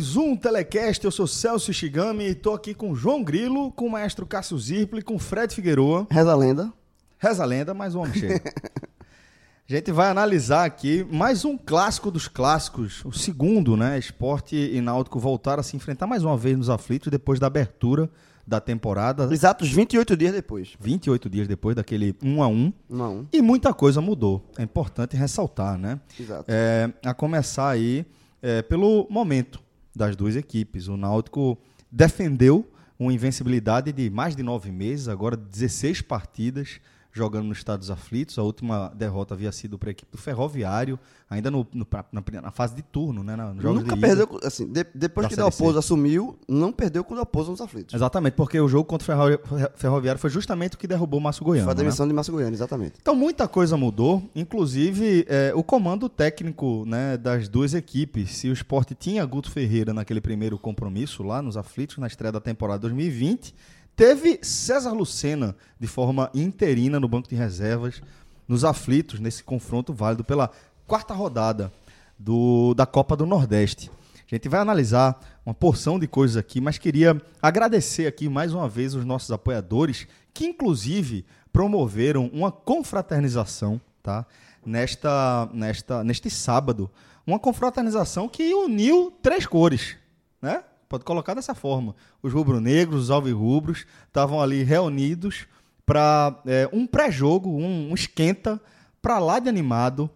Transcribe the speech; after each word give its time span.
Mais 0.00 0.16
um 0.16 0.34
Telecast, 0.34 1.04
eu 1.04 1.10
sou 1.10 1.26
Celso 1.26 1.74
Shigami 1.74 2.28
e 2.28 2.34
tô 2.34 2.54
aqui 2.54 2.72
com 2.72 2.94
João 2.94 3.22
Grilo, 3.22 3.70
com 3.70 3.84
o 3.84 3.90
maestro 3.90 4.24
Cássio 4.24 4.58
Zirpli, 4.58 5.02
com 5.02 5.18
Fred 5.18 5.54
Figueroa. 5.54 6.06
Reza 6.10 6.32
a 6.32 6.34
lenda. 6.34 6.72
Reza 7.18 7.42
a 7.42 7.46
lenda, 7.46 7.74
mais 7.74 7.94
um 7.94 8.00
homem 8.00 8.14
chega. 8.14 8.40
a 9.68 9.72
gente 9.74 9.92
vai 9.92 10.08
analisar 10.08 10.64
aqui 10.64 11.06
mais 11.12 11.44
um 11.44 11.58
clássico 11.58 12.10
dos 12.10 12.28
clássicos, 12.28 13.04
o 13.04 13.12
segundo, 13.12 13.76
né? 13.76 13.98
Esporte 13.98 14.56
e 14.56 14.80
Náutico 14.80 15.20
voltaram 15.20 15.60
a 15.60 15.62
se 15.62 15.76
enfrentar 15.76 16.06
mais 16.06 16.24
uma 16.24 16.34
vez 16.34 16.56
nos 16.56 16.70
aflitos 16.70 17.10
depois 17.10 17.38
da 17.38 17.48
abertura 17.48 18.08
da 18.46 18.58
temporada. 18.58 19.28
Exatos 19.30 19.70
28 19.70 20.16
dias 20.16 20.32
depois. 20.32 20.70
28 20.80 21.28
dias 21.28 21.46
depois 21.46 21.76
daquele 21.76 22.16
1 22.22 22.42
a 22.42 22.48
1 22.48 22.72
1 22.88 23.02
a 23.02 23.10
1 23.10 23.26
E 23.34 23.42
muita 23.42 23.74
coisa 23.74 24.00
mudou. 24.00 24.48
É 24.56 24.62
importante 24.62 25.14
ressaltar, 25.14 25.76
né? 25.76 26.00
Exato. 26.18 26.46
É, 26.48 26.90
a 27.04 27.12
começar 27.12 27.68
aí 27.68 28.06
é, 28.40 28.62
pelo 28.62 29.06
momento 29.10 29.60
das 29.94 30.16
duas 30.16 30.36
equipes. 30.36 30.88
O 30.88 30.96
Náutico 30.96 31.58
defendeu 31.90 32.70
uma 32.98 33.12
invencibilidade 33.12 33.92
de 33.92 34.10
mais 34.10 34.36
de 34.36 34.42
nove 34.42 34.70
meses, 34.70 35.08
agora 35.08 35.36
16 35.36 36.02
partidas 36.02 36.80
jogando 37.12 37.46
nos 37.46 37.58
Estados 37.58 37.90
Aflitos. 37.90 38.38
A 38.38 38.42
última 38.42 38.92
derrota 38.94 39.34
havia 39.34 39.50
sido 39.52 39.78
para 39.78 39.90
a 39.90 39.92
equipe 39.92 40.10
do 40.10 40.18
Ferroviário, 40.18 40.98
ainda 41.28 41.50
no, 41.50 41.66
no 41.72 41.86
na, 42.12 42.22
na, 42.42 42.50
fase 42.50 42.74
de 42.74 42.82
turno, 42.82 43.22
né? 43.22 43.36
No 43.36 43.74
Nunca 43.74 43.96
perdeu, 43.96 44.40
assim, 44.44 44.66
de, 44.66 44.86
depois 44.94 45.26
que 45.26 45.34
o 45.34 45.36
Dalpozo 45.36 45.78
assumiu, 45.78 46.38
não 46.48 46.72
perdeu 46.72 47.02
com 47.04 47.14
o 47.14 47.16
Dalpozo 47.16 47.50
nos 47.50 47.60
Aflitos. 47.60 47.94
Exatamente, 47.94 48.34
porque 48.34 48.60
o 48.60 48.68
jogo 48.68 48.84
contra 48.84 49.14
o 49.14 49.70
Ferroviário 49.76 50.20
foi 50.20 50.30
justamente 50.30 50.76
o 50.76 50.78
que 50.78 50.86
derrubou 50.86 51.18
o 51.18 51.22
Márcio 51.22 51.44
Goiano. 51.44 51.64
Foi 51.64 51.72
a 51.72 51.74
né? 51.74 51.82
demissão 51.82 52.06
né? 52.06 52.10
de 52.10 52.14
Márcio 52.14 52.32
Goiano, 52.32 52.54
exatamente. 52.54 52.94
Então 53.00 53.14
muita 53.14 53.48
coisa 53.48 53.76
mudou, 53.76 54.22
inclusive 54.34 55.24
é, 55.28 55.52
o 55.54 55.62
comando 55.62 56.08
técnico 56.08 56.84
né, 56.86 57.16
das 57.16 57.48
duas 57.48 57.74
equipes. 57.74 58.36
Se 58.36 58.48
o 58.48 58.52
esporte 58.52 58.94
tinha 58.94 59.24
Guto 59.24 59.50
Ferreira 59.50 59.92
naquele 59.92 60.20
primeiro 60.20 60.58
compromisso 60.58 61.22
lá 61.22 61.42
nos 61.42 61.56
Aflitos, 61.56 61.98
na 61.98 62.06
estreia 62.06 62.32
da 62.32 62.40
temporada 62.40 62.80
2020 62.80 63.54
Teve 64.00 64.38
César 64.40 64.92
Lucena 64.92 65.54
de 65.78 65.86
forma 65.86 66.30
interina 66.32 66.98
no 66.98 67.06
banco 67.06 67.28
de 67.28 67.34
reservas, 67.34 68.00
nos 68.48 68.64
aflitos, 68.64 69.20
nesse 69.20 69.44
confronto 69.44 69.92
válido 69.92 70.24
pela 70.24 70.50
quarta 70.86 71.12
rodada 71.12 71.70
do, 72.18 72.72
da 72.72 72.86
Copa 72.86 73.14
do 73.14 73.26
Nordeste. 73.26 73.90
A 74.16 74.34
gente 74.34 74.48
vai 74.48 74.58
analisar 74.58 75.20
uma 75.44 75.52
porção 75.52 75.98
de 75.98 76.08
coisas 76.08 76.38
aqui, 76.38 76.62
mas 76.62 76.78
queria 76.78 77.20
agradecer 77.42 78.06
aqui 78.06 78.26
mais 78.26 78.54
uma 78.54 78.66
vez 78.66 78.94
os 78.94 79.04
nossos 79.04 79.30
apoiadores, 79.32 80.06
que 80.32 80.46
inclusive 80.46 81.26
promoveram 81.52 82.30
uma 82.32 82.50
confraternização, 82.50 83.78
tá? 84.02 84.24
Nesta, 84.64 85.46
nesta, 85.52 86.02
neste 86.02 86.30
sábado. 86.30 86.90
Uma 87.26 87.38
confraternização 87.38 88.30
que 88.30 88.54
uniu 88.54 89.12
três 89.20 89.44
cores, 89.44 89.98
né? 90.40 90.64
Pode 90.90 91.04
colocar 91.04 91.34
dessa 91.34 91.54
forma. 91.54 91.94
Os 92.20 92.32
rubro-negros, 92.32 93.04
os 93.04 93.10
alvirrubros, 93.12 93.86
estavam 94.08 94.42
ali 94.42 94.64
reunidos 94.64 95.46
para 95.86 96.42
é, 96.44 96.68
um 96.72 96.84
pré-jogo, 96.84 97.48
um, 97.48 97.92
um, 97.92 97.94
esquenta 97.94 98.60
para 99.00 99.20
lá 99.20 99.38
de 99.38 99.48
animado, 99.48 100.10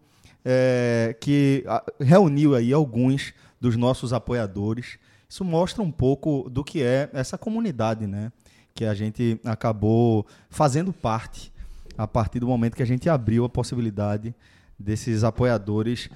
é, 0.44 1.16
que 1.20 1.64
reuniu 2.00 2.56
aí 2.56 2.72
alguns 2.72 3.32
dos 3.60 3.76
nossos 3.76 4.12
apoiadores. 4.12 4.98
Isso 5.28 5.44
mostra 5.44 5.80
um 5.80 5.92
pouco 5.92 6.50
do 6.50 6.64
que 6.64 6.82
é 6.82 7.08
essa 7.12 7.38
comunidade, 7.38 8.08
né? 8.08 8.32
Que 8.74 8.84
a 8.84 8.94
gente 8.94 9.40
acabou 9.44 10.26
fazendo 10.50 10.92
parte 10.92 11.52
a 11.96 12.08
partir 12.08 12.40
do 12.40 12.48
momento 12.48 12.74
que 12.74 12.82
a 12.82 12.86
gente 12.86 13.08
abriu 13.08 13.44
a 13.44 13.48
possibilidade 13.48 14.34
desses 14.76 15.22
apoiadores 15.22 16.10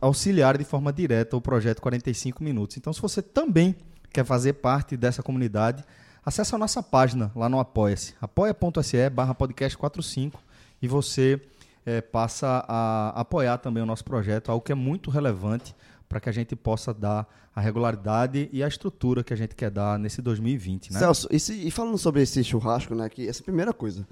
auxiliar 0.00 0.56
de 0.56 0.64
forma 0.64 0.92
direta 0.92 1.36
o 1.36 1.40
projeto 1.40 1.82
45 1.82 2.42
minutos. 2.42 2.76
Então, 2.76 2.92
se 2.92 3.00
você 3.00 3.20
também 3.20 3.74
quer 4.16 4.24
fazer 4.24 4.54
parte 4.54 4.96
dessa 4.96 5.22
comunidade, 5.22 5.84
acesse 6.24 6.54
a 6.54 6.58
nossa 6.58 6.82
página 6.82 7.30
lá 7.36 7.50
no 7.50 7.60
Apoia-se, 7.60 8.14
apoia.se 8.18 9.10
barra 9.10 9.34
podcast 9.34 9.76
45 9.76 10.42
e 10.80 10.88
você 10.88 11.38
é, 11.84 12.00
passa 12.00 12.64
a 12.66 13.10
apoiar 13.20 13.58
também 13.58 13.82
o 13.82 13.86
nosso 13.86 14.04
projeto, 14.04 14.50
algo 14.50 14.64
que 14.64 14.72
é 14.72 14.74
muito 14.74 15.10
relevante 15.10 15.74
para 16.08 16.18
que 16.18 16.30
a 16.30 16.32
gente 16.32 16.56
possa 16.56 16.94
dar 16.94 17.28
a 17.54 17.60
regularidade 17.60 18.48
e 18.50 18.62
a 18.62 18.68
estrutura 18.68 19.22
que 19.22 19.34
a 19.34 19.36
gente 19.36 19.54
quer 19.54 19.70
dar 19.70 19.98
nesse 19.98 20.22
2020, 20.22 20.94
né? 20.94 20.98
Celso, 20.98 21.28
e, 21.30 21.38
se, 21.38 21.52
e 21.66 21.70
falando 21.70 21.98
sobre 21.98 22.22
esse 22.22 22.42
churrasco, 22.42 22.94
né, 22.94 23.10
que 23.10 23.28
essa 23.28 23.42
é 23.42 23.44
primeira 23.44 23.74
coisa, 23.74 24.08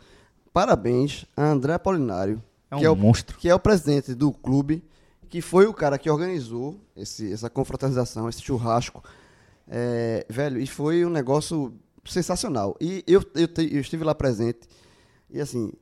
parabéns 0.52 1.24
a 1.34 1.46
André 1.46 1.72
Apolinário, 1.72 2.42
é 2.70 2.76
um 2.76 2.78
que, 2.78 2.84
é 2.84 2.90
o, 2.90 2.96
monstro. 2.96 3.38
que 3.38 3.48
é 3.48 3.54
o 3.54 3.58
presidente 3.58 4.14
do 4.14 4.32
clube, 4.32 4.84
que 5.30 5.40
foi 5.40 5.66
o 5.66 5.72
cara 5.72 5.96
que 5.96 6.10
organizou 6.10 6.78
esse, 6.94 7.32
essa 7.32 7.48
confraternização, 7.48 8.28
esse 8.28 8.42
churrasco, 8.42 9.02
é, 9.68 10.26
velho, 10.28 10.60
e 10.60 10.66
foi 10.66 11.04
um 11.04 11.10
negócio 11.10 11.74
sensacional. 12.04 12.76
E 12.80 13.02
eu, 13.06 13.24
eu, 13.34 13.48
te, 13.48 13.74
eu, 13.74 13.80
estive 13.80 14.04
lá 14.04 14.14
presente. 14.14 14.60
E 15.30 15.40
assim, 15.40 15.72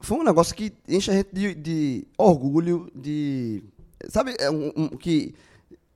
foi 0.00 0.18
um 0.18 0.24
negócio 0.24 0.54
que 0.54 0.72
enche 0.88 1.10
a 1.10 1.14
gente 1.14 1.30
de, 1.32 1.54
de 1.54 2.06
orgulho, 2.16 2.90
de. 2.94 3.62
Sabe, 4.08 4.34
é 4.38 4.50
um, 4.50 4.72
um, 4.76 4.88
que 4.88 5.34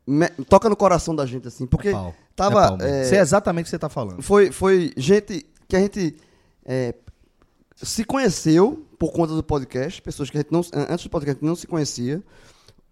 me, 0.07 0.29
toca 0.49 0.69
no 0.69 0.77
coração 0.77 1.15
da 1.15 1.27
gente, 1.27 1.49
assim. 1.49 1.67
Porque 1.67 1.89
é 1.89 2.15
tava. 2.35 2.79
É, 2.81 3.09
é, 3.09 3.17
é 3.17 3.21
exatamente 3.21 3.65
o 3.65 3.67
que 3.67 3.71
você 3.71 3.77
está 3.77 3.89
falando. 3.89 4.23
Foi, 4.23 4.51
foi 4.51 4.93
gente 4.97 5.47
que 5.69 5.77
a 5.77 5.81
gente 5.81 6.17
é, 6.65 6.95
se 7.77 8.05
conheceu 8.05 8.87
por 8.99 9.13
conta 9.13 9.35
do 9.35 9.43
podcast, 9.43 10.01
pessoas 10.01 10.31
que 10.31 10.37
a 10.37 10.41
gente 10.41 10.53
não, 10.53 10.61
antes 10.89 11.05
do 11.05 11.11
podcast 11.11 11.45
não 11.45 11.57
se 11.57 11.67
conhecia, 11.67 12.23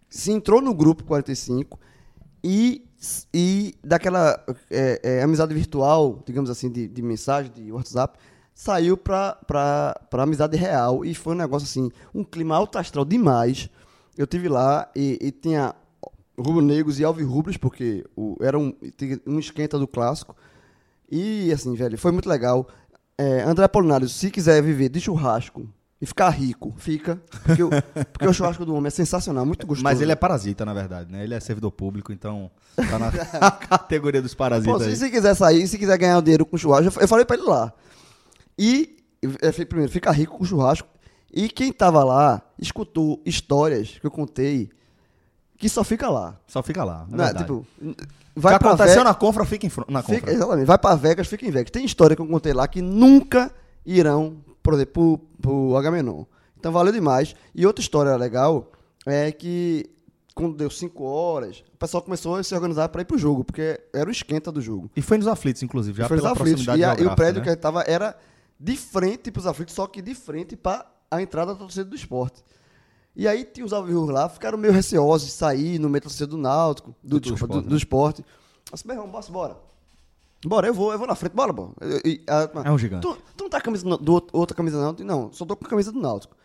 se 0.08 0.32
entrou 0.32 0.60
no 0.60 0.74
grupo 0.74 1.04
45 1.04 1.78
e 2.42 2.84
e 3.32 3.74
daquela 3.82 4.44
é, 4.70 5.00
é, 5.02 5.22
amizade 5.22 5.54
virtual, 5.54 6.22
digamos 6.26 6.50
assim, 6.50 6.70
de, 6.70 6.86
de 6.86 7.00
mensagem, 7.00 7.50
de 7.50 7.72
WhatsApp, 7.72 8.18
saiu 8.54 8.94
para 8.94 9.96
amizade 10.12 10.54
real 10.54 11.02
e 11.02 11.14
foi 11.14 11.34
um 11.34 11.38
negócio 11.38 11.64
assim, 11.64 11.90
um 12.14 12.22
clima 12.22 12.54
alto 12.54 12.78
astral 12.78 13.06
demais. 13.06 13.70
Eu 14.18 14.26
tive 14.26 14.50
lá 14.50 14.90
e, 14.94 15.18
e 15.18 15.30
tinha 15.30 15.74
rubro-negros 16.38 17.00
e 17.00 17.04
alvirrubros, 17.04 17.56
porque 17.56 18.04
o, 18.14 18.36
era 18.40 18.58
um, 18.58 18.74
um 19.26 19.38
esquenta 19.38 19.78
do 19.78 19.88
clássico. 19.88 20.36
E 21.10 21.50
assim, 21.52 21.74
velho, 21.74 21.96
foi 21.96 22.12
muito 22.12 22.28
legal. 22.28 22.68
É, 23.16 23.42
André 23.42 23.64
Apolinário, 23.64 24.08
se 24.10 24.30
quiser 24.30 24.62
viver 24.62 24.90
de 24.90 25.00
churrasco 25.00 25.66
e 26.00 26.06
ficar 26.06 26.30
rico, 26.30 26.74
fica. 26.78 27.20
Porque 27.44 27.62
o, 27.62 27.70
porque 28.12 28.26
o 28.26 28.32
churrasco 28.32 28.64
do 28.64 28.74
homem 28.74 28.86
é 28.88 28.90
sensacional, 28.90 29.44
muito 29.44 29.66
gostoso. 29.66 29.84
Mas 29.84 30.00
ele 30.00 30.10
é 30.10 30.16
parasita, 30.16 30.64
na 30.64 30.72
verdade, 30.72 31.12
né? 31.12 31.22
Ele 31.22 31.34
é 31.34 31.40
servidor 31.40 31.70
público, 31.70 32.10
então 32.12 32.50
tá 32.74 32.98
na 32.98 33.10
categoria 33.52 34.22
dos 34.22 34.34
parasitas. 34.34 34.72
Pô, 34.72 34.82
se, 34.82 34.96
se, 34.96 35.10
quiser 35.10 35.34
sair, 35.34 35.66
se 35.68 35.76
quiser 35.76 35.98
ganhar 35.98 36.20
dinheiro 36.22 36.46
com 36.46 36.56
churrasco, 36.56 37.00
eu 37.00 37.08
falei 37.08 37.24
pra 37.26 37.36
ele 37.36 37.46
lá. 37.46 37.72
E, 38.58 38.96
primeiro, 39.68 39.92
fica 39.92 40.10
rico 40.10 40.38
com 40.38 40.44
churrasco. 40.44 40.88
E 41.32 41.48
quem 41.48 41.72
tava 41.72 42.02
lá 42.02 42.42
escutou 42.58 43.22
histórias 43.24 43.98
que 44.00 44.06
eu 44.06 44.10
contei 44.10 44.70
que 45.58 45.68
só 45.68 45.84
fica 45.84 46.08
lá. 46.08 46.40
Só 46.46 46.62
fica 46.62 46.82
lá. 46.82 47.06
É 47.12 47.16
Não, 47.16 47.24
é, 47.24 47.34
tipo, 47.34 47.66
vai 48.34 48.58
que 48.58 48.64
aconteceu 48.64 48.88
Vegas, 48.88 49.04
na 49.04 49.14
confra, 49.14 49.44
fica 49.44 49.66
em, 49.66 49.70
na 49.88 50.02
confra. 50.02 50.14
Fica, 50.16 50.32
exatamente. 50.32 50.66
Vai 50.66 50.78
pra 50.78 50.94
Vegas, 50.94 51.28
fica 51.28 51.46
em 51.46 51.50
Vegas. 51.50 51.70
Tem 51.70 51.84
história 51.84 52.16
que 52.16 52.22
eu 52.22 52.26
contei 52.26 52.54
lá 52.54 52.66
que 52.66 52.80
nunca 52.80 53.52
irão 53.84 54.38
por 54.62 54.74
exemplo, 54.74 55.18
pro, 55.18 55.28
pro 55.40 55.76
Agamenon. 55.76 56.24
Então 56.58 56.72
valeu 56.72 56.92
demais. 56.92 57.34
E 57.54 57.66
outra 57.66 57.80
história 57.82 58.14
legal 58.16 58.70
é 59.06 59.32
que 59.32 59.88
quando 60.34 60.56
deu 60.56 60.70
5 60.70 61.02
horas, 61.04 61.62
o 61.74 61.76
pessoal 61.78 62.02
começou 62.02 62.36
a 62.36 62.42
se 62.42 62.54
organizar 62.54 62.88
para 62.88 63.02
ir 63.02 63.04
pro 63.04 63.18
jogo, 63.18 63.44
porque 63.44 63.80
era 63.92 64.08
o 64.08 64.12
esquenta 64.12 64.50
do 64.50 64.60
jogo. 64.60 64.90
E 64.96 65.02
foi 65.02 65.18
nos 65.18 65.26
aflitos, 65.26 65.62
inclusive, 65.62 65.98
já 65.98 66.08
foi 66.08 66.16
pela 66.16 66.32
aflitos. 66.32 66.64
proximidade 66.64 67.02
e, 67.02 67.04
a, 67.04 67.04
e 67.04 67.12
o 67.12 67.16
prédio 67.16 67.40
né? 67.40 67.46
que 67.46 67.52
estava 67.52 67.82
era 67.82 68.16
de 68.58 68.76
frente 68.76 69.30
pros 69.30 69.46
aflitos, 69.46 69.74
só 69.74 69.86
que 69.86 70.00
de 70.00 70.14
frente 70.14 70.56
para 70.56 70.86
a 71.10 71.20
entrada 71.20 71.52
da 71.52 71.58
torcida 71.58 71.84
do 71.84 71.96
esporte. 71.96 72.42
E 73.16 73.26
aí 73.26 73.44
tinha 73.44 73.66
os 73.66 73.72
alvirros 73.72 74.08
lá, 74.08 74.28
ficaram 74.28 74.56
meio 74.56 74.72
receosos 74.72 75.26
de 75.28 75.32
sair 75.34 75.78
no 75.78 75.88
meio 75.88 76.00
da 76.00 76.04
torcida 76.04 76.26
do 76.26 76.38
Náutico, 76.38 76.94
do, 77.02 77.18
Do 77.18 77.20
desculpa, 77.20 77.44
esporte, 77.44 77.60
do, 77.60 77.62
né? 77.64 77.68
do 77.68 77.76
esporte. 77.76 78.24
Disse, 78.72 78.86
meu 78.86 78.96
irmão, 78.96 79.20
bora, 79.30 79.56
bora. 80.44 80.66
Eu 80.66 80.74
vou, 80.74 80.92
eu 80.92 80.98
vou 80.98 81.06
na 81.06 81.14
frente, 81.14 81.32
bora, 81.32 81.52
bora. 81.52 81.72
Eu- 81.80 82.00
e- 82.04 82.22
a- 82.28 82.50
É 82.64 82.70
um 82.70 82.78
gigante. 82.78 83.02
Tu, 83.02 83.16
tu 83.36 83.44
não 83.44 83.50
tá 83.50 83.58
com 83.58 83.62
a 83.62 83.64
camisa 83.64 83.84
do, 83.84 83.96
do 83.98 84.26
outra 84.32 84.56
camisa 84.56 84.80
não? 84.80 84.94
Eu 84.98 85.04
Não, 85.04 85.32
só 85.32 85.44
tô 85.44 85.56
com 85.56 85.66
a 85.66 85.68
camisa 85.68 85.92
do 85.92 86.00
Náutico. 86.00 86.36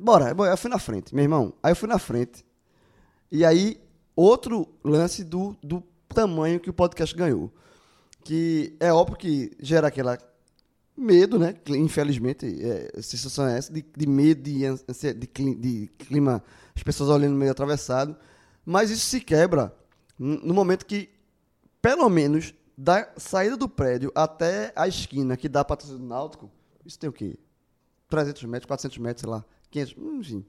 Bora, 0.00 0.34
eu 0.50 0.56
fui 0.56 0.70
na 0.70 0.78
frente, 0.78 1.14
meu 1.14 1.24
irmão. 1.24 1.54
Aí 1.62 1.72
eu 1.72 1.76
fui 1.76 1.88
na 1.88 1.98
frente. 1.98 2.44
E 3.32 3.44
aí, 3.44 3.80
outro 4.14 4.68
lance 4.84 5.24
do, 5.24 5.56
do 5.62 5.82
tamanho 6.08 6.60
que 6.60 6.68
o 6.70 6.72
podcast 6.74 7.14
ganhou. 7.16 7.50
Que 8.22 8.76
é 8.80 8.92
óbvio 8.92 9.16
que 9.16 9.52
gera 9.60 9.88
aquela 9.88 10.18
medo, 10.96 11.38
né? 11.38 11.54
Infelizmente, 11.68 12.44
é, 12.62 12.90
a 12.98 13.02
sensação 13.02 13.46
é 13.46 13.56
essa, 13.58 13.72
de, 13.72 13.84
de 13.96 14.06
medo, 14.06 14.42
de, 14.42 14.60
de, 15.14 15.54
de 15.54 15.90
clima, 15.98 16.42
as 16.74 16.82
pessoas 16.82 17.08
olhando 17.10 17.34
meio 17.34 17.50
atravessado. 17.50 18.16
Mas 18.64 18.90
isso 18.90 19.06
se 19.06 19.20
quebra 19.20 19.74
no 20.18 20.52
momento 20.52 20.84
que, 20.84 21.08
pelo 21.80 22.08
menos, 22.08 22.52
da 22.76 23.08
saída 23.16 23.56
do 23.56 23.68
prédio 23.68 24.12
até 24.14 24.72
a 24.76 24.86
esquina 24.86 25.36
que 25.36 25.48
dá 25.48 25.64
para 25.64 25.76
torcida 25.76 25.98
do 25.98 26.04
Náutico, 26.04 26.50
isso 26.84 26.98
tem 26.98 27.08
o 27.08 27.12
quê? 27.12 27.38
300 28.08 28.44
metros, 28.44 28.66
400 28.66 28.98
metros, 28.98 29.20
sei 29.22 29.30
lá, 29.30 29.44
500, 29.70 29.94
hum, 29.98 30.20
enfim. 30.20 30.44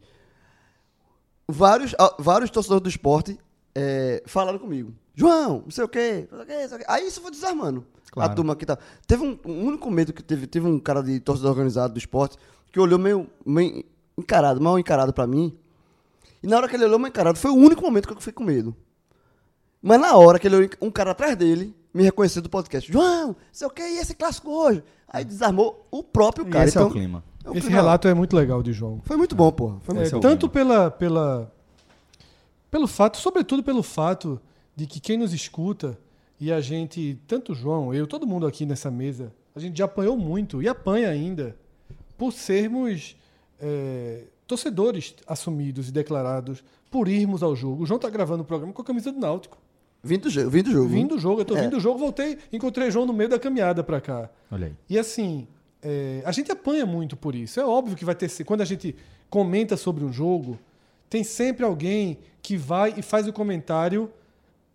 Vários, 1.47 1.95
ah, 1.97 2.15
vários 2.19 2.49
torcedores 2.49 2.83
do 2.83 2.89
esporte 2.89 3.39
é, 3.73 4.21
falaram 4.25 4.59
comigo. 4.59 4.93
João, 5.15 5.63
não 5.63 5.71
sei 5.71 5.83
o 5.83 5.87
quê, 5.87 6.27
não 6.29 6.45
sei 6.45 6.45
o 6.45 6.47
quê, 6.47 6.75
o. 6.85 6.91
Aí 6.91 7.07
isso 7.07 7.21
foi 7.21 7.31
desarmando. 7.31 7.85
Claro. 8.11 8.31
A 8.31 8.35
turma 8.35 8.55
que 8.55 8.65
tá. 8.65 8.77
Teve 9.07 9.23
um, 9.23 9.39
um 9.45 9.65
único 9.65 9.89
medo 9.89 10.13
que 10.13 10.21
teve, 10.21 10.45
teve 10.45 10.67
um 10.67 10.79
cara 10.79 11.01
de 11.01 11.19
torcedor 11.19 11.51
organizado 11.51 11.93
do 11.93 11.97
esporte 11.97 12.37
que 12.71 12.79
olhou 12.79 12.99
meio, 12.99 13.29
meio 13.45 13.83
encarado, 14.17 14.61
mal 14.61 14.77
encarado 14.77 15.13
pra 15.13 15.25
mim. 15.25 15.57
E 16.43 16.47
na 16.47 16.57
hora 16.57 16.67
que 16.67 16.75
ele 16.75 16.85
olhou 16.85 16.99
mal 16.99 17.09
encarado, 17.09 17.37
foi 17.37 17.51
o 17.51 17.55
único 17.55 17.81
momento 17.81 18.07
que 18.07 18.13
eu 18.13 18.17
fiquei 18.17 18.33
com 18.33 18.43
medo. 18.43 18.75
Mas 19.81 19.99
na 19.99 20.15
hora 20.15 20.37
que 20.37 20.47
ele 20.47 20.55
olhou 20.55 20.69
um 20.81 20.91
cara 20.91 21.11
atrás 21.11 21.35
dele, 21.35 21.75
me 21.97 22.03
reconheceu 22.03 22.41
do 22.41 22.49
podcast. 22.49 22.91
João, 22.91 23.35
sei 23.51 23.67
o 23.67 23.69
que, 23.71 23.81
e 23.81 23.97
esse 23.99 24.13
clássico 24.15 24.49
hoje? 24.51 24.83
Aí 25.09 25.25
desarmou 25.25 25.85
o 25.89 26.03
próprio 26.03 26.47
E 26.47 26.51
cara. 26.51 26.67
esse 26.67 26.77
é 26.77 26.81
então, 26.81 26.89
o 26.89 26.93
clima. 26.93 27.23
é 27.43 27.49
o 27.49 27.53
Esse 27.53 27.61
clima. 27.67 27.75
relato 27.81 28.07
é 28.07 28.13
muito 28.13 28.35
legal 28.35 28.61
de 28.61 28.71
João. 28.73 29.01
Foi 29.03 29.17
muito 29.17 29.35
bom, 29.35 29.51
porra. 29.51 29.79
Foi 29.81 29.95
É, 29.95 29.99
muito 30.01 30.15
é 30.15 30.19
tanto 30.19 30.47
pela, 30.49 30.91
pela, 30.91 31.51
pelo 32.69 32.87
fato, 32.87 33.17
sobretudo 33.17 33.63
pelo 33.63 33.81
fato 33.81 34.39
de 34.75 34.85
que 34.85 34.99
quem 34.99 35.17
nos 35.17 35.33
escuta 35.33 35.97
e 36.39 36.51
a 36.51 36.61
gente, 36.61 37.19
tanto 37.27 37.51
o 37.53 37.55
João, 37.55 37.93
eu, 37.93 38.05
todo 38.05 38.27
mundo 38.27 38.45
aqui 38.45 38.65
nessa 38.65 38.91
mesa, 38.91 39.33
a 39.55 39.59
gente 39.59 39.77
já 39.77 39.85
apanhou 39.85 40.15
muito 40.17 40.61
e 40.61 40.67
apanha 40.67 41.09
ainda 41.09 41.55
por 42.17 42.31
sermos 42.31 43.15
é, 43.59 44.23
torcedores 44.45 45.15
assumidos 45.25 45.89
e 45.89 45.91
declarados 45.91 46.63
por 46.91 47.07
irmos 47.07 47.41
ao 47.41 47.55
jogo. 47.55 47.83
O 47.83 47.85
João 47.85 47.99
tá 47.99 48.09
gravando 48.09 48.43
o 48.43 48.45
programa 48.45 48.71
com 48.73 48.81
a 48.81 48.85
camisa 48.85 49.11
do 49.11 49.19
Náutico. 49.19 49.57
Vindo 50.07 50.23
do 50.23 50.29
jogo. 50.29 50.49
Vindo 50.49 50.65
do 50.65 50.71
jogo. 50.71 50.87
Vindo 50.89 51.09
do 51.15 51.19
jogo, 51.19 51.41
eu 51.41 51.45
tô 51.45 51.55
É. 51.57 51.61
vindo 51.61 51.71
do 51.71 51.79
jogo, 51.79 51.99
voltei, 51.99 52.37
encontrei 52.51 52.87
o 52.87 52.91
João 52.91 53.05
no 53.05 53.13
meio 53.13 53.29
da 53.29 53.37
caminhada 53.37 53.83
para 53.83 53.99
cá. 54.01 54.29
Olha 54.51 54.67
aí. 54.67 54.73
E 54.89 54.97
assim, 54.97 55.47
é, 55.81 56.21
a 56.25 56.31
gente 56.31 56.51
apanha 56.51 56.85
muito 56.85 57.15
por 57.15 57.35
isso. 57.35 57.59
É 57.59 57.65
óbvio 57.65 57.95
que 57.95 58.03
vai 58.05 58.15
ter. 58.15 58.29
Quando 58.43 58.61
a 58.61 58.65
gente 58.65 58.95
comenta 59.29 59.77
sobre 59.77 60.03
um 60.03 60.11
jogo, 60.11 60.57
tem 61.09 61.23
sempre 61.23 61.63
alguém 61.65 62.17
que 62.41 62.57
vai 62.57 62.93
e 62.97 63.01
faz 63.01 63.27
o 63.27 63.33
comentário 63.33 64.09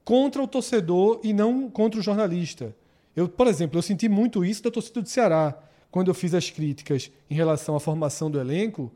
contra 0.05 0.43
o 0.43 0.47
torcedor 0.47 1.21
e 1.23 1.33
não 1.33 1.69
contra 1.71 1.99
o 2.01 2.03
jornalista. 2.03 2.75
Eu, 3.15 3.29
por 3.29 3.47
exemplo, 3.47 3.79
eu 3.79 3.83
senti 3.83 4.09
muito 4.09 4.45
isso 4.45 4.63
da 4.63 4.71
torcida 4.71 5.01
do 5.03 5.09
Ceará. 5.09 5.55
Quando 5.91 6.09
eu 6.09 6.15
fiz 6.15 6.33
as 6.35 6.49
críticas 6.51 7.11
em 7.31 7.35
relação 7.35 7.77
à 7.77 7.81
formação 7.81 8.31
do 8.31 8.41
elenco, 8.41 8.91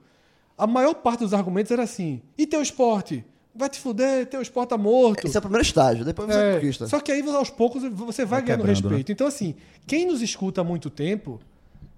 a 0.57 0.67
maior 0.67 0.95
parte 0.95 1.21
dos 1.21 1.35
argumentos 1.35 1.71
era 1.71 1.83
assim: 1.83 2.23
e 2.39 2.47
teu 2.47 2.63
esporte? 2.63 3.23
Vai 3.59 3.69
te 3.69 3.81
fuder, 3.81 4.27
teu 4.27 4.43
esporte 4.43 4.71
tá 4.71 4.79
morto. 4.79 5.27
Esse 5.27 5.37
é 5.37 5.39
o 5.39 5.43
primeiro 5.43 5.65
estágio, 5.65 6.05
depois 6.05 6.29
você 6.29 6.39
É, 6.39 6.55
conquista. 6.55 6.87
só 6.87 7.01
que 7.01 7.11
aí 7.11 7.27
aos 7.29 7.51
poucos 7.51 7.83
você 7.83 8.25
vai, 8.25 8.41
Vai 8.41 8.43
ganhando 8.43 8.61
quebrando, 8.67 8.89
respeito. 8.89 9.13
Então 9.13 9.27
assim, 9.27 9.55
quem 9.87 10.07
nos 10.07 10.21
escuta 10.23 10.61
há 10.61 10.65
muito 10.65 10.91
tempo 10.91 11.41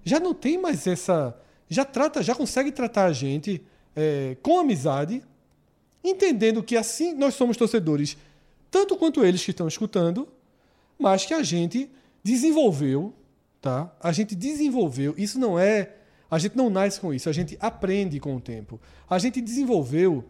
já 0.03 0.19
não 0.19 0.33
tem 0.33 0.57
mais 0.57 0.87
essa, 0.87 1.35
já 1.69 1.83
trata, 1.85 2.23
já 2.23 2.33
consegue 2.33 2.71
tratar 2.71 3.05
a 3.05 3.13
gente 3.13 3.61
é, 3.95 4.37
com 4.41 4.59
amizade, 4.59 5.21
entendendo 6.03 6.63
que 6.63 6.77
assim 6.77 7.13
nós 7.13 7.33
somos 7.33 7.57
torcedores, 7.57 8.17
tanto 8.71 8.95
quanto 8.95 9.23
eles 9.25 9.43
que 9.43 9.51
estão 9.51 9.67
escutando, 9.67 10.27
mas 10.97 11.25
que 11.25 11.33
a 11.33 11.43
gente 11.43 11.89
desenvolveu, 12.23 13.13
tá? 13.61 13.93
A 14.01 14.11
gente 14.11 14.35
desenvolveu. 14.35 15.13
Isso 15.17 15.39
não 15.39 15.57
é, 15.59 15.93
a 16.29 16.37
gente 16.39 16.55
não 16.55 16.69
nasce 16.69 16.99
com 16.99 17.13
isso, 17.13 17.27
a 17.29 17.33
gente 17.33 17.57
aprende 17.59 18.19
com 18.19 18.35
o 18.35 18.39
tempo. 18.41 18.79
A 19.09 19.17
gente 19.19 19.41
desenvolveu 19.41 20.23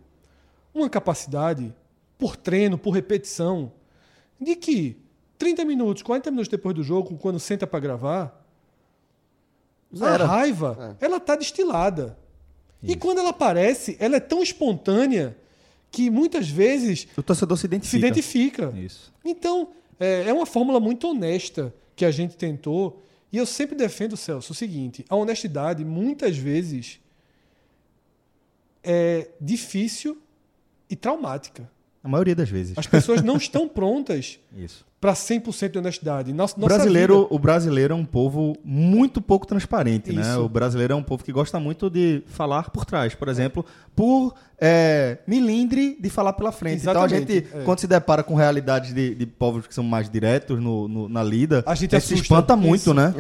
uma 0.74 0.90
capacidade 0.90 1.74
por 2.18 2.36
treino, 2.36 2.78
por 2.78 2.92
repetição, 2.92 3.72
de 4.40 4.56
que 4.56 4.98
30 5.38 5.64
minutos, 5.66 6.04
40 6.04 6.32
minutos 6.32 6.50
depois 6.50 6.76
do 6.76 6.84
jogo, 6.84 7.18
quando 7.18 7.40
senta 7.40 7.66
para 7.66 7.80
gravar, 7.80 8.46
Zero. 9.96 10.24
a 10.24 10.28
raiva, 10.28 10.98
ela 11.00 11.20
tá 11.20 11.36
destilada. 11.36 12.18
E 12.82 12.96
quando 12.96 13.18
ela 13.20 13.30
aparece, 13.30 13.98
ela 14.00 14.16
é 14.18 14.20
tão 14.20 14.42
espontânea 14.42 15.36
que 15.92 16.10
muitas 16.10 16.48
vezes 16.50 17.08
O 17.18 17.24
torcedor 17.24 17.58
se 17.58 17.62
se 17.62 17.68
identifica. 17.68 17.98
identifica. 18.08 18.74
Isso. 18.78 19.12
Então, 19.26 19.70
é, 20.00 20.30
é 20.30 20.34
uma 20.34 20.46
fórmula 20.46 20.80
muito 20.80 21.08
honesta 21.10 21.74
que 21.96 22.06
a 22.06 22.12
gente 22.12 22.38
tentou. 22.38 23.02
E 23.32 23.38
eu 23.38 23.46
sempre 23.46 23.76
defendo, 23.76 24.16
Celso, 24.16 24.54
o 24.54 24.56
seguinte: 24.56 25.04
a 25.10 25.16
honestidade, 25.16 25.84
muitas 25.84 26.38
vezes, 26.38 27.00
é 28.84 29.30
difícil 29.42 30.18
e 30.90 30.96
traumática. 30.96 31.70
A 32.04 32.08
maioria 32.08 32.36
das 32.36 32.50
vezes. 32.50 32.78
As 32.78 32.88
pessoas 32.88 33.22
não 33.22 33.36
estão 33.38 33.68
prontas 33.68 34.40
Isso. 34.56 34.86
Para 35.00 35.14
100% 35.14 35.72
de 35.72 35.78
honestidade. 35.80 36.34
Nossa, 36.34 36.56
O 36.58 36.60
nossa 36.62 36.76
brasileiro, 36.76 37.22
vida- 37.22 37.28
o 37.36 37.40
brasileiro 37.40 37.94
é 37.94 37.96
um 37.96 38.04
povo 38.06 38.56
muito 38.64 39.22
pouco 39.22 39.48
transparente, 39.48 40.12
né? 40.12 40.36
O 40.38 40.50
brasileiro 40.50 40.94
é 40.94 40.96
um 40.96 41.04
povo 41.04 41.24
que 41.24 41.32
gosta 41.32 41.60
muito 41.60 41.90
de 41.90 42.22
falar 42.28 42.70
por 42.70 42.84
trás, 42.86 43.16
por 43.16 43.30
exemplo, 43.30 43.66
por 43.96 44.34
é, 44.62 45.20
milindre 45.26 45.98
de 46.02 46.10
falar 46.10 46.34
pela 46.34 46.52
frente. 46.52 46.82
Exatamente, 46.82 47.14
Então 47.14 47.36
a 47.36 47.38
gente, 47.40 47.48
é. 47.54 47.64
quando 47.64 47.80
se 47.80 47.88
depara 47.88 48.22
com 48.24 48.36
realidades 48.36 48.94
de, 48.94 49.16
de 49.16 49.26
povos 49.26 49.66
que 49.66 49.74
são 49.74 49.86
mais 49.86 50.10
diretos 50.10 50.60
no, 50.62 50.86
no- 50.90 51.08
na 51.08 51.24
lida, 51.24 51.64
A 51.66 51.76
gente 51.76 51.98
se 52.02 52.14
espanta 52.16 52.58
muito, 52.58 52.82
Isso. 52.82 52.94
né? 52.94 53.14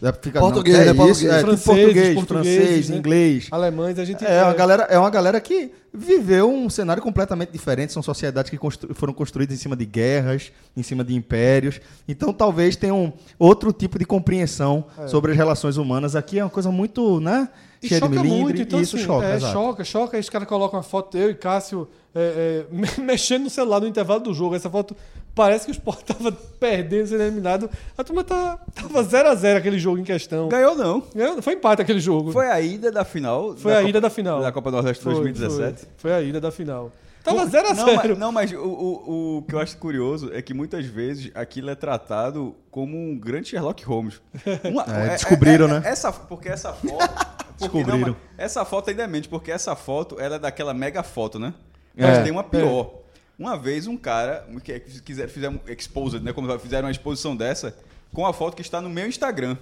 É. 0.00 0.08
É, 0.08 0.12
fica, 0.14 0.40
Português, 0.40 0.78
não, 0.78 0.84
né? 0.86 0.90
é 0.90 0.94
Português. 0.94 1.22
é, 1.24 1.38
tipo 1.38 1.46
Franceses, 1.56 2.14
português, 2.14 2.56
francês, 2.56 2.88
né? 2.88 2.96
inglês. 2.96 3.48
alemães, 3.50 3.98
a 3.98 4.04
gente 4.06 4.24
É 4.24 4.42
uma, 4.42 4.54
galera, 4.54 4.82
é 4.84 4.98
uma 4.98 5.10
galera 5.10 5.38
que 5.38 5.70
viveu 5.92 6.50
um 6.50 6.68
cenário 6.70 7.02
completamente 7.02 7.50
diferente. 7.52 7.92
São 7.92 8.02
sociedades 8.02 8.50
que 8.50 8.56
constru- 8.58 8.94
foram 8.94 9.12
construídas 9.12 9.54
em 9.56 9.60
cima 9.60 9.76
de 9.76 9.84
guerras, 9.86 10.50
em 10.76 10.82
cima 10.82 11.02
de 11.04 11.14
impérios. 11.26 11.80
Então, 12.08 12.32
talvez 12.32 12.76
tenham 12.76 13.12
outro 13.38 13.72
tipo 13.72 13.98
de 13.98 14.04
compreensão 14.04 14.84
sobre 15.08 15.32
as 15.32 15.36
relações 15.36 15.76
humanas. 15.76 16.14
Aqui 16.14 16.38
é 16.38 16.44
uma 16.44 16.50
coisa 16.50 16.70
muito, 16.70 17.18
né? 17.20 17.48
E 17.82 17.88
Cheia 17.88 18.00
de 18.00 18.06
choca 18.06 18.20
milindre. 18.22 18.40
muito, 18.42 18.62
então 18.62 18.78
e 18.80 18.82
isso 18.82 18.96
assim, 18.96 19.04
choca, 19.04 19.26
é, 19.26 19.36
exato. 19.36 19.52
choca, 19.52 19.84
choca. 19.84 20.16
Aí 20.16 20.20
os 20.20 20.30
caras 20.30 20.48
colocam 20.48 20.78
uma 20.78 20.82
foto 20.82 21.18
eu 21.18 21.28
e 21.30 21.34
Cássio 21.34 21.86
é, 22.14 22.64
é, 22.70 22.74
me- 22.74 23.04
mexendo 23.04 23.42
no 23.44 23.50
celular 23.50 23.80
no 23.80 23.86
intervalo 23.86 24.20
do 24.20 24.32
jogo. 24.32 24.54
Essa 24.54 24.70
foto 24.70 24.96
parece 25.34 25.66
que 25.66 25.72
o 25.72 25.74
Sport 25.74 26.00
tava 26.06 26.32
perdendo, 26.32 27.06
sendo 27.06 27.22
eliminado. 27.22 27.68
A 27.96 28.02
turma 28.02 28.24
tá, 28.24 28.58
tava 28.74 29.04
0x0 29.04 29.56
aquele 29.58 29.78
jogo 29.78 29.98
em 29.98 30.04
questão. 30.04 30.48
Ganhou 30.48 30.74
não. 30.74 31.02
Ganhou- 31.14 31.42
Foi 31.42 31.52
empate 31.52 31.82
aquele 31.82 32.00
jogo. 32.00 32.32
Foi 32.32 32.48
a 32.48 32.58
ida 32.62 32.90
da 32.90 33.04
final. 33.04 33.54
Foi 33.56 33.70
da 33.72 33.78
a 33.78 33.80
Copa- 33.82 33.90
ida 33.90 34.00
da 34.00 34.10
final. 34.10 34.40
Da 34.40 34.50
Copa 34.52 34.70
Nordeste 34.70 35.04
Foi, 35.04 35.12
2017. 35.12 35.80
Foi, 35.80 35.88
foi 35.98 36.12
a 36.14 36.22
ida 36.22 36.40
da 36.40 36.50
final. 36.50 36.90
Tava 37.26 37.40
Por- 37.40 37.50
0x0. 37.50 37.74
Não, 37.74 37.94
mas, 37.96 38.18
não, 38.18 38.32
mas 38.32 38.52
o, 38.52 38.56
o, 38.58 39.36
o 39.38 39.42
que 39.42 39.54
eu 39.54 39.58
acho 39.58 39.76
curioso 39.78 40.30
é 40.32 40.40
que 40.40 40.54
muitas 40.54 40.86
vezes 40.86 41.30
aquilo 41.34 41.68
é 41.70 41.74
tratado 41.74 42.54
como 42.70 42.96
um 42.96 43.18
grande 43.18 43.48
Sherlock 43.48 43.84
Holmes. 43.84 44.20
Uma- 44.64 44.84
É, 44.84 45.08
descobriram, 45.10 45.66
né? 45.66 45.82
Essa, 45.84 46.12
porque 46.12 46.48
essa 46.48 46.72
foto. 46.72 46.96
porque- 46.96 47.56
Descobriram. 47.58 47.98
não, 47.98 48.08
mas 48.08 48.16
essa 48.38 48.64
foto 48.64 48.90
ainda 48.90 49.02
é 49.02 49.06
mente, 49.06 49.28
porque 49.28 49.50
essa 49.50 49.74
foto 49.74 50.20
ela 50.20 50.36
é 50.36 50.38
daquela 50.38 50.72
mega 50.72 51.02
foto, 51.02 51.38
né? 51.38 51.52
É, 51.96 52.06
Mas 52.06 52.22
tem 52.22 52.30
uma 52.30 52.44
pior. 52.44 52.92
Uma 53.38 53.56
vez 53.58 53.86
um 53.86 53.96
cara 53.96 54.46
que 54.62 54.78
quiser 55.02 55.28
fizer 55.28 55.48
um 55.50 55.58
exposed, 55.66 56.22
né? 56.22 56.32
Como 56.32 56.58
fizeram 56.58 56.86
uma 56.86 56.90
exposição 56.92 57.34
dessa, 57.36 57.76
com 58.12 58.24
a 58.24 58.32
foto 58.32 58.54
que 58.54 58.62
está 58.62 58.80
no 58.80 58.88
meu 58.88 59.06
Instagram. 59.06 59.56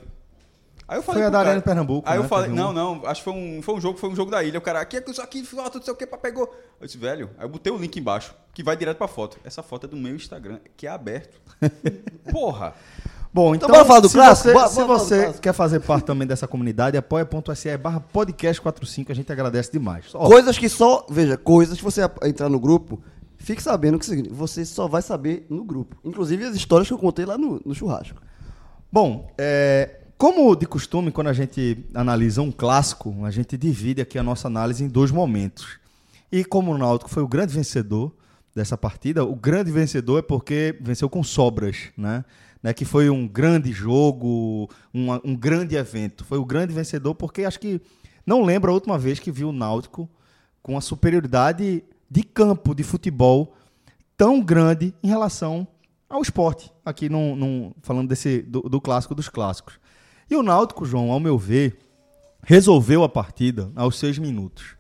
Aí 0.87 0.99
eu 0.99 1.03
falei 1.03 1.23
Foi 1.23 1.27
a 1.29 1.31
da 1.31 1.39
Arena 1.41 1.57
de 1.59 1.65
Pernambuco, 1.65 2.07
Aí 2.09 2.19
né? 2.19 2.25
eu 2.25 2.29
falei, 2.29 2.51
não, 2.51 2.73
não, 2.73 3.07
acho 3.07 3.21
que 3.23 3.25
foi 3.25 3.33
um, 3.33 3.63
foi 3.63 3.75
um 3.75 3.81
jogo, 3.81 3.99
foi 3.99 4.11
um 4.11 4.15
jogo 4.17 4.31
da 4.31 4.45
ilha. 4.45 4.59
O 4.59 4.63
cara, 4.63 4.81
aqui, 4.81 5.03
isso 5.09 5.23
aqui, 5.23 5.43
foto, 5.45 5.79
não 5.79 5.85
sei 5.85 5.95
o 5.95 5.97
que, 5.97 6.07
pegou. 6.07 6.45
Eu 6.81 6.87
disse, 6.87 6.99
velho, 6.99 7.31
aí 7.39 7.45
eu 7.45 7.49
botei 7.49 7.73
o 7.73 7.79
link 7.79 7.97
embaixo, 7.99 8.35
que 8.53 8.63
vai 8.63 8.77
direto 8.77 8.99
pra 8.99 9.09
foto. 9.09 9.39
Essa 9.45 9.63
foto 9.63 9.87
é 9.87 9.89
do 9.89 9.97
meu 9.97 10.15
Instagram, 10.15 10.59
que 10.77 10.87
é 10.87 10.91
aberto. 10.91 11.41
Porra! 12.31 12.75
Bom, 13.33 13.53
então, 13.55 13.69
bora 13.69 13.85
falar 13.85 14.01
do 14.01 14.09
se 14.09 14.15
clássico? 14.15 14.49
você, 14.49 14.55
Bora- 14.55 14.69
se 14.69 14.75
bora 14.77 14.87
você 14.99 15.19
clássico. 15.23 15.43
quer 15.43 15.53
fazer 15.53 15.81
parte 15.81 16.05
também 16.05 16.27
dessa 16.29 16.47
comunidade, 16.47 16.97
apoia.se 16.97 17.77
barra 17.79 18.01
podcast45, 18.15 19.11
a 19.11 19.15
gente 19.15 19.33
agradece 19.33 19.73
demais. 19.73 20.05
Ó, 20.15 20.29
Coisas 20.29 20.57
que 20.57 20.69
só. 20.69 21.05
Veja, 21.11 21.37
coisas 21.37 21.77
que 21.79 21.83
você 21.83 22.03
entrar 22.23 22.49
no 22.49 22.61
grupo, 22.61 23.03
fique 23.37 23.61
sabendo 23.61 23.99
que 23.99 24.05
é 24.05 24.07
o 24.07 24.09
seguinte, 24.11 24.29
você 24.33 24.65
só 24.65 24.87
vai 24.87 25.03
saber 25.03 25.47
no 25.51 25.65
grupo. 25.65 25.97
Inclusive 26.05 26.45
as 26.45 26.55
histórias 26.55 26.87
que 26.87 26.95
eu 26.95 26.99
contei 26.99 27.25
lá 27.25 27.37
no, 27.37 27.61
no 27.65 27.75
churrasco. 27.75 28.21
Bom, 28.93 29.29
é, 29.37 30.03
como 30.17 30.55
de 30.55 30.67
costume, 30.67 31.11
quando 31.11 31.29
a 31.29 31.33
gente 31.33 31.85
analisa 31.95 32.41
um 32.41 32.53
clássico, 32.53 33.25
a 33.25 33.31
gente 33.31 33.57
divide 33.57 34.01
aqui 34.01 34.19
a 34.19 34.23
nossa 34.23 34.49
análise 34.49 34.85
em 34.85 34.89
dois 34.89 35.11
momentos. 35.11 35.79
E 36.31 36.45
como 36.45 36.73
o 36.73 36.79
Náutico 36.79 37.11
foi 37.11 37.23
o 37.23 37.29
grande 37.29 37.55
vencedor 37.55 38.13
dessa 38.55 38.77
partida, 38.79 39.25
o 39.25 39.35
grande 39.35 39.71
vencedor 39.71 40.19
é 40.19 40.23
porque 40.23 40.77
venceu 40.81 41.09
com 41.09 41.23
sobras, 41.23 41.91
né? 41.97 42.25
né 42.63 42.73
que 42.73 42.85
foi 42.85 43.11
um 43.11 43.27
grande 43.27 43.73
jogo, 43.73 44.71
um, 44.93 45.13
um 45.25 45.37
grande 45.37 45.75
evento. 45.77 46.25
Foi 46.25 46.39
o 46.39 46.45
grande 46.45 46.73
vencedor 46.73 47.15
porque 47.15 47.45
acho 47.45 47.59
que 47.59 47.81
não 48.27 48.43
lembro 48.43 48.71
a 48.71 48.75
última 48.75 48.99
vez 48.99 49.19
que 49.19 49.31
vi 49.31 49.45
o 49.45 49.53
Náutico 49.53 50.09
com 50.63 50.79
a 50.79 50.81
superioridade 50.81 51.85
de 52.11 52.23
campo 52.23 52.75
de 52.75 52.83
futebol 52.83 53.55
tão 54.17 54.41
grande 54.41 54.95
em 55.03 55.09
relação 55.09 55.67
ao 56.09 56.23
esporte, 56.23 56.73
aqui 56.85 57.09
num, 57.09 57.73
falando 57.83 58.09
desse, 58.09 58.41
do, 58.43 58.63
do, 58.63 58.81
clássico 58.81 59.15
dos 59.15 59.29
clássicos. 59.29 59.79
E 60.31 60.37
o 60.37 60.43
Náutico, 60.43 60.87
João, 60.87 61.11
ao 61.11 61.21
meu 61.21 61.39
ver, 61.39 61.79
resolveu 62.43 63.03
a 63.03 63.09
partida 63.09 63.71
aos 63.75 63.99
seis 63.99 64.19
minutos. 64.19 64.77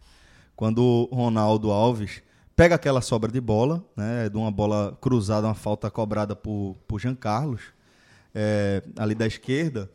Quando 0.56 1.08
Ronaldo 1.12 1.70
Alves 1.70 2.22
pega 2.54 2.76
aquela 2.76 3.00
sobra 3.00 3.30
de 3.30 3.40
bola, 3.40 3.84
né, 3.96 4.28
de 4.28 4.36
uma 4.36 4.50
bola 4.50 4.96
cruzada, 5.00 5.46
uma 5.46 5.54
falta 5.54 5.90
cobrada 5.90 6.36
por, 6.36 6.76
por 6.86 7.00
Jean 7.00 7.14
Carlos, 7.14 7.60
é, 8.34 8.82
ali 8.96 9.14
da 9.14 9.26
esquerda. 9.26 9.90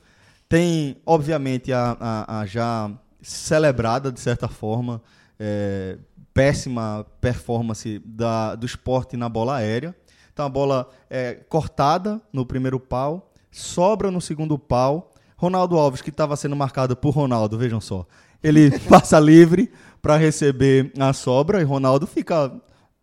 Tem, 0.48 0.98
obviamente, 1.06 1.72
a, 1.72 1.98
a, 2.00 2.40
a 2.40 2.46
já 2.46 2.92
celebrada, 3.22 4.12
de 4.12 4.20
certa 4.20 4.48
forma, 4.48 5.02
é, 5.40 5.98
péssima 6.34 7.06
performance 7.20 8.00
da, 8.06 8.56
do 8.56 8.66
esporte 8.66 9.18
na 9.18 9.30
bola 9.30 9.56
aérea. 9.56 9.96
Então 10.32 10.46
a 10.46 10.50
bola 10.50 10.90
é 11.10 11.34
cortada 11.34 12.22
no 12.32 12.46
primeiro 12.46 12.80
pau, 12.80 13.32
sobra 13.52 14.10
no 14.10 14.22
segundo 14.22 14.58
pau. 14.58 15.12
Ronaldo 15.40 15.78
Alves, 15.78 16.02
que 16.02 16.10
estava 16.10 16.36
sendo 16.36 16.54
marcado 16.54 16.98
por 16.98 17.12
Ronaldo, 17.12 17.58
vejam 17.58 17.80
só, 17.80 18.06
ele 18.44 18.78
passa 18.90 19.18
livre 19.18 19.72
para 20.02 20.18
receber 20.18 20.92
a 21.00 21.14
sobra 21.14 21.62
e 21.62 21.64
Ronaldo 21.64 22.06
fica 22.06 22.52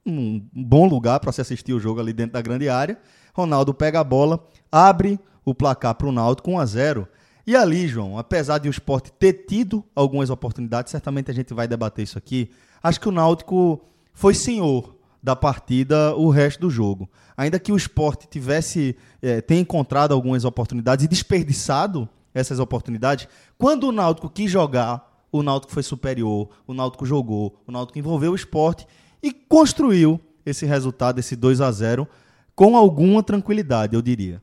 um 0.04 0.46
bom 0.52 0.86
lugar 0.86 1.18
para 1.18 1.32
se 1.32 1.40
assistir 1.40 1.72
o 1.72 1.80
jogo 1.80 1.98
ali 1.98 2.12
dentro 2.12 2.34
da 2.34 2.42
grande 2.42 2.68
área. 2.68 2.98
Ronaldo 3.32 3.72
pega 3.72 4.00
a 4.00 4.04
bola, 4.04 4.46
abre 4.70 5.18
o 5.46 5.54
placar 5.54 5.94
para 5.94 6.06
o 6.06 6.12
Náutico 6.12 6.50
1 6.50 6.58
a 6.58 6.66
0. 6.66 7.08
E 7.46 7.56
ali, 7.56 7.88
João, 7.88 8.18
apesar 8.18 8.58
de 8.58 8.68
o 8.68 8.70
esporte 8.70 9.10
ter 9.12 9.46
tido 9.48 9.82
algumas 9.94 10.28
oportunidades, 10.28 10.90
certamente 10.90 11.30
a 11.30 11.34
gente 11.34 11.54
vai 11.54 11.66
debater 11.66 12.02
isso 12.02 12.18
aqui. 12.18 12.50
Acho 12.82 13.00
que 13.00 13.08
o 13.08 13.12
Náutico 13.12 13.80
foi 14.12 14.34
senhor 14.34 14.94
da 15.22 15.34
partida 15.34 16.14
o 16.14 16.28
resto 16.28 16.60
do 16.60 16.70
jogo. 16.70 17.08
Ainda 17.34 17.58
que 17.58 17.72
o 17.72 17.76
esporte 17.76 18.28
tivesse 18.28 18.94
é, 19.22 19.40
tenha 19.40 19.62
encontrado 19.62 20.12
algumas 20.12 20.44
oportunidades 20.44 21.06
e 21.06 21.08
desperdiçado 21.08 22.06
essas 22.36 22.58
oportunidades, 22.58 23.26
quando 23.56 23.84
o 23.84 23.92
Náutico 23.92 24.28
quis 24.28 24.50
jogar, 24.50 25.26
o 25.32 25.42
Náutico 25.42 25.72
foi 25.72 25.82
superior, 25.82 26.50
o 26.66 26.74
Náutico 26.74 27.06
jogou, 27.06 27.58
o 27.66 27.72
Náutico 27.72 27.98
envolveu 27.98 28.32
o 28.32 28.36
esporte 28.36 28.86
e 29.22 29.32
construiu 29.32 30.20
esse 30.44 30.66
resultado, 30.66 31.18
esse 31.18 31.34
2 31.34 31.62
a 31.62 31.72
0 31.72 32.06
com 32.54 32.76
alguma 32.76 33.22
tranquilidade, 33.22 33.94
eu 33.94 34.02
diria. 34.02 34.42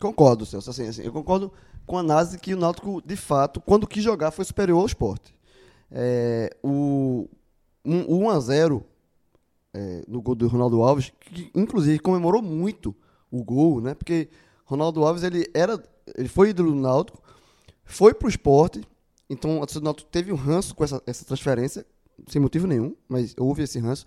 Concordo, 0.00 0.46
Celso. 0.46 0.70
Assim, 0.70 0.88
assim, 0.88 1.02
eu 1.02 1.12
concordo 1.12 1.52
com 1.86 1.98
a 1.98 2.00
análise 2.00 2.38
que 2.38 2.54
o 2.54 2.58
Náutico, 2.58 3.02
de 3.04 3.16
fato, 3.16 3.60
quando 3.60 3.86
quis 3.86 4.02
jogar, 4.02 4.30
foi 4.30 4.44
superior 4.46 4.80
ao 4.80 4.86
esporte. 4.86 5.34
É, 5.90 6.56
o, 6.62 7.28
um, 7.84 8.00
o 8.00 8.20
1x0 8.32 8.82
é, 9.74 10.02
no 10.08 10.22
gol 10.22 10.34
do 10.34 10.48
Ronaldo 10.48 10.82
Alves, 10.82 11.12
que 11.20 11.50
inclusive 11.54 11.98
comemorou 11.98 12.40
muito 12.40 12.94
o 13.30 13.44
gol, 13.44 13.82
né? 13.82 13.94
Porque 13.94 14.28
Ronaldo 14.64 15.04
Alves 15.04 15.22
ele 15.22 15.46
era, 15.54 15.82
ele 16.14 16.28
foi 16.28 16.50
ídolo 16.50 16.72
do 16.72 16.80
Náutico, 16.80 17.22
foi 17.84 18.14
pro 18.14 18.28
esporte, 18.28 18.82
então 19.28 19.60
o 19.60 19.80
Náutico 19.80 20.10
teve 20.10 20.32
um 20.32 20.36
ranço 20.36 20.74
com 20.74 20.84
essa, 20.84 21.02
essa 21.06 21.24
transferência, 21.24 21.84
sem 22.28 22.40
motivo 22.40 22.66
nenhum, 22.66 22.94
mas 23.08 23.34
houve 23.38 23.62
esse 23.62 23.78
ranço. 23.78 24.04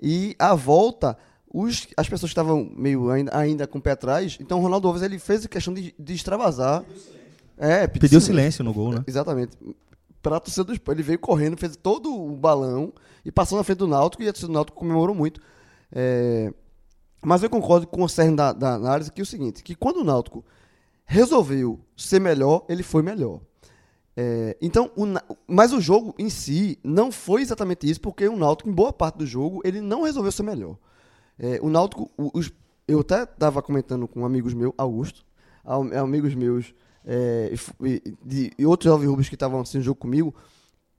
E 0.00 0.34
a 0.38 0.54
volta, 0.54 1.16
os, 1.52 1.86
as 1.96 2.08
pessoas 2.08 2.30
estavam 2.30 2.70
meio 2.76 3.10
ainda, 3.10 3.36
ainda 3.36 3.66
com 3.66 3.78
o 3.78 3.82
pé 3.82 3.92
atrás, 3.92 4.36
então 4.40 4.58
o 4.58 4.62
Ronaldo 4.62 4.88
Alves 4.88 5.02
ele 5.02 5.18
fez 5.18 5.44
a 5.44 5.48
questão 5.48 5.72
de, 5.72 5.94
de 5.98 6.14
extravasar. 6.14 6.84
É, 7.56 7.86
pediu, 7.86 8.02
pediu 8.02 8.20
silêncio. 8.20 8.34
silêncio 8.34 8.64
no 8.64 8.72
gol, 8.72 8.92
né? 8.92 9.04
Exatamente. 9.06 9.56
Para 10.20 10.36
a 10.36 10.40
torcida 10.40 10.64
do. 10.64 10.92
Ele 10.92 11.02
veio 11.02 11.18
correndo, 11.18 11.56
fez 11.56 11.76
todo 11.76 12.12
o 12.14 12.36
balão 12.36 12.92
e 13.24 13.32
passou 13.32 13.56
na 13.56 13.64
frente 13.64 13.78
do 13.78 13.86
Náutico 13.86 14.22
e 14.22 14.28
a 14.28 14.32
torcida 14.32 14.48
do 14.48 14.54
Náutico 14.54 14.76
comemorou 14.76 15.14
muito. 15.14 15.40
É... 15.90 16.52
Mas 17.24 17.42
eu 17.42 17.48
concordo 17.48 17.86
com 17.86 18.02
o 18.02 18.08
cerne 18.08 18.36
da, 18.36 18.52
da 18.52 18.74
análise 18.74 19.10
que 19.10 19.20
é 19.20 19.24
o 19.24 19.26
seguinte, 19.26 19.62
que 19.62 19.74
quando 19.74 19.98
o 19.98 20.04
Náutico 20.04 20.44
resolveu 21.06 21.80
ser 21.96 22.20
melhor, 22.20 22.64
ele 22.68 22.82
foi 22.82 23.02
melhor. 23.02 23.40
É, 24.16 24.56
então, 24.60 24.90
o, 24.96 25.04
mas 25.46 25.72
o 25.72 25.80
jogo 25.80 26.14
em 26.18 26.28
si 26.28 26.78
não 26.82 27.12
foi 27.12 27.42
exatamente 27.42 27.88
isso, 27.88 28.00
porque 28.00 28.26
o 28.26 28.36
Náutico, 28.36 28.68
em 28.68 28.72
boa 28.72 28.92
parte 28.92 29.18
do 29.18 29.26
jogo, 29.26 29.60
ele 29.64 29.80
não 29.80 30.02
resolveu 30.02 30.32
ser 30.32 30.42
melhor. 30.42 30.76
É, 31.38 31.58
o 31.62 31.68
Náutico, 31.68 32.10
os, 32.16 32.50
eu 32.88 33.00
até 33.00 33.22
estava 33.22 33.62
comentando 33.62 34.08
com 34.08 34.24
amigos 34.24 34.52
meus, 34.52 34.72
Augusto, 34.76 35.24
amigos 35.64 36.34
meus 36.34 36.74
é, 37.04 37.52
e, 37.82 38.02
de, 38.24 38.52
e 38.58 38.66
outros 38.66 38.90
alvirrubos 38.90 39.28
que 39.28 39.34
estavam 39.34 39.60
assistindo 39.60 39.82
o 39.82 39.84
jogo 39.84 40.00
comigo. 40.00 40.34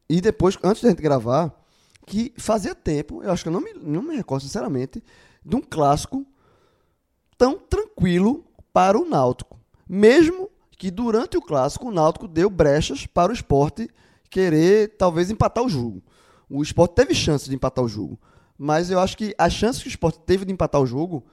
E 0.10 0.22
depois, 0.22 0.58
antes 0.64 0.82
da 0.82 0.90
gente 0.90 1.02
gravar, 1.02 1.54
que 2.06 2.34
fazia 2.38 2.74
tempo, 2.74 3.22
eu 3.24 3.32
acho 3.32 3.44
que 3.44 3.50
eu 3.50 3.54
não 3.54 3.62
me, 3.62 3.74
não 3.74 4.02
me 4.02 4.16
recordo 4.16 4.44
sinceramente, 4.44 5.04
de 5.44 5.56
um 5.56 5.62
clássico 5.62 6.26
tão 7.38 7.58
tranquilo 7.58 8.46
para 8.72 8.98
o 8.98 9.06
Náutico. 9.06 9.57
Mesmo 9.88 10.50
que 10.72 10.92
durante 10.92 11.38
o 11.38 11.42
clássico 11.42 11.88
o 11.88 11.92
Náutico 11.92 12.28
deu 12.28 12.50
brechas 12.50 13.06
para 13.06 13.32
o 13.32 13.34
esporte 13.34 13.90
querer 14.30 14.96
talvez 14.98 15.30
empatar 15.30 15.64
o 15.64 15.70
jogo. 15.70 16.04
O 16.50 16.62
esporte 16.62 16.96
teve 16.96 17.14
chance 17.16 17.50
de 17.50 17.56
empatar 17.56 17.84
o 17.84 17.90
jogo. 17.90 18.20
Mas 18.58 18.90
eu 18.90 19.00
acho 19.00 19.18
que 19.18 19.34
a 19.38 19.50
chance 19.50 19.82
que 19.82 19.88
o 19.88 19.90
esporte 19.90 20.20
teve 20.20 20.46
de 20.46 20.52
empatar 20.52 20.82
o 20.82 20.86
jogo, 20.86 21.24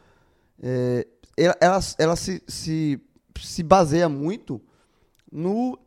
é, 0.63 1.07
ela, 1.37 1.57
ela, 1.61 1.81
ela 1.99 2.17
se, 2.17 2.43
se 2.47 3.01
se 3.41 3.63
baseia 3.63 4.09
muito 4.09 4.61
no, 5.31 5.79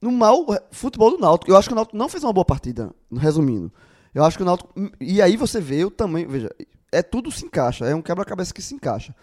no 0.00 0.12
mau 0.12 0.46
futebol 0.70 1.10
do 1.10 1.18
Náutico. 1.18 1.50
Eu 1.50 1.56
acho 1.56 1.68
que 1.68 1.72
o 1.72 1.76
Náutico 1.76 1.96
não 1.96 2.08
fez 2.08 2.24
uma 2.24 2.32
boa 2.32 2.44
partida, 2.44 2.92
resumindo. 3.16 3.72
Eu 4.14 4.24
acho 4.24 4.36
que 4.36 4.42
o 4.42 4.46
Náutico. 4.46 4.72
E 5.00 5.20
aí 5.22 5.36
você 5.36 5.60
vê 5.60 5.84
o 5.84 5.90
tamanho. 5.90 6.28
Veja, 6.28 6.50
é 6.92 7.02
tudo 7.02 7.30
se 7.30 7.44
encaixa. 7.44 7.86
É 7.86 7.94
um 7.94 8.02
quebra-cabeça 8.02 8.52
que 8.52 8.62
se 8.62 8.74
encaixa. 8.74 9.14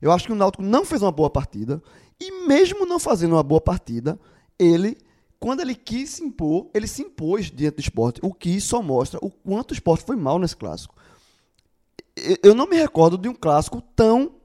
Eu 0.00 0.12
acho 0.12 0.26
que 0.26 0.32
o 0.32 0.36
Náutico 0.36 0.62
não 0.62 0.84
fez 0.84 1.02
uma 1.02 1.12
boa 1.12 1.30
partida. 1.30 1.82
E 2.20 2.46
mesmo 2.46 2.86
não 2.86 2.98
fazendo 2.98 3.32
uma 3.32 3.42
boa 3.42 3.60
partida, 3.60 4.18
ele, 4.58 4.96
quando 5.38 5.60
ele 5.60 5.74
quis 5.74 6.10
se 6.10 6.24
impor, 6.24 6.68
ele 6.72 6.86
se 6.86 7.02
impôs 7.02 7.50
diante 7.50 7.76
do 7.76 7.80
esporte. 7.80 8.20
O 8.22 8.32
que 8.32 8.60
só 8.60 8.82
mostra 8.82 9.18
o 9.22 9.30
quanto 9.30 9.70
o 9.72 9.74
esporte 9.74 10.04
foi 10.04 10.16
mal 10.16 10.38
nesse 10.38 10.56
clássico. 10.56 10.94
Eu 12.42 12.54
não 12.54 12.66
me 12.66 12.76
recordo 12.76 13.18
de 13.18 13.28
um 13.28 13.34
clássico 13.34 13.82
tão 13.94 14.36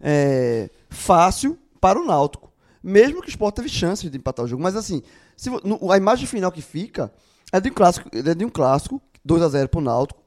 é, 0.00 0.70
fácil 0.88 1.58
para 1.80 2.00
o 2.00 2.04
Náutico. 2.04 2.50
Mesmo 2.82 3.20
que 3.20 3.28
o 3.28 3.30
Sport 3.30 3.56
teve 3.56 3.68
chance 3.68 4.08
de 4.08 4.16
empatar 4.16 4.44
o 4.44 4.48
jogo. 4.48 4.62
Mas 4.62 4.76
assim, 4.76 5.02
se, 5.36 5.50
no, 5.50 5.90
a 5.90 5.96
imagem 5.96 6.26
final 6.26 6.52
que 6.52 6.62
fica 6.62 7.12
é 7.52 7.60
de 7.60 7.68
um 7.68 7.74
clássico, 7.74 8.08
é 8.12 8.34
de 8.34 8.44
um 8.44 8.48
clássico 8.48 9.02
2 9.24 9.42
a 9.42 9.48
0 9.48 9.68
para 9.68 9.80
o 9.80 9.82
Náutico, 9.82 10.22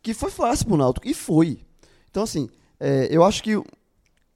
que 0.00 0.14
foi 0.14 0.30
fácil 0.30 0.66
para 0.66 0.74
o 0.74 0.78
Náutico. 0.78 1.08
E 1.08 1.12
foi. 1.12 1.58
Então, 2.08 2.22
assim, 2.22 2.48
é, 2.78 3.08
eu 3.10 3.24
acho 3.24 3.42
que 3.42 3.60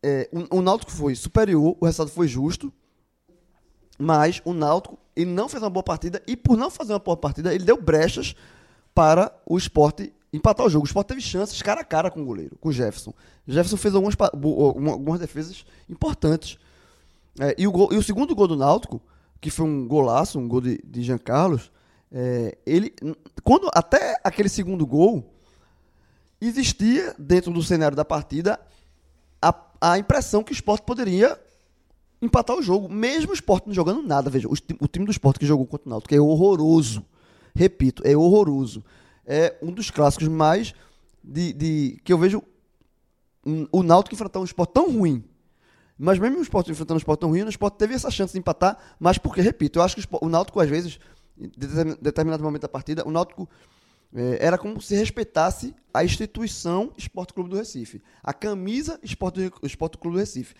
é, 0.02 0.28
o, 0.32 0.58
o 0.58 0.62
Náutico 0.62 0.92
foi 0.92 1.14
superior, 1.14 1.76
o 1.80 1.84
resultado 1.84 2.14
foi 2.14 2.28
justo, 2.28 2.72
mas 3.98 4.40
o 4.44 4.52
Náutico 4.52 4.98
ele 5.16 5.30
não 5.30 5.48
fez 5.48 5.62
uma 5.62 5.70
boa 5.70 5.82
partida 5.82 6.22
e 6.26 6.36
por 6.36 6.56
não 6.56 6.70
fazer 6.70 6.92
uma 6.92 6.98
boa 6.98 7.16
partida, 7.16 7.54
ele 7.54 7.64
deu 7.64 7.80
brechas 7.80 8.36
para 8.94 9.32
o 9.44 9.58
esporte 9.58 10.12
empatar 10.32 10.66
o 10.66 10.70
jogo. 10.70 10.84
O 10.84 10.86
Sport 10.86 11.08
teve 11.08 11.20
chances 11.20 11.60
cara 11.62 11.80
a 11.80 11.84
cara 11.84 12.10
com 12.10 12.22
o 12.22 12.24
goleiro, 12.24 12.56
com 12.60 12.68
o 12.68 12.72
Jefferson. 12.72 13.12
O 13.46 13.52
Jefferson 13.52 13.76
fez 13.76 13.94
algumas, 13.94 14.16
algumas 14.20 15.20
defesas 15.20 15.64
importantes. 15.88 16.58
É, 17.40 17.54
e, 17.56 17.66
o 17.66 17.72
gol, 17.72 17.92
e 17.92 17.96
o 17.96 18.02
segundo 18.02 18.34
gol 18.34 18.48
do 18.48 18.56
Náutico, 18.56 19.00
que 19.40 19.50
foi 19.50 19.66
um 19.66 19.86
golaço, 19.86 20.38
um 20.38 20.48
gol 20.48 20.60
de, 20.60 20.80
de 20.84 21.02
Jean 21.02 21.18
Carlos, 21.18 21.70
é, 22.10 22.56
ele, 22.66 22.94
quando 23.44 23.70
até 23.72 24.18
aquele 24.24 24.48
segundo 24.48 24.86
gol, 24.86 25.34
existia 26.40 27.14
dentro 27.18 27.52
do 27.52 27.62
cenário 27.62 27.96
da 27.96 28.04
partida 28.04 28.60
a, 29.40 29.54
a 29.80 29.98
impressão 29.98 30.42
que 30.42 30.52
o 30.52 30.54
Sport 30.54 30.82
poderia 30.82 31.38
empatar 32.20 32.56
o 32.56 32.62
jogo, 32.62 32.88
mesmo 32.88 33.30
o 33.30 33.34
Sport 33.34 33.66
não 33.66 33.74
jogando 33.74 34.02
nada. 34.02 34.28
Veja, 34.28 34.48
o, 34.48 34.52
o 34.52 34.88
time 34.88 35.04
do 35.04 35.12
Sport 35.12 35.38
que 35.38 35.46
jogou 35.46 35.66
contra 35.66 35.88
o 35.88 35.90
Náutico 35.90 36.14
é 36.14 36.20
horroroso. 36.20 37.04
Repito, 37.54 38.02
é 38.04 38.16
horroroso 38.16 38.84
é 39.28 39.54
um 39.60 39.70
dos 39.70 39.90
clássicos 39.90 40.26
mais 40.26 40.74
de, 41.22 41.52
de 41.52 42.00
que 42.02 42.10
eu 42.10 42.16
vejo 42.16 42.42
o 43.70 43.82
Náutico 43.82 44.14
enfrentar 44.14 44.40
um 44.40 44.44
esporte 44.44 44.72
tão 44.72 44.90
ruim. 44.90 45.22
Mas 45.98 46.18
mesmo 46.18 46.38
o 46.38 46.42
esporte 46.42 46.70
enfrentando 46.70 46.94
um 46.94 46.98
esporte 46.98 47.20
tão 47.20 47.28
ruim, 47.28 47.42
o 47.42 47.48
esporte 47.48 47.76
teve 47.76 47.92
essa 47.94 48.10
chance 48.10 48.32
de 48.32 48.38
empatar, 48.38 48.78
mas 48.98 49.18
porque, 49.18 49.40
repito, 49.40 49.78
eu 49.78 49.82
acho 49.82 49.96
que 49.96 50.08
o 50.10 50.28
Náutico, 50.28 50.60
às 50.60 50.68
vezes, 50.68 50.98
em 51.38 51.50
determinado 52.00 52.42
momento 52.42 52.62
da 52.62 52.68
partida, 52.68 53.06
o 53.06 53.10
Náutico 53.10 53.48
era 54.12 54.56
como 54.56 54.80
se 54.80 54.96
respeitasse 54.96 55.74
a 55.92 56.04
instituição 56.04 56.92
Esporte 56.96 57.34
Clube 57.34 57.50
do 57.50 57.56
Recife. 57.56 58.02
A 58.22 58.32
camisa 58.32 58.98
Esporte, 59.02 59.52
Esporte 59.62 59.98
Clube 59.98 60.16
do 60.16 60.20
Recife. 60.20 60.54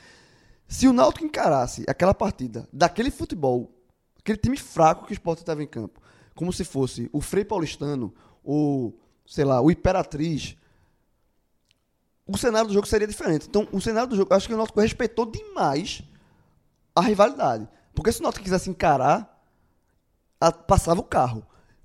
Se 0.67 0.87
o 0.87 0.93
Náutico 0.93 1.25
encarasse 1.25 1.85
aquela 1.89 2.13
partida 2.13 2.69
daquele 2.73 3.11
futebol, 3.11 3.73
aquele 4.19 4.37
time 4.37 4.57
fraco 4.57 5.07
que 5.07 5.13
o 5.13 5.15
Sport 5.15 5.39
estava 5.39 5.63
em 5.63 5.67
campo, 5.67 6.01
como 6.35 6.53
se 6.53 6.63
fosse 6.63 7.09
o 7.11 7.23
Frei 7.23 7.45
Paulistano, 7.45 8.15
o, 8.45 8.93
sei 9.27 9.45
lá, 9.45 9.63
o 9.63 9.71
Imperatriz, 9.71 10.57
o 12.27 12.37
cenário 12.37 12.69
do 12.69 12.75
jogo 12.75 12.87
seria 12.87 13.09
diferente. 13.09 13.47
Então, 13.49 13.67
o 13.73 13.81
cenário 13.81 14.11
do 14.11 14.17
jogo, 14.17 14.35
acho 14.35 14.47
que 14.47 14.53
o 14.53 14.57
Náutico 14.57 14.81
respeitou 14.81 15.25
demais 15.25 16.03
a 16.95 17.01
rivalidade. 17.01 17.67
Porque 17.95 18.13
se 18.13 18.21
o 18.21 18.23
Náutico 18.23 18.45
quisesse 18.45 18.69
encarar, 18.69 19.43
passava 20.67 21.01
o 21.01 21.05
carro. 21.05 21.45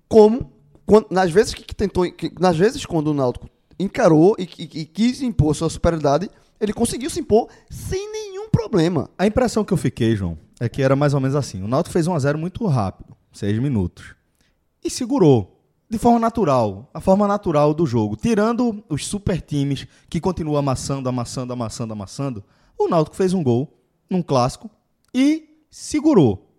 Como 0.10 0.52
quando- 0.86 1.08
nas 1.10 1.32
vezes 1.32 1.54
que, 1.54 1.63
que 1.63 1.75
tentou, 1.75 2.10
que- 2.12 2.32
nas 2.40 2.58
vezes 2.58 2.86
quando 2.86 3.08
o 3.08 3.13
Náutico 3.13 3.50
encarou 3.80 4.36
e, 4.38 4.44
e- 4.58 4.80
e 4.82 4.86
quis 4.86 5.22
impor 5.22 5.56
sua 5.56 5.70
superioridade, 5.70 6.30
ele 6.60 6.74
conseguiu 6.74 7.10
se 7.10 7.20
impor 7.20 7.48
sem 7.70 8.12
nenhum 8.12 8.50
problema. 8.50 9.10
A 9.18 9.25
impressão 9.25 9.63
que 9.66 9.74
eu 9.74 9.78
fiquei, 9.78 10.16
João, 10.16 10.38
é 10.60 10.70
que 10.70 10.82
era 10.82 10.96
mais 10.96 11.13
ou 11.13 11.20
menos 11.20 11.36
assim. 11.36 11.62
O 11.63 11.68
Náutico 11.68 11.94
fez 11.94 12.08
1x0 12.08 12.38
muito 12.38 12.66
rápido, 12.68 13.16
6 13.32 13.60
minutos. 13.60 14.16
E 14.84 14.90
segurou. 14.90 15.50
De 15.90 15.98
forma 16.00 16.20
natural. 16.20 16.90
A 16.94 17.00
forma 17.00 17.28
natural 17.28 17.74
do 17.74 17.86
jogo. 17.86 18.16
Tirando 18.16 18.84
os 18.90 19.06
super 19.06 19.40
times 19.42 19.86
que 20.10 20.20
continuam 20.20 20.58
amassando, 20.58 21.08
amassando, 21.08 21.54
amassando, 21.54 21.94
amassando. 21.94 22.44
O 22.78 22.88
Náutico 22.88 23.16
fez 23.16 23.34
um 23.34 23.44
gol 23.44 23.72
num 24.10 24.22
clássico 24.24 24.70
e 25.13 25.66
segurou. 25.70 26.50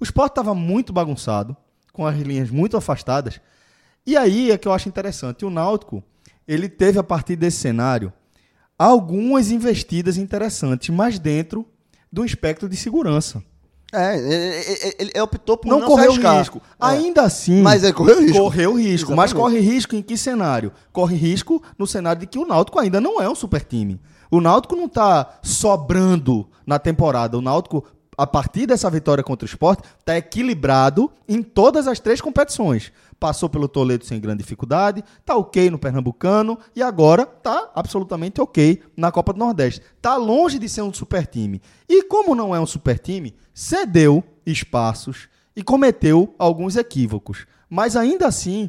O 0.00 0.04
Sport 0.04 0.32
estava 0.32 0.54
muito 0.54 0.92
bagunçado, 0.92 1.56
com 1.92 2.04
as 2.06 2.16
linhas 2.18 2.50
muito 2.50 2.76
afastadas. 2.76 3.40
E 4.06 4.16
aí 4.16 4.50
é 4.50 4.58
que 4.58 4.66
eu 4.66 4.72
acho 4.72 4.88
interessante. 4.88 5.44
O 5.44 5.50
Náutico, 5.50 6.02
ele 6.46 6.68
teve 6.68 6.98
a 6.98 7.02
partir 7.04 7.36
desse 7.36 7.58
cenário 7.58 8.12
algumas 8.78 9.50
investidas 9.50 10.16
interessantes, 10.16 10.88
mas 10.90 11.18
dentro 11.18 11.66
do 12.10 12.24
espectro 12.24 12.68
de 12.68 12.76
segurança. 12.76 13.42
É, 13.94 14.16
ele, 14.16 14.34
ele- 14.98 15.10
ele 15.14 15.20
optou 15.20 15.56
por 15.56 15.68
Não, 15.68 15.80
não, 15.80 15.96
arriscar. 15.98 16.38
risco. 16.38 16.58
É. 16.58 16.62
Ainda 16.80 17.22
assim. 17.22 17.60
Mas 17.60 17.84
ele 17.84 17.92
correu 17.92 18.20
risco. 18.20 18.38
Correu 18.38 18.72
risco. 18.74 19.14
Mas 19.14 19.30
Exatamente. 19.30 19.34
corre 19.54 19.60
risco 19.60 19.94
em 19.96 20.02
que 20.02 20.16
cenário? 20.16 20.72
Corre 20.92 21.14
risco 21.14 21.62
no 21.78 21.86
cenário 21.86 22.20
de 22.20 22.26
que 22.26 22.38
o 22.38 22.46
Náutico 22.46 22.78
ainda 22.78 23.00
não 23.02 23.20
é 23.20 23.28
um 23.28 23.34
super 23.34 23.62
time. 23.62 24.00
O 24.30 24.40
Náutico 24.40 24.74
não 24.74 24.86
está 24.86 25.38
sobrando 25.42 26.48
na 26.66 26.78
temporada. 26.78 27.36
O 27.36 27.42
Náutico, 27.42 27.84
a 28.16 28.26
partir 28.26 28.66
dessa 28.66 28.90
vitória 28.90 29.24
contra 29.24 29.46
o 29.46 29.48
Sport, 29.48 29.84
está 29.98 30.16
equilibrado 30.16 31.10
em 31.26 31.42
todas 31.42 31.86
as 31.86 31.98
três 31.98 32.20
competições. 32.20 32.92
Passou 33.18 33.48
pelo 33.48 33.68
Toledo 33.68 34.04
sem 34.04 34.20
grande 34.20 34.42
dificuldade, 34.42 35.02
tá 35.24 35.36
ok 35.36 35.70
no 35.70 35.78
Pernambucano 35.78 36.58
e 36.74 36.82
agora 36.82 37.24
tá 37.24 37.70
absolutamente 37.74 38.40
ok 38.40 38.82
na 38.96 39.10
Copa 39.10 39.32
do 39.32 39.38
Nordeste. 39.38 39.80
Tá 40.00 40.16
longe 40.16 40.58
de 40.58 40.68
ser 40.68 40.82
um 40.82 40.92
super 40.92 41.26
time. 41.26 41.62
E 41.88 42.02
como 42.02 42.34
não 42.34 42.54
é 42.54 42.60
um 42.60 42.66
super 42.66 42.98
time, 42.98 43.34
cedeu 43.54 44.22
espaços 44.44 45.28
e 45.54 45.62
cometeu 45.62 46.34
alguns 46.38 46.76
equívocos. 46.76 47.46
Mas 47.70 47.96
ainda 47.96 48.26
assim, 48.26 48.68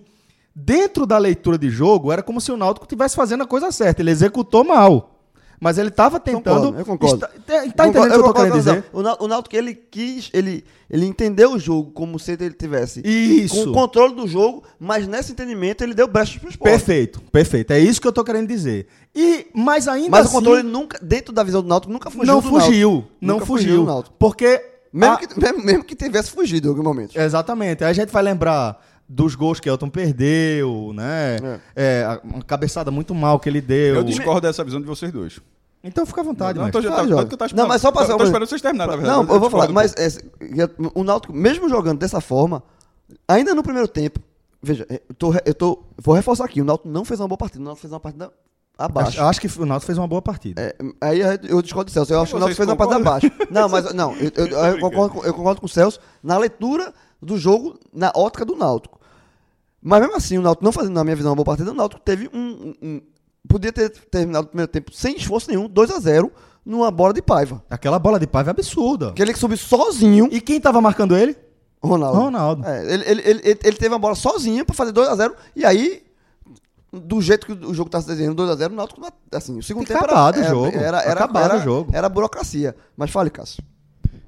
dentro 0.56 1.06
da 1.06 1.18
leitura 1.18 1.58
de 1.58 1.70
jogo, 1.70 2.12
era 2.12 2.24
como 2.24 2.40
se 2.40 2.52
o 2.52 2.58
Náutico 2.58 2.86
estivesse 2.86 3.16
fazendo 3.16 3.44
a 3.44 3.48
coisa 3.48 3.72
certa. 3.72 4.02
Ele 4.02 4.12
executou 4.12 4.64
mal. 4.64 5.13
Mas 5.60 5.78
ele 5.78 5.90
estava 5.90 6.20
tentando. 6.20 6.78
Eu 6.78 6.86
concordo. 6.86 7.16
Está- 7.16 7.28
Tá, 7.28 7.72
tá 7.76 7.88
entendendo 7.88 8.12
o 8.12 8.14
que 8.14 8.20
eu 8.20 8.24
tô 8.24 8.34
querendo 8.34 8.54
dizer? 8.54 8.84
O 8.92 9.28
Náutico, 9.28 9.56
ele 9.56 9.74
quis, 9.74 10.30
ele, 10.34 10.64
ele 10.90 11.06
entendeu 11.06 11.54
o 11.54 11.60
jogo 11.60 11.92
como 11.92 12.20
se 12.20 12.34
ele 12.34 12.52
tivesse 12.52 13.02
Isso. 13.06 13.64
com 13.64 13.70
o 13.70 13.74
controle 13.74 14.14
do 14.16 14.28
jogo, 14.28 14.64
mas 14.80 15.08
nesse 15.08 15.32
entendimento 15.32 15.82
ele 15.84 15.94
deu 15.94 16.08
brechas 16.08 16.38
pro 16.38 16.50
esporte. 16.50 16.72
Perfeito, 16.72 17.22
perfeito. 17.32 17.72
É 17.72 17.80
isso 17.80 18.02
que 18.02 18.08
eu 18.08 18.12
tô 18.14 18.24
querendo 18.24 18.48
dizer. 18.48 18.88
E, 19.16 19.48
mas 19.54 19.88
ainda 19.88 20.10
Mas 20.10 20.26
assim. 20.26 20.30
o 20.36 20.40
controle 20.40 20.64
nunca, 20.64 21.00
dentro 21.02 21.34
da 21.34 21.44
visão 21.44 21.62
do 21.62 21.68
Náutico, 21.70 21.94
nunca 21.94 22.10
fugiu 22.10 22.26
não 22.34 22.42
fugiu. 22.42 23.06
Não 23.22 23.36
Nunca 23.36 23.46
fugiu. 23.46 23.86
Náutico. 23.86 24.16
Porque. 24.20 24.70
Mesmo, 24.92 25.16
a- 25.16 25.18
que, 25.18 25.40
mesmo, 25.40 25.64
mesmo 25.66 25.84
que 25.84 25.96
tivesse 25.96 26.30
fugido 26.30 26.68
em 26.68 26.70
algum 26.70 26.84
momento. 26.84 27.18
Exatamente. 27.18 27.84
Aí 27.84 27.90
a 27.90 27.94
gente 27.94 28.12
vai 28.12 28.22
lembrar 28.22 28.80
dos 29.08 29.36
gols 29.36 29.60
que 29.60 29.70
Elton 29.70 29.90
perdeu, 29.90 30.92
né? 30.94 31.38
É, 31.76 32.04
a- 32.08 32.20
uma 32.24 32.42
cabeçada 32.44 32.90
muito 32.92 33.14
mal 33.14 33.40
que 33.40 33.50
ele 33.50 33.62
deu. 33.62 33.96
Eu 33.96 34.04
discordo 34.04 34.42
dessa 34.42 34.64
visão 34.64 34.80
de 34.80 34.88
vocês 34.88 35.12
dois. 35.12 35.40
Então 35.84 36.06
fica 36.06 36.22
à 36.22 36.24
vontade, 36.24 36.58
não, 36.58 36.64
mas. 36.66 36.72
tô, 36.72 36.82
tá, 36.82 36.96
tá, 36.96 37.04
eu 37.04 37.28
tô 37.28 37.56
Não, 37.56 37.68
mas 37.68 37.82
só 37.82 37.92
passar 37.92 38.08
Tô, 38.08 38.14
uma- 38.14 38.18
tô 38.20 38.24
esperando 38.24 38.48
vocês 38.48 38.62
terminarem, 38.62 38.92
na 38.92 38.98
verdade. 38.98 39.28
Não, 39.28 39.34
eu 39.36 39.40
vou 39.40 39.50
falar, 39.50 39.68
mas 39.70 39.94
é, 39.98 40.08
o 40.96 41.04
Náutico, 41.04 41.34
mesmo 41.34 41.68
jogando 41.68 42.00
dessa 42.00 42.22
forma, 42.22 42.64
ainda 43.28 43.54
no 43.54 43.62
primeiro 43.62 43.88
tempo, 43.88 44.22
veja, 44.62 44.88
eu, 44.90 45.16
tô, 45.18 45.34
eu 45.46 45.54
tô, 45.54 45.84
vou 46.02 46.16
reforçar 46.16 46.46
aqui, 46.46 46.62
o 46.62 46.66
Náutico 46.66 46.88
não 46.88 47.04
fez 47.04 47.20
uma 47.20 47.28
boa 47.28 47.38
partida, 47.38 47.62
o 47.62 47.66
Náutico 47.66 47.82
fez 47.82 47.92
uma 47.92 48.00
partida 48.00 48.32
abaixo. 48.78 49.10
Acho, 49.10 49.22
acho 49.24 49.42
que 49.42 49.60
o 49.62 49.66
Náutico 49.66 49.88
fez 49.88 49.98
uma 49.98 50.08
boa 50.08 50.22
partida. 50.22 50.62
É, 50.62 50.76
aí 51.02 51.20
eu 51.50 51.62
discordo 51.62 51.92
do 51.92 51.94
Celso. 51.94 52.14
Eu 52.14 52.22
acho 52.22 52.32
que 52.32 52.38
o 52.38 52.40
Náutico 52.40 52.56
fez 52.58 52.70
uma 52.70 52.78
partida 52.78 53.00
abaixo. 53.02 53.30
Não, 53.52 53.68
mas 53.68 53.84
não, 53.94 54.16
eu, 54.16 54.32
eu- 54.36 54.48
eu 54.48 54.80
concordo, 54.80 55.16
com- 55.16 55.26
eu 55.26 55.34
concordo 55.34 55.60
com 55.60 55.66
o 55.66 55.70
Celso 55.70 56.00
na 56.24 56.38
leitura 56.38 56.94
do 57.22 57.38
jogo, 57.38 57.78
na 57.94 58.10
ótica 58.16 58.46
do 58.46 58.56
Náutico. 58.56 59.02
Mas 59.84 60.00
mesmo 60.02 60.16
assim, 60.16 60.38
o 60.38 60.42
Náutico 60.42 60.64
não 60.64 60.72
fazendo, 60.72 60.94
na 60.94 61.04
minha 61.04 61.16
visão, 61.16 61.32
uma 61.32 61.36
boa 61.36 61.46
partida, 61.46 61.72
o 61.72 61.74
Náutico 61.74 62.02
teve 62.02 62.30
um. 62.34 62.40
um- 62.40 62.76
um- 62.82 63.02
podia 63.48 63.74
ter 63.74 63.90
terminado 63.90 64.46
o 64.46 64.50
primeiro 64.50 64.72
tempo 64.72 64.92
sem 64.94 65.18
esforço 65.18 65.50
nenhum, 65.50 65.68
2 65.68 65.92
a 65.92 66.00
0 66.00 66.32
numa 66.66 66.90
bola 66.90 67.14
de 67.14 67.22
paiva. 67.22 67.62
Aquela 67.70 68.00
bola 68.00 68.18
de 68.20 68.26
paiva 68.26 68.52
é 68.52 68.52
absurda. 68.52 69.12
Que 69.12 69.22
ele 69.22 69.36
subiu 69.36 69.58
sozinho, 69.58 70.30
E 70.32 70.40
quem 70.40 70.62
tava 70.62 70.80
marcando 70.80 71.18
ele? 71.18 71.36
Ronaldo. 71.84 72.18
Ronaldo. 72.20 72.66
É, 72.66 72.94
ele, 72.94 73.04
ele, 73.04 73.22
ele, 73.26 73.42
ele- 73.44 73.60
ele 73.62 73.76
teve 73.78 73.94
a 73.94 73.98
bola 74.00 74.16
sozinho 74.16 74.66
pra 74.66 74.74
fazer 74.74 74.94
2 74.94 75.10
a 75.10 75.16
0 75.16 75.36
e 75.56 75.66
aí. 75.66 76.02
Do 76.96 77.20
jeito 77.22 77.48
que 77.48 77.54
o 77.66 77.74
jogo 77.74 77.90
tá 77.90 78.00
se 78.00 78.06
desenhando 78.08 78.36
2x0, 78.38 78.72
o 78.72 78.76
Náutico, 78.76 79.02
assim, 79.32 79.58
o 79.58 79.64
segundo 79.64 79.88
Tem 79.88 79.96
tempo 79.98 80.06
acabado 80.06 80.38
era, 80.40 80.46
o 80.46 80.50
jogo. 80.50 80.78
Era, 80.78 81.02
era, 81.02 81.12
Acabado 81.14 81.46
era, 81.46 81.58
o 81.58 81.62
jogo. 81.64 81.92
era 81.92 82.08
burocracia. 82.08 82.76
Mas 82.96 83.10
fale, 83.10 83.32
Cássio. 83.32 83.64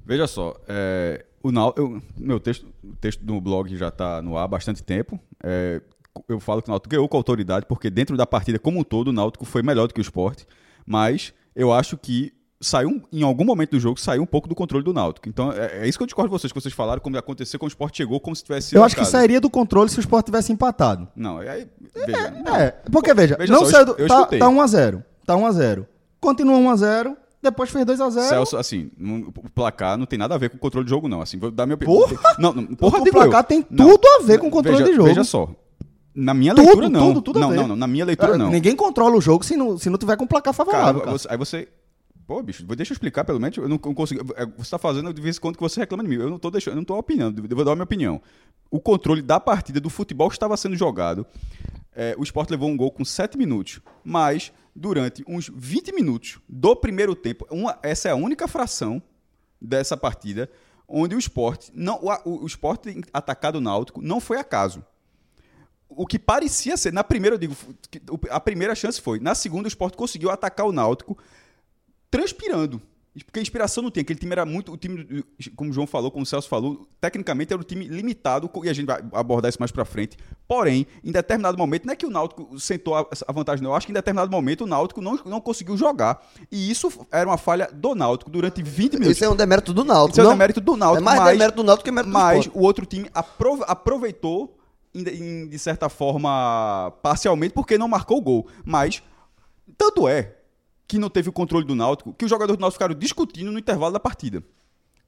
Veja 0.03 0.25
só, 0.25 0.55
é, 0.67 1.23
o 1.47 1.51
Nau- 1.51 1.73
eu- 1.77 2.01
meu 2.17 2.39
texto, 2.39 2.65
o 2.83 2.95
texto 2.95 3.23
do 3.23 3.39
blog 3.39 3.75
já 3.77 3.89
está 3.89 4.21
no 4.21 4.37
ar 4.37 4.43
há 4.45 4.47
bastante 4.47 4.81
tempo. 4.83 5.19
É, 5.43 5.81
eu 6.27 6.39
falo 6.39 6.61
que 6.61 6.69
o 6.69 6.71
Náutico 6.71 6.89
ganhou 6.89 7.07
com 7.07 7.17
autoridade, 7.17 7.65
porque 7.67 7.89
dentro 7.89 8.15
da 8.17 8.25
partida 8.25 8.57
como 8.57 8.79
um 8.79 8.83
todo, 8.83 9.09
o 9.09 9.13
Náutico 9.13 9.45
foi 9.45 9.61
melhor 9.61 9.87
do 9.87 9.93
que 9.93 9.99
o 9.99 10.01
esporte. 10.01 10.47
Mas 10.85 11.33
eu 11.55 11.71
acho 11.73 11.97
que 11.97 12.33
saiu, 12.61 13.01
em 13.11 13.21
algum 13.21 13.43
momento 13.43 13.71
do 13.71 13.79
jogo, 13.79 13.99
saiu 13.99 14.23
um 14.23 14.25
pouco 14.25 14.47
do 14.47 14.55
controle 14.55 14.83
do 14.83 14.93
Náutico. 14.93 15.27
Então 15.29 15.51
é, 15.51 15.81
é 15.83 15.87
isso 15.87 15.97
que 15.97 16.03
eu 16.03 16.07
discordo 16.07 16.29
de 16.29 16.39
vocês, 16.39 16.51
que 16.51 16.59
vocês 16.59 16.73
falaram, 16.73 17.01
como 17.01 17.17
aconteceu 17.17 17.59
quando 17.59 17.69
o 17.69 17.73
esporte 17.73 17.97
chegou, 17.97 18.19
como 18.19 18.35
se 18.35 18.43
tivesse 18.43 18.69
sido 18.69 18.77
Eu 18.77 18.83
acho 18.83 18.95
que 18.95 19.05
sairia 19.05 19.39
do 19.41 19.49
controle 19.49 19.89
se 19.89 19.99
o 19.99 20.01
Sport 20.01 20.25
tivesse 20.25 20.51
empatado. 20.51 21.07
Não, 21.15 21.37
aí, 21.39 21.67
veja, 22.07 22.31
não. 22.31 22.55
É, 22.55 22.71
porque 22.91 23.13
veja, 23.13 23.35
Veja 23.37 23.53
não 23.53 23.59
só, 23.65 23.71
saiu 23.71 23.85
do, 23.85 23.91
eu 23.97 24.07
tá, 24.07 24.25
tá 24.25 24.47
1x0. 24.49 25.03
Tá 25.25 25.35
1x0. 25.35 25.85
Continua 26.19 26.57
1x0, 26.57 27.15
depois 27.45 27.69
fez 27.69 27.85
2x0. 27.85 28.27
Celso, 28.27 28.57
assim, 28.57 28.91
não- 28.97 29.31
o 29.35 29.49
placar 29.49 29.97
não 29.97 30.05
tem 30.05 30.19
nada 30.19 30.35
a 30.35 30.37
ver 30.37 30.49
com 30.49 30.57
o 30.57 30.59
controle 30.59 30.83
de 30.85 30.89
jogo, 30.89 31.07
não. 31.07 31.21
Assim, 31.21 31.37
vou 31.39 31.49
dar 31.49 31.65
minha 31.65 31.77
Porra! 31.77 32.15
Não, 32.37 32.53
não, 32.53 32.65
porra, 32.75 32.99
O 32.99 33.03
digo 33.03 33.15
placar 33.15 33.39
eu. 33.41 33.43
tem 33.43 33.65
Não. 33.69 33.87
tudo 33.97 34.07
a 34.07 34.23
ver 34.25 34.37
com 34.39 34.47
o 34.47 34.51
controle 34.51 34.77
veja, 34.77 34.89
de 34.89 34.95
jogo. 34.95 35.07
Veja 35.07 35.23
só. 35.23 35.49
Na 36.13 36.33
minha 36.33 36.53
Tudo, 36.55 36.65
leitura, 36.65 36.89
não. 36.89 37.07
tudo, 37.07 37.21
tudo 37.21 37.37
a 37.37 37.41
não, 37.41 37.49
ver. 37.49 37.55
não, 37.57 37.67
não. 37.69 37.75
Na 37.75 37.87
minha 37.87 38.05
leitura, 38.05 38.37
não. 38.37 38.49
Ninguém 38.49 38.75
controla 38.75 39.15
o 39.17 39.21
jogo 39.21 39.43
se 39.43 39.57
não, 39.57 39.77
se 39.77 39.89
não 39.89 39.97
tiver 39.97 40.15
com 40.15 40.25
placar 40.25 40.53
Cara, 40.53 40.65
favorável. 40.65 41.01
cara. 41.01 41.11
você- 41.17 41.27
aí 41.29 41.37
você. 41.37 41.67
Pô, 42.25 42.41
bicho, 42.41 42.63
deixa 42.75 42.91
eu 42.91 42.95
explicar, 42.95 43.23
pelo 43.23 43.39
menos. 43.39 43.55
Eu 43.57 43.67
não 43.69 43.77
consigo. 43.77 44.33
é, 44.35 44.45
Você 44.57 44.71
tá 44.71 44.79
fazendo 44.79 45.13
de 45.13 45.21
vez 45.21 45.37
em 45.37 45.39
quando 45.41 45.55
que 45.57 45.61
você 45.61 45.79
reclama 45.79 46.03
de 46.03 46.09
mim. 46.09 46.15
Eu 46.15 46.29
não 46.29 46.39
tô 46.39 46.49
deixando, 46.49 46.73
eu 46.73 46.77
não 46.77 46.83
tô 46.85 46.97
opinando. 46.97 47.45
Eu 47.47 47.55
vou 47.55 47.65
dar 47.65 47.73
a 47.73 47.75
minha 47.75 47.83
opinião. 47.83 48.19
O 48.71 48.79
controle 48.79 49.21
da 49.21 49.39
partida, 49.39 49.79
do 49.79 49.89
futebol 49.89 50.27
que 50.29 50.35
estava 50.35 50.55
sendo 50.57 50.75
jogado. 50.75 51.25
é, 51.97 52.15
o 52.17 52.23
Sport 52.23 52.49
levou 52.49 52.67
um 52.69 52.75
gol 52.75 52.91
com 52.91 53.05
7 53.05 53.37
minutos. 53.37 53.79
Mas, 54.03 54.51
durante 54.75 55.23
uns 55.27 55.49
20 55.53 55.93
minutos 55.93 56.39
do 56.49 56.75
primeiro 56.75 57.15
tempo, 57.15 57.47
uma- 57.49 57.79
essa 57.81 58.09
é 58.09 58.11
a 58.11 58.15
única 58.15 58.47
fração 58.47 59.01
dessa 59.61 59.95
partida 59.95 60.49
onde 60.87 61.15
o 61.15 61.19
Sport. 61.19 61.69
Não, 61.73 61.99
o, 62.01 62.43
o, 62.43 62.45
Sport 62.45 62.85
atacado 63.13 63.61
náutico 63.61 64.01
não 64.01 64.19
foi 64.19 64.37
acaso 64.37 64.83
o 65.89 66.05
que 66.05 66.19
parecia 66.19 66.75
ser, 66.75 66.91
na 66.91 67.03
primeira, 67.03 67.35
eu 67.35 67.39
digo, 67.39 67.55
a 68.29 68.39
primeira 68.39 68.75
chance 68.75 68.99
foi. 68.99 69.19
Na 69.19 69.33
segunda, 69.33 69.67
o 69.67 69.69
Sport 69.69 69.95
conseguiu 69.95 70.29
atacar 70.29 70.65
o 70.65 70.71
Náutico 70.71 71.17
transpirando. 72.11 72.81
Porque 73.23 73.39
a 73.39 73.41
inspiração 73.41 73.81
não 73.81 73.89
tem. 73.89 74.01
Aquele 74.01 74.19
time 74.19 74.31
era 74.33 74.45
muito. 74.45 74.73
O 74.73 74.77
time, 74.77 75.23
como 75.55 75.69
o 75.69 75.73
João 75.73 75.87
falou, 75.87 76.11
como 76.11 76.23
o 76.23 76.25
Celso 76.25 76.49
falou, 76.49 76.85
tecnicamente 76.99 77.53
era 77.53 77.61
um 77.61 77.63
time 77.63 77.87
limitado, 77.87 78.49
e 78.63 78.69
a 78.69 78.73
gente 78.73 78.85
vai 78.87 79.01
abordar 79.13 79.47
isso 79.49 79.57
mais 79.59 79.71
pra 79.71 79.85
frente. 79.85 80.17
Porém, 80.47 80.85
em 81.03 81.11
determinado 81.11 81.57
momento, 81.57 81.85
não 81.85 81.93
é 81.93 81.95
que 81.95 82.05
o 82.05 82.09
Náutico 82.09 82.59
sentou 82.59 82.93
a, 82.95 83.07
a 83.27 83.31
vantagem, 83.31 83.63
não. 83.63 83.71
Eu 83.71 83.75
acho 83.75 83.85
que 83.87 83.91
em 83.91 83.95
determinado 83.95 84.29
momento 84.29 84.65
o 84.65 84.67
Náutico 84.67 84.99
não, 85.01 85.17
não 85.25 85.39
conseguiu 85.39 85.77
jogar. 85.77 86.21
E 86.51 86.69
isso 86.69 86.91
era 87.11 87.29
uma 87.29 87.37
falha 87.37 87.69
do 87.73 87.95
Náutico 87.95 88.29
durante 88.29 88.61
20 88.61 88.93
minutos. 88.93 89.11
Isso 89.15 89.23
é 89.23 89.29
um 89.29 89.35
demérito 89.35 89.73
do 89.73 89.85
Náutico. 89.85 90.11
Isso 90.11 90.19
é 90.21 90.23
um 90.23 90.27
não? 90.27 90.33
demérito 90.33 90.59
do 90.59 90.75
Náutico, 90.75 91.01
É 91.01 91.05
mais 91.05 91.19
mas- 91.19 91.31
demérito 91.31 91.55
do 91.55 91.63
Náutico 91.63 91.85
que 91.85 91.91
mérito 91.91 92.09
do 92.11 92.13
Mas 92.13 92.47
o 92.53 92.59
outro 92.59 92.85
time 92.85 93.09
aprove- 93.13 93.63
aproveitou, 93.67 94.57
de 94.93 95.57
certa 95.59 95.87
forma, 95.89 96.91
parcialmente, 97.01 97.53
porque 97.53 97.77
não 97.77 97.87
marcou 97.87 98.17
o 98.17 98.21
gol. 98.21 98.47
Mas, 98.65 99.01
tanto 99.77 100.07
é 100.07 100.35
que 100.87 100.97
não 100.99 101.09
teve 101.09 101.29
o 101.29 101.31
controle 101.33 101.65
do 101.65 101.73
Náutico, 101.75 102.13
que 102.13 102.25
os 102.25 102.29
jogadores 102.29 102.57
do 102.57 102.61
Náutico 102.61 102.75
ficaram 102.83 102.95
discutindo 102.99 103.51
no 103.51 103.59
intervalo 103.59 103.93
da 103.93 103.99
partida. 103.99 104.43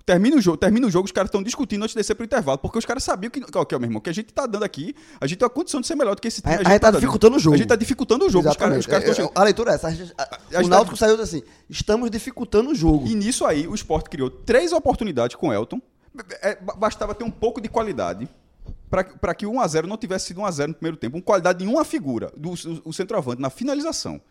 Termina 0.05 0.37
o 0.37 0.41
jogo, 0.41 0.55
termina 0.55 0.87
o 0.87 0.89
jogo, 0.89 1.05
os 1.05 1.11
caras 1.11 1.27
estão 1.27 1.43
discutindo 1.43 1.83
antes 1.83 1.93
de 1.93 1.99
descer 1.99 2.15
pro 2.15 2.23
intervalo, 2.23 2.57
porque 2.59 2.77
os 2.79 2.85
caras 2.85 3.03
sabiam 3.03 3.29
que, 3.29 3.41
que, 3.41 3.51
que, 3.65 3.77
meu 3.77 3.87
irmão, 3.87 3.99
que 3.99 4.09
a 4.09 4.13
gente 4.13 4.33
tá 4.33 4.45
dando 4.45 4.63
aqui, 4.63 4.95
a 5.19 5.27
gente 5.27 5.37
tem 5.39 5.45
a 5.45 5.49
condição 5.49 5.81
de 5.81 5.87
ser 5.87 5.95
melhor 5.95 6.15
do 6.15 6.21
que 6.21 6.29
esse 6.29 6.39
A, 6.45 6.49
time. 6.49 6.65
a 6.65 6.69
gente 6.69 6.79
tá 6.79 6.89
dando. 6.91 7.01
dificultando 7.01 7.35
o 7.35 7.39
jogo. 7.39 7.55
A 7.55 7.57
gente 7.57 7.67
tá 7.67 7.75
dificultando 7.75 8.25
o 8.25 8.29
jogo. 8.29 8.47
Os 8.49 8.55
caras, 8.55 8.77
os 8.79 8.85
caras 8.85 9.03
tão 9.03 9.11
É, 9.11 9.15
chegando- 9.15 9.31
a 9.35 9.43
leitura 9.43 9.71
é 9.71 9.75
essa. 9.75 9.87
A 9.87 9.91
gente- 9.91 10.13
a- 10.17 10.23
a 10.23 10.59
o 10.59 10.61
gente 10.61 10.69
Náutico 10.69 10.97
tá- 10.97 11.05
saiu 11.07 11.21
assim, 11.21 11.43
estamos 11.69 12.09
dificultando 12.09 12.69
o 12.69 12.75
jogo. 12.75 13.05
E 13.05 13.13
nisso 13.15 13.45
aí, 13.45 13.67
o 13.67 13.75
Sport 13.75 14.07
criou 14.07 14.29
três 14.29 14.71
oportunidades 14.71 15.35
com 15.35 15.49
o 15.49 15.53
Elton. 15.53 15.81
É, 16.41 16.55
ba- 16.55 16.75
bastava 16.75 17.13
ter 17.13 17.25
um 17.25 17.29
pouco 17.29 17.59
de 17.59 17.67
qualidade 17.67 18.29
para 18.89 19.35
que 19.35 19.45
o 19.45 19.51
1x0 19.51 19.87
não 19.87 19.97
tivesse 19.97 20.27
sido 20.27 20.39
1x0 20.39 20.69
no 20.69 20.73
primeiro 20.73 20.95
tempo. 20.95 21.17
Uma 21.17 21.21
qualidade 21.23 21.65
em 21.65 21.67
uma 21.67 21.83
figura, 21.83 22.31
do 22.37 22.51
o, 22.51 22.55
o 22.85 22.93
centroavante, 22.93 23.41
na 23.41 23.49
finalização. 23.49 24.21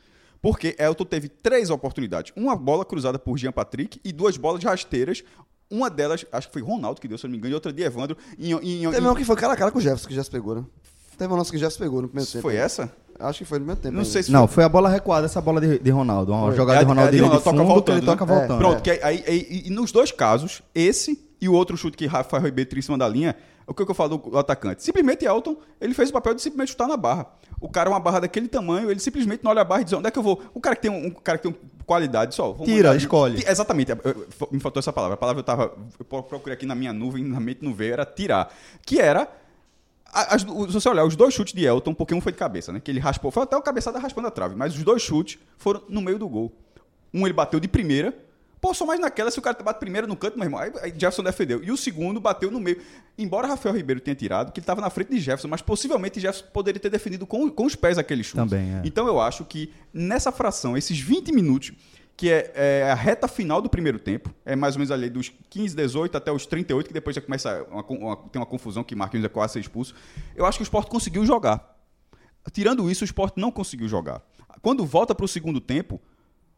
Porque 0.47 0.77
Elton 0.79 1.05
teve 1.05 1.29
três 1.29 1.71
oportunidades. 1.71 2.33
Uma 2.37 2.55
bola 2.55 2.85
cruzada 2.85 3.19
por 3.19 3.37
Jean 3.37 3.51
Patrick 3.51 4.01
e 4.05 4.13
duas 4.13 4.37
bolas 4.37 4.63
rasteiras. 4.63 5.25
Uma 5.69 5.91
delas, 5.91 6.25
acho 6.31 6.47
que 6.47 6.53
foi 6.53 6.63
Ronaldo 6.63 7.01
que 7.01 7.09
deu, 7.09 7.19
se 7.19 7.27
eu 7.27 7.29
não 7.29 7.33
me 7.33 7.39
engano, 7.39 7.51
e 7.51 7.55
outra 7.55 7.73
de 7.73 7.83
Evandro. 7.83 8.17
Em, 8.39 8.53
em, 8.53 8.85
em- 8.85 8.91
Teve 8.93 9.01
uma 9.05 9.17
que 9.17 9.25
foi 9.25 9.35
cara 9.35 9.55
a 9.55 9.57
cara 9.57 9.73
com 9.73 9.79
o 9.79 9.83
Jefferson, 9.83 10.07
que 10.07 10.13
o 10.13 10.15
Jefferson 10.15 10.31
pegou, 10.39 10.55
né? 10.55 10.65
Teve 11.19 11.33
uma 11.33 11.37
nossa 11.39 11.51
que 11.51 11.57
o 11.57 11.59
Jefferson 11.59 11.83
pegou 11.83 12.03
no 12.03 12.07
primeiro 12.09 12.31
tempo. 12.31 12.43
foi 12.43 12.55
essa? 12.55 12.93
Acho 13.19 13.39
que 13.41 13.45
foi 13.45 13.59
no 13.59 13.65
primeiro 13.65 13.81
tempo. 13.81 13.95
Não 13.95 14.03
ainda. 14.03 14.13
sei 14.13 14.23
se 14.23 14.31
Não, 14.31 14.47
foi 14.47 14.63
a 14.63 14.69
bola 14.69 14.89
recuada, 14.89 15.27
essa 15.27 15.41
bola 15.41 15.61
de, 15.61 15.81
de 15.81 15.91
Ronaldo. 15.91 16.31
Uma 16.33 16.47
Foi. 16.49 16.57
jogada 16.57 16.79
É, 16.79 16.85
de 16.85 16.85
é, 16.85 16.89
Ronaldo 16.89 17.11
de 17.11 17.17
de, 17.17 17.23
Ronaldo 17.25 17.39
de 17.41 17.45
toca 17.45 17.57
fundo 17.57 17.67
que 17.67 17.73
voltando, 17.75 17.97
ele 17.99 18.07
toca 18.07 18.27
né? 18.27 18.39
voltando. 18.39 18.59
Pronto, 18.59 18.83
que 18.83 18.91
aí, 18.91 19.01
aí- 19.03 19.25
aí- 19.27 19.63
e 19.67 19.71
nos 19.71 19.91
dois 19.91 20.13
casos, 20.13 20.63
esse 20.73 21.19
e 21.41 21.49
o 21.49 21.53
outro 21.55 21.77
chute 21.77 21.97
que 21.97 22.07
Rafael 22.07 22.45
Ribeiro 22.45 22.79
em 22.79 22.83
cima 22.83 22.97
da 22.97 23.09
linha, 23.09 23.35
o 23.67 23.75
que, 23.75 23.85
que 23.85 23.91
eu 23.91 23.95
falo 23.95 24.17
do 24.19 24.39
atacante? 24.39 24.83
Simplesmente 24.83 25.25
Elton, 25.25 25.57
ele 25.81 25.93
fez 25.95 26.11
o 26.11 26.13
papel 26.13 26.35
de 26.35 26.43
simplesmente 26.43 26.71
chutar 26.71 26.87
na 26.87 26.97
barra. 26.97 27.27
O 27.61 27.69
cara, 27.69 27.91
uma 27.91 27.99
barra 27.99 28.21
daquele 28.21 28.47
tamanho, 28.49 28.91
ele 28.91 29.01
simplesmente 29.01 29.43
não 29.43 29.51
olha 29.51 29.63
a 29.63 29.65
barra 29.65 29.81
e 29.81 29.85
diz, 29.85 29.93
onde 29.93 30.07
é 30.07 30.11
que 30.11 30.19
eu 30.19 30.23
vou? 30.23 30.41
O 30.55 30.61
cara 30.61 30.77
que 30.77 30.83
tem 30.83 30.91
um, 30.91 31.07
um 31.07 31.11
cara 31.11 31.39
que 31.39 31.49
tem 31.49 31.53
um 31.53 31.85
qualidade 31.85 32.35
só. 32.35 32.53
Tira, 32.55 32.89
mandar- 32.91 32.97
escolhe. 32.97 33.45
Exatamente, 33.47 33.93
me 34.51 34.61
faltou 34.61 34.81
essa 34.81 34.93
palavra. 34.93 35.15
A 35.15 35.17
palavra 35.17 35.41
eu 35.41 35.45
tava. 35.45 35.73
Eu 35.99 36.05
pro- 36.05 36.23
procurei 36.23 36.55
aqui 36.55 36.67
na 36.67 36.75
minha 36.75 36.93
nuvem, 36.93 37.25
na 37.25 37.41
mente 37.41 37.65
não 37.65 37.73
veio, 37.75 37.93
era 37.95 38.05
tirar. 38.05 38.53
Que 38.85 39.01
era. 39.01 39.29
as- 40.13 40.43
se 40.43 40.47
você 40.73 40.89
olhar, 40.89 41.05
os 41.05 41.15
dois 41.17 41.35
chutes 41.35 41.53
de 41.55 41.65
Elton, 41.65 41.93
porque 41.95 42.15
um 42.15 42.21
foi 42.21 42.33
de 42.33 42.39
cabeça, 42.39 42.73
né? 42.73 42.81
Que 42.81 42.91
ele 42.91 43.01
raspou, 43.01 43.31
foi 43.31 43.43
até 43.43 43.57
o 43.57 43.63
cabeçada 43.63 43.99
raspando 43.99 44.29
a 44.29 44.31
trave, 44.31 44.55
mas 44.55 44.75
os 44.77 44.83
dois 44.83 45.03
chutes 45.03 45.39
foram 45.59 45.83
no 45.89 46.01
meio 46.01 46.19
do 46.19 46.29
gol. 46.29 46.53
Um 47.13 47.27
ele 47.27 47.35
bateu 47.35 47.59
de 47.61 47.69
primeira. 47.69 48.17
Pô, 48.67 48.75
só 48.75 48.85
mais 48.85 48.99
naquela, 48.99 49.31
se 49.31 49.39
o 49.39 49.43
cara 49.43 49.57
bate 49.63 49.79
primeiro 49.79 50.09
no 50.09 50.17
canto, 50.17 50.37
meu 50.37 50.45
irmão, 50.45 50.59
aí, 50.59 50.73
Jefferson 50.91 51.23
defendeu. 51.23 51.63
E 51.63 51.71
o 51.71 51.77
segundo 51.77 52.21
bateu 52.21 52.51
no 52.51 52.59
meio. 52.59 52.83
Embora 53.17 53.47
Rafael 53.47 53.73
Ribeiro 53.77 54.01
tenha 54.01 54.15
tirado, 54.17 54.51
que 54.51 54.59
ele 54.59 54.65
estava 54.65 54.81
na 54.81 54.91
frente 54.91 55.11
de 55.11 55.21
Jefferson, 55.21 55.47
mas 55.47 55.63
possivelmente 55.63 56.19
Jefferson 56.19 56.47
poderia 56.53 56.81
ter 56.81 56.91
defendido 56.91 57.25
com, 57.29 57.49
com 57.49 57.65
os 57.65 57.77
pés 57.77 57.97
aquele 57.97 58.25
chute. 58.25 58.37
Também, 58.39 58.75
é. 58.75 58.83
Então 58.85 59.07
eu 59.07 59.21
acho 59.21 59.45
que 59.45 59.73
nessa 59.95 60.33
fração, 60.33 60.77
esses 60.77 60.99
20 60.99 61.31
minutos, 61.33 61.71
que 62.17 62.29
é, 62.29 62.51
é 62.57 62.91
a 62.91 62.95
reta 62.97 63.29
final 63.29 63.63
do 63.63 63.69
primeiro 63.71 64.01
tempo, 64.01 64.35
é 64.45 64.57
mais 64.57 64.75
ou 64.75 64.81
menos 64.81 64.91
ali 64.91 65.09
dos 65.09 65.31
15, 65.49 65.77
18 65.77 66.17
até 66.17 66.33
os 66.33 66.45
38, 66.45 66.89
que 66.89 66.93
depois 66.93 67.15
já 67.15 67.23
começa 67.23 67.63
uma, 67.71 67.85
uma- 67.87 68.17
tem 68.17 68.41
uma 68.41 68.47
confusão 68.47 68.83
que 68.83 68.97
Marquinhos 68.97 69.25
é 69.25 69.29
quase 69.29 69.53
ser 69.53 69.61
expulso. 69.61 69.95
Eu 70.35 70.45
acho 70.45 70.59
que 70.59 70.63
o 70.63 70.65
Sport 70.65 70.89
conseguiu 70.89 71.25
jogar. 71.25 71.77
Tirando 72.53 72.91
isso, 72.91 73.03
o 73.03 73.05
Sport 73.05 73.35
não 73.37 73.53
conseguiu 73.53 73.87
jogar. 73.87 74.23
Quando 74.61 74.85
volta 74.85 75.15
para 75.15 75.25
o 75.25 75.29
segundo 75.29 75.61
tempo, 75.61 76.01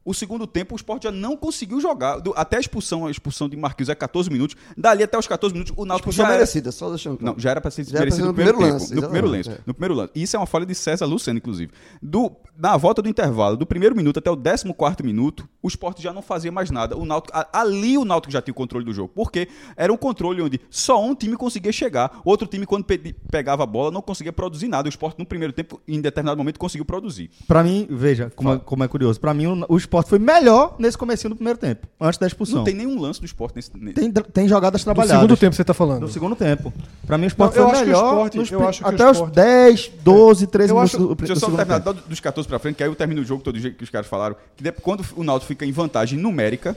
o 0.08 0.14
segundo 0.14 0.46
tempo 0.46 0.74
o 0.74 0.76
Sport 0.76 1.04
já 1.04 1.12
não 1.12 1.36
conseguiu 1.36 1.80
jogar. 1.80 2.18
Do- 2.20 2.32
até 2.36 2.56
a 2.56 2.60
expulsão, 2.60 3.06
a 3.06 3.10
expulsão 3.10 3.48
de 3.48 3.56
Marquinhos 3.56 3.88
é 3.88 3.94
14 3.94 4.30
minutos. 4.30 4.56
Dali 4.76 5.02
até 5.02 5.18
os 5.18 5.26
14 5.26 5.52
minutos, 5.52 5.72
o 5.76 5.84
Náutico 5.84 6.10
já 6.12 6.24
era, 6.24 6.32
merecida, 6.34 6.72
só 6.72 6.88
deixando 6.88 7.18
claro. 7.18 7.34
não, 7.34 7.40
já 7.40 7.50
era 7.50 7.60
para 7.60 7.70
ser 7.70 7.84
Já 7.84 7.98
merecido 7.98 8.22
no 8.22 8.28
no 8.28 8.34
primeiro, 8.34 8.58
tempo, 8.58 8.72
lance, 8.72 8.94
no 8.94 9.02
primeiro 9.02 9.26
lance, 9.28 9.50
é. 9.50 9.58
no 9.66 9.74
primeiro 9.74 9.94
lance. 9.94 10.12
Isso 10.14 10.36
é 10.36 10.38
uma 10.38 10.46
falha 10.46 10.64
de 10.66 10.74
César 10.74 11.06
Luceno, 11.06 11.38
inclusive. 11.38 11.70
Do, 12.02 12.32
na 12.56 12.76
volta 12.76 13.02
do 13.02 13.08
intervalo, 13.08 13.56
do 13.56 13.66
primeiro 13.66 13.94
minuto 13.96 14.18
até 14.18 14.30
o 14.30 14.36
14 14.36 15.02
minuto, 15.02 15.48
o 15.62 15.68
Sport 15.68 16.00
já 16.00 16.12
não 16.12 16.22
fazia 16.22 16.50
mais 16.50 16.70
nada. 16.70 16.96
O 16.96 17.04
Náutico, 17.04 17.36
ali 17.52 17.98
o 17.98 18.04
Náutico 18.04 18.32
já 18.32 18.40
tinha 18.40 18.52
o 18.52 18.54
controle 18.54 18.84
do 18.84 18.92
jogo, 18.92 19.12
porque 19.14 19.48
era 19.76 19.92
um 19.92 19.96
controle 19.96 20.40
onde 20.42 20.60
só 20.70 21.02
um 21.04 21.14
time 21.14 21.36
conseguia 21.36 21.72
chegar, 21.72 22.20
outro 22.24 22.46
time 22.48 22.64
quando 22.66 22.84
pe- 22.84 23.14
pegava 23.30 23.62
a 23.62 23.66
bola 23.66 23.90
não 23.90 24.00
conseguia 24.02 24.32
produzir 24.32 24.68
nada. 24.68 24.86
O 24.86 24.90
Sport 24.90 25.18
no 25.18 25.26
primeiro 25.26 25.52
tempo, 25.52 25.80
em 25.86 26.00
determinado 26.00 26.38
momento, 26.38 26.58
conseguiu 26.58 26.84
produzir. 26.84 27.30
Pra 27.46 27.62
mim, 27.62 27.86
veja 27.90 28.30
como 28.34 28.52
é, 28.52 28.58
como 28.58 28.84
é 28.84 28.88
curioso. 28.88 29.20
Pra 29.20 29.34
mim, 29.34 29.46
o, 29.46 29.66
o 29.68 29.76
esporte 30.00 30.08
foi 30.10 30.18
melhor 30.18 30.76
nesse 30.78 30.96
comecinho 30.96 31.30
do 31.30 31.36
primeiro 31.36 31.58
tempo, 31.58 31.86
antes 32.00 32.18
da 32.18 32.26
expulsão. 32.26 32.56
Não 32.58 32.64
tem 32.64 32.74
nenhum 32.74 33.00
lance 33.00 33.20
do 33.20 33.26
Sport 33.26 33.54
nesse, 33.56 33.70
ne- 33.76 33.92
Tem, 33.92 34.10
tem 34.12 34.48
jogadas 34.48 34.80
Do 34.82 34.84
trabalhadas. 34.84 35.20
segundo 35.20 35.36
tempo 35.36 35.54
você 35.56 35.64
tá 35.64 35.74
falando. 35.74 36.00
Do 36.00 36.08
segundo 36.08 36.36
tempo. 36.36 36.72
Pra 37.06 37.18
mim, 37.18 37.24
o 37.24 37.28
esporte 37.28 37.56
Não, 37.56 37.64
eu 37.64 37.68
foi 37.70 37.74
acho 37.78 37.84
que 37.84 37.90
o 37.90 37.94
melhor 37.94 38.12
Sport- 38.14 38.34
nos 38.34 38.50
eu 38.50 38.58
pri- 38.58 38.68
acho 38.68 38.78
que 38.78 38.84
o 38.84 38.88
até 38.88 39.10
Sport- 39.10 39.28
os 39.30 39.34
10, 39.34 39.90
12, 40.02 40.46
13 40.46 40.70
Eu 40.72 40.76
minutos 40.76 40.94
acho- 40.94 41.06
do, 41.08 41.14
Deixa 41.14 41.32
eu 41.32 41.36
só 41.40 41.46
terminar 41.46 41.80
tempo. 41.80 41.92
do- 41.94 42.08
dos 42.08 42.20
14 42.20 42.48
pra 42.48 42.58
frente, 42.58 42.76
que 42.76 42.82
aí 42.82 42.88
eu 42.88 42.94
termino 42.94 43.20
o 43.20 43.24
jogo 43.24 43.42
todo 43.42 43.58
jeito 43.58 43.76
que 43.76 43.84
os 43.84 43.90
caras 43.90 44.06
falaram. 44.06 44.36
Que 44.56 44.62
depois, 44.62 44.82
quando 44.84 45.04
o 45.16 45.24
Náutico 45.24 45.48
fica 45.48 45.64
em 45.66 45.72
vantagem 45.72 46.18
numérica, 46.18 46.76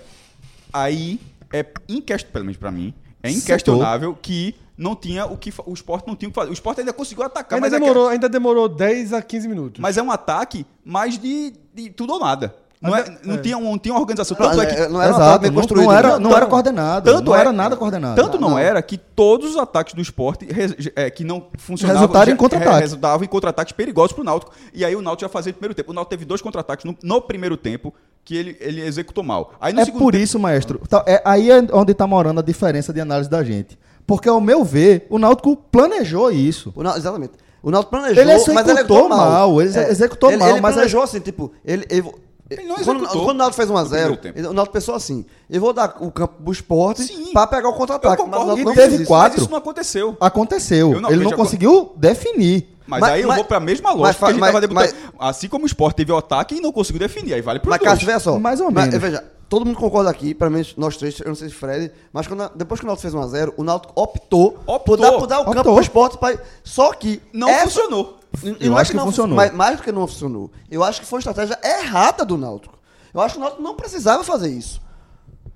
aí 0.74 1.20
é 1.54 1.66
inquestionável, 1.90 2.32
pelo 2.34 2.46
menos 2.46 2.58
pra 2.58 2.72
mim, 2.72 2.94
é 3.24 3.30
inquestionável 3.32 4.18
que 4.20 4.56
não 4.78 4.96
tinha 4.96 5.26
o 5.26 5.38
que 5.38 5.54
o 5.66 5.74
Sport 5.74 6.08
não 6.08 6.16
tinha 6.16 6.30
o 6.30 6.32
que 6.32 6.36
fazer. 6.36 6.50
O 6.50 6.54
Sport 6.54 6.80
ainda 6.80 6.94
conseguiu 6.94 7.24
atacar, 7.24 7.58
Ainda 7.58 7.68
mas, 7.68 7.74
é 7.74 7.78
que- 7.78 7.82
demorou, 7.84 8.08
ainda 8.10 8.28
demorou 8.30 8.68
10 8.70 9.14
a 9.14 9.22
15 9.22 9.48
minutos. 9.48 9.80
mas 9.80 9.98
é 9.98 10.02
um 10.02 10.10
ataque 10.12 10.66
mais 10.84 11.18
de, 11.20 11.54
de 11.74 11.90
tudo 11.92 12.14
ou 12.14 12.20
nada. 12.20 12.56
Não, 12.82 12.96
é, 12.96 13.06
não, 13.24 13.38
Tinha, 13.38 13.60
não 13.60 13.78
tinha 13.78 13.94
uma 13.94 14.00
organização. 14.02 14.36
Não, 14.40 14.50
Tanto 14.50 14.62
é 14.62 14.66
que, 14.66 14.74
é- 14.82 14.90
não 14.90 15.00
era 15.00 15.14
Exato, 15.14 15.42
bem 15.44 15.52
construído. 15.52 15.84
não 15.86 15.94
era, 15.94 16.14
né? 16.14 16.20
não 16.20 16.36
era 16.36 16.46
coordenado. 16.48 17.12
tanto 17.12 17.26
não 17.30 17.36
é- 17.36 17.40
era 17.40 17.52
nada 17.54 17.76
coordenado. 17.78 18.16
Tanto 18.20 18.40
não, 18.42 18.58
era 18.58 18.82
que 18.82 18.98
todos 18.98 19.52
os 19.52 19.58
ataques 19.58 19.94
do 19.94 20.02
esporte 20.02 20.46
res- 20.52 20.90
é, 20.96 21.08
que 21.12 21.24
não 21.24 21.46
funcionavam 21.60 22.02
Resultaram 22.02 22.30
em 22.32 22.34
já- 22.34 22.38
contra-ataque. 22.40 22.74
re- 22.76 22.82
resultavam 22.82 23.24
em 23.24 23.28
contra-ataques 23.28 23.72
perigosos 23.74 24.14
pro 24.14 24.24
Náutico. 24.24 24.52
E 24.74 24.84
aí 24.84 24.96
o 24.96 25.02
Náutico 25.02 25.22
já 25.22 25.30
fazia 25.30 25.52
no 25.52 25.58
primeiro 25.58 25.76
tempo. 25.76 25.92
O 25.92 25.94
Náutico 25.94 26.10
teve 26.10 26.26
dois 26.26 26.42
contra-ataques 26.42 26.84
no, 26.84 26.98
no 27.04 27.22
primeiro 27.22 27.56
tempo 27.56 27.94
que 28.26 28.36
ele, 28.36 28.58
ele 28.60 28.82
executou 28.82 29.24
mal. 29.24 29.54
Aí 29.62 29.74
É 29.74 29.86
por 29.86 30.12
tempo, 30.12 30.18
isso, 30.18 30.40
maestro. 30.40 30.80
tá- 30.90 31.04
é, 31.08 31.22
aí 31.24 31.52
é 31.52 31.64
onde 31.74 31.92
está 31.92 32.08
morando 32.08 32.40
a 32.40 32.44
diferença 32.44 32.92
de 32.92 33.00
análise 33.00 33.30
da 33.30 33.44
gente. 33.44 33.78
Porque, 34.08 34.28
ao 34.28 34.42
meu 34.42 34.64
ver, 34.64 35.06
o 35.08 35.20
Náutico 35.20 35.56
planejou 35.56 36.32
isso. 36.32 36.74
O 36.76 36.82
Náutico- 36.82 37.02
exatamente. 37.04 37.34
O 37.62 37.70
Náutico 37.70 37.92
planejou, 37.92 38.24
Ele 38.24 38.32
executou 38.32 38.56
mas 38.56 38.68
executou 38.70 39.08
mal. 39.10 39.18
mal, 39.32 39.62
ele 39.62 39.80
executou 39.82 40.30
ele, 40.32 40.38
mal, 40.40 40.50
Ele 40.50 40.62
mas 40.62 40.74
planejou 40.74 41.04
assim, 41.04 41.20
tipo, 41.20 41.52
ele... 41.64 41.86
ele, 41.92 42.12
Ele 42.52 42.64
não 42.64 42.76
quando, 42.76 43.04
o 43.06 43.34
Náutico 43.34 43.56
fez 43.56 43.70
no 43.70 43.80
primeiro 43.80 44.14
1x0, 44.14 44.18
tempo. 44.18 44.38
ele- 44.40 44.48
o 44.48 44.54
Náutico 44.54 44.74
pensou 44.74 44.94
assim, 44.96 45.26
eu 45.50 45.62
vou 45.62 45.72
dar 45.74 45.96
o 46.02 46.12
campo 46.12 46.34
pro 46.44 46.52
esporte 46.52 47.08
pra 47.32 47.48
pegar 47.48 47.70
o 47.70 47.74
contra-ataque. 47.74 48.24
Mas 48.28 48.46
não 48.64 48.74
teve 48.74 48.96
isso. 48.98 49.06
quatro. 49.06 49.32
Mas 49.34 49.42
isso 49.42 49.50
não 49.52 49.58
aconteceu. 49.58 50.18
Aconteceu. 50.20 50.92
Eu 50.94 51.02
não- 51.02 51.10
ele 51.12 51.24
não 51.24 51.32
conseguiu 51.32 51.94
definir. 51.96 52.68
Mas, 52.86 53.00
Mas- 53.00 53.12
aí 53.14 53.22
eu 53.22 53.28
mas- 53.30 53.38
vou 53.38 53.46
pra 53.46 53.60
mesma 53.60 53.90
mas 53.92 53.98
lógica 54.00 54.20
fa- 54.20 54.26
que 54.26 54.30
a 54.32 54.34
gente 54.34 54.40
mas- 54.42 54.50
tava 54.50 54.62
debutando. 54.62 54.94
mas- 55.18 55.30
Assim 55.30 55.48
como 55.48 55.64
o 55.64 55.68
Sport 55.68 55.96
teve 55.96 56.12
o 56.12 56.18
ataque 56.18 56.56
e 56.56 56.60
não 56.62 56.74
conseguiu 56.74 57.00
definir. 57.00 57.34
Aí 57.34 57.42
vale 57.42 57.60
pro 57.60 57.70
Mas, 57.70 57.80
dois. 57.80 57.90
Cássio, 57.92 58.06
veja 58.06 58.20
só. 58.20 58.38
Mais 58.38 58.60
ou 58.60 58.70
Mas, 58.70 58.88
menos. 58.88 59.00
veja, 59.02 59.24
todo 59.52 59.66
mundo 59.66 59.76
concorda 59.78 60.10
aqui, 60.10 60.34
pelo 60.34 60.50
menos 60.50 60.74
nós 60.78 60.96
três, 60.96 61.20
eu 61.20 61.28
não 61.28 61.36
sei 61.36 61.50
se 61.50 61.56
Fred, 61.56 61.92
mas 62.14 62.26
quando, 62.26 62.50
depois 62.56 62.80
que 62.80 62.86
o 62.86 62.88
Náutico 62.88 63.02
fez 63.12 63.14
1x0, 63.14 63.54
o 63.58 63.64
Náutico 63.66 63.92
optou, 64.02 64.58
Optou. 64.66 64.80
por 64.80 64.98
dar, 64.98 65.12
por 65.12 65.28
dar 65.28 65.40
o 65.42 65.46
campo 65.46 65.58
Optou. 65.60 65.74
pro 65.74 65.82
esporte. 65.84 66.18
Pra, 66.18 66.38
só 66.64 66.94
que... 66.94 67.22
Não 67.34 67.50
essa- 67.50 67.64
funcionou. 67.82 68.18
Eu 68.62 68.70
não 68.72 68.78
é 68.78 68.82
acho 68.82 68.92
que 68.92 68.98
não 68.98 69.06
funcionou. 69.08 69.36
Mas 69.36 69.54
mais 69.54 69.76
do 69.76 69.84
que 69.84 69.92
não 69.92 70.08
funcionou. 70.08 70.50
Eu 70.70 70.82
acho 70.86 71.02
que 71.02 71.06
foi 71.06 71.18
uma 71.18 71.20
estratégia 71.20 71.60
errada 71.62 72.24
do 72.24 72.38
Náutico. 72.38 72.80
Eu 73.14 73.20
acho 73.20 73.34
que 73.36 73.40
o 73.42 73.44
Náutico 73.44 73.62
não 73.62 73.76
precisava 73.76 74.24
fazer 74.24 74.50
isso. 74.50 74.82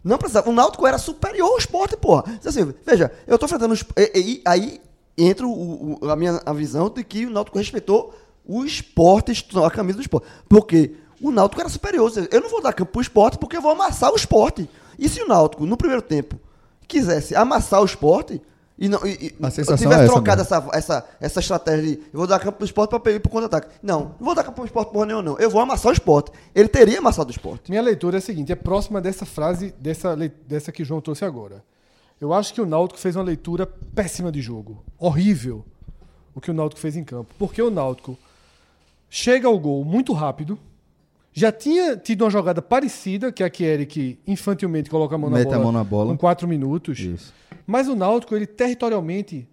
Não 0.04 0.18
precisava. 0.18 0.50
O 0.50 0.54
Náutico 0.54 0.86
era 0.86 0.98
superior 0.98 1.52
ao 1.52 1.58
esporte, 1.58 1.96
porra. 1.96 2.24
Diz 2.38 2.48
Assim, 2.48 2.74
veja, 2.86 3.10
eu 3.26 3.38
tô 3.40 3.46
enfrentando. 3.46 3.74
os- 3.74 3.86
e- 3.98 4.12
e- 4.20 4.42
aí 4.46 4.82
entra 5.18 5.48
o- 5.48 5.98
o- 6.04 6.10
a 6.12 6.18
minha 6.18 6.42
a 6.46 6.52
visão 6.52 6.90
de 6.90 7.02
que 7.02 7.26
o 7.26 7.30
Náutico 7.30 7.58
respeitou 7.58 8.14
o 8.46 8.66
esporte, 8.66 9.32
a 9.66 9.72
camisa 9.72 9.98
do 9.98 10.02
esporte. 10.02 10.28
Porque 10.50 10.96
o 11.28 11.32
Náutico 11.32 11.62
era 11.62 11.70
superior. 11.70 12.12
Eu 12.32 12.42
não 12.42 12.50
vou 12.50 12.62
dar 12.62 12.74
campo 12.74 12.92
pro 12.92 13.02
esporte 13.02 13.38
porque 13.38 13.58
eu 13.58 13.62
vou 13.62 13.72
amassar 13.72 14.12
o 14.12 14.16
esporte. 14.16 14.70
E 14.98 15.10
se 15.10 15.22
o 15.22 15.28
Náutico, 15.28 15.66
no 15.66 15.78
primeiro 15.78 16.02
tempo, 16.02 16.40
quisesse 16.88 17.36
amassar 17.36 17.82
o 17.82 17.86
esporte. 17.86 18.42
E 18.78 18.90
não, 18.90 19.00
e, 19.06 19.34
e- 19.40 19.52
sensação 19.52 19.78
tivesse 19.78 20.02
é 20.02 20.04
essa 20.04 20.14
trocado 20.14 20.42
mesmo. 20.44 20.56
essa, 20.56 20.78
essa, 20.78 21.06
essa 21.22 21.40
estratégia 21.40 21.96
de 21.96 22.02
eu 22.12 22.20
vou 22.20 22.28
dar 22.28 22.40
campo 22.40 22.58
pro 22.58 22.66
esporte 22.66 23.00
para 23.00 23.12
ir 23.12 23.20
pro 23.22 23.32
contra-ataque. 23.32 23.70
Não, 23.82 24.16
não 24.20 24.26
vou 24.26 24.36
dar 24.36 24.44
campo 24.44 24.56
pro 24.56 24.66
esporte 24.66 24.92
porra 24.92 25.06
nenhuma, 25.06 25.24
não. 25.24 25.40
Eu 25.40 25.50
vou 25.50 25.62
amassar 25.62 25.90
o 25.90 25.94
esporte. 25.94 26.32
Ele 26.54 26.68
teria 26.68 27.00
amassado 27.00 27.30
o 27.30 27.32
esporte. 27.32 27.72
Minha 27.72 27.82
leitura 27.82 28.18
é 28.18 28.20
a 28.20 28.22
seguinte, 28.22 28.52
é 28.52 28.56
próxima 28.56 29.00
dessa 29.00 29.26
frase, 29.26 29.74
dessa, 29.80 30.16
dessa 30.46 30.72
que 30.72 30.84
o 30.84 30.86
João 30.86 31.00
trouxe 31.00 31.24
agora. 31.24 31.64
Eu 32.20 32.34
acho 32.34 32.54
que 32.54 32.62
o 32.62 32.66
Náutico 32.66 33.00
fez 33.00 33.16
uma 33.16 33.24
leitura 33.24 33.66
péssima 33.66 34.32
de 34.32 34.42
jogo. 34.42 34.84
Horrível 35.00 35.66
o 36.36 36.42
que 36.42 36.52
o 36.52 36.54
Náutico 36.54 36.82
fez 36.82 36.98
em 36.98 37.04
campo. 37.04 37.34
Porque 37.40 37.62
o 37.62 37.72
Náutico 37.72 38.18
chega 39.10 39.48
ao 39.48 39.58
gol 39.58 39.84
muito 39.86 40.12
rápido, 40.12 40.60
já 41.38 41.52
tinha 41.52 41.98
tido 41.98 42.24
uma 42.24 42.32
jogada 42.32 42.62
parecida, 42.62 43.30
que 43.30 43.44
é 43.44 43.46
a 43.46 43.50
que 43.50 43.62
Eric 43.62 44.18
infantilmente 44.26 44.90
coloca 44.90 45.16
a 45.16 45.18
mão 45.18 45.30
na, 45.30 45.40
Mete 45.40 45.48
a 45.48 45.52
bola, 45.52 45.64
mão 45.64 45.72
na 45.74 45.84
bola. 45.84 46.12
com 46.14 46.18
quatro 46.18 46.48
minutos. 46.48 46.98
Isso. 46.98 47.34
Mas 47.68 47.90
o 47.90 47.96
Náutico, 47.96 48.34
ele 48.34 48.48
territorialmente 48.48 49.46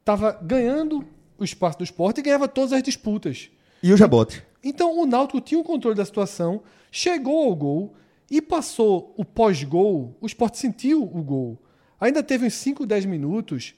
estava 0.00 0.32
ganhando 0.42 1.04
o 1.38 1.44
espaço 1.44 1.78
do 1.78 1.84
esporte 1.84 2.18
e 2.18 2.22
ganhava 2.22 2.48
todas 2.48 2.72
as 2.72 2.82
disputas. 2.82 3.48
E 3.80 3.92
os 3.92 4.00
rebotes? 4.00 4.42
Então 4.62 4.98
o 4.98 5.06
Náutico 5.06 5.40
tinha 5.40 5.60
o 5.60 5.62
controle 5.62 5.96
da 5.96 6.04
situação, 6.04 6.62
chegou 6.90 7.44
ao 7.44 7.54
gol 7.54 7.94
e 8.28 8.42
passou 8.42 9.14
o 9.16 9.24
pós-gol. 9.24 10.16
O 10.20 10.26
Sport 10.26 10.56
sentiu 10.56 11.04
o 11.04 11.22
gol. 11.22 11.62
Ainda 12.00 12.24
teve 12.24 12.44
uns 12.44 12.54
5, 12.54 12.84
10 12.84 13.04
minutos 13.04 13.72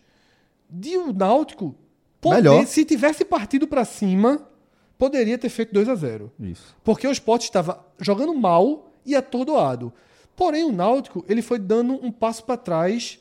de 0.70 0.96
o 0.96 1.12
Náutico 1.12 1.74
poder, 2.18 2.36
Melhor. 2.36 2.66
se 2.66 2.82
tivesse 2.84 3.26
partido 3.26 3.66
para 3.66 3.84
cima, 3.84 4.48
poderia 4.98 5.36
ter 5.38 5.48
feito 5.48 5.72
2 5.72 5.88
a 5.88 5.94
0 5.94 6.32
Isso. 6.40 6.76
Porque 6.82 7.06
o 7.06 7.12
Sport 7.12 7.42
estava 7.42 7.84
jogando 7.98 8.34
mal 8.34 8.90
e 9.04 9.14
atordoado. 9.14 9.92
Porém, 10.34 10.64
o 10.64 10.72
Náutico 10.72 11.24
ele 11.28 11.42
foi 11.42 11.58
dando 11.58 11.94
um 11.94 12.12
passo 12.12 12.44
para 12.44 12.56
trás. 12.56 13.18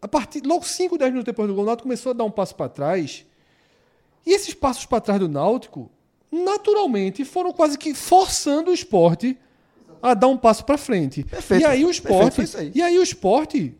A 0.00 0.08
partir, 0.08 0.42
logo 0.44 0.64
5, 0.64 0.98
10 0.98 1.10
minutos 1.10 1.24
depois 1.26 1.48
do 1.48 1.54
gol, 1.54 1.64
o 1.64 1.66
Náutico 1.66 1.84
começou 1.84 2.10
a 2.10 2.12
dar 2.12 2.24
um 2.24 2.30
passo 2.30 2.54
para 2.54 2.68
trás. 2.68 3.24
E 4.24 4.32
esses 4.34 4.52
passos 4.52 4.84
para 4.84 5.00
trás 5.00 5.20
do 5.20 5.28
Náutico, 5.28 5.90
naturalmente, 6.30 7.24
foram 7.24 7.52
quase 7.52 7.78
que 7.78 7.94
forçando 7.94 8.70
o 8.70 8.74
esporte 8.74 9.38
a 10.02 10.14
dar 10.14 10.28
um 10.28 10.36
passo 10.36 10.64
para 10.64 10.76
frente. 10.76 11.24
Perfeito. 11.24 11.62
E 11.62 11.64
aí 11.64 11.84
o 11.84 11.88
Perfeito, 11.88 12.12
esporte. 12.12 12.42
isso 12.42 12.58
aí. 12.58 12.72
E 12.74 12.82
aí 12.82 12.98
o 12.98 13.02
esporte 13.02 13.74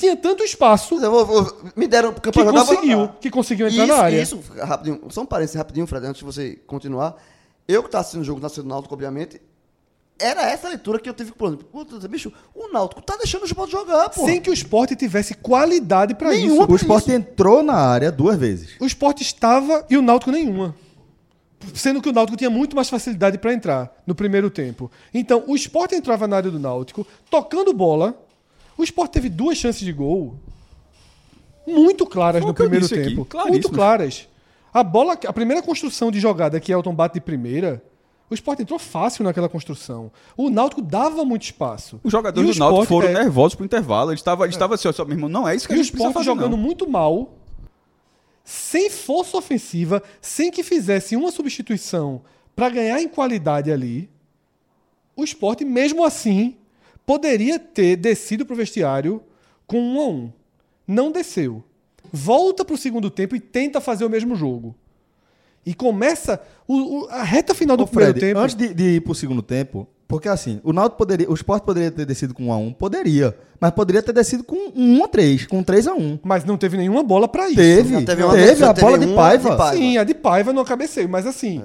tinha 0.00 0.16
tanto 0.16 0.42
espaço 0.42 0.94
Eu 1.02 1.10
vou- 1.10 1.24
vou- 1.26 1.56
me 1.76 1.86
deram 1.86 2.12
campo 2.12 2.32
que 2.32 2.38
eu 2.40 2.52
conseguiu, 2.52 3.08
que 3.20 3.30
conseguiu 3.30 3.68
entrar 3.68 3.84
isso, 3.84 3.92
na 3.94 4.02
área. 4.02 4.22
Isso, 4.22 4.40
rapidinho, 4.58 5.00
só 5.10 5.20
um 5.22 5.26
parênteses 5.26 5.56
rapidinho, 5.56 5.86
Fred, 5.86 6.06
antes 6.06 6.18
de 6.20 6.24
você 6.24 6.58
continuar. 6.66 7.16
Eu 7.68 7.82
que 7.82 7.88
estava 7.88 8.00
assistindo 8.02 8.22
o 8.22 8.24
jogo 8.24 8.40
nacional 8.40 8.64
do 8.66 8.68
Náutico, 8.74 8.94
obviamente, 8.94 9.40
era 10.18 10.42
essa 10.50 10.66
a 10.66 10.70
leitura 10.70 10.98
que 10.98 11.08
eu 11.08 11.14
tive 11.14 11.32
com 11.32 11.46
o 11.46 11.56
Puta, 11.56 12.06
bicho, 12.08 12.32
o 12.54 12.68
Náutico 12.72 13.00
tá 13.00 13.16
deixando 13.16 13.42
o 13.42 13.46
esporte 13.46 13.70
jogar, 13.72 14.08
pô. 14.10 14.24
Sem 14.24 14.40
que 14.40 14.50
o 14.50 14.52
esporte 14.52 14.94
tivesse 14.96 15.34
qualidade 15.34 16.14
para 16.14 16.34
isso. 16.34 16.60
O 16.66 16.76
esporte 16.76 17.10
entrou 17.12 17.62
na 17.62 17.74
área 17.74 18.10
duas 18.12 18.36
vezes. 18.36 18.70
O 18.80 18.86
esporte 18.86 19.22
estava 19.22 19.86
e 19.88 19.96
o 19.96 20.02
Náutico 20.02 20.30
nenhuma. 20.30 20.74
Sendo 21.74 22.00
que 22.00 22.08
o 22.08 22.12
Náutico 22.12 22.36
tinha 22.38 22.48
muito 22.50 22.74
mais 22.74 22.88
facilidade 22.88 23.36
para 23.38 23.52
entrar 23.52 24.02
no 24.06 24.14
primeiro 24.14 24.48
tempo. 24.50 24.90
Então, 25.12 25.44
o 25.46 25.54
esporte 25.54 25.94
entrava 25.94 26.26
na 26.26 26.36
área 26.36 26.50
do 26.50 26.58
Náutico, 26.58 27.06
tocando 27.30 27.72
bola. 27.72 28.14
O 28.80 28.82
esporte 28.82 29.12
teve 29.12 29.28
duas 29.28 29.58
chances 29.58 29.82
de 29.82 29.92
gol 29.92 30.36
muito 31.66 32.06
claras 32.06 32.42
o 32.42 32.46
no 32.46 32.54
primeiro 32.54 32.88
tempo. 32.88 33.28
Muito 33.46 33.68
claras. 33.68 34.26
A 34.72 34.82
bola, 34.82 35.18
a 35.26 35.32
primeira 35.34 35.60
construção 35.60 36.10
de 36.10 36.18
jogada 36.18 36.58
que 36.58 36.72
Elton 36.72 36.94
bate 36.94 37.12
de 37.12 37.20
primeira, 37.20 37.84
o 38.30 38.32
esporte 38.32 38.62
entrou 38.62 38.78
fácil 38.78 39.22
naquela 39.22 39.50
construção. 39.50 40.10
O 40.34 40.48
Náutico 40.48 40.80
dava 40.80 41.26
muito 41.26 41.42
espaço. 41.42 42.00
Os 42.02 42.10
jogadores 42.10 42.48
o 42.48 42.52
do 42.54 42.58
Náutico 42.58 42.82
Sport, 42.84 42.88
foram 42.88 43.08
é, 43.10 43.22
nervosos 43.22 43.54
pro 43.54 43.66
intervalo. 43.66 44.12
Eles 44.12 44.20
estavam 44.20 44.46
eles 44.46 44.54
estavam 44.54 44.74
assim, 44.74 44.88
ó, 44.88 44.92
só, 44.92 45.04
meu 45.04 45.14
irmão, 45.14 45.28
não 45.28 45.46
é 45.46 45.54
isso 45.54 45.68
que 45.68 45.74
E 45.74 45.76
a 45.76 45.80
o 45.80 45.84
gente 45.84 45.92
esporte 45.92 46.14
fazer, 46.14 46.24
jogando 46.24 46.52
não. 46.52 46.58
muito 46.58 46.88
mal, 46.88 47.34
sem 48.42 48.88
força 48.88 49.36
ofensiva, 49.36 50.02
sem 50.22 50.50
que 50.50 50.62
fizesse 50.62 51.16
uma 51.16 51.30
substituição 51.30 52.22
para 52.56 52.70
ganhar 52.70 52.98
em 53.02 53.08
qualidade 53.08 53.70
ali. 53.70 54.08
O 55.14 55.22
esporte, 55.22 55.66
mesmo 55.66 56.02
assim, 56.02 56.56
poderia 57.14 57.58
ter 57.58 57.96
descido 57.96 58.46
para 58.46 58.54
o 58.54 58.56
vestiário 58.56 59.20
com 59.66 59.80
um 59.80 60.00
a 60.00 60.06
um. 60.08 60.32
Não 60.86 61.10
desceu. 61.10 61.60
Volta 62.12 62.64
para 62.64 62.74
o 62.74 62.78
segundo 62.78 63.10
tempo 63.10 63.34
e 63.34 63.40
tenta 63.40 63.80
fazer 63.80 64.04
o 64.04 64.10
mesmo 64.10 64.36
jogo. 64.36 64.76
E 65.66 65.74
começa 65.74 66.40
o- 66.68 67.00
o- 67.02 67.08
a 67.10 67.24
reta 67.24 67.52
final 67.52 67.76
do 67.76 67.82
Ô, 67.82 67.86
Fred, 67.88 68.12
primeiro 68.12 68.34
tempo. 68.36 68.40
antes 68.44 68.54
de, 68.54 68.72
de 68.72 68.84
ir 68.96 69.00
pro 69.00 69.12
segundo 69.14 69.42
tempo, 69.42 69.88
porque 70.06 70.28
assim, 70.28 70.60
o 70.62 70.72
Náutico 70.72 70.98
poderia, 70.98 71.28
o 71.28 71.34
Sport 71.34 71.64
poderia 71.64 71.90
ter 71.90 72.06
descido 72.06 72.32
com 72.32 72.44
1 72.46 72.52
a 72.52 72.56
1, 72.58 72.72
poderia, 72.74 73.36
mas 73.60 73.70
poderia 73.72 74.02
ter 74.02 74.12
descido 74.12 74.44
com 74.44 74.70
1 74.74 75.02
a 75.04 75.08
3, 75.08 75.46
com 75.46 75.62
3 75.64 75.88
a 75.88 75.94
1. 75.94 76.20
Mas 76.22 76.44
não 76.44 76.56
teve 76.56 76.76
nenhuma 76.76 77.02
bola 77.02 77.26
para 77.26 77.46
isso. 77.48 77.56
Teve, 77.56 77.92
Não, 77.92 78.04
teve, 78.04 78.22
uma- 78.22 78.32
a 78.34 78.36
teve 78.36 78.80
bola 78.80 78.98
de 78.98 79.06
Paiva. 79.14 79.50
de 79.50 79.56
Paiva. 79.56 79.76
Sim, 79.76 79.98
a 79.98 80.04
de 80.04 80.14
Paiva 80.14 80.52
no 80.52 80.64
cabeceio, 80.64 81.08
mas 81.08 81.26
assim. 81.26 81.62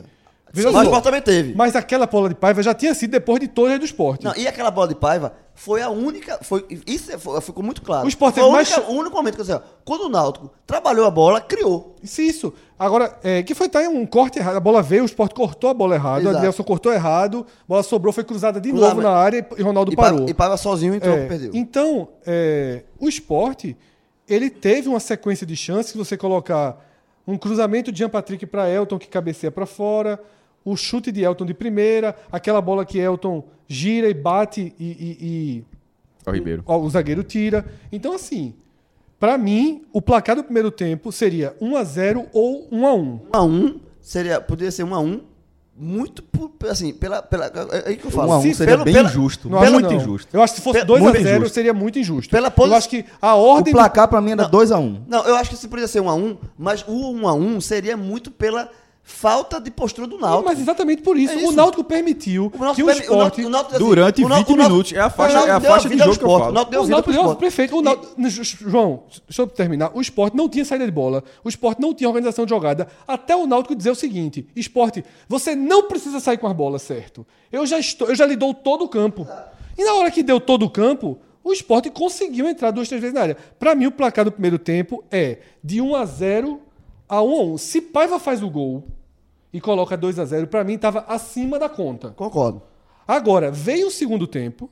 Veja 0.56 0.72
Mas 0.72 0.82
o. 0.82 0.86
Sport 0.86 1.04
também 1.04 1.22
teve. 1.22 1.54
Mas 1.56 1.76
aquela 1.76 2.06
bola 2.06 2.30
de 2.30 2.36
Paiva 2.36 2.64
já 2.64 2.74
tinha 2.74 2.94
sido 2.94 3.12
depois 3.12 3.40
de 3.40 3.48
todas 3.48 3.78
do 3.78 3.86
esporte. 3.86 4.24
Não, 4.24 4.36
e 4.36 4.48
aquela 4.48 4.72
bola 4.72 4.88
de 4.88 4.96
Paiva 4.96 5.34
foi 5.54 5.82
a 5.82 5.90
única. 5.90 6.40
Foi, 6.42 6.66
isso 6.88 7.12
é- 7.12 7.18
foi- 7.18 7.40
ficou 7.42 7.64
muito 7.64 7.82
claro. 7.82 8.06
O 8.06 8.10
Sport 8.10 8.36
teve 8.36 8.50
mais 8.50 8.76
o 8.78 8.92
único 8.92 9.16
momento 9.16 9.36
que 9.36 9.42
eu 9.42 9.46
sei, 9.46 9.60
quando 9.84 10.02
o 10.06 10.10
Náutico 10.10 10.52
trabalhou 10.66 11.06
a 11.06 11.12
bola, 11.12 11.40
criou. 11.42 11.96
Isso, 12.02 12.22
isso. 12.22 12.54
Agora, 12.78 13.18
é, 13.24 13.42
que 13.44 13.56
foi 13.56 13.70
tá 13.70 13.80
um 13.82 14.06
corte 14.06 14.38
errado. 14.40 14.58
A 14.58 14.60
bola 14.60 14.82
veio, 14.82 15.04
o 15.04 15.06
Sport 15.06 15.34
cortou 15.34 15.70
a 15.70 15.74
bola 15.74 15.96
errado, 15.96 16.18
o 16.18 16.22
Exato. 16.24 16.36
Adrielson 16.38 16.64
cortou 16.64 16.92
errado, 16.94 17.46
a 17.48 17.68
bola 17.68 17.84
sobrou, 17.84 18.12
foi 18.12 18.24
cruzada 18.24 18.60
de 18.60 18.70
Cruzamento. 18.70 18.96
novo 19.02 19.08
na 19.08 19.16
área 19.16 19.48
e 19.58 19.62
Ronaldo 19.62 19.94
E 19.94 19.96
parou. 19.96 20.18
Paiva, 20.20 20.32
e 20.32 20.34
Paiva 20.34 20.58
sozinho 20.58 20.94
entrou, 20.96 21.16
É, 21.16 21.26
perdeu. 21.28 21.52
Então, 21.54 22.10
é, 22.26 22.84
o 23.00 23.08
esporte, 23.08 23.78
ele 24.28 24.50
teve 24.50 24.90
uma 24.90 25.00
sequência 25.00 25.46
de 25.46 25.56
chances 25.56 25.92
que 25.92 25.98
você 25.98 26.18
colocar 26.18 26.84
um 27.28 27.38
cruzamento 27.38 27.92
de 27.92 28.00
Jean 28.00 28.10
Patrick 28.10 28.46
para 28.46 28.70
Elton 28.70 29.00
que 29.00 29.08
cabeceia 29.08 29.50
para 29.50 29.66
fora, 29.66 30.20
o 30.66 30.76
chute 30.76 31.12
de 31.12 31.22
Elton 31.24 31.46
de 31.46 31.54
primeira, 31.54 32.16
aquela 32.32 32.60
bola 32.60 32.84
que 32.86 32.98
Elton 32.98 33.44
gira 33.68 34.10
e 34.10 34.14
bate 34.14 34.74
e- 34.80 34.84
e- 34.84 35.18
e 35.22 35.64
Ó, 36.28 36.32
Ribeiro. 36.32 36.64
Ó, 36.66 36.80
o 36.80 36.90
zagueiro 36.90 37.24
tira. 37.24 37.64
Então, 37.92 38.14
assim, 38.14 38.54
pra 39.20 39.38
mim, 39.38 39.84
o 39.94 40.02
placar 40.02 40.36
do 40.36 40.44
primeiro 40.44 40.72
tempo 40.72 41.12
seria 41.12 41.56
1 41.62 41.76
a 41.78 41.84
0 41.84 42.26
ou 42.34 42.68
1 42.72 42.86
a 42.88 42.94
1 42.96 43.00
1 43.00 43.20
a 43.32 43.44
1 43.44 43.80
seria, 44.02 44.42
poderia 44.42 44.72
ser 44.72 44.84
1 44.84 44.94
a 44.96 45.00
1 45.00 45.22
muito 45.78 46.24
por- 46.24 46.52
assim, 46.70 46.94
pela 46.94 47.22
pela 47.22 47.46
é 47.48 47.90
aí 47.90 47.98
que 47.98 48.06
eu 48.06 48.12
falo. 48.12 48.30
1 48.30 48.34
a 48.34 48.38
1 48.40 48.42
Se- 48.44 48.54
seria 48.56 48.74
pelo- 48.76 48.86
bem 48.86 48.94
pela- 48.94 49.10
injusto, 49.10 49.50
Não 49.50 49.60
muito 49.60 49.82
não. 49.82 49.94
injusto. 49.94 50.30
Eu 50.36 50.42
acho 50.42 50.54
que 50.54 50.60
se 50.60 50.64
fosse 50.64 50.80
Pe- 50.80 50.86
2 50.86 51.02
a 51.02 51.04
muito 51.04 51.22
0 51.22 51.38
injusto. 51.38 51.54
seria 51.54 51.74
muito 51.74 52.00
injusto. 52.00 52.32
Pela 52.32 52.48
Eu 52.48 52.52
posi- 52.52 52.74
acho 52.74 52.90
que 52.90 53.06
a 53.22 53.36
O 53.36 53.44
ordem 53.44 53.74
do- 53.74 53.78
placar 53.78 54.08
pra 54.08 54.22
mim 54.22 54.32
era 54.32 54.46
2 54.48 54.72
a 54.72 54.80
1. 54.80 55.04
Não, 55.08 55.24
eu 55.26 55.36
acho 55.36 55.50
que 55.50 55.58
se 55.58 55.68
poderia 55.68 55.88
ser 55.88 56.00
1 56.00 56.10
a 56.10 56.16
1, 56.16 56.38
mas 56.58 56.84
o 56.88 57.12
1 57.12 57.28
a 57.28 57.34
1 57.34 57.60
seria 57.62 57.98
muito 57.98 58.32
pela 58.32 58.70
falta 59.08 59.62
de 59.62 59.70
postura 59.70 60.08
do 60.08 60.18
Náutico. 60.18 60.50
Mas 60.50 60.60
exatamente 60.60 61.04
por 61.04 61.16
isso, 61.16 61.34
É 61.34 61.36
isso. 61.38 61.50
o 61.50 61.52
Náutico 61.52 61.84
permitiu 61.84 62.52
O 62.54 62.58
Náutico 62.58 62.76
que 62.76 62.84
o 62.84 62.90
esporte 62.92 63.46
o 63.46 63.50
Náutico, 63.50 63.76
assim, 63.76 63.86
Durante 63.86 64.24
o 64.24 64.28
Náutico- 64.28 64.52
20 64.52 64.56
o 64.56 64.58
Náutico- 64.58 64.58
minutos. 64.74 64.94
É 64.94 65.00
a 65.00 65.10
faixa, 65.12 65.38
é 65.38 65.52
a 65.52 65.62
faixa 65.62 65.88
de 65.90 65.98
jogo 65.98 66.04
que 66.04 66.10
eu 66.10 66.28
esporte, 66.28 66.40
falo. 66.40 66.52
O 66.52 66.54
Náutico 66.56 66.72
deu 66.72 66.80
O 66.82 66.84
vida 66.86 66.96
Náutico 66.96 67.14
deu 67.28 67.36
perfeito. 67.36 67.78
O 67.78 67.82
Náutico- 67.84 68.44
João, 68.68 69.04
deixa 69.28 69.42
eu 69.44 69.48
terminar. 69.48 69.92
O 69.94 70.02
esporte 70.02 70.36
não 70.36 70.50
tinha 70.50 70.66
saída 70.66 70.86
de 70.86 70.92
bola. 70.92 71.24
O 71.44 71.50
esporte 71.50 71.80
não 71.80 71.94
tinha 71.94 72.10
organização 72.10 72.46
de 72.46 72.50
jogada. 72.50 72.88
Até 73.08 73.36
o 73.36 73.46
Náutico 73.46 73.76
dizer 73.76 73.92
o 73.92 73.96
seguinte: 73.96 74.48
esporte, 74.56 75.06
você 75.30 75.56
não 75.56 75.84
precisa 75.84 76.20
sair 76.20 76.38
com 76.40 76.48
as 76.48 76.54
bolas, 76.54 76.82
certo? 76.82 77.26
Eu 77.52 77.64
já, 77.68 77.78
estou, 77.78 78.08
eu 78.10 78.16
já 78.16 78.26
lhe 78.26 78.36
dou 78.36 78.56
todo 78.56 78.86
o 78.86 78.90
campo. 78.90 79.28
E 79.78 79.84
na 79.86 79.94
hora 79.94 80.10
que 80.10 80.24
deu 80.24 80.40
todo 80.40 80.66
o 80.66 80.70
campo, 80.70 81.20
o 81.44 81.54
esporte 81.54 81.92
conseguiu 81.92 82.48
entrar 82.48 82.72
duas, 82.72 82.88
três 82.88 83.00
vezes 83.02 83.14
na 83.14 83.22
área. 83.22 83.38
Para 83.60 83.76
mim, 83.76 83.86
o 83.86 83.92
placar 83.92 84.26
do 84.26 84.32
primeiro 84.32 84.58
tempo 84.58 85.04
é 85.12 85.38
de 85.64 85.80
1 85.80 85.96
a 85.96 86.06
0 86.06 86.60
a 87.08 87.22
1 87.22 87.40
a 87.40 87.44
1. 87.44 87.58
Se 87.58 87.82
Paiva 87.82 88.20
faz 88.20 88.42
o 88.44 88.50
gol 88.50 88.84
e 89.54 89.62
coloca 89.62 89.96
2 89.96 90.20
a 90.20 90.26
0 90.26 90.48
para 90.48 90.64
mim 90.64 90.74
estava 90.74 91.06
acima 91.08 91.58
da 91.60 91.70
conta. 91.70 92.10
Concordo. 92.12 92.62
Agora, 93.08 93.52
veio 93.52 93.88
o 93.88 93.92
segundo 93.92 94.26
tempo. 94.28 94.70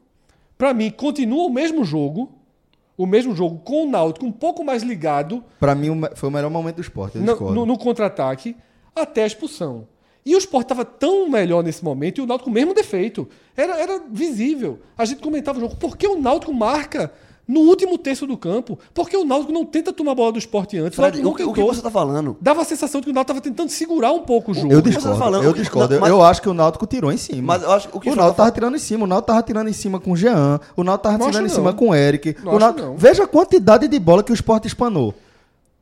Pra 0.57 0.73
mim, 0.73 0.89
continua 0.89 1.43
o 1.45 1.49
mesmo 1.49 1.83
jogo. 1.83 2.31
O 2.97 3.05
mesmo 3.07 3.35
jogo 3.35 3.59
com 3.63 3.85
o 3.85 3.89
Náutico 3.89 4.23
um 4.25 4.31
pouco 4.31 4.63
mais 4.63 4.83
ligado 4.83 5.43
Pra 5.59 5.73
mim 5.73 5.89
foi 6.15 6.29
o 6.29 6.31
melhor 6.31 6.51
momento 6.51 6.75
do 6.75 6.81
esporte, 6.83 7.17
no, 7.17 7.25
no- 7.55 7.65
no 7.65 7.75
contra-ataque 7.77 8.55
até 8.95 9.23
a 9.23 9.27
expulsão. 9.27 9.87
E 10.25 10.35
o 10.35 10.37
Sport 10.37 10.63
estava 10.65 10.85
tão 10.85 11.27
melhor 11.27 11.63
nesse 11.63 11.83
momento 11.83 12.19
e 12.19 12.21
o 12.21 12.25
Náutico 12.27 12.45
com 12.45 12.51
o 12.51 12.53
mesmo 12.53 12.73
defeito. 12.73 13.27
Era, 13.57 13.77
era 13.81 14.01
visível. 14.09 14.79
A 14.97 15.03
gente 15.05 15.21
comentava 15.21 15.57
o 15.57 15.61
jogo. 15.61 15.75
Por 15.75 15.97
que 15.97 16.07
o 16.07 16.21
Náutico 16.21 16.53
marca 16.53 17.11
no 17.47 17.61
último 17.61 17.97
terço 17.97 18.25
do 18.25 18.37
campo? 18.37 18.79
Por 18.93 19.09
que 19.09 19.17
o 19.17 19.25
Náutico 19.25 19.51
não 19.51 19.65
tenta 19.65 19.91
tomar 19.91 20.13
a 20.13 20.15
bola 20.15 20.31
do 20.31 20.39
esporte 20.39 20.77
antes? 20.77 20.95
Fred, 20.95 21.19
o 21.19 21.23
Náutico 21.23 21.29
o, 21.29 21.35
que- 21.35 21.43
não 21.61 21.67
o 21.67 21.69
que 21.69 21.75
você 21.75 21.81
tá 21.81 21.89
falando? 21.91 22.37
Dava 22.39 22.61
a 22.61 22.65
sensação 22.65 23.01
de 23.01 23.05
que 23.05 23.11
o 23.11 23.13
Náutico 23.13 23.33
estava 23.37 23.41
tentando 23.55 23.69
segurar 23.69 24.11
um 24.11 24.19
pouco 24.21 24.51
o 24.51 24.53
jogo. 24.53 24.71
Eu 24.71 24.81
tá 24.81 24.89
discordo, 24.89 25.17
falando? 25.19 25.43
eu 25.43 25.53
discordo. 25.53 25.93
não, 25.95 26.01
mas- 26.01 26.09
Eu 26.09 26.21
acho 26.23 26.41
que 26.41 26.49
o 26.49 26.53
Náutico 26.53 26.87
tirou 26.87 27.11
em 27.11 27.17
cima. 27.17 27.53
Mas 27.53 27.63
eu 27.63 27.71
acho 27.71 27.89
que 27.89 27.97
o 27.97 27.99
que 27.99 28.09
o 28.09 28.11
foi- 28.13 28.19
Náutico 28.21 28.37
tava 28.37 28.51
tirando 28.51 28.75
em 28.75 28.79
cima, 28.79 29.03
o 29.03 29.07
Náutico 29.07 29.27
tava 29.27 29.43
tirando 29.43 29.67
em 29.67 29.73
cima 29.73 29.99
com 29.99 30.11
o 30.11 30.15
Jean, 30.15 30.59
o 30.75 30.83
Náutico 30.83 31.03
tava 31.03 31.17
Não 31.17 31.27
tirando 31.29 31.45
em 31.45 31.49
cima 31.49 31.71
não. 31.71 31.77
com 31.77 31.89
o 31.89 31.95
Eric. 31.95 32.35
Não 32.43 32.53
o 32.55 32.59
Náutico- 32.59 32.87
não. 32.87 32.97
Veja 32.97 33.23
a 33.23 33.27
quantidade 33.27 33.87
de 33.87 33.99
bola 33.99 34.23
que 34.23 34.31
o 34.31 34.35
Sport 34.35 34.65
espanou. 34.65 35.13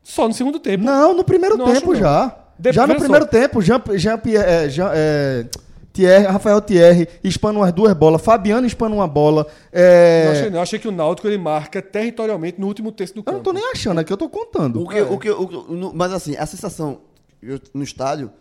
Só 0.03 0.27
no 0.27 0.33
segundo 0.33 0.59
tempo. 0.59 0.83
Não, 0.83 1.13
no 1.15 1.23
primeiro 1.23 1.57
Não 1.57 1.65
tempo 1.71 1.93
não. 1.93 1.99
já. 1.99 2.35
De- 2.57 2.71
já 2.71 2.85
no 2.87 2.95
primeiro 2.95 3.25
só. 3.25 3.31
tempo, 3.31 3.61
Jean, 3.61 3.81
Jean, 3.95 4.17
Pierre- 4.17 4.45
é, 4.65 4.69
Jean 4.69 4.91
é, 4.93 5.45
Thierry, 5.93 6.25
Rafael 6.25 6.61
Thierry 6.61 7.07
espana 7.23 7.59
umas 7.59 7.73
duas 7.73 7.93
bolas, 7.93 8.21
Fabiano 8.21 8.65
espana 8.65 8.95
uma 8.95 9.07
bola. 9.07 9.45
é, 9.71 10.25
Não 10.25 10.31
achei, 10.31 10.49
não. 10.49 10.61
Achei 10.61 10.79
que 10.79 10.87
o 10.87 10.91
Náutico 10.91 11.27
ele 11.27 11.37
marca 11.37 11.81
territorialmente 11.81 12.59
no 12.59 12.67
último 12.67 12.91
terço 12.91 13.13
do 13.13 13.19
eu 13.19 13.23
campo. 13.23 13.37
não 13.37 13.43
tô 13.43 13.53
nem 13.53 13.63
achando 13.71 13.99
aqui, 13.99 14.11
eu 14.11 14.17
tô 14.17 14.29
contando. 14.29 14.81
O 14.83 14.87
que, 14.87 15.01
o 15.01 15.17
que, 15.17 15.29
o 15.29 15.47
que- 15.47 15.73
no- 15.73 15.91
mas 15.93 16.13
assim, 16.13 16.35
a 16.37 16.45
sensação 16.45 16.99
eu- 17.41 17.59
no 17.73 17.83
estádio, 17.83 18.31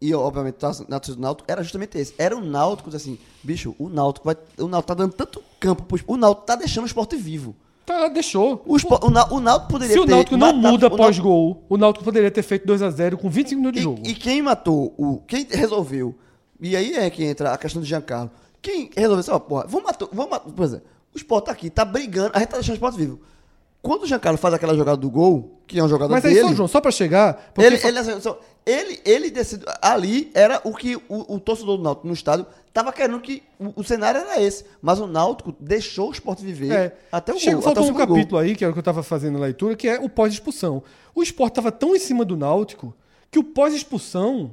e 0.00 0.10
eu, 0.10 0.20
obviamente 0.20 0.54
tava 0.56 0.74
na 0.88 0.98
torcida 1.00 1.16
do 1.16 1.22
Náutico, 1.22 1.50
era 1.50 1.62
justamente 1.62 1.96
esse. 1.96 2.12
Era 2.18 2.36
o 2.36 2.40
Náutico, 2.40 2.94
assim, 2.94 3.18
bicho, 3.42 3.74
o 3.78 3.88
Náutico 3.88 4.26
vai. 4.26 4.36
O 4.58 4.68
Náutico 4.68 4.88
tá 4.88 4.94
dando 4.94 5.12
tanto 5.14 5.42
campo 5.58 5.84
pro 5.84 5.96
esporte. 5.96 6.14
O 6.14 6.20
Náutico 6.20 6.46
tá 6.46 6.54
deixando 6.56 6.84
o 6.84 6.86
esporte 6.86 7.16
vivo. 7.16 7.54
Tá, 7.86 8.08
deixou. 8.08 8.62
O, 8.66 8.76
espo- 8.76 8.98
o, 9.00 9.34
o 9.36 9.40
Náutico 9.40 9.70
poderia 9.70 9.94
Se 9.94 10.00
o 10.00 10.04
ter. 10.04 10.10
Náutico 10.10 10.36
não 10.36 10.48
matado- 10.48 10.68
muda 10.72 10.86
o 10.88 10.96
pós-gol, 10.96 11.62
o 11.68 11.76
Náutico 11.76 12.04
poderia 12.04 12.30
ter 12.32 12.42
feito 12.42 12.66
2x0 12.66 13.16
com 13.16 13.30
25 13.30 13.60
minutos 13.60 13.78
de 13.80 13.84
jogo. 13.84 14.02
E, 14.04 14.10
e 14.10 14.14
quem 14.14 14.42
matou, 14.42 14.92
o, 14.98 15.22
quem 15.26 15.46
resolveu, 15.48 16.14
e 16.60 16.76
aí 16.76 16.94
é 16.94 17.08
que 17.10 17.24
entra 17.24 17.52
a 17.52 17.58
questão 17.58 17.80
do 17.80 17.86
Giancarlo. 17.86 18.30
Quem 18.62 18.90
resolveu 18.96 19.20
assim, 19.20 19.30
ó, 19.30 19.38
porra, 19.38 19.66
vamos 19.68 19.86
matar, 19.86 20.08
vamos 20.12 20.30
matar, 20.30 20.50
por 20.50 20.64
exemplo, 20.64 20.86
o 21.14 21.16
Sport 21.16 21.44
tá 21.46 21.52
aqui, 21.52 21.70
tá 21.70 21.84
brigando, 21.84 22.30
a 22.34 22.38
gente 22.38 22.48
tá 22.48 22.56
deixando 22.56 22.72
o 22.74 22.76
Sport 22.76 22.94
vivo. 22.96 23.20
Quando 23.82 24.02
o 24.02 24.06
Giancarlo 24.06 24.36
faz 24.36 24.52
aquela 24.52 24.74
jogada 24.74 24.96
do 24.96 25.08
gol, 25.08 25.60
que 25.64 25.78
é 25.78 25.82
uma 25.82 25.88
jogada 25.88 26.10
Mas 26.12 26.24
aí, 26.24 26.34
dele... 26.34 26.48
só, 26.48 26.54
João, 26.54 26.66
só 26.68 26.80
pra 26.80 26.90
chegar. 26.90 27.52
porque 27.54 27.64
Ele, 27.66 27.78
só- 27.78 27.86
ele, 27.88 27.98
assim, 28.00 28.34
ele, 28.64 29.00
ele 29.04 29.30
decide. 29.30 29.64
Ali 29.80 30.28
era 30.34 30.60
o 30.64 30.74
que 30.74 30.96
o, 30.96 31.34
o 31.34 31.38
torcedor 31.38 31.76
do 31.76 31.84
Náutico 31.84 32.04
no 32.08 32.12
estádio 32.12 32.46
tava 32.72 32.92
querendo 32.92 33.20
que. 33.20 33.44
O, 33.60 33.80
o 33.80 33.84
cenário 33.84 34.20
era 34.22 34.42
esse. 34.42 34.64
Mas 34.82 34.98
o 34.98 35.06
Náutico 35.06 35.54
deixou 35.60 36.08
o 36.08 36.10
esporte 36.12 36.44
viver 36.44 36.72
É, 36.72 36.96
até 37.12 37.32
o 37.32 37.38
Chega, 37.38 37.52
gol. 37.54 37.62
faltou 37.62 37.84
um 37.84 37.86
segundo 37.86 38.06
gol. 38.08 38.16
capítulo 38.16 38.40
aí, 38.40 38.56
que 38.56 38.64
era 38.64 38.70
o 38.72 38.74
que 38.74 38.80
eu 38.80 38.82
tava 38.82 39.04
fazendo 39.04 39.38
a 39.38 39.42
leitura, 39.42 39.76
que 39.76 39.86
é 39.88 40.00
o 40.00 40.08
pós-expulsão. 40.08 40.82
O 41.14 41.22
esporte 41.22 41.54
tava 41.54 41.70
tão 41.70 41.94
em 41.94 42.00
cima 42.00 42.24
do 42.24 42.36
Náutico 42.36 42.92
que 43.30 43.38
o 43.38 43.44
pós-expulsão 43.44 44.52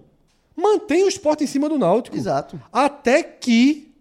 mantém 0.56 1.04
o 1.04 1.08
esporte 1.08 1.44
em 1.44 1.48
cima 1.48 1.68
do 1.70 1.78
Náutico. 1.78 2.16
Exato. 2.16 2.60
Até 2.72 3.24
que 3.24 3.92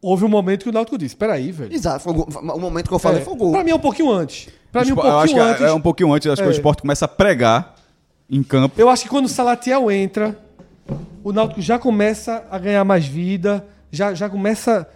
houve 0.00 0.24
um 0.24 0.28
momento 0.28 0.64
que 0.64 0.68
o 0.68 0.72
Náutico 0.72 0.98
disse: 0.98 1.16
peraí, 1.16 1.52
velho. 1.52 1.72
Exato, 1.72 2.04
foi 2.04 2.12
o, 2.12 2.58
momento 2.60 2.88
que 2.88 2.94
eu 2.94 2.98
falei 2.98 3.20
É, 3.20 3.24
foi 3.24 3.32
o 3.34 3.36
gol. 3.36 3.52
Pra 3.52 3.64
mim 3.64 3.70
é 3.70 3.74
um 3.74 3.78
pouquinho 3.80 4.10
antes. 4.10 4.48
Pra 4.70 4.84
mim 4.84 4.92
um 4.92 4.94
eu 4.96 5.00
acho 5.02 5.10
pouquinho 5.12 5.36
que 5.36 5.40
é- 5.42 5.50
antes. 5.52 5.62
é 5.62 5.72
um 5.72 5.80
pouquinho 5.80 6.12
antes, 6.12 6.26
acho 6.30 6.42
que 6.42 6.48
É. 6.48 6.50
o 6.50 6.54
esporte 6.54 6.80
começa 6.82 7.04
a 7.04 7.08
pregar 7.08 7.76
em 8.30 8.42
campo. 8.42 8.74
Eu 8.80 8.88
acho 8.88 9.02
que 9.04 9.08
quando 9.08 9.26
o 9.26 9.28
Salatiel 9.28 9.90
entra, 9.90 10.38
o 11.22 11.32
Náutico 11.32 11.60
já 11.60 11.78
começa 11.78 12.44
a 12.50 12.58
ganhar 12.58 12.84
mais 12.84 13.06
vida, 13.06 13.66
já, 13.90 14.14
já 14.14 14.28
começa 14.28 14.88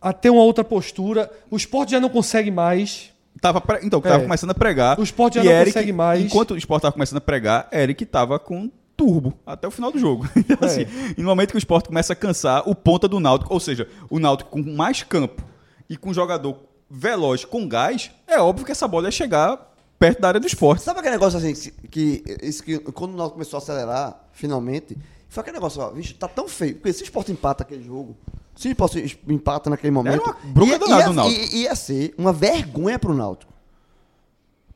a 0.00 0.12
ter 0.12 0.30
uma 0.30 0.42
outra 0.42 0.62
postura. 0.62 1.30
O 1.50 1.56
esporte 1.56 1.90
já 1.92 1.98
não 2.00 2.08
consegue 2.08 2.50
mais. 2.50 3.10
Tava 3.40 3.60
pre- 3.60 3.80
Então, 3.82 4.00
tava 4.00 4.16
É. 4.16 4.22
começando 4.22 4.50
a 4.50 4.54
pregar. 4.54 4.98
O 4.98 5.02
Sport 5.02 5.34
já 5.34 5.42
e 5.42 5.44
não 5.44 5.52
Eric, 5.52 5.72
consegue 5.72 5.92
mais. 5.92 6.24
Enquanto 6.24 6.52
o 6.52 6.56
Sport 6.58 6.82
tava 6.82 6.92
começando 6.92 7.18
a 7.18 7.20
pregar, 7.20 7.68
Eric 7.72 8.04
tava 8.04 8.38
com 8.38 8.68
turbo 8.98 9.32
até 9.46 9.66
o 9.66 9.70
final 9.70 9.90
do 9.92 9.98
jogo. 9.98 10.28
Então, 10.36 10.58
É. 10.60 10.66
assim, 10.66 10.86
e 11.16 11.20
no 11.22 11.28
momento 11.28 11.50
que 11.52 11.56
o 11.56 11.58
Sport 11.58 11.86
começa 11.86 12.12
a 12.12 12.16
cansar, 12.16 12.68
o 12.68 12.74
ponta 12.74 13.06
do 13.08 13.20
Náutico, 13.20 13.54
ou 13.54 13.60
seja, 13.60 13.88
o 14.10 14.18
Náutico 14.18 14.50
com 14.50 14.62
mais 14.74 15.02
campo 15.04 15.40
e 15.88 15.96
com 15.96 16.10
um 16.10 16.14
jogador 16.14 16.56
veloz, 16.90 17.44
com 17.44 17.66
gás, 17.68 18.10
é 18.26 18.38
óbvio 18.40 18.66
que 18.66 18.72
essa 18.72 18.88
bola 18.88 19.06
ia 19.06 19.10
chegar 19.12 19.72
perto 19.98 20.20
da 20.20 20.28
área 20.28 20.40
do 20.40 20.46
Sport. 20.46 20.80
Sabe 20.80 20.98
aquele 21.00 21.14
negócio 21.14 21.38
assim, 21.38 21.54
que, 21.54 22.20
que, 22.20 22.36
isso 22.42 22.62
que 22.62 22.78
quando 22.78 23.12
o 23.14 23.16
Náutico 23.16 23.34
começou 23.34 23.58
a 23.58 23.62
acelerar, 23.62 24.28
finalmente, 24.32 24.96
foi 25.28 25.40
aquele 25.42 25.56
negócio, 25.56 25.80
ó, 25.80 25.90
vixe, 25.90 26.14
tá 26.14 26.26
tão 26.26 26.48
feio. 26.48 26.74
Porque 26.76 26.92
se 26.92 27.02
o 27.02 27.04
Sport 27.04 27.28
empata 27.28 27.62
aquele 27.62 27.84
jogo, 27.84 28.16
se 28.56 28.68
o 28.68 28.70
Sport 28.70 28.96
empata 29.28 29.70
naquele 29.70 29.90
momento. 29.92 30.22
uma 30.22 30.36
bronca 30.44 30.72
ia, 30.72 30.78
danada 30.78 31.02
ia, 31.02 31.08
do 31.08 31.14
Náutico. 31.14 31.40
ia, 31.54 31.62
ia 31.62 31.74
ser 31.76 32.14
uma 32.18 32.32
vergonha 32.32 32.98
pro 32.98 33.14
Náutico. 33.14 33.52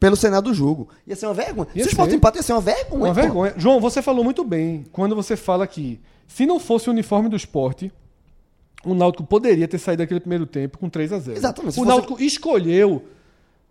Pelo 0.02 0.16
cenário 0.16 0.48
do 0.48 0.52
jogo. 0.52 0.88
Ia 1.06 1.14
ser 1.14 1.26
uma 1.26 1.34
vergonha. 1.34 1.68
Ia 1.76 1.84
se 1.84 1.88
o 1.88 1.92
Sport 1.92 2.10
ser. 2.10 2.16
empata, 2.16 2.38
ia 2.38 2.42
ser 2.42 2.52
uma 2.54 2.60
vergonha. 2.60 3.04
Uma 3.04 3.14
pô. 3.14 3.20
vergonha. 3.20 3.54
João, 3.56 3.78
você 3.80 4.02
falou 4.02 4.24
muito 4.24 4.44
bem 4.44 4.84
quando 4.90 5.14
você 5.14 5.36
fala 5.36 5.64
que 5.64 6.00
se 6.26 6.44
não 6.44 6.58
fosse 6.58 6.88
o 6.88 6.92
uniforme 6.92 7.28
do 7.28 7.36
esporte, 7.36 7.92
o 8.84 8.94
Náutico 8.94 9.22
poderia 9.22 9.68
ter 9.68 9.78
saído 9.78 10.02
daquele 10.02 10.18
primeiro 10.18 10.44
tempo 10.44 10.76
com 10.76 10.88
3 10.88 11.12
a 11.12 11.20
0 11.20 11.36
Exatamente. 11.38 11.70
O 11.70 11.74
fosse- 11.76 11.88
Náutico 11.88 12.20
escolheu, 12.20 13.04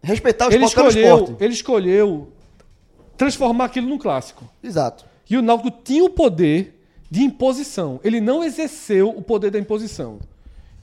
Respeitar 0.01 0.47
o 0.47 0.53
ele 0.53 0.63
escolheu, 0.63 1.35
ele 1.37 1.53
escolheu 1.53 2.29
transformar 3.17 3.65
aquilo 3.65 3.89
num 3.89 3.97
clássico. 3.97 4.47
Exato. 4.63 5.05
E 5.29 5.35
o 5.35 5.41
Náutico 5.41 5.69
tinha 5.83 6.03
o 6.03 6.09
poder 6.09 6.81
de 7.09 7.21
imposição. 7.23 7.99
Ele 8.05 8.21
não 8.21 8.41
exerceu 8.41 9.09
o 9.09 9.21
poder 9.21 9.51
da 9.51 9.59
imposição. 9.59 10.17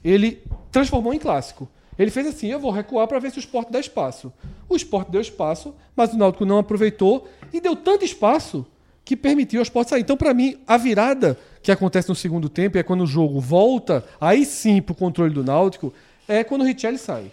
Ele 0.03 0.43
transformou 0.71 1.11
em 1.11 1.17
clássico. 1.17 1.67
Ele 1.99 2.09
fez 2.09 2.25
assim: 2.25 2.47
eu 2.47 2.59
vou 2.59 2.71
recuar 2.71 3.05
para 3.07 3.19
ver 3.19 3.29
se 3.29 3.37
o 3.37 3.41
esporte 3.41 3.71
dá 3.71 3.79
espaço. 3.79 4.31
O 4.69 4.75
esporte 4.75 5.11
deu 5.11 5.19
espaço, 5.19 5.75
mas 5.95 6.13
o 6.13 6.17
Náutico 6.17 6.45
não 6.45 6.57
aproveitou 6.57 7.27
e 7.51 7.59
deu 7.59 7.75
tanto 7.75 8.05
espaço 8.05 8.65
que 9.03 9.17
permitiu 9.17 9.59
ao 9.59 9.63
esporte 9.63 9.89
sair. 9.89 10.01
Então, 10.01 10.15
para 10.15 10.33
mim, 10.33 10.57
a 10.65 10.77
virada 10.77 11.37
que 11.61 11.71
acontece 11.71 12.07
no 12.07 12.15
segundo 12.15 12.47
tempo 12.47 12.77
é 12.77 12.83
quando 12.83 13.01
o 13.03 13.07
jogo 13.07 13.41
volta, 13.41 14.05
aí 14.21 14.45
sim, 14.45 14.81
para 14.81 14.93
o 14.93 14.95
controle 14.95 15.33
do 15.33 15.43
Náutico, 15.43 15.91
é 16.27 16.43
quando 16.43 16.61
o 16.61 16.65
Richelli 16.65 16.97
sai. 16.97 17.31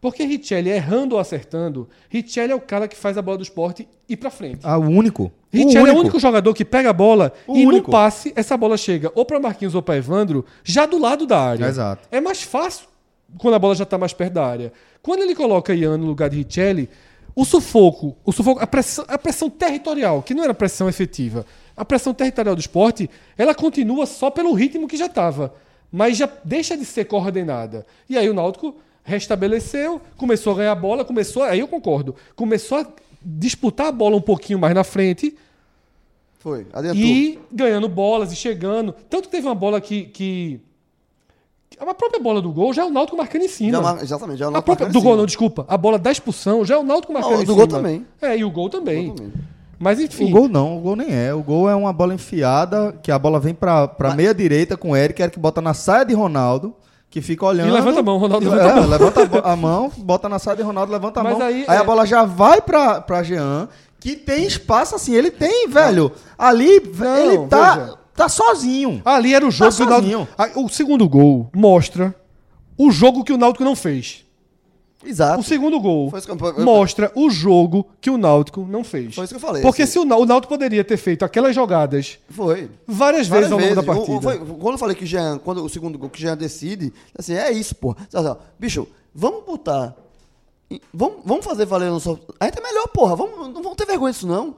Porque 0.00 0.24
Richelli, 0.24 0.68
errando 0.68 1.14
ou 1.14 1.20
acertando, 1.20 1.88
Richelli 2.08 2.50
é 2.50 2.56
o 2.56 2.60
cara 2.60 2.88
que 2.88 2.96
faz 2.96 3.16
a 3.16 3.22
bola 3.22 3.36
do 3.36 3.44
esporte 3.44 3.86
ir 4.08 4.16
para 4.16 4.30
frente. 4.30 4.60
Ah, 4.64 4.76
o 4.76 4.88
único. 4.88 5.30
Richelli 5.52 5.90
é 5.90 5.92
o 5.92 5.98
único 5.98 6.18
jogador 6.18 6.52
que 6.54 6.64
pega 6.64 6.90
a 6.90 6.92
bola 6.92 7.32
O 7.46 7.56
e 7.56 7.66
único. 7.66 7.86
no 7.86 7.92
passe, 7.92 8.32
essa 8.34 8.56
bola 8.56 8.76
chega 8.76 9.12
ou 9.14 9.24
para 9.24 9.38
Marquinhos 9.38 9.76
ou 9.76 9.82
para 9.82 9.96
Evandro, 9.96 10.44
já 10.64 10.86
do 10.86 10.98
lado 10.98 11.24
da 11.24 11.38
área. 11.38 11.66
Exato. 11.66 12.08
É 12.10 12.20
mais 12.20 12.42
fácil 12.42 12.86
quando 13.38 13.54
a 13.54 13.58
bola 13.58 13.74
já 13.74 13.84
está 13.84 13.98
mais 13.98 14.12
perto 14.12 14.34
da 14.34 14.46
área. 14.46 14.72
Quando 15.02 15.22
ele 15.22 15.34
coloca 15.34 15.74
Ian 15.74 15.96
no 15.98 16.06
lugar 16.06 16.30
de 16.30 16.36
Richelli, 16.36 16.88
o 17.34 17.44
sufoco, 17.44 18.16
o 18.24 18.32
sufoco 18.32 18.62
a, 18.62 18.66
pressão, 18.66 19.04
a 19.08 19.18
pressão 19.18 19.48
territorial, 19.48 20.22
que 20.22 20.34
não 20.34 20.44
era 20.44 20.54
pressão 20.54 20.88
efetiva, 20.88 21.46
a 21.76 21.84
pressão 21.84 22.12
territorial 22.12 22.54
do 22.54 22.60
esporte, 22.60 23.08
ela 23.36 23.54
continua 23.54 24.06
só 24.06 24.30
pelo 24.30 24.52
ritmo 24.52 24.86
que 24.86 24.96
já 24.96 25.06
estava, 25.06 25.54
mas 25.90 26.16
já 26.16 26.28
deixa 26.44 26.76
de 26.76 26.84
ser 26.84 27.06
coordenada. 27.06 27.86
E 28.08 28.16
aí 28.18 28.28
o 28.28 28.34
Náutico 28.34 28.76
restabeleceu, 29.02 30.00
começou 30.16 30.52
a 30.52 30.56
ganhar 30.56 30.72
a 30.72 30.76
bola, 30.76 31.04
começou, 31.04 31.42
aí 31.42 31.60
eu 31.60 31.68
concordo, 31.68 32.14
começou 32.36 32.78
a 32.78 32.86
disputar 33.24 33.86
a 33.86 33.92
bola 33.92 34.16
um 34.16 34.20
pouquinho 34.20 34.58
mais 34.58 34.74
na 34.74 34.84
frente, 34.84 35.36
Foi. 36.38 36.66
Adiantou. 36.72 37.02
e 37.02 37.38
ganhando 37.50 37.88
bolas 37.88 38.32
e 38.32 38.36
chegando. 38.36 38.92
Tanto 39.08 39.24
que 39.24 39.30
teve 39.30 39.46
uma 39.46 39.54
bola 39.54 39.80
que. 39.80 40.04
que 40.06 40.60
a 41.90 41.94
própria 41.94 42.20
bola 42.22 42.40
do 42.40 42.50
gol 42.52 42.72
já 42.72 42.82
é 42.82 42.84
o 42.84 42.90
Náutico 42.90 43.16
marcando 43.16 43.42
em 43.42 43.48
cima. 43.48 43.72
Já 43.72 43.80
mar- 43.80 44.02
exatamente. 44.02 44.38
Já 44.38 44.46
a 44.46 44.50
Náutico 44.50 44.66
própria, 44.66 44.86
marcando 44.86 45.00
do 45.02 45.04
gol, 45.06 45.16
não, 45.16 45.26
desculpa. 45.26 45.64
A 45.68 45.76
bola 45.76 45.98
da 45.98 46.10
expulsão 46.12 46.64
já 46.64 46.74
é 46.74 46.78
o 46.78 46.82
Náutico 46.82 47.12
marcando 47.12 47.32
Não, 47.34 47.42
em 47.42 47.44
do 47.44 47.52
cima. 47.52 47.66
gol 47.66 47.76
também. 47.76 48.06
É, 48.20 48.36
e 48.36 48.44
o 48.44 48.50
gol 48.50 48.68
também. 48.70 49.06
Gol 49.08 49.14
também. 49.16 49.32
Mas 49.78 49.98
enfim. 49.98 50.26
O 50.26 50.30
gol 50.30 50.48
não, 50.48 50.78
o 50.78 50.80
gol 50.80 50.94
nem 50.96 51.08
é. 51.12 51.34
O 51.34 51.42
gol 51.42 51.68
é 51.68 51.74
uma 51.74 51.92
bola 51.92 52.14
enfiada, 52.14 52.94
que 53.02 53.10
a 53.10 53.18
bola 53.18 53.40
vem 53.40 53.52
pra, 53.52 53.88
pra 53.88 54.14
meia 54.14 54.32
direita 54.32 54.76
com 54.76 54.90
o 54.90 54.96
Eric, 54.96 55.20
Eric 55.20 55.38
bota 55.40 55.60
na 55.60 55.74
saia 55.74 56.04
de 56.04 56.14
Ronaldo, 56.14 56.72
que 57.10 57.20
fica 57.20 57.44
olhando. 57.44 57.68
E 57.68 57.72
levanta 57.72 57.98
a 57.98 58.02
mão, 58.02 58.16
Ronaldo 58.16 58.46
E- 58.46 58.48
levanta 58.48 58.68
a 58.68 58.70
é, 58.70 58.80
mão. 58.80 58.88
levanta 58.88 59.38
a 59.48 59.52
a 59.52 59.56
mão, 59.56 59.90
bota 59.98 60.28
na 60.28 60.38
saia 60.38 60.56
de 60.56 60.62
Ronaldo, 60.62 60.92
levanta 60.92 61.18
a 61.20 61.24
Mas 61.24 61.36
mão. 61.36 61.46
aí, 61.46 61.64
Aí, 61.66 61.76
é- 61.76 61.80
a 61.80 61.84
bola 61.84 62.06
já 62.06 62.22
vai 62.24 62.60
pra, 62.60 63.00
pra 63.00 63.24
Jean, 63.24 63.68
que 63.98 64.14
tem 64.14 64.46
espaço 64.46 64.94
assim, 64.94 65.14
ele 65.14 65.30
tem, 65.32 65.68
velho. 65.68 66.12
Ali, 66.38 66.80
Não, 66.96 67.16
ele 67.16 67.46
tá, 67.48 67.74
veja. 67.76 67.94
Tá 68.14 68.28
sozinho. 68.28 69.00
Ali 69.04 69.34
era 69.34 69.46
o 69.46 69.50
jogo 69.50 69.70
Tá 69.70 69.76
que 69.76 69.82
o 69.82 69.86
Náutico. 69.86 70.10
sozinho. 70.12 70.28
Ah, 70.38 70.50
O 70.60 70.68
segundo 70.68 71.08
gol 71.08 71.50
mostra 71.54 72.14
o 72.78 72.90
jogo 72.90 73.24
que 73.24 73.32
o 73.32 73.36
Náutico 73.38 73.64
não 73.64 73.76
fez. 73.76 74.24
Exato. 75.04 75.40
O 75.40 75.42
segundo 75.42 75.80
gol 75.80 76.12
eu- 76.58 76.64
mostra 76.64 77.10
o 77.16 77.28
jogo 77.28 77.84
que 78.00 78.08
o 78.08 78.16
Náutico 78.16 78.64
não 78.68 78.84
fez. 78.84 79.12
Foi 79.16 79.24
isso 79.24 79.34
que 79.34 79.36
eu 79.36 79.40
falei, 79.40 79.60
Porque 79.60 79.82
assim. 79.82 79.92
se 79.94 79.98
o, 79.98 80.04
Ná- 80.04 80.16
o 80.16 80.24
Náutico 80.24 80.52
poderia 80.54 80.84
ter 80.84 80.96
feito 80.96 81.24
aquelas 81.24 81.52
jogadas 81.56 82.18
Foi. 82.30 82.70
várias 82.86 83.26
vezes 83.26 83.50
ao 83.50 83.58
longo 83.58 83.74
da 83.74 83.82
partida. 83.82 84.16
o- 84.16 84.22
foi- 84.22 84.38
quando 84.38 84.74
eu 84.74 84.78
falei 84.78 84.94
que 84.94 85.04
Jean, 85.04 85.38
quando 85.38 85.64
o 85.64 85.68
segundo 85.68 85.98
gol 85.98 86.08
que 86.08 86.20
Jean 86.20 86.36
decide, 86.36 86.92
assim, 87.18 87.34
é 87.34 87.50
isso, 87.50 87.74
pô. 87.74 87.96
Bicho, 88.60 88.86
vamos 89.12 89.44
botar. 89.44 89.96
Vamos, 90.94 91.16
vamos 91.24 91.44
fazer 91.44 91.66
valer 91.66 91.88
o 91.90 91.94
nosso. 91.94 92.18
A 92.38 92.44
gente 92.46 92.58
é 92.58 92.62
melhor, 92.62 92.86
porra. 92.88 93.16
Vamos, 93.16 93.36
não 93.52 93.60
vamos 93.62 93.76
ter 93.76 93.84
vergonha 93.86 94.12
disso, 94.12 94.26
não. 94.26 94.54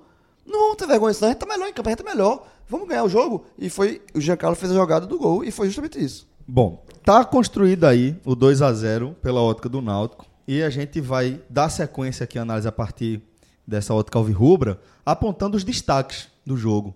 Não 0.47 0.61
vamos 0.61 0.77
ter 0.77 0.87
vergonha 0.87 1.11
disso, 1.13 1.23
não. 1.23 1.29
A 1.31 1.33
gente 1.33 1.41
tá 1.41 1.47
melhor 1.47 1.69
em 1.69 1.73
campo, 1.73 1.89
a 1.89 1.93
gente 1.93 2.03
é 2.07 2.09
melhor. 2.09 2.47
Vamos 2.69 2.89
ganhar 2.89 3.05
o 3.05 3.09
jogo. 3.09 3.45
E 3.59 3.69
foi. 3.69 4.03
O 4.15 4.21
Giancarlo 4.21 4.57
fez 4.57 4.73
a 4.73 4.75
jogada 4.75 5.07
do 5.07 5.19
gol 5.19 5.45
e 5.45 5.51
foi 5.51 5.67
justamente 5.67 6.03
isso. 6.03 6.27
Bom, 6.47 6.85
tá 7.03 7.25
construído 7.25 7.85
aí 7.85 8.17
o 8.25 8.35
2 8.35 8.61
a 8.63 8.73
0 8.73 9.17
pela 9.23 9.41
ótica 9.41 9.69
do 9.69 9.81
Náutico 9.81 10.27
e 10.47 10.63
a 10.63 10.69
gente 10.69 11.01
vai 11.01 11.41
dar 11.49 11.71
sequência 11.71 12.25
aqui 12.25 12.39
à 12.39 12.43
análise 12.43 12.69
a 12.69 12.73
partir 12.73 13.23
dessa 13.67 13.95
ótica 13.95 14.19
alvirrubra, 14.19 14.79
apontando 15.05 15.57
os 15.57 15.65
destaques 15.65 16.29
do 16.45 16.57
jogo. 16.57 16.95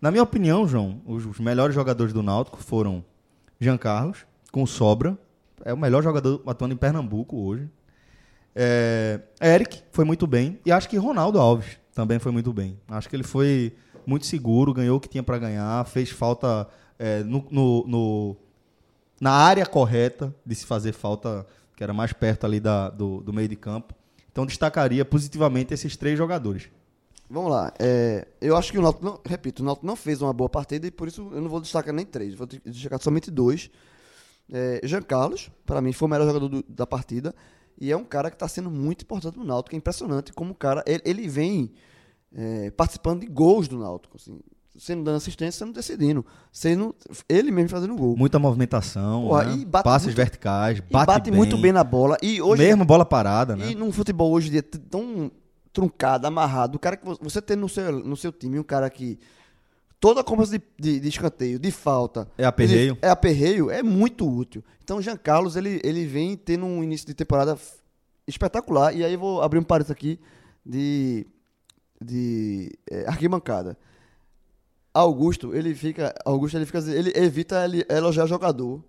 Na 0.00 0.10
minha 0.10 0.22
opinião, 0.22 0.66
João, 0.66 1.00
os, 1.06 1.38
melhores 1.38 1.74
jogadores 1.74 2.12
do 2.12 2.22
Náutico 2.22 2.62
foram 2.62 3.04
Jean 3.58 3.78
Carlos, 3.78 4.26
com 4.50 4.66
sobra, 4.66 5.16
é 5.64 5.72
o 5.72 5.78
melhor 5.78 6.02
jogador 6.02 6.42
atuando 6.46 6.74
em 6.74 6.76
Pernambuco 6.76 7.36
hoje. 7.36 7.68
É, 8.54 9.20
Eric 9.40 9.82
foi 9.90 10.04
muito 10.04 10.26
bem 10.26 10.58
e 10.66 10.72
acho 10.72 10.88
que 10.88 10.96
Ronaldo 10.98 11.38
Alves 11.38 11.78
também 11.94 12.18
foi 12.18 12.32
muito 12.32 12.52
bem. 12.52 12.78
Acho 12.88 13.08
que 13.08 13.16
ele 13.16 13.22
foi 13.22 13.72
muito 14.06 14.26
seguro, 14.26 14.72
ganhou 14.74 14.96
o 14.96 15.00
que 15.00 15.08
tinha 15.08 15.22
para 15.22 15.38
ganhar, 15.38 15.84
fez 15.86 16.10
falta 16.10 16.68
é, 16.98 17.22
no- 17.24 17.46
no- 17.50 17.86
no, 17.86 18.36
na 19.20 19.32
área 19.32 19.64
correta 19.66 20.34
de 20.44 20.54
se 20.54 20.64
fazer 20.66 20.92
falta, 20.92 21.46
que 21.76 21.82
era 21.82 21.92
mais 21.92 22.12
perto 22.12 22.44
ali 22.44 22.60
da, 22.60 22.88
do, 22.90 23.20
do 23.22 23.32
meio 23.32 23.48
de 23.48 23.56
campo. 23.56 23.94
Então 24.30 24.46
destacaria 24.46 25.04
positivamente 25.04 25.74
esses 25.74 25.96
três 25.96 26.16
jogadores. 26.16 26.68
Vamos 27.28 27.50
lá. 27.50 27.72
é, 27.78 28.28
eu 28.40 28.56
acho 28.56 28.70
que 28.70 28.78
o 28.78 28.82
Náutico, 28.82 29.20
repito, 29.26 29.62
o 29.62 29.64
Náutico 29.66 29.86
não 29.86 29.96
fez 29.96 30.20
uma 30.20 30.32
boa 30.32 30.50
partida 30.50 30.86
e 30.86 30.90
por 30.90 31.08
isso 31.08 31.28
eu 31.32 31.40
não 31.40 31.48
vou 31.48 31.60
destacar 31.60 31.92
nem 31.94 32.04
três. 32.04 32.34
Vou 32.34 32.46
destacar 32.46 33.00
somente 33.00 33.30
dois. 33.30 33.70
É, 34.52 34.80
Jean 34.84 35.00
Carlos, 35.02 35.50
para 35.64 35.80
mim, 35.80 35.92
foi 35.92 36.06
o 36.06 36.10
melhor 36.10 36.26
jogador 36.26 36.48
do- 36.48 36.64
da 36.68 36.86
partida. 36.86 37.34
E 37.80 37.90
é 37.90 37.96
um 37.96 38.04
cara 38.04 38.30
que 38.30 38.36
está 38.36 38.46
sendo 38.46 38.70
muito 38.70 39.02
importante 39.02 39.38
no 39.38 39.44
Náutico. 39.44 39.74
É 39.74 39.78
impressionante 39.78 40.32
como 40.32 40.52
o 40.52 40.54
cara. 40.54 40.84
Ele, 40.86 41.02
ele 41.06 41.26
vem 41.28 41.72
é, 42.34 42.70
participando 42.70 43.20
de 43.20 43.26
gols 43.26 43.68
do 43.68 43.78
Náutico. 43.78 44.16
Assim, 44.16 44.40
sendo 44.78 45.04
dando 45.04 45.16
assistência, 45.16 45.58
sendo 45.58 45.72
decidindo. 45.74 46.24
Sendo 46.50 46.94
ele 47.28 47.50
mesmo 47.50 47.68
fazendo 47.68 47.94
gol. 47.94 48.16
Muita 48.16 48.38
movimentação, 48.38 49.28
Porra, 49.28 49.44
né? 49.44 49.64
bate 49.66 49.84
passes 49.84 50.06
muito- 50.06 50.16
verticais, 50.16 50.80
bate, 50.80 51.06
bate, 51.06 51.30
muito 51.30 51.58
bem 51.58 51.72
na 51.72 51.84
bola. 51.84 52.16
E 52.22 52.40
hoje. 52.40 52.62
Mesmo 52.62 52.84
bola 52.84 53.04
parada, 53.04 53.54
né? 53.56 53.70
E 53.70 53.74
num 53.74 53.92
futebol 53.92 54.30
hoje 54.32 54.48
em 54.48 54.52
dia 54.52 54.62
tão 54.62 55.30
truncado, 55.72 56.26
amarrado, 56.26 56.76
o 56.76 56.78
cara 56.78 56.96
que 56.96 57.04
vo- 57.04 57.18
você 57.20 57.40
tem 57.40 57.56
no 57.56 57.68
seu, 57.68 57.90
no 58.04 58.16
seu 58.16 58.30
time 58.32 58.58
um 58.58 58.62
cara 58.62 58.88
que 58.90 59.18
toda 60.00 60.20
a 60.20 60.24
cobrança 60.24 60.58
de, 60.58 60.62
de, 60.78 61.00
de 61.00 61.08
escanteio, 61.08 61.58
de 61.58 61.70
falta, 61.70 62.28
É 62.36 62.44
aperreio. 62.44 62.98
é 63.00 63.08
aperreio, 63.08 63.70
é 63.70 63.82
muito 63.82 64.28
útil. 64.28 64.62
Então 64.82 64.98
o 64.98 65.02
Jean 65.02 65.16
Carlos 65.16 65.54
ele, 65.56 65.80
ele 65.84 66.04
vem 66.06 66.36
tendo 66.36 66.66
um 66.66 66.82
início 66.82 67.06
de 67.06 67.14
temporada 67.14 67.56
espetacular. 68.26 68.94
E 68.94 69.04
aí 69.04 69.12
eu 69.14 69.18
vou 69.18 69.42
abrir 69.42 69.58
um 69.58 69.62
parênteses 69.62 69.90
aqui 69.92 70.18
de, 70.64 71.26
de 72.02 72.70
é, 72.90 73.06
arquibancada. 73.08 73.76
Augusto, 74.94 75.54
ele 75.54 75.74
fica. 75.74 76.14
Augusto 76.24 76.56
ele 76.56 76.66
fica. 76.66 76.78
Ele 76.80 77.12
evita 77.16 77.64
ele 77.64 77.84
elogiar 77.88 78.26
jogador. 78.26 78.82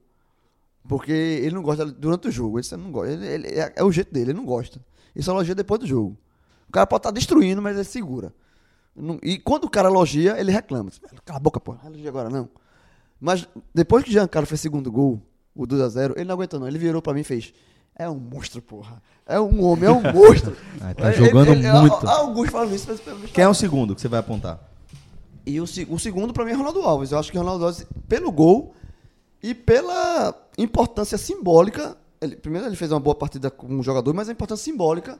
Porque 0.87 1.11
ele 1.13 1.55
não 1.55 1.63
gosta 1.63 1.85
durante 1.85 2.27
o 2.27 2.31
jogo. 2.31 2.59
Ele 2.59 2.67
não 2.77 2.91
gosta. 2.91 3.13
Ele, 3.13 3.25
ele- 3.25 3.47
é, 3.47 3.71
é 3.77 3.83
o 3.83 3.91
jeito 3.91 4.13
dele, 4.13 4.31
ele 4.31 4.37
não 4.37 4.45
gosta. 4.45 4.81
Ele 5.15 5.23
só 5.23 5.31
elogia 5.31 5.55
depois 5.55 5.79
do 5.79 5.87
jogo. 5.87 6.17
O 6.67 6.71
cara 6.73 6.85
pode 6.85 6.99
estar 6.99 7.11
destruindo, 7.11 7.61
mas 7.61 7.75
ele 7.75 7.85
segura. 7.85 8.33
Não- 8.95 9.17
E 9.23 9.37
quando 9.39 9.63
o 9.63 9.69
cara 9.69 9.87
elogia, 9.87 10.37
ele 10.37 10.51
reclama. 10.51 10.91
Cala 11.23 11.37
a 11.37 11.39
boca, 11.39 11.59
pô. 11.59 11.73
Não 11.75 11.85
elogia 11.91 12.09
agora 12.09 12.29
não. 12.29 12.49
Mas 13.19 13.47
depois 13.73 14.03
que 14.03 14.09
o 14.09 14.13
Giancarlo 14.13 14.45
fez 14.45 14.59
segundo 14.59 14.91
gol, 14.91 15.21
o 15.55 15.65
2x0, 15.65 16.13
ele 16.17 16.25
não 16.25 16.33
aguentou 16.33 16.59
não. 16.59 16.67
Ele 16.67 16.77
virou 16.77 17.01
pra 17.01 17.13
mim 17.13 17.21
e 17.21 17.23
fez, 17.23 17.53
é 17.95 18.09
um 18.09 18.15
monstro, 18.15 18.61
porra. 18.61 19.01
É 19.25 19.39
um 19.39 19.63
homem, 19.63 19.85
é 19.85 19.91
um 19.91 20.01
monstro. 20.13 20.55
Ah, 20.81 20.93
tá 20.93 21.13
Ele- 21.13 21.25
jogando 21.25 21.51
ele- 21.51 21.71
muito. 21.71 22.07
Ah, 22.07 22.17
Augusto 22.19 22.51
falando 22.51 22.75
isso, 22.75 22.85
mas 22.89 22.99
pelo 22.99 23.17
menos 23.17 23.31
Quem 23.31 23.43
é 23.43 23.47
o 23.47 23.53
segundo 23.53 23.95
que 23.95 24.01
você 24.01 24.07
vai 24.07 24.19
apontar? 24.19 24.59
E 25.45 25.59
o, 25.59 25.63
o 25.63 25.99
segundo, 25.99 26.33
pra 26.33 26.43
mim, 26.45 26.51
é 26.51 26.55
Ronaldo 26.55 26.81
Alves. 26.81 27.11
Eu 27.11 27.19
acho 27.19 27.31
que 27.31 27.37
Ronaldo 27.37 27.65
Alves, 27.65 27.85
pelo 28.07 28.31
gol 28.31 28.73
e 29.41 29.53
pela 29.53 30.33
importância 30.57 31.17
simbólica. 31.17 31.97
Ele, 32.21 32.35
primeiro, 32.35 32.65
ele 32.67 32.75
fez 32.75 32.91
uma 32.91 32.99
boa 32.99 33.15
partida 33.15 33.51
como 33.51 33.83
jogador, 33.83 34.13
mas 34.13 34.29
a 34.29 34.31
importância 34.31 34.63
simbólica 34.63 35.19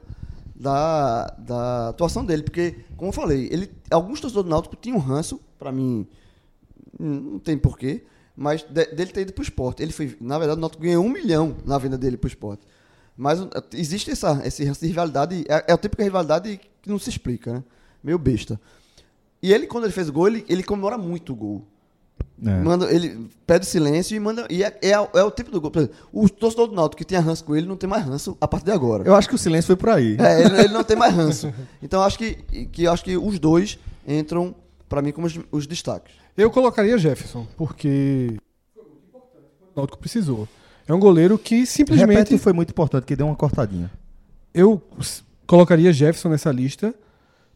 da, 0.54 1.26
da 1.38 1.88
atuação 1.90 2.24
dele. 2.24 2.42
Porque, 2.42 2.76
como 2.96 3.08
eu 3.10 3.12
falei, 3.12 3.48
ele, 3.50 3.70
alguns 3.90 4.20
torcedores 4.20 4.46
do 4.46 4.50
Náutico 4.50 4.76
tinham 4.76 4.98
ranço, 4.98 5.40
pra 5.58 5.70
mim, 5.70 6.06
hum, 6.98 7.32
não 7.32 7.38
tem 7.38 7.56
porquê, 7.58 8.04
mas 8.36 8.62
de- 8.62 8.86
dele 8.86 9.10
ter 9.12 9.22
ido 9.22 9.32
pro 9.32 9.42
esporte. 9.42 9.82
Ele 9.82 9.92
foi, 9.92 10.16
na 10.20 10.38
verdade, 10.38 10.58
o 10.58 10.60
Náutico 10.60 10.82
ganhou 10.82 11.04
um 11.04 11.08
milhão 11.08 11.56
na 11.64 11.78
venda 11.78 11.96
dele 11.96 12.16
pro 12.16 12.28
esporte. 12.28 12.66
Mas 13.16 13.40
uh, 13.40 13.48
existe 13.72 14.10
essa, 14.10 14.34
de 14.34 14.86
rivalidade, 14.86 15.44
é, 15.48 15.64
é 15.68 15.74
o 15.74 15.78
tipo 15.78 15.96
de 15.96 16.02
rivalidade 16.02 16.60
que 16.82 16.90
não 16.90 16.98
se 16.98 17.10
explica, 17.10 17.52
né? 17.52 17.64
Meio 18.02 18.18
besta. 18.18 18.60
E 19.42 19.52
ele, 19.52 19.66
quando 19.66 19.84
ele 19.84 19.92
fez 19.92 20.08
o 20.08 20.12
gol, 20.12 20.26
ele, 20.26 20.44
ele 20.48 20.62
comemora 20.62 20.98
muito 20.98 21.32
o 21.32 21.36
gol. 21.36 21.64
É. 22.44 22.50
Manda, 22.50 22.92
ele 22.92 23.28
pede 23.46 23.64
silêncio 23.64 24.16
e 24.16 24.20
manda. 24.20 24.46
E 24.50 24.64
é, 24.64 24.78
é, 24.82 24.90
é 24.90 25.22
o 25.22 25.30
tipo 25.30 25.50
do 25.50 25.60
gol. 25.60 25.70
Exemplo, 25.74 25.96
o 26.12 26.28
torcedor 26.28 26.66
do 26.66 26.74
Náutico 26.74 26.98
que 26.98 27.04
tinha 27.04 27.20
ranço 27.20 27.44
com 27.44 27.54
ele 27.54 27.66
não 27.66 27.76
tem 27.76 27.88
mais 27.88 28.04
ranço 28.04 28.36
a 28.40 28.48
partir 28.48 28.66
de 28.66 28.72
agora. 28.72 29.04
Eu 29.06 29.14
acho 29.14 29.28
que 29.28 29.34
o 29.34 29.38
silêncio 29.38 29.68
foi 29.68 29.76
por 29.76 29.90
aí. 29.90 30.16
É, 30.18 30.42
ele, 30.44 30.58
ele 30.60 30.72
não 30.72 30.82
tem 30.82 30.96
mais 30.96 31.14
ranço. 31.14 31.52
Então 31.82 32.00
eu 32.00 32.04
acho 32.06 32.18
que, 32.18 32.34
que 32.66 32.86
acho 32.86 33.04
que 33.04 33.16
os 33.16 33.38
dois 33.38 33.78
entram, 34.06 34.54
pra 34.88 35.00
mim, 35.00 35.12
como 35.12 35.26
os, 35.26 35.38
os 35.52 35.66
destaques. 35.66 36.14
Eu 36.36 36.50
colocaria 36.50 36.98
Jefferson, 36.98 37.46
porque 37.56 38.36
o 38.76 39.76
Náutico 39.76 39.98
precisou. 39.98 40.48
É 40.86 40.92
um 40.92 40.98
goleiro 40.98 41.38
que 41.38 41.64
simplesmente 41.64 42.08
Repete 42.08 42.38
foi 42.38 42.52
muito 42.52 42.70
importante, 42.70 43.04
que 43.04 43.16
deu 43.16 43.26
uma 43.26 43.36
cortadinha. 43.36 43.90
eu 44.52 44.82
colocaria 45.46 45.92
Jefferson 45.92 46.28
nessa 46.28 46.50
lista, 46.50 46.94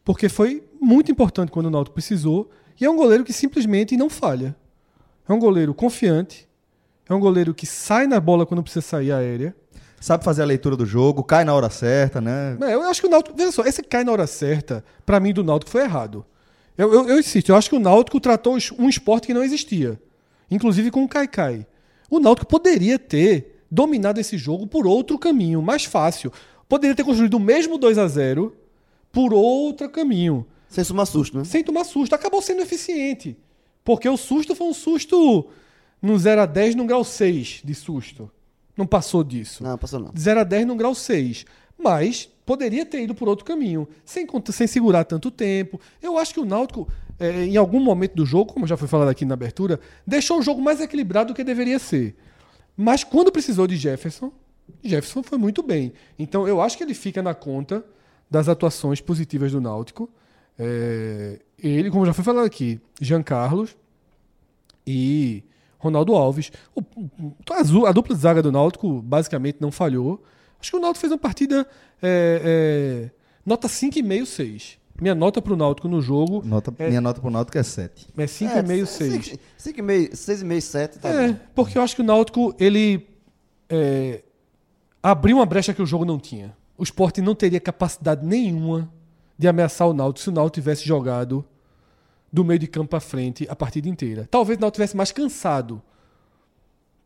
porque 0.04 0.28
foi 0.28 0.62
muito 0.80 1.10
importante 1.10 1.50
quando 1.50 1.66
o 1.66 1.70
Náutico 1.70 1.94
precisou, 1.94 2.50
e 2.80 2.84
é 2.84 2.90
um 2.90 2.96
goleiro 2.96 3.24
que 3.24 3.32
simplesmente 3.32 3.96
não 3.96 4.08
falha. 4.08 4.54
É 5.28 5.32
um 5.32 5.38
goleiro 5.38 5.74
confiante, 5.74 6.48
é 7.08 7.12
um 7.14 7.20
goleiro 7.20 7.52
que 7.52 7.66
sai 7.66 8.06
na 8.06 8.20
bola 8.20 8.46
quando 8.46 8.62
precisa 8.62 8.86
sair 8.86 9.12
aérea. 9.12 9.54
Sabe 10.00 10.22
fazer 10.22 10.42
a 10.42 10.46
leitura 10.46 10.76
do 10.76 10.86
jogo, 10.86 11.24
cai 11.24 11.44
na 11.44 11.52
hora 11.52 11.68
certa, 11.68 12.20
né? 12.20 12.56
É, 12.62 12.74
eu 12.74 12.82
acho 12.82 13.00
que 13.00 13.08
o 13.08 13.10
Náutico, 13.10 13.36
veja 13.36 13.50
só, 13.50 13.64
esse 13.64 13.82
cai 13.82 14.04
na 14.04 14.12
hora 14.12 14.28
certa, 14.28 14.84
pra 15.04 15.18
mim 15.18 15.32
do 15.32 15.42
Náutico 15.42 15.70
foi 15.72 15.82
errado. 15.82 16.24
Eu, 16.78 16.94
eu, 16.94 17.08
eu 17.08 17.18
insisto, 17.18 17.48
eu 17.48 17.56
acho 17.56 17.68
que 17.68 17.74
o 17.74 17.80
Náutico 17.80 18.20
tratou 18.20 18.56
um 18.78 18.88
esporte 18.88 19.26
que 19.26 19.34
não 19.34 19.42
existia, 19.42 20.00
inclusive 20.48 20.92
com 20.92 21.02
o 21.02 21.08
Caicai. 21.08 21.66
O 22.08 22.20
Náutico 22.20 22.46
poderia 22.46 23.00
ter 23.00 23.64
dominado 23.68 24.20
esse 24.20 24.38
jogo 24.38 24.64
por 24.64 24.86
outro 24.86 25.18
caminho, 25.18 25.60
mais 25.60 25.84
fácil. 25.84 26.32
Poderia 26.68 26.94
ter 26.94 27.02
construído 27.02 27.34
o 27.34 27.40
mesmo 27.40 27.78
2 27.78 27.98
a 27.98 28.06
0 28.06 28.56
por 29.10 29.34
outro 29.34 29.90
caminho, 29.90 30.46
Sem 30.68 30.84
somar 30.84 31.06
susto, 31.06 31.36
né? 31.36 31.44
sem 31.44 31.64
tomar 31.64 31.82
susto. 31.82 32.14
Acabou 32.14 32.40
sendo 32.40 32.62
eficiente, 32.62 33.36
porque 33.84 34.08
o 34.08 34.16
susto 34.16 34.54
foi 34.54 34.68
um 34.68 34.74
susto 34.74 35.48
no 36.00 36.16
0 36.16 36.42
a 36.42 36.46
10 36.46 36.76
no 36.76 36.84
grau 36.84 37.02
6 37.02 37.62
de 37.64 37.74
susto. 37.74 38.30
Não 38.76 38.86
passou 38.86 39.24
disso. 39.24 39.64
Não, 39.64 39.76
passou 39.76 39.98
não. 39.98 40.12
De 40.12 40.20
0 40.20 40.40
a 40.40 40.44
10 40.44 40.66
no 40.66 40.76
grau 40.76 40.94
6. 40.94 41.44
Mas 41.78 42.28
poderia 42.44 42.84
ter 42.84 43.02
ido 43.02 43.14
por 43.14 43.28
outro 43.28 43.44
caminho, 43.44 43.86
sem, 44.04 44.26
sem 44.52 44.66
segurar 44.66 45.04
tanto 45.04 45.30
tempo. 45.30 45.80
Eu 46.02 46.18
acho 46.18 46.34
que 46.34 46.40
o 46.40 46.44
Náutico, 46.44 46.88
eh, 47.20 47.44
em 47.44 47.56
algum 47.56 47.78
momento 47.80 48.14
do 48.14 48.26
jogo, 48.26 48.52
como 48.52 48.66
já 48.66 48.76
foi 48.76 48.88
falado 48.88 49.08
aqui 49.08 49.24
na 49.24 49.34
abertura, 49.34 49.78
deixou 50.06 50.38
o 50.38 50.42
jogo 50.42 50.60
mais 50.60 50.80
equilibrado 50.80 51.32
do 51.32 51.36
que 51.36 51.44
deveria 51.44 51.78
ser. 51.78 52.16
Mas 52.76 53.04
quando 53.04 53.30
precisou 53.30 53.66
de 53.66 53.76
Jefferson, 53.76 54.32
Jefferson 54.82 55.22
foi 55.22 55.38
muito 55.38 55.62
bem. 55.62 55.92
Então 56.18 56.48
eu 56.48 56.60
acho 56.60 56.76
que 56.76 56.82
ele 56.82 56.94
fica 56.94 57.22
na 57.22 57.34
conta 57.34 57.84
das 58.30 58.48
atuações 58.48 59.00
positivas 59.00 59.52
do 59.52 59.60
Náutico. 59.60 60.08
Eh, 60.58 61.38
ele, 61.62 61.90
como 61.90 62.04
já 62.06 62.12
foi 62.12 62.24
falado 62.24 62.44
aqui, 62.46 62.80
Jean 63.00 63.22
Carlos 63.22 63.76
e 64.86 65.42
Ronaldo 65.78 66.14
Alves. 66.14 66.50
O- 66.74 66.82
a 67.86 67.92
dupla 67.92 68.14
de 68.14 68.20
zaga 68.20 68.42
do 68.42 68.50
Náutico 68.50 69.00
basicamente 69.02 69.58
não 69.60 69.70
falhou. 69.70 70.22
Acho 70.60 70.70
que 70.72 70.76
o 70.76 70.80
Náutico 70.80 71.00
fez 71.00 71.12
uma 71.12 71.18
partida 71.18 71.66
é, 72.02 73.08
é, 73.10 73.10
nota 73.44 73.68
5,5, 73.68 74.26
6. 74.26 74.78
Minha 75.00 75.14
nota 75.14 75.40
pro 75.40 75.56
Náutico 75.56 75.86
no 75.86 76.02
jogo 76.02 76.42
Nota, 76.44 76.74
É. 76.78 76.88
Minha 76.88 77.00
nota 77.00 77.20
pro 77.20 77.30
Náutico 77.30 77.56
é 77.56 77.62
7. 77.62 78.08
é 78.16 78.24
5,5, 78.24 78.86
6. 78.86 79.38
5,5, 79.58 80.10
6,5, 80.12 80.60
7, 80.60 80.98
tá 80.98 81.08
É, 81.08 81.28
bom. 81.28 81.36
porque 81.54 81.78
eu 81.78 81.82
acho 81.82 81.94
que 81.94 82.02
o 82.02 82.04
Náutico, 82.04 82.52
ele 82.58 83.06
é, 83.68 84.22
abriu 85.02 85.36
uma 85.36 85.46
brecha 85.46 85.72
que 85.72 85.80
o 85.80 85.86
jogo 85.86 86.04
não 86.04 86.18
tinha. 86.18 86.56
O 86.76 86.82
Sport 86.82 87.18
não 87.18 87.34
teria 87.34 87.60
capacidade 87.60 88.26
nenhuma 88.26 88.92
de 89.38 89.46
ameaçar 89.46 89.86
o 89.88 89.92
Náutico 89.94 90.20
se 90.24 90.28
o 90.30 90.32
Náutico 90.32 90.54
tivesse 90.54 90.84
jogado 90.84 91.44
do 92.32 92.44
meio 92.44 92.58
de 92.58 92.66
campo 92.66 92.90
para 92.90 93.00
frente 93.00 93.46
a 93.48 93.54
partida 93.54 93.88
inteira. 93.88 94.26
Talvez 94.28 94.58
o 94.58 94.60
Náutico 94.60 94.76
tivesse 94.76 94.96
mais 94.96 95.12
cansado. 95.12 95.80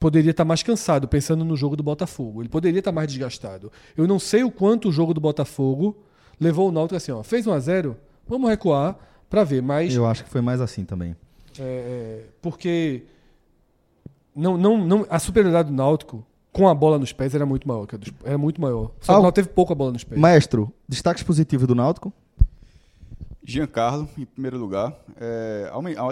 Poderia 0.03 0.33
estar 0.33 0.45
mais 0.45 0.63
cansado 0.65 1.07
pensando 1.07 1.45
no 1.45 1.57
jogo 1.57 1.77
do 1.77 1.83
Botafogo. 1.83 2.43
Ele 2.43 2.49
poderia 2.49 2.81
estar 2.81 2.91
mais 2.91 3.07
desgastado. 3.09 3.71
Eu 3.97 4.07
não 4.09 4.19
sei 4.19 4.43
o 4.43 4.51
quanto 4.51 4.89
o 4.89 4.93
jogo 4.93 5.15
do 5.15 5.21
Botafogo 5.21 5.97
levou 6.41 6.69
o 6.69 6.73
Náutico 6.73 6.97
assim, 6.97 7.13
ó, 7.13 7.23
fez 7.23 7.47
1 7.47 7.53
a 7.53 7.61
0, 7.61 7.97
vamos 8.27 8.51
recuar 8.51 8.97
para 9.31 9.45
ver, 9.45 9.63
mas 9.63 9.95
Eu 9.95 10.05
acho 10.05 10.25
que 10.25 10.31
foi 10.31 10.41
mais 10.41 10.61
assim 10.61 10.85
também. 10.85 11.15
é, 11.59 12.25
porque 12.43 13.05
não, 14.35 14.57
não, 14.59 14.77
não, 14.85 15.07
a 15.09 15.19
superioridade 15.21 15.69
do 15.71 15.75
Náutico 15.77 16.27
com 16.53 16.69
a 16.69 16.75
bola 16.75 16.99
nos 16.99 17.13
pés 17.13 17.33
era 17.35 17.47
muito 17.47 17.67
maior. 17.69 17.87
que 17.87 17.95
a 17.95 17.99
dos- 17.99 18.13
Era 18.25 18.37
muito 18.37 18.61
maior. 18.61 18.91
Só 19.01 19.07
que 19.07 19.11
Al- 19.13 19.21
o 19.21 19.23
Náutico 19.23 19.35
teve 19.37 19.49
pouco 19.55 19.73
a 19.73 19.77
bola 19.77 19.93
nos 19.93 20.03
pés. 20.05 20.21
Maestro, 20.21 20.73
destaques 20.89 21.23
positivos 21.23 21.67
do 21.69 21.75
Náutico? 21.77 22.13
Giancarlo, 23.45 24.09
em 24.19 24.25
primeiro 24.25 24.59
lugar. 24.59 24.97
É, 25.21 25.71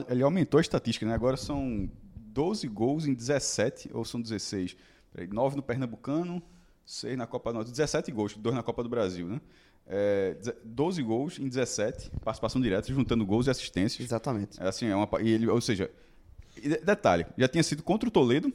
ele 0.08 0.22
aumentou 0.22 0.58
a 0.58 0.60
estatística, 0.60 1.04
né? 1.06 1.14
Agora 1.14 1.36
são 1.36 1.88
12 2.32 2.66
gols 2.68 3.06
em 3.06 3.14
17, 3.14 3.90
ou 3.92 4.04
são 4.04 4.20
16? 4.20 4.76
Peraí, 5.12 5.28
9 5.28 5.56
no 5.56 5.62
Pernambucano, 5.62 6.42
6 6.86 7.16
na 7.16 7.26
Copa 7.26 7.50
do 7.52 7.56
Norte. 7.56 7.70
17 7.70 8.10
gols, 8.12 8.36
2 8.36 8.54
na 8.54 8.62
Copa 8.62 8.82
do 8.82 8.88
Brasil, 8.88 9.26
né? 9.28 9.40
É, 9.86 10.34
deze- 10.34 10.54
12 10.64 11.02
gols 11.02 11.38
em 11.38 11.48
17, 11.48 12.10
participação 12.24 12.60
direta, 12.60 12.92
juntando 12.92 13.26
gols 13.26 13.46
e 13.46 13.50
assistências. 13.50 14.04
Exatamente. 14.06 14.60
É 14.62 14.68
assim, 14.68 14.86
é 14.86 14.94
uma, 14.94 15.08
e 15.20 15.28
ele, 15.30 15.48
ou 15.48 15.60
seja, 15.60 15.90
de- 16.54 16.78
detalhe, 16.78 17.26
já 17.36 17.48
tinha 17.48 17.62
sido 17.62 17.82
contra 17.82 18.08
o 18.08 18.12
Toledo. 18.12 18.52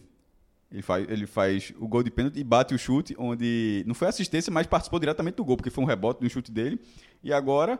Ele 0.72 0.82
faz, 0.82 1.08
ele 1.10 1.28
faz 1.28 1.74
o 1.80 1.88
gol 1.88 2.02
de 2.04 2.10
pênalti 2.10 2.40
e 2.40 2.44
bate 2.44 2.74
o 2.74 2.78
chute, 2.78 3.16
onde 3.18 3.84
não 3.86 3.94
foi 3.94 4.08
assistência, 4.08 4.52
mas 4.52 4.66
participou 4.66 5.00
diretamente 5.00 5.36
do 5.36 5.46
gol, 5.46 5.56
porque 5.56 5.70
foi 5.70 5.84
um 5.84 5.88
rebote 5.88 6.24
no 6.24 6.30
chute 6.30 6.52
dele. 6.52 6.80
E 7.26 7.34
agora 7.34 7.78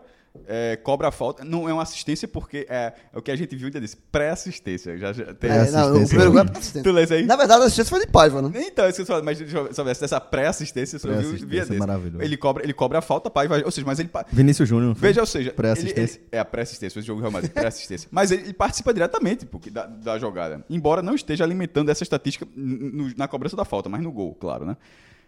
é, 0.48 0.76
cobra 0.76 1.08
a 1.08 1.12
falta. 1.12 1.46
Não 1.46 1.70
é 1.70 1.72
uma 1.72 1.84
assistência, 1.84 2.28
porque 2.28 2.66
é, 2.70 2.92
é 3.14 3.18
o 3.18 3.22
que 3.22 3.32
a 3.32 3.36
gente 3.38 3.56
viu 3.56 3.70
e 3.70 3.80
disse: 3.80 3.96
pré-assistência. 4.12 4.98
Já, 4.98 5.14
já 5.14 5.34
tem 5.34 5.50
É, 5.50 5.54
não, 5.54 5.62
o 5.62 5.64
assistência. 6.02 6.08
primeiro 6.08 6.32
gol 6.34 6.42
é 6.42 6.58
assistência. 6.58 7.16
Aí? 7.16 7.26
Na 7.26 7.36
verdade, 7.38 7.62
a 7.62 7.66
assistência 7.66 7.90
foi 7.90 8.06
de 8.06 8.12
Paiva, 8.12 8.42
né? 8.42 8.52
Então, 8.68 8.86
isso 8.90 8.96
que 8.98 9.02
eu 9.04 9.06
falando, 9.06 9.24
mas 9.24 9.38
saber, 9.74 9.96
dessa 9.96 10.20
pré-assistência, 10.20 11.00
você 11.00 11.08
viu 11.08 11.16
Pré-assistência 11.18 11.48
via 11.48 11.66
desse. 11.66 11.78
maravilhoso. 11.80 12.22
Ele 12.24 12.36
cobra, 12.36 12.64
ele 12.64 12.74
cobra 12.74 12.98
a 13.00 13.02
falta, 13.02 13.30
pai, 13.30 13.48
vai, 13.48 13.64
ou 13.64 13.72
seja, 13.72 13.86
mas 13.88 14.00
ele 14.00 14.10
Vinícius 14.32 14.68
Júnior. 14.68 14.94
Veja, 14.96 15.22
ou 15.22 15.28
seja, 15.28 15.52
Pré-assistência. 15.54 16.20
é 16.32 16.40
a 16.40 16.44
pré-assistência, 16.44 17.00
esse 17.00 17.08
jogo 17.08 17.20
do 17.20 17.24
Real 17.24 17.32
Madrid, 17.32 17.52
pré-assistência. 17.54 18.10
Mas 18.12 18.32
ele, 18.32 18.42
ele 18.44 18.54
participa 18.54 18.94
diretamente 18.94 19.46
porque, 19.46 19.70
da, 19.70 19.86
da 19.86 20.18
jogada. 20.20 20.66
Embora 20.70 21.02
não 21.02 21.16
esteja 21.16 21.44
alimentando 21.44 21.90
essa 21.90 22.04
estatística 22.04 22.46
no- 22.56 23.14
na 23.16 23.28
cobrança 23.28 23.56
da 23.56 23.64
falta, 23.64 23.88
mas 23.88 24.02
no 24.02 24.12
gol, 24.12 24.34
claro, 24.36 24.66
né? 24.66 24.76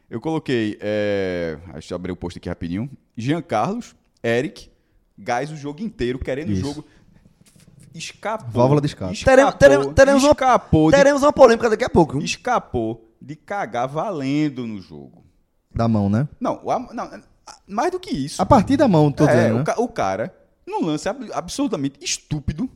Eu 0.09 0.22
coloquei. 0.22 0.78
É, 0.80 1.57
deixa 1.74 1.93
eu 1.93 1.95
abrir 1.97 2.11
o 2.13 2.15
post 2.15 2.38
aqui 2.39 2.47
rapidinho. 2.47 2.89
Jean 3.15 3.41
Carlos, 3.41 3.93
Eric, 4.24 4.70
gás 5.18 5.51
o 5.51 5.55
jogo 5.55 5.82
inteiro, 5.82 6.20
querendo 6.20 6.51
Isso. 6.51 6.61
o 6.61 6.65
jogo. 6.74 6.86
Escapou. 7.93 8.49
Válvula 8.51 8.82
de 8.82 8.88
escape. 8.88 9.13
Escapou, 9.13 9.34
Teremos, 9.36 9.55
teremos, 9.55 9.93
teremos, 9.95 10.24
escapou, 10.24 10.84
uma, 10.86 10.91
de, 10.91 10.97
teremos 10.97 11.24
uma 11.24 11.34
polêmica 11.34 11.70
daqui 11.70 11.84
a 11.84 11.89
pouco. 11.89 12.13
viu? 12.13 12.22
escapou 12.22 13.11
de 13.22 13.36
cagar 13.36 13.88
valendo 13.88 14.68
no 14.68 14.80
jogo. 14.80 15.26
Da 15.74 15.88
mão, 15.88 16.09
né? 16.09 16.28
Não, 16.39 16.61
am- 16.70 16.89
não, 16.93 17.09
mais 17.68 17.91
do 17.91 17.99
que 17.99 18.11
isso. 18.11 18.41
A 18.41 18.45
partir 18.45 18.78
da 18.78 18.88
mão, 18.88 19.11
tô 19.11 19.26
É, 19.26 19.28
dizendo, 19.36 19.55
o, 19.55 19.57
né? 19.59 19.63
ca- 19.63 19.80
o 19.82 19.88
cara, 19.88 20.36
num 20.65 20.86
lance 20.86 21.09
ab- 21.09 21.32
absurdamente 21.34 21.99
estúpido, 22.03 22.70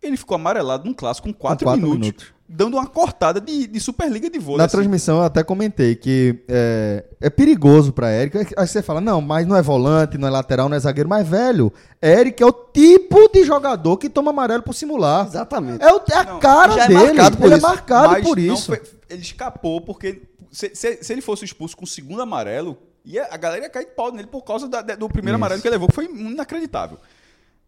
ele 0.00 0.16
ficou 0.16 0.34
amarelado 0.36 0.84
num 0.84 0.94
clássico 0.94 1.26
com 1.28 1.34
4 1.34 1.64
quatro 1.66 1.80
minutos, 1.82 1.98
minutos. 2.00 2.33
Dando 2.46 2.74
uma 2.76 2.86
cortada 2.86 3.40
de, 3.40 3.66
de 3.66 3.80
Superliga 3.80 4.28
de 4.28 4.38
vôlei. 4.38 4.58
Na 4.58 4.64
assim. 4.64 4.76
transmissão 4.76 5.16
eu 5.18 5.22
até 5.24 5.42
comentei 5.42 5.94
que 5.96 6.44
é, 6.46 7.04
é 7.20 7.30
perigoso 7.30 7.92
pra 7.92 8.12
Eric. 8.12 8.54
Aí 8.56 8.66
você 8.68 8.82
fala, 8.82 9.00
não, 9.00 9.20
mas 9.20 9.46
não 9.46 9.56
é 9.56 9.62
volante, 9.62 10.18
não 10.18 10.28
é 10.28 10.30
lateral, 10.30 10.68
não 10.68 10.76
é 10.76 10.80
zagueiro. 10.80 11.08
Mas, 11.08 11.26
velho, 11.26 11.72
Eric 12.02 12.42
é 12.42 12.46
o 12.46 12.52
tipo 12.52 13.28
de 13.32 13.44
jogador 13.44 13.96
que 13.96 14.10
toma 14.10 14.30
amarelo 14.30 14.62
por 14.62 14.74
simular. 14.74 15.26
Exatamente. 15.26 15.82
É, 15.82 15.92
o- 15.92 16.02
é 16.10 16.14
a 16.16 16.24
Não, 16.24 16.38
cara 16.38 16.74
é 16.84 16.88
dele. 16.88 17.12
marcado 17.14 17.36
por 17.38 17.46
ele 17.46 17.54
isso. 17.56 17.66
é 17.66 17.68
marcado 17.68 18.08
Mas 18.12 18.24
por 18.24 18.36
não 18.38 18.54
isso. 18.54 18.66
foi- 18.66 18.82
ele 19.08 19.22
escapou 19.22 19.80
porque 19.80 20.22
se, 20.52 20.70
se- 20.74 20.98
se 21.02 21.12
ele 21.12 21.22
fosse 21.22 21.44
expulso 21.44 21.76
com 21.76 21.84
o 21.84 21.88
segundo 21.88 22.20
amarelo, 22.22 22.76
ia, 23.04 23.26
a 23.30 23.36
galera 23.38 23.64
ia 23.64 23.70
cair 23.70 23.86
de 23.86 23.92
pau 23.92 24.12
nele 24.12 24.28
por 24.28 24.42
causa 24.42 24.68
da- 24.68 24.82
da- 24.82 24.94
do 24.96 25.08
primeiro 25.08 25.36
Isso. 25.36 25.42
amarelo 25.42 25.60
que 25.62 25.66
ele 25.68 25.74
levou, 25.76 25.88
que 25.88 25.94
foi 25.94 26.04
inacreditável. 26.04 26.98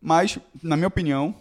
Mas, 0.00 0.38
na 0.62 0.76
minha 0.76 0.86
opinião, 0.88 1.34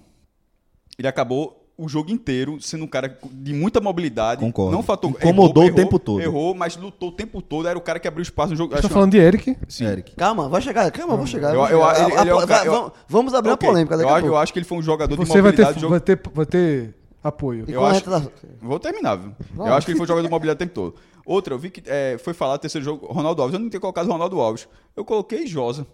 ele 0.97 1.07
acabou 1.07 1.64
o 1.77 1.89
jogo 1.89 2.09
inteiro, 2.09 2.57
sendo 2.61 2.85
um 2.85 2.87
cara 2.87 3.17
de 3.31 3.53
muita 3.53 3.81
mobilidade. 3.81 4.39
Concordo. 4.39 4.71
Não 4.71 4.81
fatou, 4.81 5.09
Incomodou 5.09 5.65
o 5.65 5.73
tempo 5.75 5.99
todo. 5.99 6.21
Errou, 6.21 6.55
mas 6.55 6.77
lutou 6.77 7.09
o 7.09 7.11
tempo 7.11 7.41
todo. 7.41 7.67
Era 7.67 7.77
o 7.77 7.81
cara 7.81 7.99
que 7.99 8.07
abriu 8.07 8.21
espaço 8.23 8.51
no 8.51 8.55
jogo. 8.55 8.73
Você 8.75 8.81
tá 8.83 8.89
falando 8.89 9.11
de 9.11 9.17
Eric. 9.17 9.57
Sim. 9.67 9.85
Eric. 9.85 10.15
Calma, 10.15 10.47
vai 10.47 10.61
chegar, 10.61 10.89
calma, 10.91 11.17
vou 11.17 11.25
chegar. 11.27 11.49
Eu- 11.53 11.59
vou 11.59 11.67
eu- 11.69 11.79
chegar. 11.95 11.99
ele- 12.09 12.19
ele 12.21 12.29
é 12.29 12.35
um 12.35 12.39
A- 12.39 12.43
a- 12.43 12.47
cara- 12.47 12.65
eu- 12.65 12.93
vamos- 13.09 13.33
abrir 13.33 13.51
Ok, 13.51 13.67
uma 13.67 13.73
polêmica 13.73 13.97
daqui 13.97 14.07
eu, 14.09 14.13
a 14.13 14.15
acho- 14.17 14.21
pouco. 14.21 14.35
eu 14.35 14.39
acho 14.41 14.53
que 14.53 14.59
ele 14.59 14.65
foi 14.65 14.77
um 14.77 14.81
jogador 14.81 15.17
de 15.17 15.25
Você 15.25 15.41
vai 15.41 15.51
ter, 15.51 15.61
mobilidade. 15.63 15.79
jogo- 15.81 15.91
vai, 15.91 15.99
ter, 15.99 16.21
vai 16.33 16.45
ter 16.45 16.93
apoio. 17.21 17.65
Eu 17.67 17.81
qual 17.81 17.85
acho- 17.87 17.93
é 17.93 17.97
a 17.97 17.99
entrada- 17.99 18.31
Vou 18.61 18.79
terminar, 18.79 19.15
viu? 19.17 19.31
Vai. 19.53 19.69
Eu 19.69 19.73
acho 19.73 19.85
que 19.85 19.91
ele 19.91 19.97
foi 19.97 20.07
jogador 20.07 20.25
de 20.25 20.31
mobilidade 20.31 20.55
o 20.57 20.59
tempo 20.59 20.73
todo. 20.73 20.95
Outra, 21.25 21.53
eu 21.53 21.59
vi 21.59 21.69
que 21.71 21.83
é, 21.87 22.17
foi 22.23 22.33
falar 22.33 22.57
terceiro 22.57 22.85
jogo, 22.85 23.05
Ronaldo 23.07 23.41
Alves. 23.41 23.53
Eu 23.55 23.59
não 23.59 23.69
tinha 23.69 23.79
colocado 23.81 24.07
Ronaldo 24.07 24.39
Alves. 24.39 24.67
Eu 24.95 25.03
coloquei 25.03 25.45
Josa. 25.45 25.85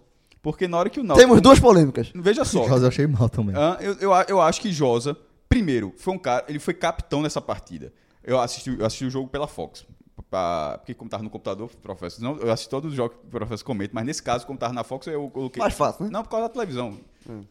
Porque 0.42 0.66
na 0.66 0.76
hora 0.76 0.90
que 0.90 0.98
o 0.98 1.04
Náutico... 1.04 1.24
Temos 1.26 1.40
duas 1.40 1.60
polêmicas. 1.60 2.10
Veja 2.14 2.44
só. 2.44 2.66
Josa 2.66 2.84
eu 2.86 2.88
achei 2.88 3.06
mal 3.06 3.28
também. 3.28 3.54
Eu, 3.80 3.94
eu, 4.00 4.12
a- 4.12 4.26
eu 4.28 4.40
acho 4.40 4.60
que 4.60 4.72
Josa, 4.72 5.16
primeiro, 5.52 5.92
foi 5.96 6.14
um 6.14 6.18
cara, 6.18 6.44
ele 6.48 6.58
foi 6.58 6.74
capitão 6.74 7.22
nessa 7.22 7.40
partida. 7.40 7.92
Eu 8.24 8.40
assisti, 8.40 8.70
eu 8.78 8.84
assisti 8.86 9.04
o 9.04 9.10
jogo 9.10 9.28
pela 9.28 9.46
Fox. 9.46 9.84
pra- 10.30 10.78
porque 10.78 10.94
como 10.94 11.10
tava 11.10 11.22
no 11.22 11.28
computador, 11.30 11.68
professor, 11.82 12.22
não, 12.22 12.36
eu 12.38 12.50
assisti 12.50 12.70
todos 12.70 12.90
os 12.90 12.96
jogos 12.96 13.16
que 13.18 13.26
o 13.26 13.30
professor 13.30 13.64
comenta, 13.64 13.92
mas 13.94 14.04
nesse 14.06 14.22
caso, 14.22 14.46
como 14.46 14.58
tava 14.58 14.72
na 14.72 14.82
Fox, 14.84 15.06
eu 15.06 15.28
coloquei. 15.30 15.60
Mais 15.60 15.74
fácil, 15.74 16.04
né? 16.04 16.10
Não, 16.10 16.22
por 16.22 16.30
causa 16.30 16.46
da 16.48 16.52
televisão. 16.54 16.98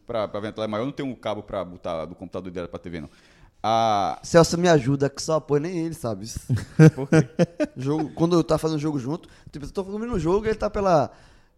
Pra, 0.07 0.27
pra 0.27 0.39
ver 0.39 0.47
a 0.47 0.51
televisão. 0.51 0.67
Mas 0.71 0.79
eu 0.79 0.85
não 0.85 0.91
tenho 0.93 1.09
um 1.09 1.15
cabo 1.15 1.43
pra 1.43 1.63
botar 1.63 2.05
do 2.05 2.15
computador 2.15 2.51
dela 2.51 2.67
pra 2.67 2.79
TV, 2.79 3.01
não. 3.01 3.09
Ah, 3.61 4.19
Celso 4.23 4.57
me 4.57 4.67
ajuda, 4.67 5.07
que 5.09 5.21
só 5.21 5.35
apoia 5.35 5.59
nem 5.59 5.77
ele, 5.85 5.93
sabe? 5.93 6.25
por 6.95 7.07
quê? 7.07 7.27
jogo, 7.77 8.09
quando 8.15 8.35
eu 8.35 8.43
tava 8.43 8.57
fazendo 8.57 8.79
jogo 8.79 8.97
junto, 8.97 9.29
tipo, 9.51 9.65
eu 9.65 9.69
tô 9.71 9.85
cobrindo 9.85 10.13
o 10.15 10.19
jogo 10.19 10.45
ele 10.47 10.55
tá 10.55 10.67
pela, 10.69 11.11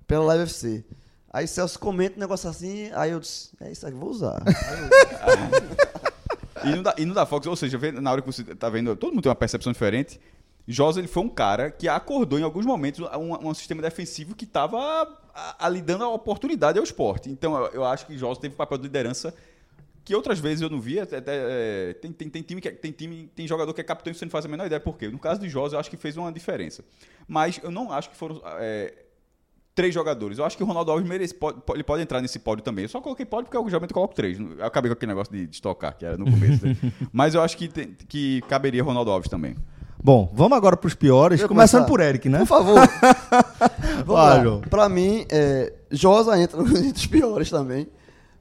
pela 0.06 0.26
Live 0.26 0.44
FC. 0.44 0.84
Aí 1.32 1.48
Celso 1.48 1.80
comenta 1.80 2.18
um 2.18 2.20
negócio 2.20 2.50
assim, 2.50 2.92
aí 2.94 3.12
eu 3.12 3.20
disse, 3.22 3.52
é 3.62 3.72
isso 3.72 3.86
aí, 3.88 3.94
vou 3.94 4.10
usar. 4.10 4.42
E 6.66 6.76
no, 6.76 6.84
da, 6.84 6.96
e 6.98 7.06
no 7.06 7.14
da 7.14 7.26
Fox, 7.26 7.46
ou 7.48 7.56
seja, 7.56 7.80
na 7.94 8.12
hora 8.12 8.22
que 8.22 8.28
você 8.28 8.44
tá 8.56 8.70
vendo, 8.70 8.96
todo 8.96 9.12
mundo 9.12 9.24
tem 9.24 9.30
uma 9.30 9.36
percepção 9.36 9.72
diferente. 9.72 10.20
Josa 10.68 11.00
ele 11.00 11.08
foi 11.08 11.24
um 11.24 11.30
cara 11.30 11.70
que 11.70 11.88
acordou 11.90 12.40
em 12.40 12.44
alguns 12.44 12.66
momentos 12.66 13.02
um, 13.18 13.50
um 13.50 13.54
sistema 13.54 13.82
defensivo 13.82 14.34
que 14.34 14.46
estava 14.46 14.80
ali 15.60 15.82
dando 15.82 16.06
a 16.06 16.10
oportunidade 16.10 16.78
ao 16.78 16.84
esporte. 16.84 17.30
Então 17.30 17.58
eu, 17.58 17.66
eu 17.74 17.86
acho 17.86 18.06
que 18.06 18.18
Josa 18.18 18.40
teve 18.40 18.54
um 18.54 18.58
papel 18.58 18.78
de 18.78 18.84
liderança 18.84 19.34
que 20.06 20.16
outras 20.16 20.40
vezes 20.40 20.62
eu 20.62 20.70
não 20.70 20.80
via. 20.80 21.04
Até, 21.04 21.22
é, 21.28 21.94
tem, 22.02 22.12
tem, 22.14 22.30
tem 22.30 22.42
time 22.42 22.62
que 22.62 22.70
é- 22.70 22.72
tem 22.72 22.92
time 22.92 23.30
tem 23.36 23.46
jogador 23.48 23.74
que 23.74 23.82
é 23.82 23.84
capitão 23.84 24.12
e 24.12 24.16
você 24.16 24.24
não 24.24 24.32
faz 24.32 24.46
a 24.46 24.48
menor 24.48 24.66
ideia 24.66 24.80
por 24.80 24.98
quê. 24.98 25.10
No 25.10 25.20
caso 25.20 25.42
de 25.42 25.50
Josa 25.50 25.76
eu 25.76 25.80
acho 25.82 25.90
que 25.90 25.98
fez 25.98 26.16
uma 26.16 26.32
diferença. 26.32 26.84
Mas 27.28 27.60
eu 27.62 27.72
não 27.72 27.92
acho 27.92 28.10
que 28.10 28.16
foram 28.16 28.42
é, 28.60 28.94
três 29.76 29.94
jogadores. 29.94 30.38
Eu 30.38 30.46
acho 30.46 30.56
que 30.58 30.64
o 30.64 30.66
Ronaldo 30.66 30.92
Alves 30.92 31.08
merece, 31.08 31.34
pode, 31.34 31.62
pode- 31.62 31.78
ele 31.78 31.84
pode 31.84 32.02
entrar 32.04 32.22
nesse 32.22 32.38
pódio 32.40 32.64
também. 32.64 32.84
Eu 32.84 32.90
só 32.90 33.02
coloquei 33.02 33.26
pódio 33.26 33.46
porque 33.46 33.58
eu 33.58 33.66
geralmente 33.66 33.94
coloco 33.94 34.14
três. 34.14 34.40
Eu 34.40 34.64
acabei 34.66 34.90
com 34.90 34.94
aquele 34.94 35.12
negócio 35.12 35.34
de, 35.34 35.48
de 35.48 35.56
estocar, 35.56 35.98
que 35.98 36.06
era 36.06 36.18
no 36.18 36.26
começo. 36.26 36.66
né? 36.66 36.76
Mas 37.12 37.34
eu 37.36 37.42
acho 37.42 37.58
que, 37.58 37.68
tem- 37.68 37.96
que 38.08 38.42
caberia 38.48 38.84
Ronaldo 38.84 39.10
Alves 39.12 39.30
também. 39.30 39.56
Bom, 40.04 40.30
vamos 40.34 40.58
agora 40.58 40.76
pros 40.76 40.94
piores, 40.96 41.40
Eu 41.40 41.48
começando 41.48 41.86
começar. 41.86 41.90
por 41.90 42.00
Eric, 42.02 42.28
né? 42.28 42.40
Por 42.40 42.48
favor. 42.48 42.80
Vamos. 44.06 44.66
Pra 44.68 44.90
mim, 44.90 45.26
é, 45.30 45.74
Josa 45.92 46.38
entra 46.40 46.62
nos 46.62 47.08
piores 47.08 47.50
também. 47.50 47.88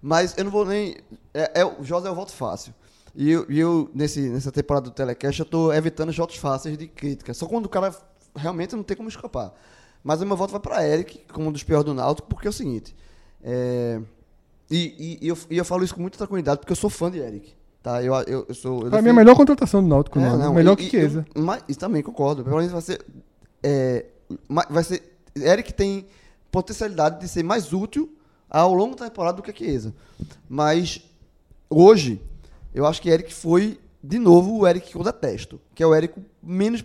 Mas 0.01 0.37
eu 0.37 0.45
não 0.45 0.51
vou 0.51 0.65
nem. 0.65 0.97
É, 1.33 1.61
é, 1.61 1.65
o 1.65 1.83
Josa 1.85 2.09
é 2.09 2.11
o 2.11 2.15
voto 2.15 2.33
fácil. 2.33 2.75
E 3.15 3.31
eu, 3.31 3.47
e 3.49 3.61
eu, 3.61 3.91
nesse, 3.95 4.21
nessa 4.29 4.51
temporada 4.51 4.85
do 4.89 4.93
Telecast, 4.93 5.39
eu 5.41 5.47
tô 5.47 5.73
evitando 5.73 6.09
os 6.09 6.17
votos 6.17 6.37
fáceis 6.37 6.77
de 6.77 6.89
crítica. 6.89 7.33
Só 7.35 7.47
quando 7.47 7.67
o 7.67 7.69
cara 7.69 7.95
realmente 8.35 8.75
não 8.75 8.83
tem 8.83 8.97
como 8.97 9.09
escapar. 9.09 9.53
Mas 10.03 10.21
o 10.21 10.27
meu 10.27 10.37
voto 10.37 10.51
vai 10.51 10.61
pra 10.61 10.87
Eric, 10.87 11.21
como 11.33 11.49
um 11.49 11.53
dos 11.53 11.63
piores 11.63 11.85
do 11.85 11.95
Náutico, 11.95 12.29
porque 12.29 12.47
é 12.47 12.51
o 12.51 12.53
seguinte. 12.53 12.95
é, 13.43 14.01
e, 14.71 15.19
e- 15.21 15.27
e 15.27 15.29
eu, 15.29 15.39
e 15.51 15.59
eu 15.59 15.65
falo 15.65 15.85
isso 15.85 15.95
com 15.95 16.01
muita 16.01 16.17
tranquilidade, 16.17 16.61
porque 16.61 16.73
eu 16.73 16.77
sou 16.77 16.89
fã 16.89 17.11
de 17.11 17.19
Eric. 17.19 17.53
Tá? 17.83 18.03
Eu, 18.03 18.15
eu, 18.15 18.47
eu 18.49 18.55
sou. 18.55 18.85
eu 18.85 18.91
Pra 18.91 19.03
mim, 19.03 19.11
a 19.11 19.13
melhor 19.13 19.37
contratação 19.37 19.83
do 19.83 19.89
Náutico, 19.89 20.19
é, 20.19 20.23
não, 20.23 20.39
não, 20.39 20.55
melhor 20.55 20.75
e- 20.75 20.77
que 20.77 20.89
Chiesa. 20.91 21.27
Mas, 21.37 21.63
isso 21.69 21.79
também 21.81 22.03
concordo. 22.03 22.43
Pelo 22.45 22.57
menos 22.57 22.71
vai 22.73 22.81
ser. 22.81 23.05
é, 23.63 24.07
vai 24.71 24.85
ser. 24.85 25.03
Eric 25.37 25.75
tem 25.75 26.07
potencialidade 26.51 27.21
de 27.21 27.29
ser 27.29 27.43
mais 27.43 27.73
útil 27.73 28.15
ao 28.49 28.73
longo 28.73 28.95
da 28.95 29.07
temporada 29.09 29.37
do 29.39 29.43
que 29.43 29.51
a 29.51 29.55
Chiesa. 29.55 29.93
Mas 30.49 31.01
hoje, 31.69 32.21
eu 32.75 32.87
acho 32.87 33.03
que 33.03 33.11
Eric 33.11 33.35
foi, 33.35 33.79
de 34.03 34.19
novo, 34.19 34.59
o 34.59 34.67
Eric 34.67 34.91
que 34.91 34.97
eu 34.97 35.03
detesto. 35.03 35.61
Que 35.75 35.83
é 35.83 35.87
o 35.87 35.95
Eric 35.95 36.15
menos. 36.43 36.85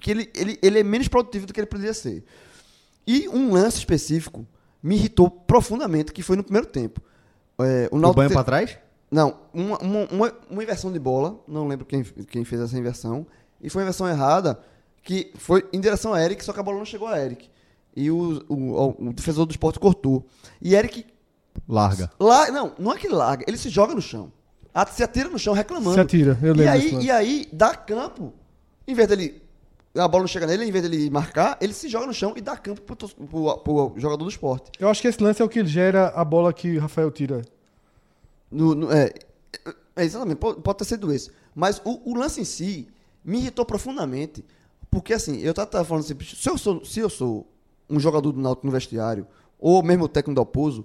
Porque 0.00 0.10
ele, 0.10 0.30
ele, 0.34 0.58
ele 0.62 0.78
é 0.78 0.82
menos 0.82 1.08
produtivo 1.08 1.44
do 1.46 1.52
que 1.52 1.60
ele 1.60 1.66
poderia 1.66 1.92
ser. 1.92 2.24
E 3.06 3.28
um 3.28 3.52
lance 3.52 3.76
específico 3.76 4.46
me 4.82 4.94
irritou 4.96 5.30
profundamente, 5.30 6.10
que 6.10 6.22
foi 6.22 6.36
no 6.36 6.42
primeiro 6.42 6.66
tempo. 6.66 7.02
É, 7.60 7.86
o 7.92 7.98
O 7.98 8.14
banho 8.14 8.30
te- 8.30 8.32
pra 8.32 8.42
trás? 8.42 8.78
não, 9.10 9.36
uma, 9.52 9.76
uma, 9.78 10.04
uma, 10.10 10.32
uma 10.48 10.62
inversão 10.62 10.90
de 10.90 10.98
bola, 10.98 11.38
não 11.46 11.68
lembro 11.68 11.84
quem, 11.84 12.02
quem 12.02 12.44
fez 12.46 12.62
essa 12.62 12.78
inversão, 12.78 13.26
e 13.60 13.68
foi 13.68 13.82
uma 13.82 13.86
inversão 13.88 14.08
errada, 14.08 14.58
que 15.02 15.30
foi 15.34 15.68
em 15.70 15.78
direção 15.80 16.14
a 16.14 16.22
Eric, 16.24 16.42
só 16.42 16.54
que 16.54 16.60
a 16.60 16.62
bola 16.62 16.78
não 16.78 16.86
chegou 16.86 17.06
a 17.08 17.20
Eric. 17.22 17.50
E 17.94 18.10
o, 18.10 18.42
o, 18.48 19.08
o 19.08 19.12
defensor 19.12 19.44
do 19.44 19.50
esporte 19.50 19.78
cortou. 19.78 20.24
E 20.62 20.74
Eric, 20.74 21.04
Larga. 21.68 22.10
lá, 22.18 22.50
não, 22.50 22.72
não 22.78 22.92
é 22.92 22.96
que 22.96 23.06
ele 23.06 23.14
larga, 23.14 23.44
ele 23.46 23.58
se 23.58 23.68
joga 23.68 23.94
no 23.94 24.00
chão. 24.00 24.32
A- 24.72 24.86
Se 24.86 25.02
atira 25.02 25.28
no 25.28 25.38
chão 25.38 25.52
reclamando. 25.52 25.92
Se 25.94 26.00
atira, 26.00 26.38
eu 26.42 26.54
e 26.54 26.56
lembro 26.58 26.72
desse 26.80 26.96
aí, 26.96 27.04
e 27.04 27.10
aí, 27.10 27.48
dá 27.52 27.74
campo, 27.74 28.32
em 28.86 28.94
vez 28.94 29.06
dele, 29.08 29.42
a 29.94 30.06
bola 30.06 30.22
não 30.22 30.28
chega 30.28 30.46
nele, 30.46 30.64
em 30.64 30.70
vez 30.70 30.88
dele 30.88 31.10
marcar, 31.10 31.58
ele 31.60 31.72
se 31.72 31.88
joga 31.88 32.06
no 32.06 32.14
chão 32.14 32.32
e 32.36 32.40
dá 32.40 32.56
campo 32.56 32.80
pro, 32.82 32.96
pro, 33.08 33.58
pro 33.58 33.92
jogador 33.96 34.24
do 34.24 34.30
esporte. 34.30 34.70
Eu 34.78 34.88
acho 34.88 35.02
que 35.02 35.08
esse 35.08 35.22
lance 35.22 35.42
é 35.42 35.44
o 35.44 35.48
que 35.48 35.64
gera 35.66 36.08
a 36.08 36.24
bola 36.24 36.52
que 36.52 36.76
o 36.76 36.80
Rafael 36.80 37.10
tira. 37.10 37.42
No- 38.50 38.74
no- 38.74 38.92
é, 38.92 39.12
é, 39.96 40.04
exatamente, 40.04 40.38
pode, 40.38 40.60
pode 40.60 40.78
ter 40.78 40.84
sido 40.84 41.12
esse. 41.12 41.30
Mas 41.54 41.80
o, 41.84 42.10
o 42.12 42.14
lance 42.16 42.40
em 42.40 42.44
si 42.44 42.88
me 43.24 43.38
irritou 43.38 43.64
profundamente. 43.64 44.44
Porque 44.90 45.12
assim, 45.12 45.38
eu 45.40 45.54
tava, 45.54 45.84
falando 45.84 46.04
assim, 46.04 46.16
se 46.20 46.48
eu, 46.48 46.58
sou, 46.58 46.84
se 46.84 46.98
eu 47.00 47.08
sou 47.08 47.46
um 47.88 47.98
jogador 48.00 48.32
do 48.32 48.40
Náutico 48.40 48.66
no 48.66 48.72
vestiário, 48.72 49.26
ou 49.58 49.82
mesmo 49.82 50.04
o 50.04 50.08
técnico 50.08 50.34
do 50.36 50.40
Alpozo, 50.40 50.84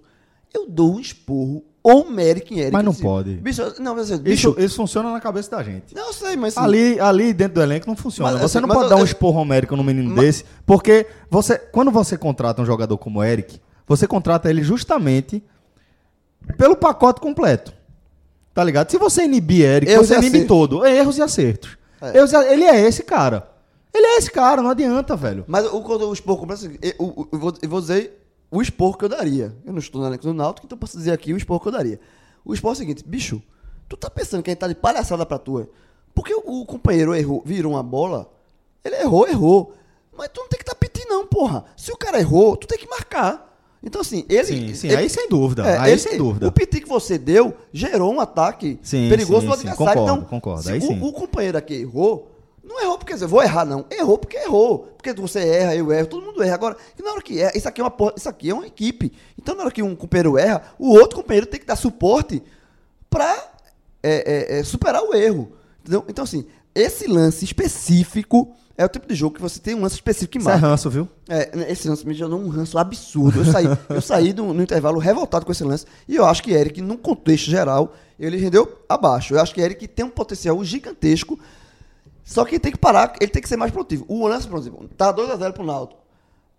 eu 0.54 0.68
dou 0.68 0.96
um 0.96 1.00
esporro 1.00 1.64
homérico 1.88 2.54
em 2.54 2.60
Eric. 2.60 2.74
Mas 2.74 2.84
não 2.84 2.92
Assim, 2.92 3.02
pode. 3.04 3.34
Bicho, 3.36 3.62
não, 3.80 3.96
mas 3.96 4.10
assim, 4.12 4.22
bicho, 4.22 4.50
Isso, 4.52 4.60
isso 4.62 4.76
funciona 4.78 5.12
na 5.12 5.20
cabeça 5.22 5.52
da 5.52 5.62
gente. 5.64 5.94
não 5.94 6.12
sei, 6.12 6.36
mas 6.36 6.58
assim, 6.58 6.66
Ali, 6.66 7.00
ali 7.00 7.34
dentro 7.34 7.56
do 7.56 7.62
elenco 7.62 7.86
não 7.88 7.96
funciona. 7.96 8.32
Mas, 8.32 8.42
você 8.42 8.58
assim, 8.58 8.68
não 8.68 8.74
pode 8.74 8.86
eu- 8.86 8.90
dar 8.90 8.96
um 8.96 9.00
eu- 9.00 9.06
esporro 9.06 9.40
homérico 9.40 9.76
num 9.76 9.84
menino 9.84 10.10
Mas- 10.10 10.20
desse, 10.26 10.46
porque 10.66 11.06
você, 11.30 11.58
quando 11.60 11.92
você 11.92 12.18
contrata 12.18 12.62
um 12.62 12.66
jogador 12.66 12.98
como 12.98 13.20
o 13.20 13.24
Eric, 13.24 13.60
você 13.88 14.08
contrata 14.08 14.50
ele 14.50 14.64
justamente 14.64 15.44
pelo 16.58 16.76
pacote 16.76 17.20
completo. 17.22 17.74
Tá 18.54 18.64
ligado? 18.64 18.90
Se 18.90 18.98
você 18.98 19.24
inibir 19.26 19.66
Eric, 19.66 19.92
Erros 19.92 20.08
você 20.08 20.16
inibe 20.18 20.46
todo. 20.46 20.86
Erros 20.86 21.18
e 21.18 21.22
acertos. 21.22 21.78
É. 22.02 22.18
Erros 22.18 22.32
e 22.32 22.38
ele 22.38 22.64
é 22.64 22.82
esse 22.88 23.04
cara. 23.04 23.50
Ele 23.94 24.06
é 24.06 24.18
esse 24.18 24.32
cara, 24.32 24.62
não 24.62 24.70
adianta, 24.70 25.16
velho. 25.16 25.44
Mas 25.48 25.66
o, 25.66 25.82
quando 25.82 26.08
o 26.10 26.14
esporro 26.14 26.40
completo, 26.40 26.66
assim, 26.66 26.78
eu, 26.82 27.28
eu- 27.32 27.54
eu 27.62 27.70
vou 27.70 27.82
dizer 27.82 28.25
o 28.52 28.62
esporro 28.62 28.98
que 28.98 29.06
eu 29.06 29.10
daria. 29.10 29.56
Eu 29.66 29.72
não 29.74 29.80
estou 29.80 30.02
no 30.02 30.08
elenco 30.08 30.24
do 30.24 30.34
Náutico, 30.34 30.66
então 30.66 30.78
posso 30.78 30.98
dizer 30.98 31.12
aqui 31.12 31.34
o 31.34 31.38
esporro 31.38 31.60
que 31.60 31.68
eu 31.68 31.72
daria. 31.72 32.00
O 32.44 32.54
esporro 32.54 32.74
é 32.74 32.76
o 32.76 32.78
seguinte, 32.78 33.04
bicho, 33.06 33.42
tu 33.90 33.98
tá 33.98 34.10
pensando 34.10 34.44
que 34.44 34.50
a 34.50 34.54
gente 34.54 34.60
tá 34.60 34.68
de 34.68 34.76
palhaçada 34.76 35.26
pra 35.26 35.38
tu, 35.38 35.60
é? 35.60 35.68
Porque 36.14 36.34
o, 36.34 36.62
o 36.62 36.66
companheiro 36.66 37.14
errou, 37.16 37.42
virou 37.46 37.74
uma 37.74 37.84
bola, 37.84 38.32
ele 38.84 38.96
errou, 38.98 39.28
errou. 39.28 39.74
Mas 40.18 40.30
tu 40.34 40.40
não 40.42 40.48
tem 40.48 40.58
que 40.58 40.64
tá 40.66 40.74
pedindo 40.74 41.10
não, 41.10 41.28
porra. 41.28 41.66
Se 41.76 41.92
o 41.92 41.98
cara 41.98 42.20
errou, 42.20 42.56
tu 42.56 42.66
tem 42.68 42.78
que 42.78 42.88
marcar. 42.88 43.54
Então, 43.84 44.00
assim, 44.02 44.26
ele. 44.30 44.46
Sim, 44.46 44.74
sim, 44.74 44.88
ele- 44.88 44.96
aí 44.98 45.10
sem 45.10 45.28
dúvida. 45.28 45.64
é, 45.68 45.78
aí 45.78 45.92
ele- 45.92 46.00
sem 46.02 46.18
dúvida. 46.18 46.48
O 46.48 46.52
piti 46.52 46.80
que 46.82 46.88
você 46.88 47.18
deu 47.18 47.54
gerou 47.74 48.14
um 48.14 48.20
ataque 48.22 48.80
Sim, 48.82 49.10
perigoso 49.10 49.42
sim, 49.42 49.48
do 49.48 49.54
sim, 49.58 49.68
adversário. 49.68 49.94
concordo, 50.02 50.02
então, 50.24 50.30
concordo, 50.30 50.64
se 50.64 50.72
aí 50.72 50.80
o, 50.80 50.82
sim. 50.82 51.00
o 51.02 51.12
companheiro 51.12 51.58
aqui 51.58 51.74
errou, 51.76 52.32
não 52.66 52.82
errou 52.82 52.98
porque 52.98 53.14
dizer, 53.14 53.28
vou 53.28 53.42
errar, 53.44 53.64
não. 53.66 53.86
Errou 53.92 54.18
porque 54.18 54.38
errou. 54.38 54.90
Porque 54.98 55.14
você 55.14 55.40
erra, 55.40 55.76
eu 55.76 55.92
erro, 55.92 56.08
todo 56.08 56.26
mundo 56.26 56.42
erra. 56.44 56.56
Agora, 56.56 56.76
e 56.98 57.02
na 57.04 57.12
hora 57.12 57.22
que 57.22 57.40
erra, 57.40 57.52
isso 57.56 57.68
aqui 57.68 57.80
é 57.80 57.84
uma, 57.84 57.94
isso 58.18 58.28
aqui 58.28 58.50
é 58.50 58.54
uma 58.54 58.66
equipe. 58.68 59.14
Então, 59.40 59.56
na 59.56 59.62
hora 59.64 59.72
que 59.72 59.84
um 59.84 59.96
companheiro 59.96 60.38
erra, 60.38 60.64
o 60.80 60.90
outro 60.92 61.18
companheiro 61.20 61.46
tem 61.46 61.60
que 61.60 61.66
dar 61.66 61.76
suporte 61.76 62.42
pra 63.10 63.32
é, 64.04 64.56
é, 64.56 64.60
é, 64.60 64.64
superar 64.64 65.02
o 65.04 65.14
erro. 65.16 65.52
Entendeu? 65.82 66.04
Então, 66.08 66.24
assim, 66.24 66.46
esse 66.74 67.08
lance 67.08 67.46
específico 67.46 68.54
é 68.78 68.84
o 68.84 68.90
tipo 68.90 69.08
de 69.08 69.16
jogo 69.16 69.36
que 69.36 69.42
você 69.42 69.60
tem 69.60 69.74
um 69.76 69.82
lance 69.82 69.96
específico 69.96 70.34
que 70.34 70.38
Isso 70.40 70.50
é 70.50 70.54
marca. 70.54 70.68
ranço, 70.68 70.90
viu? 70.90 71.08
É, 71.30 71.72
esse 71.72 71.88
lance 71.88 72.06
me 72.06 72.14
gerou 72.14 72.40
um 72.40 72.50
ranço 72.50 72.78
absurdo. 72.78 73.40
Eu 73.40 73.46
saí, 73.46 73.66
eu 73.90 74.02
saí 74.02 74.34
do- 74.34 74.54
no 74.54 74.62
intervalo 74.64 75.00
revoltado 75.00 75.46
com 75.46 75.52
esse 75.52 75.64
lance. 75.64 75.86
E 76.08 76.16
eu 76.16 76.26
acho 76.26 76.44
que 76.44 76.52
Eric, 76.52 76.82
num 76.82 76.98
contexto 76.98 77.50
geral, 77.50 77.94
ele 78.20 78.38
rendeu 78.38 78.82
abaixo. 78.90 79.34
Eu 79.36 79.40
acho 79.42 79.54
que 79.54 79.62
Eric 79.62 79.88
tem 79.88 80.04
um 80.04 80.10
potencial 80.10 80.62
gigantesco. 80.64 81.40
Só 82.26 82.44
que 82.44 82.56
ele 82.56 82.60
tem 82.60 82.72
que 82.72 82.78
parar, 82.78 83.14
ele 83.22 83.32
tem 83.32 83.42
que 83.42 83.48
ser 83.48 83.56
mais 83.56 83.72
produtivo. 83.72 84.04
O 84.10 84.28
lance, 84.28 84.48
por 84.48 84.58
exemplo, 84.58 84.90
tá 84.98 85.14
2x0 85.14 85.54
pro 85.54 85.64
Náutico. 85.64 86.02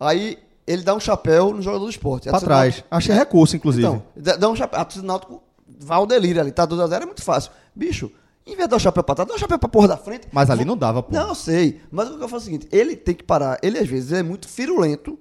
Aí 0.01 0.39
ele 0.67 0.83
dá 0.83 0.95
um 0.95 1.01
chapéu 1.01 1.53
no 1.53 1.61
jogador 1.61 1.85
do 1.85 1.91
esporte. 1.91 2.29
Pra 2.31 2.39
trás. 2.41 2.75
Náutico- 2.77 2.89
Achei 2.91 3.15
recurso, 3.15 3.57
inclusive. 3.57 3.87
Então, 3.87 4.03
dá 4.17 4.37
dá 4.37 4.49
um 4.49 4.55
chapéu. 4.57 4.81
A 4.81 4.85
torcida 4.85 5.03
do 5.03 5.09
Náutico 5.09 5.43
vai 5.81 5.99
ao 5.99 6.07
delírio 6.07 6.41
ali. 6.41 6.53
Tá 6.53 6.65
2x0 6.67 7.03
é 7.03 7.07
muito 7.07 7.23
fácil. 7.23 7.51
Bicho, 7.75 8.11
em 8.47 8.51
vez 8.55 8.63
de 8.67 8.69
dar 8.69 8.77
o 8.77 8.81
chapéu 8.81 9.03
pra 9.03 9.15
trás, 9.17 9.29
dá 9.29 9.35
o 9.35 9.39
chapéu 9.39 9.59
pra 9.59 9.69
porra 9.69 9.89
da 9.89 9.97
frente. 9.97 10.29
Mas 10.33 10.49
ali 10.51 10.65
não 10.65 10.77
dava, 10.77 11.03
pô. 11.03 11.13
Não, 11.13 11.29
eu 11.31 11.35
sei. 11.35 11.81
Mas 11.91 12.09
o 12.11 12.17
que 12.17 12.23
eu 12.25 12.29
falo 12.29 12.41
é 12.41 12.43
o 12.43 12.45
seguinte: 12.45 12.69
ele 12.71 12.95
tem 12.95 13.15
que 13.15 13.25
parar. 13.25 13.59
Ele, 13.61 13.77
às 13.79 13.89
vezes, 13.89 14.13
é 14.13 14.23
muito 14.23 14.49
firulento. 14.49 15.19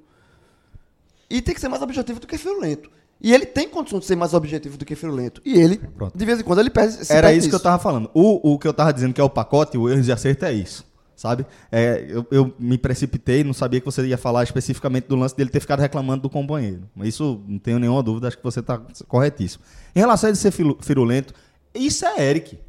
E 1.28 1.42
tem 1.42 1.56
que 1.56 1.60
ser 1.62 1.70
mais 1.70 1.82
objetivo 1.82 2.20
do 2.20 2.28
que 2.28 2.38
firulento. 2.38 2.92
E 3.22 3.34
ele 3.34 3.46
tem 3.46 3.68
condição 3.68 4.00
de 4.00 4.06
ser 4.06 4.16
mais 4.16 4.34
objetivo 4.34 4.78
do 4.78 4.86
que 4.86 4.96
Firulento. 4.96 5.42
E 5.46 5.58
ele, 5.60 5.78
Pronto. 5.78 6.18
de 6.18 6.26
vez 6.26 6.40
em 6.40 6.44
quando, 6.44 6.60
ele 6.60 6.70
perde. 6.70 6.98
Era 7.10 7.28
perde 7.28 7.40
isso 7.40 7.50
que 7.50 7.56
eu 7.56 7.60
tava 7.60 7.82
falando. 7.82 8.10
O, 8.14 8.54
o 8.54 8.60
que 8.60 8.68
eu 8.68 8.74
tava 8.74 8.94
dizendo 8.94 9.14
que 9.14 9.22
é 9.22 9.24
o 9.24 9.30
pacote, 9.30 9.78
o 9.78 9.90
erro 9.90 10.02
de 10.02 10.12
acerto 10.12 10.46
é 10.46 10.54
isso. 10.54 10.86
Sabe? 11.16 11.46
É, 11.72 12.06
eu, 12.10 12.28
eu 12.30 12.54
me 12.60 12.78
precipitei, 12.78 13.42
não 13.42 13.54
sabia 13.54 13.80
que 13.80 13.86
você 13.86 14.06
ia 14.06 14.18
falar 14.18 14.44
especificamente 14.44 15.08
do 15.08 15.16
lance 15.16 15.36
dele 15.36 15.50
ter 15.50 15.62
ficado 15.62 15.80
reclamando 15.80 16.24
do 16.24 16.30
companheiro. 16.30 16.82
Mas 16.94 17.08
Isso 17.08 17.42
não 17.48 17.58
tenho 17.58 17.80
nenhuma 17.80 18.04
dúvida, 18.04 18.28
acho 18.28 18.38
que 18.38 18.44
você 18.44 18.62
tá 18.62 18.82
corretíssimo. 19.08 19.64
Em 19.96 20.00
relação 20.00 20.28
a 20.28 20.32
ele 20.32 20.38
ser 20.38 20.52
firulento, 20.52 21.34
isso 21.74 22.06
é 22.06 22.22
Eric. 22.22 22.60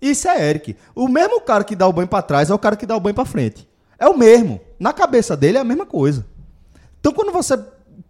Isso 0.00 0.28
é 0.28 0.48
Eric. 0.48 0.76
O 0.94 1.08
mesmo 1.08 1.40
cara 1.40 1.64
que 1.64 1.74
dá 1.74 1.86
o 1.88 1.92
banho 1.92 2.08
pra 2.08 2.22
trás 2.22 2.50
é 2.50 2.54
o 2.54 2.58
cara 2.58 2.76
que 2.76 2.86
dá 2.86 2.96
o 2.96 3.00
banho 3.00 3.14
pra 3.14 3.24
frente. 3.24 3.68
É 3.98 4.08
o 4.08 4.16
mesmo. 4.16 4.60
Na 4.78 4.92
cabeça 4.92 5.36
dele 5.36 5.58
é 5.58 5.60
a 5.60 5.64
mesma 5.64 5.86
coisa. 5.86 6.24
Então, 7.00 7.12
quando 7.12 7.32
você 7.32 7.58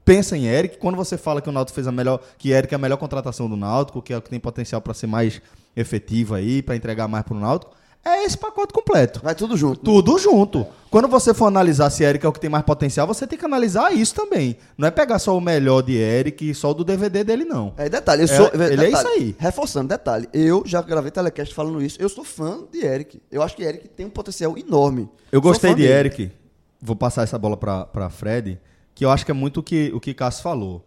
pensa 0.05 0.37
em 0.37 0.47
Eric, 0.47 0.79
quando 0.79 0.97
você 0.97 1.17
fala 1.17 1.41
que 1.41 1.49
o 1.49 1.53
Náutico 1.53 1.75
fez 1.75 1.87
a 1.87 1.93
melhor, 1.93 2.21
que 2.39 2.51
Eric 2.51 2.73
é 2.73 2.77
a 2.77 2.79
melhor 2.79 2.97
contratação 2.97 3.49
do 3.49 3.57
Náutico, 3.57 4.03
que 4.03 4.13
é 4.13 4.17
o 4.17 4.23
que 4.23 4.31
tem 4.31 4.41
potencial 4.41 4.81
para 4.81 4.95
ser 4.95 5.07
mais 5.07 5.41
efetivo 5.77 6.35
aí, 6.35 6.63
para 6.63 6.77
entregar 6.77 7.09
mais 7.09 7.25
pro 7.25 7.35
Náutico, 7.39 7.73
é 8.05 8.25
esse 8.25 8.37
pacote 8.37 8.73
completo. 8.73 9.21
Vai 9.23 9.33
tudo 9.33 9.57
junto. 9.57 9.79
Tudo 9.81 10.19
junto. 10.19 10.67
Quando 10.91 11.07
você 11.07 11.33
for 11.33 11.47
analisar 11.47 11.89
se 11.89 12.03
Eric 12.03 12.27
é 12.27 12.29
o 12.29 12.33
que 12.33 12.41
tem 12.41 12.51
mais 12.51 12.65
potencial, 12.65 13.07
você 13.07 13.29
tem 13.29 13.39
que 13.39 13.45
analisar 13.45 13.95
isso 13.95 14.13
também. 14.13 14.57
Não 14.77 14.89
é 14.89 14.91
pegar 14.91 15.21
só 15.21 15.37
o 15.39 15.41
melhor 15.41 15.83
de 15.83 15.95
Eric 15.97 16.51
e 16.51 16.53
só 16.53 16.73
o 16.73 16.75
do 16.75 16.83
DVD 16.85 17.23
dele, 17.23 17.45
não. 17.45 17.73
É, 17.77 17.89
detalhe, 17.89 18.23
eu 18.23 18.25
É, 18.25 18.37
sou. 18.37 18.51
ele 18.55 18.65
é 18.65 18.69
detalhe, 18.71 18.93
isso 18.93 19.07
aí. 19.07 19.37
Reforçando, 19.39 19.87
detalhe. 19.89 20.29
Eu 20.35 20.65
já 20.67 20.83
gravei 20.83 21.13
telecast 21.13 21.55
falando 21.55 21.81
isso. 21.81 21.97
Eu 22.03 22.09
sou 22.09 22.25
fã 22.25 22.65
de 22.73 22.85
Eric. 22.85 23.23
Eu 23.31 23.41
acho 23.41 23.55
que 23.55 23.63
Eric 23.63 23.89
tem 23.91 24.05
um 24.05 24.11
potencial 24.11 24.59
enorme. 24.59 25.09
Eu 25.31 25.41
Sou 25.41 25.53
gostei 25.53 25.71
de 25.73 25.83
dele. 25.83 25.93
Eric. 25.93 26.33
Vou 26.81 26.97
passar 26.97 27.23
essa 27.23 27.39
bola 27.39 27.57
pra 27.57 28.11
Fred, 28.11 28.59
que 28.95 29.05
eu 29.05 29.11
acho 29.11 29.25
que 29.25 29.31
é 29.31 29.35
muito 29.35 29.61
o 29.61 29.63
que 29.63 29.91
o 29.95 30.01
que 30.01 30.15
Cássio 30.15 30.43
falou. 30.43 30.85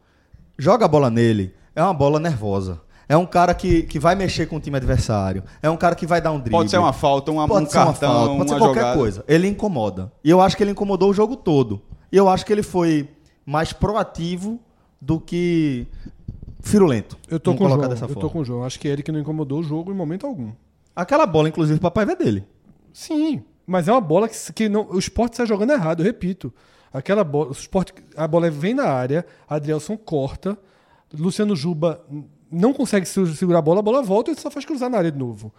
Joga 0.57 0.85
a 0.85 0.87
bola 0.87 1.09
nele, 1.09 1.53
é 1.75 1.83
uma 1.83 1.93
bola 1.93 2.19
nervosa. 2.19 2.81
É 3.07 3.15
um 3.15 3.25
cara 3.25 3.53
que, 3.53 3.83
que 3.83 3.99
vai 3.99 4.15
mexer 4.15 4.47
com 4.47 4.55
o 4.55 4.59
time 4.59 4.77
adversário. 4.77 5.43
É 5.61 5.69
um 5.69 5.77
cara 5.77 5.93
que 5.93 6.07
vai 6.07 6.19
dar 6.19 6.31
um 6.31 6.37
drible. 6.37 6.51
Pode 6.51 6.71
ser 6.71 6.77
uma 6.79 6.93
falta, 6.93 7.31
uma, 7.31 7.47
Pode 7.47 7.67
um 7.67 7.69
ser 7.69 7.77
uma 7.77 7.85
cartão, 7.87 8.11
falta, 8.11 8.25
pode 8.25 8.39
uma 8.39 8.47
ser 8.47 8.57
qualquer 8.57 8.79
jogada. 8.79 8.97
coisa. 8.97 9.25
Ele 9.27 9.47
incomoda. 9.47 10.11
E 10.23 10.29
eu 10.29 10.41
acho 10.41 10.57
que 10.57 10.63
ele 10.63 10.71
incomodou 10.71 11.11
o 11.11 11.13
jogo 11.13 11.35
todo. 11.35 11.81
E 12.11 12.17
eu 12.17 12.27
acho 12.27 12.45
que 12.45 12.51
ele 12.51 12.63
foi 12.63 13.07
mais 13.45 13.71
proativo 13.71 14.59
do 14.99 15.19
que 15.19 15.85
firulento. 16.61 17.15
Eu 17.29 17.39
tô 17.39 17.53
com 17.53 17.65
o 17.65 17.87
dessa 17.87 18.05
Eu 18.05 18.15
tô 18.15 18.29
com 18.29 18.39
o 18.39 18.45
João. 18.45 18.63
Acho 18.63 18.79
que 18.79 18.87
Eric 18.87 19.11
não 19.11 19.19
incomodou 19.19 19.59
o 19.59 19.63
jogo 19.63 19.91
em 19.91 19.95
momento 19.95 20.25
algum. 20.25 20.51
Aquela 20.95 21.27
bola, 21.27 21.47
inclusive, 21.47 21.79
papai 21.79 22.05
é 22.09 22.15
dele. 22.15 22.43
Sim, 22.91 23.43
mas 23.67 23.87
é 23.87 23.91
uma 23.91 24.01
bola 24.01 24.27
que, 24.27 24.53
que 24.53 24.69
não, 24.69 24.87
o 24.89 24.97
esporte 24.97 25.33
está 25.33 25.45
jogando 25.45 25.71
errado, 25.71 25.99
eu 25.99 26.05
repito. 26.05 26.51
Aquela 26.97 27.23
bola, 27.23 27.49
o 27.49 27.51
esporte, 27.51 27.93
a 28.15 28.27
bola 28.27 28.49
vem 28.49 28.73
na 28.73 28.85
área, 28.85 29.25
Adrielson 29.49 29.97
corta, 29.97 30.57
Luciano 31.17 31.55
Juba 31.55 32.01
não 32.51 32.73
consegue 32.73 33.05
se- 33.05 33.35
segurar 33.35 33.59
a 33.59 33.61
bola, 33.61 33.79
a 33.79 33.83
bola 33.83 34.01
volta 34.01 34.29
e 34.29 34.33
ele 34.33 34.41
só 34.41 34.49
faz 34.49 34.65
cruzar 34.65 34.89
na 34.89 34.97
área 34.97 35.11
de 35.11 35.17
novo. 35.17 35.51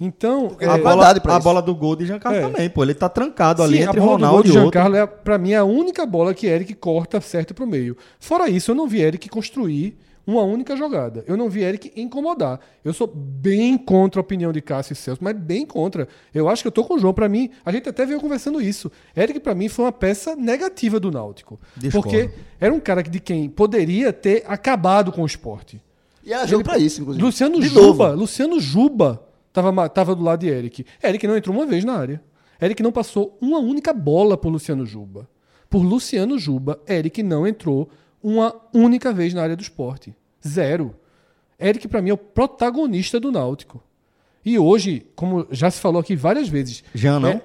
Então, 0.00 0.56
É, 0.58 0.66
a, 0.66 0.76
bola, 0.76 1.08
a 1.08 1.38
bola 1.38 1.62
do 1.62 1.74
gol 1.74 1.94
de 1.94 2.04
Giancarlo 2.06 2.38
É. 2.38 2.40
também, 2.42 2.68
pô. 2.68 2.82
Ele 2.82 2.94
tá 2.94 3.08
trancado 3.08 3.62
ali 3.62 3.76
sim, 3.78 3.82
entre 3.84 3.98
a 3.98 4.02
bola 4.02 4.16
do 4.16 4.20
gol 4.20 4.28
Ronaldo 4.28 4.42
de 4.42 4.48
e 4.48 4.58
outro. 4.60 4.72
Giancarlo 4.80 4.96
é, 4.96 5.06
pra 5.06 5.38
mim, 5.38 5.54
a 5.54 5.62
única 5.64 6.04
bola 6.04 6.34
que 6.34 6.46
Eric 6.48 6.74
corta 6.74 7.20
certo 7.20 7.54
pro 7.54 7.66
meio. 7.66 7.96
Fora 8.18 8.48
isso, 8.48 8.72
eu 8.72 8.74
não 8.74 8.88
vi 8.88 9.00
Eric 9.00 9.28
construir 9.28 9.96
uma 10.26 10.42
única 10.42 10.76
jogada. 10.76 11.24
Eu 11.26 11.36
não 11.36 11.48
vi 11.48 11.62
Eric 11.62 11.92
incomodar. 11.96 12.60
Eu 12.84 12.92
sou 12.92 13.06
bem 13.06 13.76
contra 13.76 14.20
a 14.20 14.22
opinião 14.22 14.52
de 14.52 14.60
Cássio 14.60 14.92
e 14.92 14.96
Celso, 14.96 15.22
mas 15.22 15.36
bem 15.36 15.66
contra. 15.66 16.08
Eu 16.34 16.48
acho 16.48 16.62
que 16.62 16.68
eu 16.68 16.72
tô 16.72 16.84
com 16.84 16.94
o 16.94 16.98
João. 16.98 17.12
Pra 17.12 17.28
mim, 17.28 17.50
a 17.64 17.70
gente 17.70 17.88
até 17.88 18.06
veio 18.06 18.20
conversando 18.20 18.60
isso. 18.60 18.90
Eric, 19.16 19.40
pra 19.40 19.54
mim, 19.54 19.68
foi 19.68 19.84
uma 19.84 19.92
peça 19.92 20.34
negativa 20.34 20.98
do 20.98 21.10
Náutico. 21.10 21.60
Discordo. 21.76 22.08
Porque 22.08 22.30
era 22.58 22.72
um 22.72 22.80
cara 22.80 23.02
de 23.02 23.20
quem 23.20 23.48
poderia 23.48 24.12
ter 24.12 24.44
acabado 24.46 25.12
com 25.12 25.22
o 25.22 25.26
esporte. 25.26 25.80
E 26.24 26.32
era 26.32 26.46
jogo 26.46 26.64
pra 26.64 26.78
isso, 26.78 27.02
inclusive. 27.02 27.24
Luciano 27.24 27.60
De 27.60 27.68
Juba, 27.68 28.08
novo. 28.08 28.20
Luciano 28.20 28.58
Juba 28.58 29.22
tava, 29.52 29.88
tava 29.88 30.14
do 30.14 30.22
lado 30.22 30.40
de 30.40 30.48
Eric. 30.48 30.86
Eric 31.02 31.26
não 31.26 31.36
entrou 31.36 31.54
uma 31.54 31.66
vez 31.66 31.84
na 31.84 31.94
área. 31.94 32.22
Eric 32.60 32.82
não 32.82 32.92
passou 32.92 33.36
uma 33.40 33.58
única 33.58 33.92
bola 33.92 34.36
por 34.36 34.48
Luciano 34.48 34.86
Juba. 34.86 35.28
Por 35.68 35.82
Luciano 35.82 36.38
Juba, 36.38 36.80
Eric 36.88 37.22
não 37.22 37.46
entrou 37.46 37.90
uma 38.24 38.58
única 38.72 39.12
vez 39.12 39.34
na 39.34 39.42
área 39.42 39.54
do 39.54 39.60
esporte. 39.60 40.16
Zero. 40.46 40.96
Eric, 41.60 41.86
pra 41.86 42.00
mim, 42.00 42.08
é 42.08 42.14
o 42.14 42.18
protagonista 42.18 43.20
do 43.20 43.30
Náutico. 43.30 43.84
E 44.42 44.58
hoje, 44.58 45.06
como 45.14 45.46
já 45.50 45.70
se 45.70 45.78
falou 45.78 46.00
aqui 46.00 46.16
várias 46.16 46.48
vezes. 46.48 46.82
Jean, 46.94 47.20
não? 47.20 47.28
é- 47.28 47.42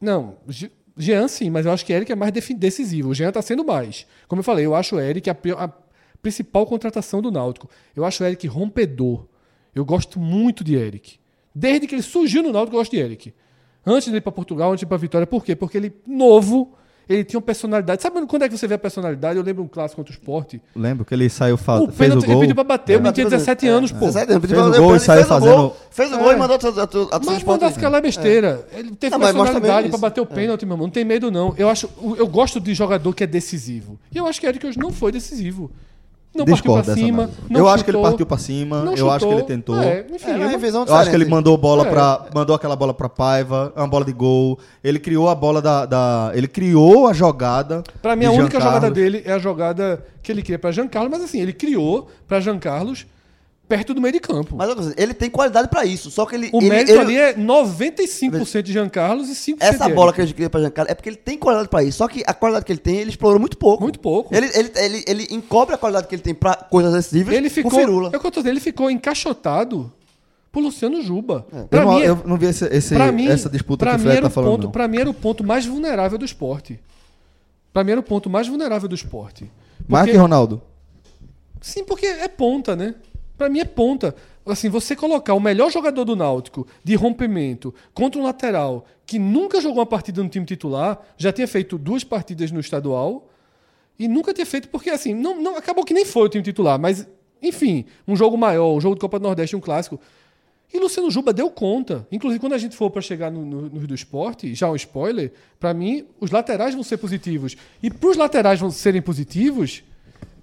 não, 0.00 0.36
Jean 0.96 1.26
sim, 1.26 1.50
mas 1.50 1.66
eu 1.66 1.72
acho 1.72 1.84
que 1.84 1.92
Eric 1.92 2.12
é 2.12 2.14
mais 2.14 2.32
decisivo. 2.32 3.10
O 3.10 3.14
Jean 3.14 3.32
tá 3.32 3.42
sendo 3.42 3.64
mais. 3.64 4.06
Como 4.28 4.38
eu 4.40 4.44
falei, 4.44 4.64
eu 4.64 4.74
acho 4.76 4.94
o 4.94 5.00
Eric 5.00 5.28
a, 5.28 5.36
a 5.58 5.68
principal 6.22 6.66
contratação 6.66 7.20
do 7.20 7.30
Náutico. 7.30 7.68
Eu 7.94 8.04
acho 8.04 8.22
o 8.22 8.26
Eric 8.26 8.46
rompedor. 8.46 9.26
Eu 9.74 9.84
gosto 9.84 10.20
muito 10.20 10.62
de 10.62 10.76
Eric. 10.76 11.18
Desde 11.54 11.86
que 11.86 11.94
ele 11.96 12.02
surgiu 12.02 12.42
no 12.42 12.52
Náutico, 12.52 12.76
eu 12.76 12.80
gosto 12.80 12.92
de 12.92 12.98
Eric. 12.98 13.34
Antes 13.84 14.10
de 14.10 14.16
ir 14.16 14.20
para 14.20 14.32
Portugal, 14.32 14.70
antes 14.70 14.80
de 14.80 14.84
ir 14.86 14.88
para 14.88 14.96
Vitória. 14.96 15.26
Por 15.26 15.44
quê? 15.44 15.56
Porque 15.56 15.76
ele, 15.76 15.92
novo, 16.06 16.74
ele 17.08 17.24
tinha 17.24 17.38
uma 17.38 17.44
personalidade. 17.46 18.02
Sabe 18.02 18.24
quando 18.26 18.42
é 18.42 18.48
que 18.48 18.56
você 18.56 18.66
vê 18.66 18.74
a 18.74 18.78
personalidade? 18.78 19.38
Eu 19.38 19.44
lembro 19.44 19.62
um 19.62 19.68
clássico 19.68 19.96
contra 20.02 20.12
o 20.12 20.14
esporte. 20.16 20.60
Lembro 20.74 21.04
que 21.04 21.14
ele 21.14 21.28
saiu, 21.28 21.56
fa- 21.56 21.76
O 21.80 21.86
fez 21.86 21.96
pênalti 21.96 22.22
o 22.22 22.26
ele 22.26 22.32
gol. 22.32 22.40
pediu 22.40 22.54
pra 22.54 22.64
bater. 22.64 22.96
O 22.96 22.98
menino 23.00 23.12
tinha 23.14 23.28
17 23.28 23.68
anos, 23.68 23.92
pô. 23.92 24.06
17 24.06 24.30
anos, 24.32 24.40
pediu 24.42 24.56
Fez 24.56 24.68
pra- 24.70 24.78
o 24.78 24.82
gol 24.82 24.90
e 24.90 24.92
ele 24.96 25.00
saiu 25.04 25.24
fez 25.24 25.26
o 25.26 25.40
gol, 25.40 25.48
fazendo- 25.48 25.72
Fez 25.90 26.12
o 26.12 26.18
gol 26.18 26.30
É. 26.30 26.34
e 26.34 26.36
mandou 26.38 26.56
a, 26.56 26.58
a, 26.58 27.18
Mas 27.18 27.36
esporte. 27.38 27.46
mandasse 27.46 27.78
calar 27.78 28.02
besteira. 28.02 28.66
Ele 28.72 28.90
teve 28.96 29.12
Não, 29.16 29.20
personalidade 29.20 29.88
pra 29.88 29.98
bater 29.98 30.20
o 30.20 30.26
pênalti, 30.26 30.66
meu 30.66 30.74
irmão. 30.74 30.86
Não 30.88 30.92
tem 30.92 31.04
medo, 31.04 31.30
não. 31.30 31.54
Eu, 31.56 31.68
acho, 31.68 31.88
eu 32.18 32.26
gosto 32.26 32.60
de 32.60 32.74
jogador 32.74 33.12
que 33.14 33.24
é 33.24 33.26
decisivo. 33.26 33.98
E 34.12 34.18
eu 34.18 34.26
acho 34.26 34.40
que 34.40 34.46
Eric 34.46 34.66
hoje 34.66 34.78
não 34.78 34.92
foi 34.92 35.12
decisivo. 35.12 35.70
Não 36.36 36.44
Discordo 36.44 36.84
partiu 36.86 36.94
pra 36.94 36.94
cima. 36.94 37.22
análise. 37.24 37.42
Não 37.50 37.60
eu 37.60 37.68
acho 37.68 37.84
que 37.84 37.90
ele 37.90 37.96
chutou, 37.98 38.10
partiu 38.10 38.26
pra 38.26 38.38
cima. 38.38 38.92
eu 38.96 39.10
acho 39.10 39.26
que 39.26 39.32
ele 39.32 39.40
chutou. 39.40 39.46
tentou. 39.56 39.82
É, 39.82 40.06
enfim, 40.12 40.30
É, 40.30 40.44
eu 40.44 40.48
revisão 40.48 40.84
Eu 40.86 40.94
acho 40.94 41.10
que 41.10 41.16
ele 41.16 41.24
mandou 41.24 41.56
bola 41.56 41.86
É. 41.86 41.90
para 41.90 42.26
mandou 42.34 42.54
aquela 42.56 42.76
bola 42.76 42.92
pra 42.94 43.08
Paiva, 43.08 43.72
uma 43.76 43.88
bola 43.88 44.04
de 44.04 44.12
gol. 44.12 44.58
Ele 44.82 44.98
criou 44.98 45.28
a 45.28 45.34
bola 45.34 45.60
da, 45.62 45.86
da- 45.86 46.32
ele 46.34 46.46
criou 46.48 47.06
a 47.08 47.12
jogada. 47.12 47.82
Pra 48.02 48.14
mim, 48.16 48.26
a 48.26 48.30
única 48.32 48.60
jogada 48.60 48.90
dele 48.90 49.22
é 49.24 49.32
a 49.32 49.38
jogada 49.38 50.04
que 50.22 50.30
ele 50.32 50.42
cria 50.42 50.58
pra 50.58 50.70
Jean 50.72 50.88
Carlos, 50.88 51.10
mas 51.12 51.22
assim, 51.22 51.40
ele 51.40 51.52
criou 51.52 52.08
pra 52.26 52.40
Jean 52.40 52.58
Carlos 52.58 53.06
perto 53.68 53.92
do 53.94 54.00
meio 54.00 54.12
de 54.12 54.20
campo. 54.20 54.54
Mas 54.56 54.94
ele 54.96 55.12
tem 55.12 55.28
qualidade 55.28 55.68
pra 55.68 55.84
isso. 55.84 56.10
Só 56.10 56.24
que 56.24 56.34
ele. 56.36 56.50
o 56.52 56.58
ele- 56.58 56.68
mérito 56.68 56.92
ele- 56.92 57.00
ali 57.00 57.16
é 57.18 57.34
95% 57.34 58.62
de 58.62 58.72
Jean 58.72 58.88
Carlos 58.88 59.28
e 59.28 59.34
5% 59.34 59.62
Essa 59.74 59.86
de 59.86 59.92
bola 59.94 60.12
que 60.12 60.20
ele 60.20 60.32
cria 60.32 60.48
pra 60.48 60.60
Giancarlo 60.60 60.90
é 60.90 60.94
porque 60.94 61.08
ele 61.08 61.16
tem 61.16 61.36
qualidade 61.36 61.68
pra 61.68 61.82
isso. 61.82 61.98
Só 61.98 62.06
que 62.08 62.22
a 62.26 62.32
qualidade 62.32 62.64
que 62.64 62.72
ele 62.72 62.78
tem, 62.78 62.96
ele 62.98 63.10
explorou 63.10 63.40
muito 63.40 63.56
pouco. 63.58 63.82
Muito 63.82 63.98
pouco. 64.00 64.34
Ele, 64.34 64.48
ele, 64.54 64.70
ele, 64.76 65.04
ele 65.06 65.26
encobre 65.30 65.74
a 65.74 65.78
qualidade 65.78 66.06
que 66.06 66.14
ele 66.14 66.22
tem 66.22 66.34
pra 66.34 66.54
coisas 66.54 66.94
acessíveis 66.94 67.36
Ele 67.36 67.50
ficou, 67.50 67.70
com 67.70 67.76
firula. 67.78 68.10
é 68.12 68.16
o 68.16 68.20
que 68.20 68.26
eu 68.26 68.30
tô 68.30 68.40
dizendo, 68.40 68.52
ele 68.52 68.60
ficou 68.60 68.90
encaixotado 68.90 69.92
por 70.52 70.60
Luciano 70.62 71.02
Juba. 71.02 71.44
Eu 71.52 71.64
Pra 71.66 71.84
não, 71.84 71.94
mim, 71.96 72.02
é- 72.02 72.08
eu 72.08 72.22
não 72.24 72.36
vi 72.36 72.46
esse, 72.46 72.64
esse- 72.66 72.94
Pra 72.94 73.10
mim, 73.12 73.26
essa 73.28 73.48
disputa 73.50 73.84
pra 73.84 73.92
que 73.92 73.96
o 73.96 73.98
mim 73.98 74.04
Fred 74.04 74.16
era 74.18 74.26
tá 74.26 74.30
o 74.30 74.30
falando. 74.34 74.50
ponto, 74.52 74.64
não. 74.64 74.70
Pra 74.70 74.88
mim 74.88 74.98
era 74.98 75.10
o 75.10 75.14
ponto 75.14 75.44
mais 75.44 75.66
vulnerável 75.66 76.16
do 76.18 76.24
esporte. 76.24 76.78
Pra 77.72 77.82
mim 77.84 77.90
era 77.90 78.00
o 78.00 78.02
ponto 78.02 78.30
mais 78.30 78.46
vulnerável 78.48 78.88
do 78.88 78.94
esporte. 78.94 79.50
Mais 79.88 80.04
Porque- 80.04 80.12
que 80.12 80.18
Ronaldo. 80.18 80.62
Sim, 81.60 81.84
porque 81.84 82.06
é 82.06 82.28
ponta, 82.28 82.74
né? 82.76 82.94
Pra 83.36 83.48
mim 83.48 83.60
é 83.60 83.64
ponta. 83.64 84.14
Assim, 84.44 84.68
você 84.68 84.94
colocar 84.94 85.34
o 85.34 85.40
melhor 85.40 85.70
jogador 85.70 86.04
do 86.04 86.14
Náutico 86.14 86.66
de 86.82 86.94
rompimento 86.94 87.74
contra 87.92 88.20
um 88.20 88.24
lateral 88.24 88.86
que 89.04 89.18
nunca 89.18 89.60
jogou 89.60 89.78
uma 89.78 89.86
partida 89.86 90.22
no 90.22 90.28
time 90.28 90.46
titular, 90.46 91.00
já 91.16 91.32
tinha 91.32 91.48
feito 91.48 91.76
duas 91.76 92.04
partidas 92.04 92.50
no 92.52 92.60
estadual 92.60 93.28
e 93.98 94.06
nunca 94.06 94.32
tinha 94.32 94.46
feito 94.46 94.68
porque 94.68 94.90
assim, 94.90 95.14
não, 95.14 95.40
não 95.40 95.56
acabou 95.56 95.84
que 95.84 95.94
nem 95.94 96.04
foi 96.04 96.26
o 96.26 96.28
time 96.28 96.44
titular, 96.44 96.78
mas 96.78 97.06
enfim, 97.42 97.84
um 98.06 98.16
jogo 98.16 98.36
maior, 98.36 98.72
um 98.74 98.80
jogo 98.80 98.94
de 98.94 99.00
Copa 99.00 99.18
do 99.18 99.24
Nordeste, 99.24 99.56
um 99.56 99.60
clássico. 99.60 100.00
E 100.72 100.78
Luciano 100.78 101.10
Juba 101.10 101.32
deu 101.32 101.50
conta. 101.50 102.06
Inclusive, 102.10 102.40
quando 102.40 102.54
a 102.54 102.58
gente 102.58 102.76
for 102.76 102.90
para 102.90 103.00
chegar 103.00 103.30
no, 103.30 103.44
no, 103.44 103.62
no 103.62 103.78
Rio 103.78 103.88
do 103.88 103.94
Esporte, 103.94 104.54
já 104.54 104.70
um 104.70 104.76
spoiler, 104.76 105.32
para 105.60 105.72
mim, 105.72 106.06
os 106.20 106.30
laterais 106.30 106.74
vão 106.74 106.82
ser 106.82 106.96
positivos. 106.96 107.56
E 107.82 107.90
para 107.90 108.10
os 108.10 108.16
laterais 108.16 108.58
vão 108.58 108.70
serem 108.70 109.00
positivos, 109.00 109.84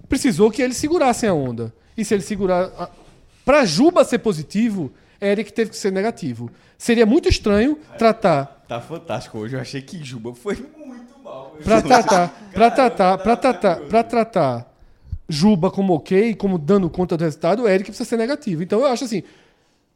precisou 0.08 0.50
que 0.50 0.62
eles 0.62 0.76
segurassem 0.76 1.28
a 1.28 1.34
onda. 1.34 1.74
E 1.96 2.04
se 2.04 2.14
ele 2.14 2.22
segurar. 2.22 2.90
Para 3.44 3.64
Juba 3.64 4.04
ser 4.04 4.18
positivo, 4.18 4.90
Eric 5.20 5.52
teve 5.52 5.70
que 5.70 5.76
ser 5.76 5.92
negativo. 5.92 6.50
Seria 6.78 7.06
muito 7.06 7.28
estranho 7.28 7.78
tratar. 7.98 8.64
Tá 8.68 8.80
fantástico 8.80 9.38
hoje. 9.38 9.54
Eu 9.56 9.60
achei 9.60 9.80
que 9.82 10.02
Juba 10.02 10.34
foi 10.34 10.54
muito 10.76 11.18
mal. 11.22 11.56
Para 11.62 11.82
tratar. 11.82 12.50
Para 12.52 12.70
tratar. 12.70 13.18
Para 13.18 13.36
tratar. 13.36 13.76
Para 13.80 14.02
tratar. 14.04 14.74
Juba 15.28 15.70
como 15.70 15.94
ok, 15.94 16.34
como 16.34 16.58
dando 16.58 16.90
conta 16.90 17.16
do 17.16 17.24
resultado, 17.24 17.62
o 17.62 17.68
Eric 17.68 17.90
precisa 17.90 18.08
ser 18.08 18.16
negativo. 18.16 18.62
Então 18.62 18.80
eu 18.80 18.86
acho 18.86 19.04
assim. 19.04 19.22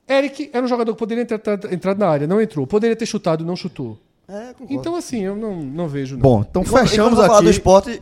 Eric 0.09 0.49
era 0.55 0.65
um 0.65 0.69
jogador 0.69 0.93
que 0.95 0.99
poderia 0.99 1.27
ter 1.27 1.35
entrado- 1.71 1.99
na 1.99 2.09
área, 2.09 2.27
não 2.27 2.41
entrou. 2.41 2.67
Poderia 2.67 2.97
ter 2.97 3.05
chutado, 3.05 3.45
não 3.45 3.55
chutou. 3.55 3.99
É, 4.27 4.53
concordo. 4.55 4.73
Então, 4.75 4.95
assim, 4.97 5.23
eu 5.23 5.37
não, 5.37 5.57
não 5.63 5.87
vejo. 5.89 6.15
Não. 6.17 6.23
Bom, 6.23 6.47
então 6.49 6.65
fechamos 6.65 7.15
vou 7.19 7.27
falar 7.27 7.41
do 7.41 7.49
aqui. 7.49 7.51
esporte. 7.51 8.01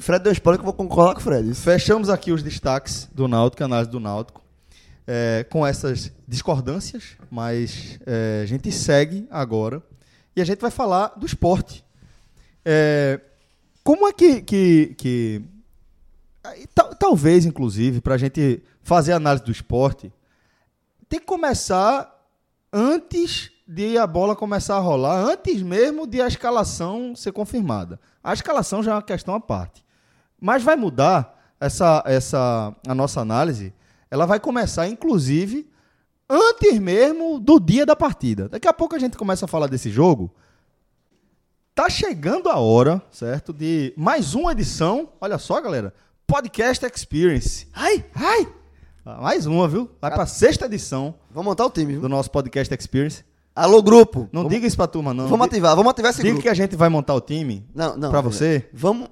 Fred 0.00 0.22
deu 0.24 0.32
spoiler 0.32 0.58
que 0.58 0.62
eu 0.62 0.72
vou 0.72 0.74
concordar 0.74 1.14
com 1.14 1.20
o 1.20 1.22
Fred. 1.22 1.54
Fechamos 1.54 2.08
aqui 2.08 2.32
os 2.32 2.42
destaques 2.42 3.08
do 3.12 3.28
Náutico, 3.28 3.62
análise 3.64 3.90
do 3.90 4.00
Náutico, 4.00 4.42
é, 5.06 5.44
com 5.50 5.66
essas 5.66 6.10
discordâncias, 6.26 7.16
mas 7.30 7.98
é, 8.06 8.40
a 8.42 8.46
gente 8.46 8.72
segue 8.72 9.26
agora 9.30 9.82
e 10.34 10.40
a 10.40 10.44
gente 10.44 10.60
vai 10.60 10.70
falar 10.70 11.08
do 11.16 11.26
esporte. 11.26 11.84
É, 12.64 13.20
como 13.82 14.08
é 14.08 14.12
que. 14.12 14.40
que, 14.40 14.94
que- 14.96 15.42
tal- 16.74 16.94
talvez, 16.94 17.44
inclusive, 17.44 18.00
para 18.00 18.14
a 18.14 18.18
gente 18.18 18.62
fazer 18.82 19.12
análise 19.12 19.44
do 19.44 19.52
esporte, 19.52 20.10
tem 21.08 21.20
que 21.20 21.26
começar 21.26 22.10
antes 22.72 23.50
de 23.66 23.96
a 23.96 24.06
bola 24.06 24.36
começar 24.36 24.76
a 24.76 24.80
rolar, 24.80 25.16
antes 25.18 25.62
mesmo 25.62 26.06
de 26.06 26.20
a 26.20 26.26
escalação 26.28 27.16
ser 27.16 27.32
confirmada. 27.32 27.98
A 28.22 28.32
escalação 28.32 28.82
já 28.82 28.92
é 28.92 28.94
uma 28.94 29.02
questão 29.02 29.34
à 29.34 29.40
parte. 29.40 29.84
Mas 30.40 30.62
vai 30.62 30.76
mudar 30.76 31.54
essa, 31.58 32.02
essa 32.06 32.74
a 32.86 32.94
nossa 32.94 33.20
análise. 33.20 33.72
Ela 34.10 34.26
vai 34.26 34.38
começar, 34.38 34.86
inclusive, 34.86 35.68
antes 36.28 36.78
mesmo 36.78 37.40
do 37.40 37.58
dia 37.58 37.86
da 37.86 37.96
partida. 37.96 38.48
Daqui 38.48 38.68
a 38.68 38.72
pouco 38.72 38.94
a 38.94 38.98
gente 38.98 39.16
começa 39.16 39.46
a 39.46 39.48
falar 39.48 39.66
desse 39.66 39.90
jogo. 39.90 40.30
Tá 41.74 41.88
chegando 41.90 42.48
a 42.48 42.58
hora, 42.58 43.02
certo? 43.10 43.52
De 43.52 43.92
mais 43.96 44.34
uma 44.34 44.52
edição. 44.52 45.08
Olha 45.20 45.38
só, 45.38 45.60
galera. 45.60 45.92
Podcast 46.26 46.84
Experience. 46.86 47.66
Ai, 47.72 48.04
ai. 48.14 48.52
Mais 49.04 49.44
uma, 49.46 49.66
viu? 49.68 49.90
Vai 50.00 50.10
pra 50.10 50.24
sexta 50.24 50.64
edição 50.64 51.14
Vamos 51.30 51.44
montar 51.50 51.66
o 51.66 51.70
time, 51.70 51.92
viu? 51.92 52.00
do 52.00 52.08
nosso 52.08 52.30
Podcast 52.30 52.72
Experience. 52.74 53.24
Alô, 53.54 53.80
grupo. 53.82 54.28
Não 54.32 54.42
vamos, 54.42 54.52
diga 54.54 54.66
isso 54.66 54.76
pra 54.76 54.86
turma, 54.88 55.14
não. 55.14 55.28
Vamos 55.28 55.46
ativar, 55.46 55.76
vamos 55.76 55.90
ativar 55.90 56.10
esse 56.10 56.18
Diga 56.22 56.30
grupo. 56.32 56.42
que 56.42 56.48
a 56.48 56.54
gente 56.54 56.74
vai 56.74 56.88
montar 56.88 57.14
o 57.14 57.20
time 57.20 57.64
Não, 57.74 57.96
não. 57.96 58.10
pra 58.10 58.20
você. 58.20 58.68
Vamos, 58.72 59.08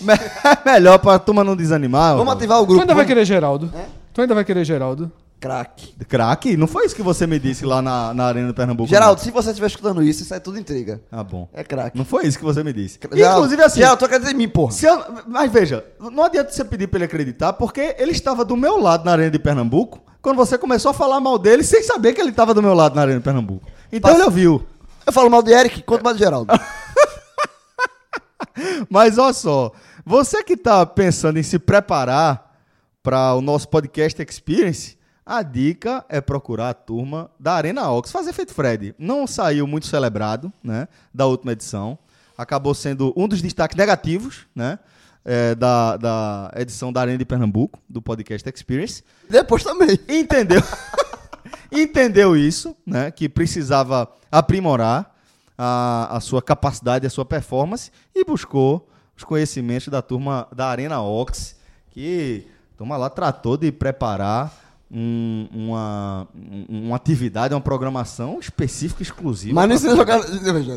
Melhor 0.64 0.98
pra 0.98 1.18
turma 1.18 1.44
não 1.44 1.54
desanimar. 1.54 2.16
vamos 2.16 2.32
ó. 2.32 2.36
ativar 2.36 2.58
o 2.58 2.62
Tu 2.64 2.68
grupo. 2.68 2.80
ainda 2.82 2.94
vai 2.94 3.04
vamos- 3.04 3.08
querer 3.08 3.24
Geraldo? 3.26 3.70
É? 3.74 3.84
Tu 4.14 4.20
ainda 4.22 4.34
vai 4.34 4.44
querer 4.44 4.64
Geraldo? 4.64 5.12
Craque. 5.38 5.92
Craque? 6.08 6.56
Não 6.56 6.66
foi 6.68 6.86
isso 6.86 6.94
que 6.94 7.02
você 7.02 7.26
me 7.26 7.38
disse 7.38 7.66
lá 7.66 7.82
na, 7.82 8.14
na 8.14 8.24
Arena 8.26 8.46
do 8.46 8.54
Pernambuco? 8.54 8.88
Geraldo, 8.88 9.16
não? 9.18 9.24
se 9.24 9.30
você 9.32 9.48
estiver 9.50 9.66
escutando 9.66 10.00
isso, 10.02 10.22
isso 10.22 10.32
é 10.32 10.38
tudo 10.38 10.56
intriga. 10.58 11.00
Ah, 11.10 11.24
bom. 11.24 11.48
É 11.52 11.64
craque. 11.64 11.98
Não 11.98 12.04
foi 12.04 12.26
isso 12.26 12.38
que 12.38 12.44
você 12.44 12.62
me 12.62 12.72
disse. 12.72 12.98
Geraldo, 13.12 13.38
Inclusive 13.40 13.62
assim. 13.62 13.80
Geraldo, 13.80 14.06
tu 14.08 14.18
dizer 14.18 14.30
em 14.30 14.36
mim, 14.36 14.48
porra. 14.48 14.70
se 14.72 14.86
eu- 14.86 15.02
mas 15.26 15.50
veja, 15.52 15.84
não 15.98 16.22
adianta 16.24 16.50
você 16.52 16.64
pedir 16.64 16.86
pra 16.86 16.98
ele 16.98 17.04
acreditar, 17.06 17.52
porque 17.54 17.96
ele 17.98 18.12
estava 18.12 18.44
do 18.44 18.56
meu 18.56 18.80
lado 18.80 19.04
na 19.04 19.12
Arena 19.12 19.30
de 19.32 19.38
Pernambuco, 19.38 20.00
quando 20.22 20.36
você 20.36 20.56
começou 20.56 20.92
a 20.92 20.94
falar 20.94 21.18
mal 21.18 21.36
dele 21.36 21.64
sem 21.64 21.82
saber 21.82 22.12
que 22.12 22.20
ele 22.20 22.30
estava 22.30 22.54
do 22.54 22.62
meu 22.62 22.72
lado 22.74 22.94
na 22.94 23.02
Arena 23.02 23.18
de 23.18 23.24
Pernambuco. 23.24 23.66
Então 23.92 24.10
Passa- 24.10 24.16
ele 24.16 24.24
ouviu. 24.24 24.66
Eu 25.06 25.12
falo 25.12 25.30
mal 25.30 25.42
de 25.42 25.52
Eric, 25.52 25.82
quanto 25.82 26.02
mais 26.02 26.16
de 26.16 26.24
Geraldo. 26.24 26.52
Mas 28.88 29.18
olha 29.18 29.32
só, 29.32 29.72
você 30.04 30.42
que 30.42 30.54
está 30.54 30.84
pensando 30.86 31.38
em 31.38 31.42
se 31.42 31.58
preparar 31.58 32.56
para 33.02 33.34
o 33.34 33.40
nosso 33.40 33.68
podcast 33.68 34.20
Experience, 34.22 34.96
a 35.24 35.42
dica 35.42 36.04
é 36.08 36.20
procurar 36.20 36.70
a 36.70 36.74
turma 36.74 37.30
da 37.38 37.54
Arena 37.54 37.90
Ox. 37.90 38.10
Fazer 38.10 38.32
feito 38.32 38.54
Fred. 38.54 38.94
Não 38.98 39.26
saiu 39.26 39.66
muito 39.66 39.86
celebrado, 39.86 40.52
né? 40.62 40.88
Da 41.12 41.26
última 41.26 41.52
edição. 41.52 41.98
Acabou 42.36 42.74
sendo 42.74 43.12
um 43.16 43.28
dos 43.28 43.42
destaques 43.42 43.76
negativos, 43.76 44.46
né? 44.54 44.78
é, 45.24 45.54
da, 45.54 45.96
da 45.96 46.52
edição 46.56 46.92
da 46.92 47.00
Arena 47.00 47.18
de 47.18 47.24
Pernambuco, 47.24 47.78
do 47.88 48.02
podcast 48.02 48.48
Experience. 48.48 49.02
Depois 49.28 49.62
também. 49.62 49.98
Entendeu? 50.08 50.62
Entendeu 51.72 52.36
isso, 52.36 52.76
né? 52.86 53.10
Que 53.10 53.28
precisava 53.28 54.08
aprimorar 54.30 55.14
a, 55.56 56.16
a 56.16 56.20
sua 56.20 56.42
capacidade, 56.42 57.06
a 57.06 57.10
sua 57.10 57.24
performance 57.24 57.90
e 58.14 58.24
buscou 58.24 58.86
os 59.16 59.24
conhecimentos 59.24 59.88
da 59.88 60.02
turma 60.02 60.46
da 60.54 60.66
Arena 60.66 61.00
Ox, 61.02 61.56
que 61.90 62.46
a 62.74 62.78
turma 62.78 62.96
lá 62.96 63.08
tratou 63.10 63.56
de 63.56 63.70
preparar 63.72 64.52
um- 64.94 65.48
uma, 65.54 66.28
um- 66.34 66.86
uma 66.88 66.96
atividade, 66.96 67.54
uma 67.54 67.60
programação 67.60 68.38
específica, 68.38 69.02
exclusiva. 69.02 69.54
Mas 69.54 69.68
não 69.68 69.74
ensina 69.76 69.92
a 69.92 69.96
jogar. 69.96 70.18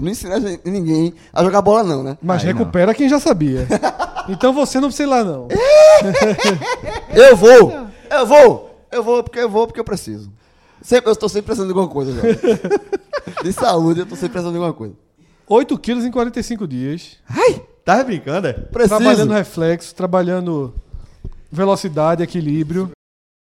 Não 0.01 0.09
ensina 0.11 0.35
ninguém 0.63 1.13
a 1.33 1.43
jogar 1.43 1.61
bola, 1.61 1.83
não, 1.83 2.01
né? 2.03 2.17
Mas 2.21 2.41
Aí 2.45 2.53
não. 2.53 2.59
recupera 2.59 2.93
quem 2.93 3.09
já 3.09 3.19
sabia. 3.19 3.67
então 4.29 4.53
você 4.53 4.79
não 4.79 4.87
precisa 4.87 5.03
ir 5.03 5.11
lá, 5.11 5.23
não. 5.23 5.47
Eu 7.13 7.35
vou! 7.35 7.71
Eu 8.09 8.25
vou! 8.25 8.71
Eu 8.91 9.03
vou 9.03 9.23
porque 9.23 9.39
eu 9.39 9.49
vou 9.49 9.67
porque 9.67 9.79
eu 9.79 9.83
preciso. 9.83 10.31
Sempre, 10.85 11.09
eu 11.09 11.13
estou 11.13 11.27
sempre 11.27 11.47
precisando 11.47 11.73
de 11.73 11.79
alguma 11.79 11.91
coisa, 11.91 12.13
já. 12.13 12.21
De 13.41 13.51
saúde, 13.51 14.01
eu 14.01 14.03
estou 14.03 14.15
sempre 14.15 14.33
precisando 14.33 14.53
de 14.53 14.59
alguma 14.59 14.73
coisa. 14.73 14.93
8 15.47 15.79
quilos 15.79 16.05
em 16.05 16.11
45 16.11 16.67
dias. 16.67 17.17
Ai, 17.27 17.59
tá 17.83 18.03
brincando, 18.03 18.47
é? 18.47 18.53
Preciso. 18.53 18.95
Trabalhando 18.95 19.33
reflexo, 19.33 19.95
trabalhando 19.95 20.75
velocidade, 21.51 22.21
equilíbrio. 22.21 22.91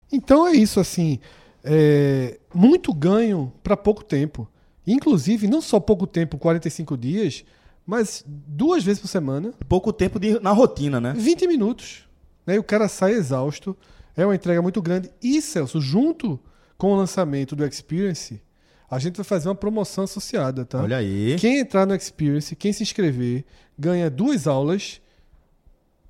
Então 0.10 0.48
é 0.48 0.54
isso, 0.54 0.80
assim. 0.80 1.20
é, 1.66 2.40
muito 2.54 2.94
ganho 2.94 3.52
para 3.62 3.76
pouco 3.76 4.06
tempo. 4.06 4.48
Inclusive, 4.88 5.46
não 5.46 5.62
só 5.62 5.82
pouco 5.82 6.08
tempo, 6.08 6.38
45 6.38 6.96
dias, 6.96 7.44
mas 7.86 8.24
duas 8.26 8.86
vezes 8.86 9.02
por 9.02 9.10
semana, 9.10 9.54
Pouco 9.68 9.92
tempo 9.92 10.18
de, 10.18 10.40
na 10.40 10.52
rotina, 10.52 11.02
né? 11.02 11.14
20 11.14 11.46
minutos. 11.48 12.06
Né? 12.48 12.56
E 12.56 12.60
o 12.60 12.64
cara 12.64 12.88
sai 12.88 13.12
exausto. 13.12 13.76
É 14.16 14.26
uma 14.26 14.36
entrega 14.36 14.62
muito 14.62 14.82
grande. 14.82 15.12
E, 15.22 15.42
Celso, 15.42 15.82
junto 15.82 16.40
com 16.78 16.94
o 16.94 16.96
lançamento 16.96 17.56
do 17.56 17.66
Experience, 17.66 18.42
a 18.90 19.00
gente 19.00 19.16
vai 19.16 19.24
fazer 19.24 19.50
uma 19.50 19.56
promoção 19.56 20.04
associada, 20.04 20.66
tá? 20.66 20.82
Olha 20.82 20.98
aí. 20.98 21.36
Quem 21.40 21.60
entrar 21.60 21.86
no 21.86 21.96
Experience, 21.96 22.56
quem 22.56 22.72
se 22.74 22.84
inscrever, 22.84 23.44
ganha 23.78 24.10
duas 24.10 24.46
aulas 24.48 25.02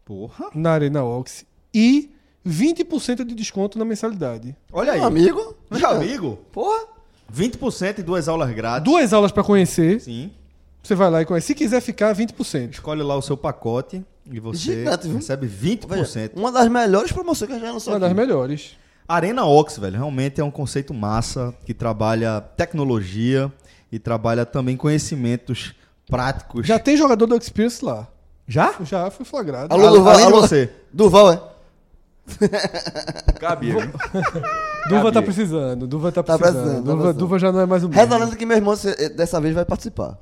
Porra. 0.05 0.49
na 0.53 0.71
Arena 0.71 1.03
Ox 1.03 1.45
e 1.73 2.11
20% 2.45 3.23
de 3.23 3.33
desconto 3.35 3.79
na 3.79 3.85
mensalidade. 3.85 4.55
Olha 4.71 4.93
aí. 4.93 4.99
Meu 4.99 5.07
amigo? 5.07 5.55
Meu 5.71 5.89
amigo. 5.89 6.39
Porra! 6.51 6.87
20% 7.33 7.99
e 7.99 8.03
duas 8.03 8.27
aulas 8.27 8.51
grátis. 8.53 8.83
Duas 8.83 9.13
aulas 9.13 9.31
para 9.31 9.43
conhecer. 9.43 10.01
Sim. 10.01 10.29
Você 10.83 10.93
vai 10.93 11.09
lá 11.09 11.21
e 11.21 11.25
conhece. 11.25 11.47
Se 11.47 11.55
quiser 11.55 11.79
ficar, 11.81 12.13
20%. 12.13 12.73
Escolhe 12.73 13.01
lá 13.01 13.15
o 13.15 13.21
seu 13.21 13.37
pacote 13.37 14.03
e 14.29 14.39
você 14.41 14.59
Gigante, 14.75 15.07
viu? 15.07 15.15
recebe 15.15 15.47
20%. 15.47 15.87
Veja, 15.87 16.31
uma 16.35 16.51
das 16.51 16.67
melhores 16.67 17.11
promoções 17.13 17.47
que 17.47 17.53
a 17.53 17.57
gente 17.57 17.65
já 17.65 17.71
lançou 17.71 17.93
Uma 17.93 17.99
das 18.01 18.11
aqui. 18.11 18.19
melhores. 18.19 18.77
Arena 19.07 19.45
Ox, 19.45 19.77
velho, 19.77 19.95
realmente 19.97 20.39
é 20.39 20.43
um 20.43 20.51
conceito 20.51 20.93
massa 20.93 21.53
que 21.65 21.73
trabalha 21.73 22.41
tecnologia 22.41 23.51
e 23.91 23.99
trabalha 23.99 24.45
também 24.45 24.75
conhecimentos 24.77 25.73
práticos. 26.09 26.65
Já 26.65 26.79
tem 26.79 26.95
jogador 26.97 27.25
do 27.27 27.35
Experience 27.37 27.83
lá. 27.83 28.07
Já? 28.47 28.73
Já 28.81 29.09
foi 29.11 29.25
flagrado. 29.25 29.73
Alô, 29.73 29.89
de 29.91 30.23
alô. 30.23 30.41
você. 30.41 30.69
Durval, 30.91 31.31
é? 31.31 31.41
Cabia? 33.39 33.75
Duva 34.89 35.11
tá 35.11 35.21
Cabia. 35.21 35.21
precisando. 35.23 35.87
Duva 35.87 36.11
tá 36.11 36.23
Tá 36.23 36.37
precisando. 36.37 36.53
precisando, 36.63 36.75
tá 36.75 36.81
Duva, 36.91 36.95
precisando. 37.03 37.17
Duva 37.19 37.39
já 37.39 37.51
não 37.51 37.59
é 37.61 37.65
mais 37.65 37.83
o 37.83 37.89
mesmo. 37.89 38.01
Reza 38.01 38.15
a 38.15 38.17
lenda 38.17 38.35
que 38.35 38.45
meu 38.45 38.57
irmão 38.57 38.75
se- 38.75 39.09
dessa 39.09 39.39
vez 39.39 39.53
vai 39.55 39.65
participar. 39.65 40.17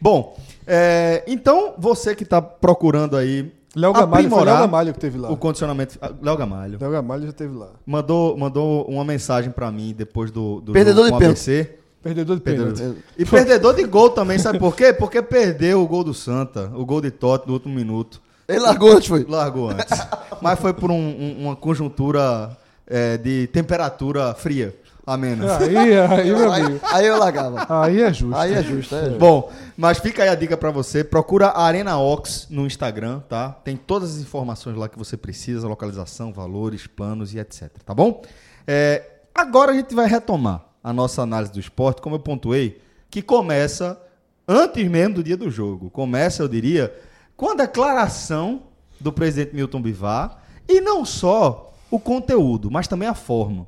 Bom, 0.00 0.36
é, 0.66 1.22
então 1.26 1.74
você 1.78 2.14
que 2.14 2.24
está 2.24 2.42
procurando 2.42 3.16
aí 3.16 3.52
Léo 3.74 3.92
Gamalho, 3.92 4.28
foi 4.28 4.44
Léo 4.44 4.58
Gamalho 4.58 4.92
que 4.92 4.98
teve 5.00 5.18
lá. 5.18 5.30
o 5.30 5.36
condicionamento... 5.36 5.98
ah, 6.02 6.10
Léo 6.20 6.36
Gamalho. 6.36 6.78
Léo 6.80 6.90
Gamalho 6.90 7.26
já 7.26 7.32
teve 7.32 7.56
lá. 7.56 7.70
Mandou, 7.86 8.36
mandou 8.36 8.84
uma 8.86 9.04
mensagem 9.04 9.50
pra 9.50 9.70
mim 9.72 9.94
depois 9.96 10.30
do, 10.30 10.60
do 10.60 10.72
Perdedor 10.72 11.06
jogo 11.06 11.18
de 11.18 11.24
ABC. 11.24 11.74
Perdedor 12.02 12.36
de 12.36 12.42
Perdedor. 12.42 12.74
pênalti. 12.74 12.98
E 13.16 13.24
perdedor 13.24 13.74
de 13.74 13.84
gol 13.84 14.10
também, 14.10 14.36
sabe 14.38 14.58
por 14.58 14.74
quê? 14.76 14.92
Porque 14.92 15.22
perdeu 15.22 15.80
o 15.82 15.86
gol 15.86 16.02
do 16.04 16.12
Santa, 16.12 16.70
o 16.74 16.84
gol 16.84 17.00
de 17.00 17.10
Totti 17.10 17.46
no 17.46 17.54
último 17.54 17.74
minuto. 17.74 18.20
Ele 18.48 18.58
largou 18.58 18.92
antes, 18.92 19.06
foi. 19.08 19.24
Largou 19.26 19.70
antes. 19.70 19.98
Mas 20.42 20.58
foi 20.58 20.74
por 20.74 20.90
um- 20.90 20.94
um- 20.96 21.36
uma 21.44 21.56
conjuntura 21.56 22.56
é, 22.86 23.16
de 23.16 23.46
temperatura 23.46 24.34
fria, 24.34 24.76
amena. 25.06 25.58
Aí, 25.58 25.76
aí, 25.98 26.30
meu 26.34 26.52
Aí, 26.52 26.62
amigo. 26.62 26.80
aí 26.82 27.06
eu 27.06 27.18
largava. 27.18 27.66
Aí 27.82 28.00
é 28.02 28.12
justo. 28.12 28.36
Aí 28.36 28.54
é 28.54 28.62
justo, 28.62 28.94
é. 28.94 29.10
Bom, 29.10 29.50
mas 29.76 29.98
fica 29.98 30.22
aí 30.22 30.28
a 30.28 30.34
dica 30.34 30.56
pra 30.56 30.70
você. 30.70 31.02
Procura 31.02 31.48
a 31.48 31.64
Arena 31.64 31.98
Ox 31.98 32.46
no 32.50 32.66
Instagram, 32.66 33.20
tá? 33.28 33.50
Tem 33.64 33.76
todas 33.76 34.16
as 34.16 34.22
informações 34.22 34.76
lá 34.76 34.88
que 34.88 34.98
você 34.98 35.16
precisa, 35.16 35.66
localização, 35.68 36.32
valores, 36.32 36.86
planos 36.86 37.34
e 37.34 37.38
etc, 37.38 37.70
tá 37.84 37.94
bom? 37.94 38.22
É, 38.66 39.04
agora 39.34 39.72
a 39.72 39.74
gente 39.74 39.94
vai 39.94 40.06
retomar 40.06 40.62
a 40.82 40.92
nossa 40.92 41.22
análise 41.22 41.52
do 41.52 41.60
esporte, 41.60 42.00
como 42.02 42.16
eu 42.16 42.20
pontuei, 42.20 42.80
que 43.10 43.22
começa 43.22 44.00
antes 44.46 44.88
mesmo 44.88 45.16
do 45.16 45.22
dia 45.24 45.36
do 45.36 45.50
jogo. 45.50 45.90
Começa, 45.90 46.42
eu 46.42 46.48
diria, 46.48 46.92
com 47.36 47.50
a 47.50 47.54
declaração 47.54 48.62
do 49.00 49.12
presidente 49.12 49.54
Milton 49.54 49.82
Bivar 49.82 50.38
e 50.68 50.80
não 50.80 51.04
só 51.04 51.72
o 51.90 51.98
conteúdo, 51.98 52.70
mas 52.70 52.88
também 52.88 53.08
a 53.08 53.14
forma. 53.14 53.66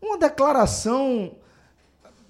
Uma 0.00 0.18
declaração 0.18 1.32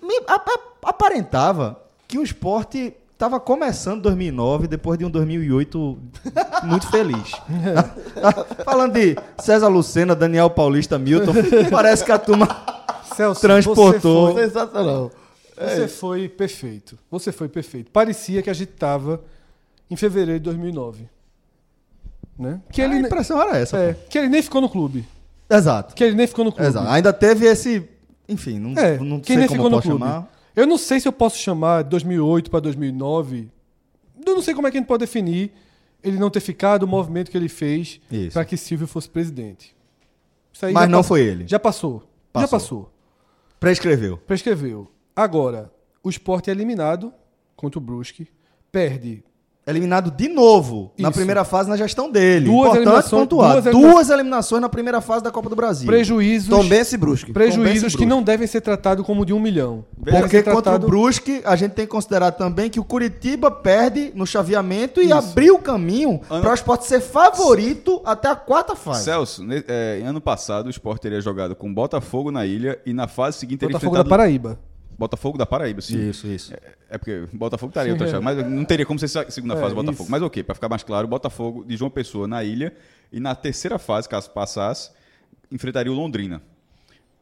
me 0.03 0.17
ap- 0.29 0.49
ap- 0.49 0.77
aparentava 0.85 1.81
que 2.07 2.19
o 2.19 2.23
esporte 2.23 2.95
estava 3.13 3.41
começando 3.41 4.03
2009 4.03 4.67
depois 4.69 4.99
de 4.99 5.05
um 5.05 5.11
2008 5.11 5.99
muito 6.65 6.89
feliz. 6.91 7.33
Falando 8.65 8.93
de 8.93 9.17
César 9.39 9.69
Lucena, 9.69 10.15
Daniel 10.15 10.51
Paulista, 10.51 10.99
Milton, 10.99 11.33
parece 11.71 12.05
que 12.05 12.13
a 12.13 12.19
turma 12.19 12.47
Celso, 13.15 13.41
Transportou. 13.41 14.27
Você 14.29 14.35
foi, 14.35 14.45
Sensacional. 14.47 15.11
você 15.57 15.89
foi 15.89 16.29
perfeito. 16.29 16.99
Você 17.11 17.33
foi 17.33 17.49
perfeito. 17.49 17.91
Parecia 17.91 18.43
que 18.43 18.51
a 18.51 18.55
gente 18.55 18.73
tava 18.73 19.23
em 19.91 19.97
fevereiro 19.97 20.39
de 20.39 20.45
2009. 20.45 21.09
Né? 22.39 22.61
Que 22.71 22.83
a 22.83 22.85
ele, 22.85 22.99
impressão 22.99 23.41
era 23.41 23.57
essa. 23.59 23.79
é, 23.79 23.95
que 23.95 24.19
ele 24.19 24.29
nem 24.29 24.43
ficou 24.43 24.61
no 24.61 24.69
clube. 24.69 25.07
Exato. 25.49 25.95
Que 25.95 26.05
ele 26.05 26.15
nem 26.17 26.27
ficou 26.27 26.45
no 26.45 26.53
clube. 26.53 26.67
Exato. 26.69 26.89
Ainda 26.89 27.13
teve 27.13 27.47
esse, 27.47 27.89
enfim, 28.29 28.59
não, 28.59 28.71
É, 28.81 28.99
não 28.99 29.21
quem 29.21 29.37
sei 29.37 29.37
nem 29.37 29.49
como 29.49 29.63
ficou 29.63 29.71
no 29.71 29.83
clube. 29.83 29.99
chamar. 30.05 30.33
Eu 30.55 30.67
não 30.67 30.79
sei 30.79 30.99
se 31.01 31.07
eu 31.07 31.13
posso 31.13 31.39
chamar 31.39 31.83
2008 31.83 32.51
para 32.51 32.61
2009. 32.61 33.49
Eu 34.27 34.35
não 34.35 34.43
sei 34.43 34.55
como 34.55 34.67
é 34.67 34.71
que 34.71 34.77
a 34.77 34.81
gente 34.81 34.89
pode 34.89 35.01
definir 35.01 35.53
ele 36.03 36.19
não 36.19 36.31
ter 36.31 36.41
ficado 36.41 36.83
o 36.85 36.87
movimento 36.89 37.31
que 37.31 37.37
ele 37.37 37.49
fez 37.49 38.01
para 38.33 38.45
que 38.45 38.57
Silvio 38.57 38.87
fosse 38.87 39.09
presidente. 39.09 39.75
Isso 40.53 40.65
aí 40.67 40.73
Mas 40.73 40.85
já 40.85 40.89
não 40.89 40.99
passou- 41.01 41.17
foi 41.17 41.21
ele. 41.27 41.47
Já 41.47 41.59
passou. 41.59 41.99
Já 42.01 42.41
Passou. 42.43 42.59
passou. 42.59 42.93
Prescreveu. 43.61 44.17
Prescreveu. 44.19 44.91
Agora, 45.15 45.71
o 46.03 46.09
esporte 46.11 46.51
é 46.51 46.53
eliminado 46.53 47.13
contra 47.55 47.79
o 47.79 47.83
Brusque, 47.83 48.29
perde 48.71 49.23
Eliminado 49.67 50.13
de 50.13 50.29
novo 50.29 50.93
na 50.97 51.09
Isso. 51.09 51.17
primeira 51.19 51.45
fase 51.45 51.69
na 51.69 51.77
gestão 51.77 52.09
dele. 52.09 52.45
Duas 52.47 52.59
Importante 52.69 52.83
eliminações- 52.87 53.21
pontuar. 53.23 53.53
duas 53.55 53.65
Duas, 53.65 53.85
elimina- 54.09 54.15
eliminações 54.15 54.63
na 54.63 54.69
primeira 54.69 55.01
fase 55.01 55.25
da 55.25 55.31
Copa 55.33 55.49
do 55.49 55.57
Brasil. 55.57 55.87
prejuízos, 55.89 56.49
Tombense 56.49 56.95
e 56.95 56.99
Brusque. 56.99 57.33
prejuízos 57.33 57.97
que 57.97 58.07
não 58.07 58.23
devem 58.23 58.47
ser 58.47 58.61
tratados 58.61 59.05
como 59.05 59.27
de 59.27 59.33
um 59.33 59.41
milhão. 59.41 59.85
Devem 59.99 60.21
Porque 60.21 60.37
ser 60.37 60.45
contra 60.45 60.59
o 60.59 60.63
tratado- 60.63 60.87
Brusque, 60.87 61.43
a 61.45 61.57
gente 61.57 61.73
tem 61.73 61.85
que 61.85 61.91
considerar 61.91 62.31
também 62.31 62.71
que 62.71 62.79
o 62.79 62.85
Curitiba 62.85 63.51
perde 63.51 64.13
no 64.15 64.25
chaveamento 64.25 65.03
e 65.03 65.13
abriu 65.13 65.57
o 65.57 65.59
caminho 65.59 66.21
Ano- 66.31 66.43
para 66.43 66.53
o 66.53 66.55
esporte 66.55 66.87
ser 66.87 67.01
favorito 67.01 68.01
até 68.05 68.29
a 68.29 68.37
quarta 68.37 68.77
fase. 68.77 69.03
Celso, 69.03 69.43
ne- 69.43 69.65
é, 69.67 69.99
em 70.01 70.07
ano 70.07 70.21
passado 70.21 70.67
o 70.69 70.71
Sport 70.71 71.03
teria 71.03 71.21
jogado 71.21 71.57
com 71.57 71.75
Botafogo 71.75 72.31
na 72.31 72.47
ilha 72.47 72.79
e 72.87 72.93
na 72.93 73.09
fase 73.09 73.39
seguinte 73.39 73.59
teria 73.59 73.73
Botafogo 73.73 73.97
da 73.97 74.01
enfrentado 74.03 74.17
Paraíba. 74.23 74.59
Botafogo 74.99 75.37
da 75.37 75.45
Paraíba, 75.45 75.81
sim. 75.81 76.09
Isso, 76.09 76.27
isso. 76.27 76.55
É 76.89 76.97
porque 76.97 77.27
Botafogo 77.33 77.71
estaria 77.71 77.93
Sim, 77.93 77.95
outra 77.95 78.07
é. 78.09 78.11
chave, 78.11 78.25
mas 78.25 78.37
não 78.51 78.65
teria 78.65 78.87
como 78.87 78.99
ser 78.99 79.09
se- 79.09 79.31
segunda 79.31 79.55
É, 79.55 79.61
fase 79.61 79.75
do 79.75 79.77
Botafogo. 79.77 80.03
isso. 80.05 80.11
Mas 80.11 80.23
ok, 80.23 80.43
para 80.43 80.55
ficar 80.55 80.69
mais 80.69 80.83
claro, 80.83 81.07
Botafogo 81.07 81.65
de 81.65 81.77
João 81.77 81.91
Pessoa 81.91 82.27
na 82.27 82.43
ilha 82.43 82.75
e 83.13 83.21
na 83.21 83.35
terceira 83.35 83.79
fase, 83.79 84.09
caso 84.09 84.31
passasse, 84.31 84.91
enfrentaria 85.53 85.93
o 85.93 85.95
Londrina. 85.95 86.41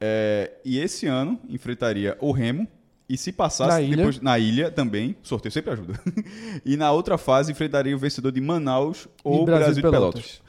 É, 0.01 0.53
e 0.64 0.79
esse 0.79 1.07
ano 1.07 1.39
enfrentaria 1.49 2.16
o 2.20 2.31
Remo 2.33 2.66
e 3.09 3.16
se 3.16 3.33
passasse 3.33 3.70
Na 3.70 3.81
ilha. 3.83 3.97
depois 3.97 4.20
na 4.20 4.39
ilha 4.39 4.70
também, 4.70 5.16
sorteio 5.22 5.53
sempre 5.53 5.72
ajuda. 5.72 5.95
e 6.64 6.77
na 6.77 6.91
outra 6.93 7.18
fase 7.18 7.53
enfrentaria 7.53 7.95
o 7.95 7.99
vencedor 7.99 8.33
de 8.33 8.41
Manaus 8.41 9.09
ou 9.22 9.43
E 9.43 9.47
Brasil, 9.47 9.75
de 9.75 9.83
Pelotas. 9.83 10.41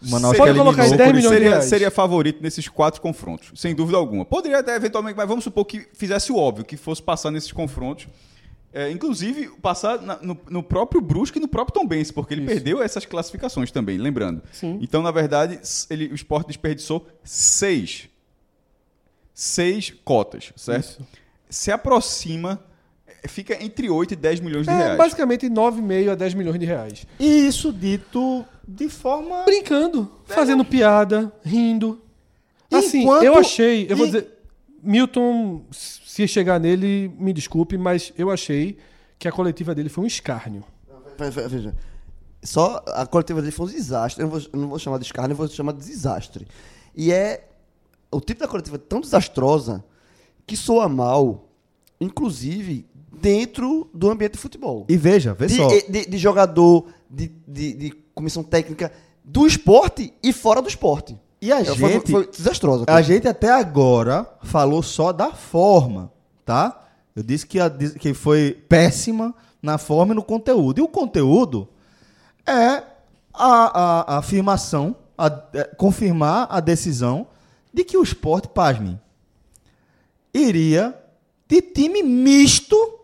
Manaus 0.00 0.36
Pode 0.36 0.52
que 0.52 0.58
eliminou 0.58 0.74
10 0.74 1.10
o 1.10 1.14
milhões 1.14 1.28
seria, 1.34 1.60
seria 1.62 1.90
favorito 1.90 2.40
nesses 2.42 2.68
quatro 2.68 3.00
confrontos, 3.00 3.50
sem 3.60 3.74
dúvida 3.74 3.98
alguma. 3.98 4.24
Poderia 4.24 4.58
até 4.60 4.74
eventualmente, 4.76 5.16
mas 5.16 5.26
vamos 5.28 5.42
supor 5.44 5.64
que 5.64 5.88
fizesse 5.92 6.30
o 6.30 6.36
óbvio, 6.36 6.64
que 6.64 6.76
fosse 6.76 7.02
passar 7.02 7.30
nesses 7.30 7.50
confrontos. 7.52 8.06
É, 8.72 8.90
inclusive, 8.90 9.48
passar 9.62 10.00
na- 10.02 10.18
no, 10.22 10.38
no 10.50 10.62
próprio 10.62 11.00
Brusque 11.00 11.38
e 11.38 11.40
no 11.40 11.48
próprio 11.48 11.72
Tombense, 11.74 12.12
porque 12.12 12.34
ele 12.34 12.42
Isso. 12.42 12.52
perdeu 12.54 12.82
essas 12.82 13.04
classificações 13.06 13.70
também, 13.70 13.96
lembrando. 13.98 14.42
Sim. 14.52 14.78
Então, 14.82 15.02
na 15.02 15.10
verdade, 15.10 15.58
ele, 15.90 16.08
o 16.08 16.14
esporte 16.14 16.48
desperdiçou 16.48 17.06
seis. 17.24 18.08
Seis 19.34 19.92
cotas, 20.04 20.52
certo? 20.56 20.84
Isso. 20.84 21.06
Se 21.48 21.70
aproxima, 21.72 22.60
fica 23.30 23.62
entre 23.62 23.88
8 23.90 24.12
e 24.12 24.16
10 24.16 24.40
milhões 24.40 24.66
de 24.66 24.72
É, 24.72 24.76
reais. 24.76 24.98
basicamente 24.98 25.48
9,5 25.48 26.10
a 26.10 26.14
10 26.14 26.34
milhões 26.34 26.58
de 26.58 26.66
reais. 26.66 27.06
E 27.18 27.46
isso 27.46 27.72
dito 27.72 28.44
de 28.66 28.88
forma. 28.88 29.44
Brincando, 29.44 30.10
fazendo 30.26 30.64
piada, 30.64 31.32
rindo. 31.44 32.00
Assim, 32.72 33.02
Enquanto- 33.02 33.22
eu 33.24 33.34
achei, 33.36 33.86
eu 33.88 33.96
vou 33.96 34.06
e- 34.06 34.10
dizer, 34.10 34.28
Milton, 34.82 35.62
se 35.70 36.26
chegar 36.28 36.58
nele, 36.60 37.10
me 37.18 37.32
desculpe, 37.32 37.76
mas 37.78 38.12
eu 38.16 38.30
achei 38.30 38.76
que 39.18 39.26
a 39.26 39.32
coletiva 39.32 39.74
dele 39.74 39.88
foi 39.88 40.04
um 40.04 40.06
escárnio. 40.06 40.62
Ve- 41.18 41.30
ve- 41.30 41.48
Veja. 41.48 41.74
Só 42.42 42.82
a 42.88 43.04
coletiva 43.06 43.40
dele 43.40 43.50
foi 43.50 43.66
um 43.66 43.70
desastre. 43.70 44.22
Eu 44.22 44.28
não 44.28 44.38
vou, 44.38 44.48
eu 44.52 44.58
não 44.60 44.68
vou 44.68 44.78
chamar 44.78 44.98
de 44.98 45.04
escárnio, 45.04 45.32
eu 45.32 45.36
vou 45.36 45.48
chamar 45.48 45.72
de 45.72 45.84
desastre. 45.84 46.46
E 46.94 47.10
é. 47.12 47.44
O 48.10 48.20
tipo 48.20 48.40
da 48.40 48.48
coletiva 48.48 48.76
é 48.76 48.78
tão 48.78 49.00
desastrosa 49.00 49.84
que 50.46 50.56
soa 50.56 50.88
mal, 50.88 51.48
inclusive 52.00 52.86
dentro 53.20 53.88
do 53.94 54.10
ambiente 54.10 54.32
de 54.32 54.38
futebol. 54.38 54.86
E 54.88 54.96
veja, 54.96 55.34
vê 55.34 55.46
de, 55.46 55.56
só. 55.56 55.68
de- 55.68 56.06
de 56.06 56.18
jogador, 56.18 56.86
de, 57.10 57.28
de- 57.46 57.72
de 57.74 57.90
comissão 58.14 58.42
técnica 58.42 58.92
do 59.24 59.46
esporte 59.46 60.12
e 60.22 60.32
fora 60.32 60.60
do 60.62 60.68
esporte. 60.68 61.16
E 61.40 61.52
a 61.52 61.60
É, 61.60 61.64
foi, 61.64 61.92
gente. 61.92 62.10
foi 62.10 62.26
desastrosa. 62.26 62.84
A 62.88 63.00
gente 63.02 63.28
até 63.28 63.50
agora 63.50 64.26
falou 64.42 64.82
só 64.82 65.12
da 65.12 65.30
forma, 65.32 66.10
tá? 66.44 66.84
Eu 67.14 67.22
disse 67.22 67.46
que, 67.46 67.60
a- 67.60 67.70
que 67.70 68.12
foi 68.14 68.52
péssima 68.68 69.34
na 69.62 69.78
forma 69.78 70.12
e 70.12 70.16
no 70.16 70.22
conteúdo. 70.22 70.78
E 70.78 70.82
o 70.82 70.88
conteúdo 70.88 71.68
é 72.46 72.52
a, 72.52 72.84
a- 73.34 74.14
a 74.14 74.18
afirmação, 74.18 74.96
a- 75.16 75.42
é, 75.52 75.64
confirmar 75.76 76.46
a 76.50 76.58
decisão 76.60 77.26
de 77.72 77.84
que 77.84 77.96
o 77.96 78.02
esporte, 78.02 78.48
pasmem, 78.48 78.98
iria 80.32 80.94
de 81.48 81.60
time 81.62 82.02
misto 82.02 82.97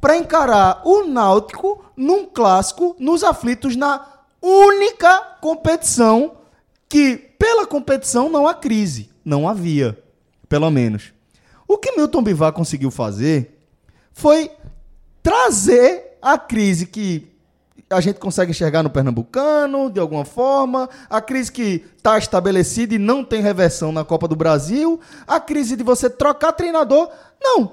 para 0.00 0.16
encarar 0.16 0.82
o 0.84 1.04
Náutico 1.04 1.84
num 1.96 2.26
clássico 2.26 2.96
nos 2.98 3.22
aflitos 3.22 3.76
na 3.76 4.06
única 4.40 5.36
competição 5.40 6.38
que 6.88 7.16
pela 7.38 7.66
competição 7.66 8.28
não 8.28 8.46
há 8.46 8.54
crise, 8.54 9.10
não 9.24 9.48
havia, 9.48 10.02
pelo 10.48 10.70
menos. 10.70 11.12
O 11.68 11.78
que 11.78 11.92
Milton 11.92 12.22
Bivar 12.22 12.52
conseguiu 12.52 12.90
fazer 12.90 13.62
foi 14.12 14.50
trazer 15.22 16.18
a 16.20 16.36
crise 16.36 16.86
que 16.86 17.30
a 17.88 18.00
gente 18.00 18.20
consegue 18.20 18.52
enxergar 18.52 18.82
no 18.82 18.90
Pernambucano, 18.90 19.90
de 19.90 19.98
alguma 19.98 20.24
forma, 20.24 20.88
a 21.08 21.20
crise 21.20 21.50
que 21.50 21.84
está 21.96 22.16
estabelecida 22.16 22.94
e 22.94 22.98
não 22.98 23.24
tem 23.24 23.42
reversão 23.42 23.90
na 23.90 24.04
Copa 24.04 24.28
do 24.28 24.36
Brasil, 24.36 25.00
a 25.26 25.40
crise 25.40 25.76
de 25.76 25.82
você 25.82 26.08
trocar 26.08 26.52
treinador. 26.52 27.10
Não, 27.42 27.72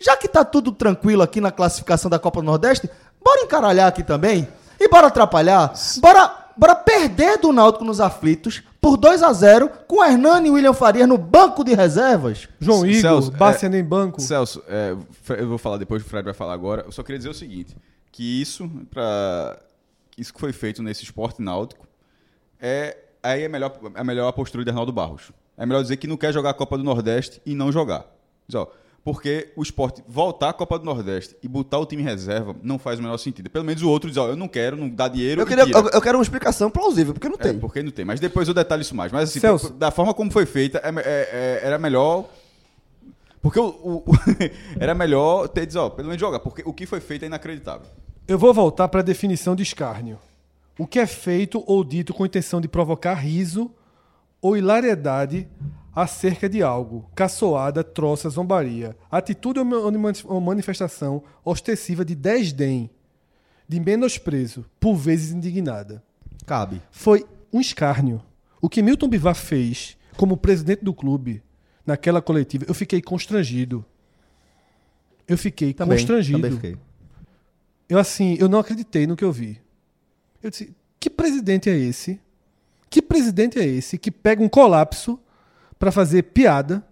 já 0.00 0.16
que 0.16 0.28
tá 0.28 0.44
tudo 0.44 0.72
tranquilo 0.72 1.22
aqui 1.22 1.40
na 1.40 1.50
classificação 1.50 2.10
da 2.10 2.18
Copa 2.18 2.40
do 2.40 2.46
Nordeste, 2.46 2.88
bora 3.22 3.42
encaralhar 3.42 3.88
aqui 3.88 4.02
também 4.02 4.48
e 4.78 4.88
bora 4.88 5.08
atrapalhar, 5.08 5.72
bora, 5.98 6.50
bora 6.56 6.74
perder 6.74 7.38
do 7.38 7.52
Náutico 7.52 7.84
nos 7.84 8.00
aflitos 8.00 8.62
por 8.80 8.96
2 8.96 9.22
a 9.22 9.32
0 9.32 9.70
com 9.88 10.04
Hernani 10.04 10.48
e 10.48 10.50
William 10.52 10.72
Farias 10.72 11.08
no 11.08 11.18
banco 11.18 11.64
de 11.64 11.74
reservas. 11.74 12.48
João 12.60 12.86
Igor, 12.86 13.00
Celso, 13.00 13.30
Bárcia 13.32 13.68
nem 13.68 13.82
banco. 13.82 14.20
Celso, 14.20 14.62
é, 14.68 14.94
eu 15.36 15.48
vou 15.48 15.58
falar 15.58 15.78
depois, 15.78 16.02
o 16.02 16.04
Fred 16.04 16.24
vai 16.24 16.34
falar 16.34 16.54
agora. 16.54 16.82
Eu 16.86 16.92
só 16.92 17.02
queria 17.02 17.18
dizer 17.18 17.30
o 17.30 17.34
seguinte: 17.34 17.76
que 18.12 18.40
isso, 18.40 18.70
para 18.90 19.58
isso 20.16 20.32
que 20.32 20.40
foi 20.40 20.52
feito 20.52 20.82
nesse 20.82 21.02
esporte 21.02 21.42
náutico, 21.42 21.86
é 22.60 22.96
aí 23.22 23.42
é 23.42 23.48
melhor, 23.48 23.78
é 23.94 24.04
melhor 24.04 24.28
a 24.28 24.32
postura 24.32 24.64
de 24.64 24.70
Arnaldo 24.70 24.92
Barros. 24.92 25.32
É 25.56 25.66
melhor 25.66 25.82
dizer 25.82 25.96
que 25.96 26.06
não 26.06 26.16
quer 26.16 26.32
jogar 26.32 26.50
a 26.50 26.54
Copa 26.54 26.78
do 26.78 26.84
Nordeste 26.84 27.42
e 27.44 27.54
não 27.54 27.72
jogar. 27.72 28.06
Diz, 28.46 28.54
ó, 28.54 28.70
porque 29.10 29.48
o 29.56 29.62
esporte 29.62 30.04
voltar 30.06 30.50
à 30.50 30.52
Copa 30.52 30.78
do 30.78 30.84
Nordeste 30.84 31.34
e 31.42 31.48
botar 31.48 31.78
o 31.78 31.86
time 31.86 32.02
em 32.02 32.04
reserva 32.04 32.54
não 32.62 32.78
faz 32.78 32.98
o 32.98 33.02
menor 33.02 33.16
sentido. 33.16 33.48
Pelo 33.48 33.64
menos 33.64 33.82
o 33.82 33.88
outro 33.88 34.10
diz, 34.10 34.18
ó, 34.18 34.28
eu 34.28 34.36
não 34.36 34.46
quero, 34.46 34.76
não 34.76 34.86
dá 34.86 35.08
dinheiro. 35.08 35.40
Eu, 35.40 35.46
queria, 35.46 35.64
eu, 35.64 35.88
eu 35.88 36.00
quero 36.02 36.18
uma 36.18 36.22
explicação 36.22 36.70
plausível, 36.70 37.14
porque 37.14 37.26
não 37.26 37.36
É, 37.36 37.38
tem. 37.38 37.58
porque 37.58 37.82
não 37.82 37.90
tem. 37.90 38.04
Mas 38.04 38.20
depois 38.20 38.46
eu 38.48 38.52
detalho 38.52 38.82
isso 38.82 38.94
mais. 38.94 39.10
Mas 39.10 39.30
assim, 39.30 39.40
Celso. 39.40 39.70
da 39.72 39.90
forma 39.90 40.12
como 40.12 40.30
foi 40.30 40.44
feita, 40.44 40.76
é- 40.84 40.90
é- 40.90 41.00
é- 41.32 41.60
era 41.68 41.78
melhor. 41.78 42.26
Porque 43.40 43.58
o, 43.58 43.64
o- 43.66 44.04
o- 44.10 44.12
era 44.78 44.94
melhor 44.94 45.48
ter 45.48 45.64
dizer, 45.64 45.78
ó, 45.78 45.88
pelo 45.88 46.08
menos 46.08 46.20
joga, 46.20 46.38
porque 46.38 46.62
o 46.66 46.72
que 46.74 46.84
foi 46.84 47.00
feito 47.00 47.22
é 47.22 47.26
inacreditável. 47.28 47.86
Eu 48.26 48.38
vou 48.38 48.52
voltar 48.52 48.88
para 48.88 49.00
a 49.00 49.02
definição 49.02 49.56
de 49.56 49.62
escárnio. 49.62 50.18
O 50.78 50.86
que 50.86 50.98
é 50.98 51.06
feito 51.06 51.64
ou 51.66 51.82
dito 51.82 52.12
com 52.12 52.26
intenção 52.26 52.60
de 52.60 52.68
provocar 52.68 53.14
riso 53.14 53.70
ou 54.42 54.54
hilariedade 54.54 55.48
acerca 56.02 56.48
de 56.48 56.62
algo, 56.62 57.10
caçoada, 57.14 57.82
troça, 57.82 58.28
zombaria, 58.28 58.96
atitude 59.10 59.58
ou 59.58 59.64
mani- 59.64 60.22
ou 60.24 60.40
manifestação 60.40 61.22
ostensiva 61.44 62.04
de 62.04 62.14
desdém, 62.14 62.88
de 63.66 63.80
menosprezo, 63.80 64.64
por 64.78 64.94
vezes 64.94 65.32
indignada. 65.32 66.02
Cabe. 66.46 66.80
Foi 66.90 67.26
um 67.52 67.60
escárnio. 67.60 68.22
O 68.60 68.68
que 68.68 68.80
Milton 68.82 69.08
Bivar 69.08 69.34
fez 69.34 69.96
como 70.16 70.36
presidente 70.36 70.84
do 70.84 70.94
clube 70.94 71.42
naquela 71.84 72.22
coletiva, 72.22 72.64
eu 72.68 72.74
fiquei 72.74 73.02
constrangido. 73.02 73.84
Eu 75.26 75.36
fiquei 75.36 75.72
Também, 75.74 75.98
constrangido. 75.98 76.38
também 76.38 76.52
fiquei. 76.52 76.76
Eu 77.88 77.98
assim, 77.98 78.36
eu 78.38 78.48
não 78.48 78.58
acreditei 78.60 79.06
no 79.06 79.16
que 79.16 79.24
eu 79.24 79.32
vi. 79.32 79.60
Eu 80.42 80.50
disse, 80.50 80.74
que 81.00 81.10
presidente 81.10 81.68
é 81.68 81.76
esse? 81.76 82.20
Que 82.88 83.02
presidente 83.02 83.58
é 83.58 83.66
esse 83.66 83.98
que 83.98 84.10
pega 84.10 84.42
um 84.42 84.48
colapso 84.48 85.18
para 85.78 85.92
fazer 85.92 86.22
piada, 86.24 86.84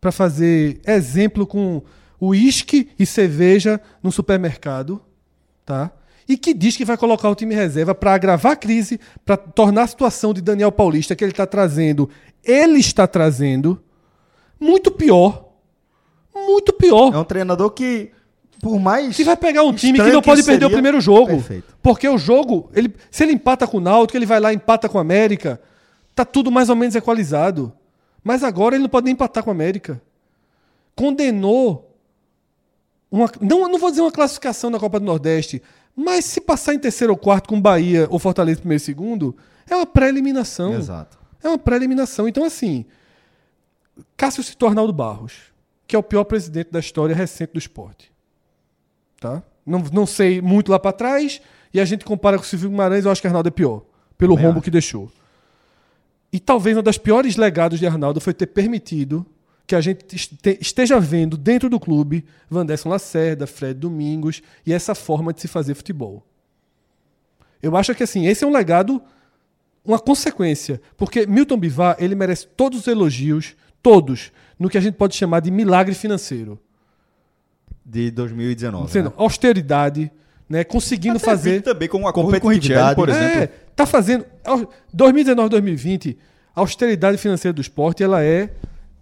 para 0.00 0.10
fazer 0.10 0.80
exemplo 0.86 1.46
com 1.46 1.82
uísque 2.20 2.88
e 2.98 3.06
cerveja 3.06 3.80
no 4.02 4.10
supermercado, 4.10 5.00
tá? 5.64 5.90
E 6.28 6.36
que 6.36 6.54
diz 6.54 6.76
que 6.76 6.84
vai 6.84 6.96
colocar 6.96 7.28
o 7.28 7.34
time 7.34 7.54
reserva 7.54 7.94
para 7.94 8.14
agravar 8.14 8.52
a 8.52 8.56
crise, 8.56 9.00
para 9.24 9.36
tornar 9.36 9.82
a 9.82 9.86
situação 9.86 10.32
de 10.32 10.40
Daniel 10.40 10.70
Paulista 10.70 11.16
que 11.16 11.24
ele 11.24 11.32
está 11.32 11.46
trazendo, 11.46 12.08
ele 12.44 12.78
está 12.78 13.06
trazendo 13.06 13.82
muito 14.58 14.90
pior. 14.90 15.48
Muito 16.34 16.72
pior. 16.72 17.12
É 17.12 17.18
um 17.18 17.24
treinador 17.24 17.70
que, 17.70 18.10
por 18.60 18.78
mais. 18.78 19.16
Que 19.16 19.24
vai 19.24 19.36
pegar 19.36 19.62
um 19.64 19.72
time 19.72 19.98
que 19.98 20.12
não 20.12 20.22
pode 20.22 20.44
perder 20.44 20.66
o 20.66 20.70
primeiro 20.70 21.00
jogo. 21.00 21.36
Perfeito. 21.36 21.74
Porque 21.82 22.08
o 22.08 22.16
jogo, 22.16 22.70
ele, 22.74 22.94
se 23.10 23.24
ele 23.24 23.32
empata 23.32 23.66
com 23.66 23.78
o 23.78 23.80
Náutico, 23.80 24.16
ele 24.16 24.26
vai 24.26 24.38
lá 24.38 24.52
e 24.52 24.56
empata 24.56 24.88
com 24.88 24.98
o 24.98 25.00
América. 25.00 25.60
Tá 26.14 26.24
tudo 26.24 26.50
mais 26.50 26.68
ou 26.68 26.76
menos 26.76 26.94
equalizado. 26.94 27.72
Mas 28.22 28.42
agora 28.44 28.74
ele 28.74 28.82
não 28.82 28.90
pode 28.90 29.04
nem 29.04 29.14
empatar 29.14 29.42
com 29.42 29.50
o 29.50 29.52
América. 29.52 30.00
Condenou 30.94 31.96
uma, 33.10 33.30
não, 33.40 33.68
não 33.68 33.78
vou 33.78 33.90
dizer 33.90 34.02
uma 34.02 34.12
classificação 34.12 34.70
na 34.70 34.78
Copa 34.78 35.00
do 35.00 35.06
Nordeste, 35.06 35.62
Mas 35.94 36.24
se 36.24 36.40
passar 36.40 36.74
em 36.74 36.78
terceiro 36.78 37.12
ou 37.12 37.18
quarto 37.18 37.48
com 37.48 37.60
Bahia 37.60 38.06
ou 38.10 38.18
Fortaleza 38.18 38.60
primeiro 38.60 38.80
e 38.80 38.84
segundo, 38.84 39.36
é 39.68 39.74
uma 39.74 39.86
pré-eliminação. 39.86 40.74
Exato. 40.74 41.18
É 41.42 41.48
uma 41.48 41.58
pré-eliminação. 41.58 42.28
Então, 42.28 42.44
assim, 42.44 42.84
Cássio 44.16 44.42
citou 44.42 44.68
Arnaldo 44.68 44.92
Barros, 44.92 45.34
que 45.86 45.96
é 45.96 45.98
o 45.98 46.02
pior 46.02 46.24
presidente 46.24 46.70
da 46.70 46.78
história 46.78 47.14
recente 47.14 47.52
do 47.52 47.58
esporte. 47.58 48.12
Tá? 49.18 49.42
Não, 49.66 49.80
não 49.92 50.06
sei 50.06 50.40
muito 50.40 50.70
lá 50.70 50.78
para 50.78 50.92
trás, 50.92 51.40
e 51.72 51.80
a 51.80 51.84
gente 51.84 52.04
compara 52.04 52.36
com 52.38 52.44
o 52.44 52.46
Silvio 52.46 52.70
Guimarães, 52.70 53.04
eu 53.04 53.10
acho 53.10 53.20
que 53.20 53.26
Arnaldo 53.26 53.48
é 53.48 53.52
pior, 53.52 53.82
pelo 54.16 54.34
Também 54.34 54.46
rombo 54.46 54.58
acho. 54.58 54.64
que 54.64 54.70
deixou. 54.70 55.10
E 56.32 56.38
talvez 56.38 56.76
uma 56.76 56.82
das 56.82 56.98
piores 56.98 57.36
legados 57.36 57.78
de 57.78 57.86
Arnaldo 57.86 58.20
foi 58.20 58.32
ter 58.32 58.46
permitido 58.46 59.26
que 59.66 59.74
a 59.74 59.80
gente 59.80 60.04
este- 60.14 60.58
esteja 60.60 60.98
vendo 60.98 61.36
dentro 61.36 61.68
do 61.68 61.78
clube 61.78 62.24
Vanderson 62.48 62.88
Lacerda, 62.88 63.46
Fred 63.46 63.74
Domingos 63.78 64.42
e 64.66 64.72
essa 64.72 64.94
forma 64.94 65.32
de 65.32 65.40
se 65.40 65.48
fazer 65.48 65.74
futebol. 65.74 66.24
Eu 67.62 67.76
acho 67.76 67.94
que 67.94 68.02
assim, 68.02 68.26
esse 68.26 68.42
é 68.42 68.46
um 68.46 68.52
legado, 68.52 69.02
uma 69.84 69.98
consequência, 69.98 70.80
porque 70.96 71.26
Milton 71.26 71.56
Bivar, 71.58 71.96
ele 71.98 72.14
merece 72.14 72.46
todos 72.48 72.80
os 72.80 72.86
elogios, 72.86 73.54
todos, 73.82 74.32
no 74.58 74.68
que 74.68 74.78
a 74.78 74.80
gente 74.80 74.94
pode 74.94 75.14
chamar 75.14 75.40
de 75.40 75.50
milagre 75.50 75.94
financeiro. 75.94 76.58
De 77.84 78.10
2019. 78.10 78.90
Sendo 78.90 79.10
né? 79.10 79.14
austeridade, 79.18 80.10
né, 80.50 80.64
conseguindo 80.64 81.16
Até 81.16 81.24
fazer 81.24 81.62
também 81.62 81.88
com 81.88 82.08
acordo 82.08 82.40
com 82.40 82.48
o 82.48 82.50
Richelli, 82.50 82.74
Competitividade, 82.80 82.96
por 82.96 83.06
né? 83.06 83.14
exemplo. 83.14 83.42
É, 83.42 83.50
tá 83.76 83.86
fazendo. 83.86 84.26
2019, 84.92 85.48
2020, 85.48 86.18
a 86.56 86.60
austeridade 86.60 87.18
financeira 87.18 87.52
do 87.52 87.60
esporte, 87.60 88.02
ela 88.02 88.20
é. 88.20 88.50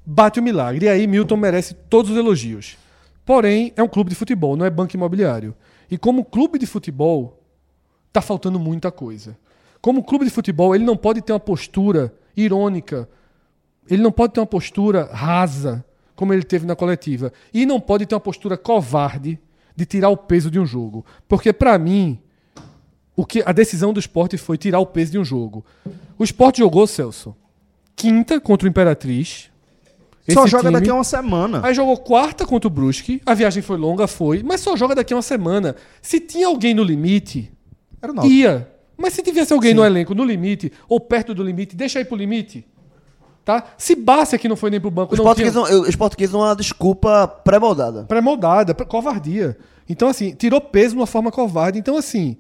bate 0.05 0.39
o 0.39 0.43
milagre. 0.43 0.85
E 0.85 0.89
aí 0.91 1.07
Milton 1.07 1.39
merece 1.39 1.73
todos 1.73 2.11
os 2.11 2.19
elogios. 2.19 2.77
Porém, 3.25 3.73
é 3.77 3.83
um 3.83 3.89
clube 3.89 4.11
de 4.11 4.17
futebol, 4.17 4.59
não 4.59 4.67
é 4.67 4.71
banco 4.71 4.95
imobiliário. 4.95 5.55
E 5.91 5.97
como 5.97 6.23
clube 6.23 6.59
de 6.59 6.67
futebol, 6.67 7.43
tá 8.13 8.21
faltando 8.21 8.61
muita 8.61 8.93
coisa. 8.93 9.35
Como 9.81 10.05
clube 10.05 10.27
de 10.27 10.31
futebol, 10.31 10.75
ele 10.75 10.85
não 10.85 10.99
pode 10.99 11.23
ter 11.23 11.33
uma 11.33 11.41
postura 11.41 12.13
irônica. 12.37 13.09
Ele 13.89 14.03
não 14.03 14.13
pode 14.13 14.35
ter 14.35 14.41
uma 14.41 14.47
postura 14.47 15.09
rasa, 15.11 15.83
como 16.15 16.35
ele 16.35 16.43
teve 16.43 16.67
na 16.67 16.77
coletiva. 16.77 17.33
E 17.55 17.65
não 17.65 17.81
pode 17.81 18.05
ter 18.05 18.15
uma 18.15 18.21
postura 18.21 18.59
covarde 18.59 19.41
de 19.79 19.87
tirar 19.87 20.09
o 20.11 20.17
peso 20.17 20.51
de 20.51 20.59
um 20.59 20.67
jogo. 20.67 21.07
Porque, 21.29 21.53
para 21.53 21.79
mim, 21.79 22.19
o 23.15 23.25
que 23.25 23.43
a 23.47 23.53
decisão 23.53 23.93
do 23.93 24.01
esporte 24.01 24.37
foi 24.37 24.59
tirar 24.59 24.81
o 24.81 24.87
peso 24.87 25.13
de 25.13 25.19
um 25.21 25.25
jogo. 25.25 25.65
O 26.19 26.25
esporte 26.25 26.59
jogou, 26.59 26.85
Celso, 26.85 27.37
quinta 27.95 28.41
contra 28.41 28.67
o 28.67 28.69
Imperatriz. 28.71 29.51
Só 30.31 30.47
joga 30.49 30.65
time- 30.65 30.73
daqui 30.81 30.91
a 30.91 30.95
uma 30.95 31.05
semana. 31.05 31.61
Aí 31.65 31.73
jogou 31.73 31.97
quarta 31.97 32.45
contra 32.45 32.67
o 32.67 32.71
Brusque. 32.71 33.23
A 33.25 33.35
viagem 33.35 33.63
foi 33.63 33.77
longa, 33.79 34.09
foi. 34.09 34.43
Mas 34.43 34.61
só 34.61 34.77
joga 34.77 34.95
daqui 34.97 35.13
a 35.15 35.17
uma 35.17 35.23
semana. 35.23 35.77
Se 36.03 36.19
tinha 36.19 36.49
alguém 36.49 36.75
no 36.75 36.83
limite, 36.83 37.51
Era 38.03 38.13
o 38.13 38.27
ia. 38.27 38.69
Mas 38.97 39.15
se 39.15 39.23
tivesse 39.23 39.53
alguém 39.53 39.73
no 39.75 39.85
elenco 39.85 40.13
no 40.13 40.25
limite, 40.25 40.73
ou 40.89 40.99
perto 40.99 41.33
do 41.33 41.43
limite, 41.45 41.77
deixa 41.77 42.01
aí 42.01 42.05
pro 42.05 42.17
limite. 42.17 42.67
Tá? 43.49 43.65
Se 43.79 43.97
Bárcia, 43.97 44.37
que 44.39 44.47
não 44.47 44.57
foi 44.57 44.69
nem 44.69 44.79
pro 44.79 44.91
banco, 44.91 45.15
Os 45.15 45.19
não 45.19 45.25
tinha... 45.35 45.51
portugueses 45.51 45.55
não, 45.81 45.89
os 45.89 45.97
portugueses 45.97 46.35
não 46.35 46.41
é 46.45 46.49
uma 46.51 46.55
desculpa 46.57 47.27
pré-moldada. 47.27 48.05
pré-moldada, 48.05 48.75
pré- 48.75 48.85
covardia. 48.85 49.57
Então, 49.89 50.07
assim, 50.07 50.35
tirou 50.35 50.61
peso 50.61 50.91
de 50.95 51.01
uma 51.01 51.07
forma 51.07 51.33
covarde. 51.33 51.79
Então, 51.79 51.97
assim, 51.97 52.37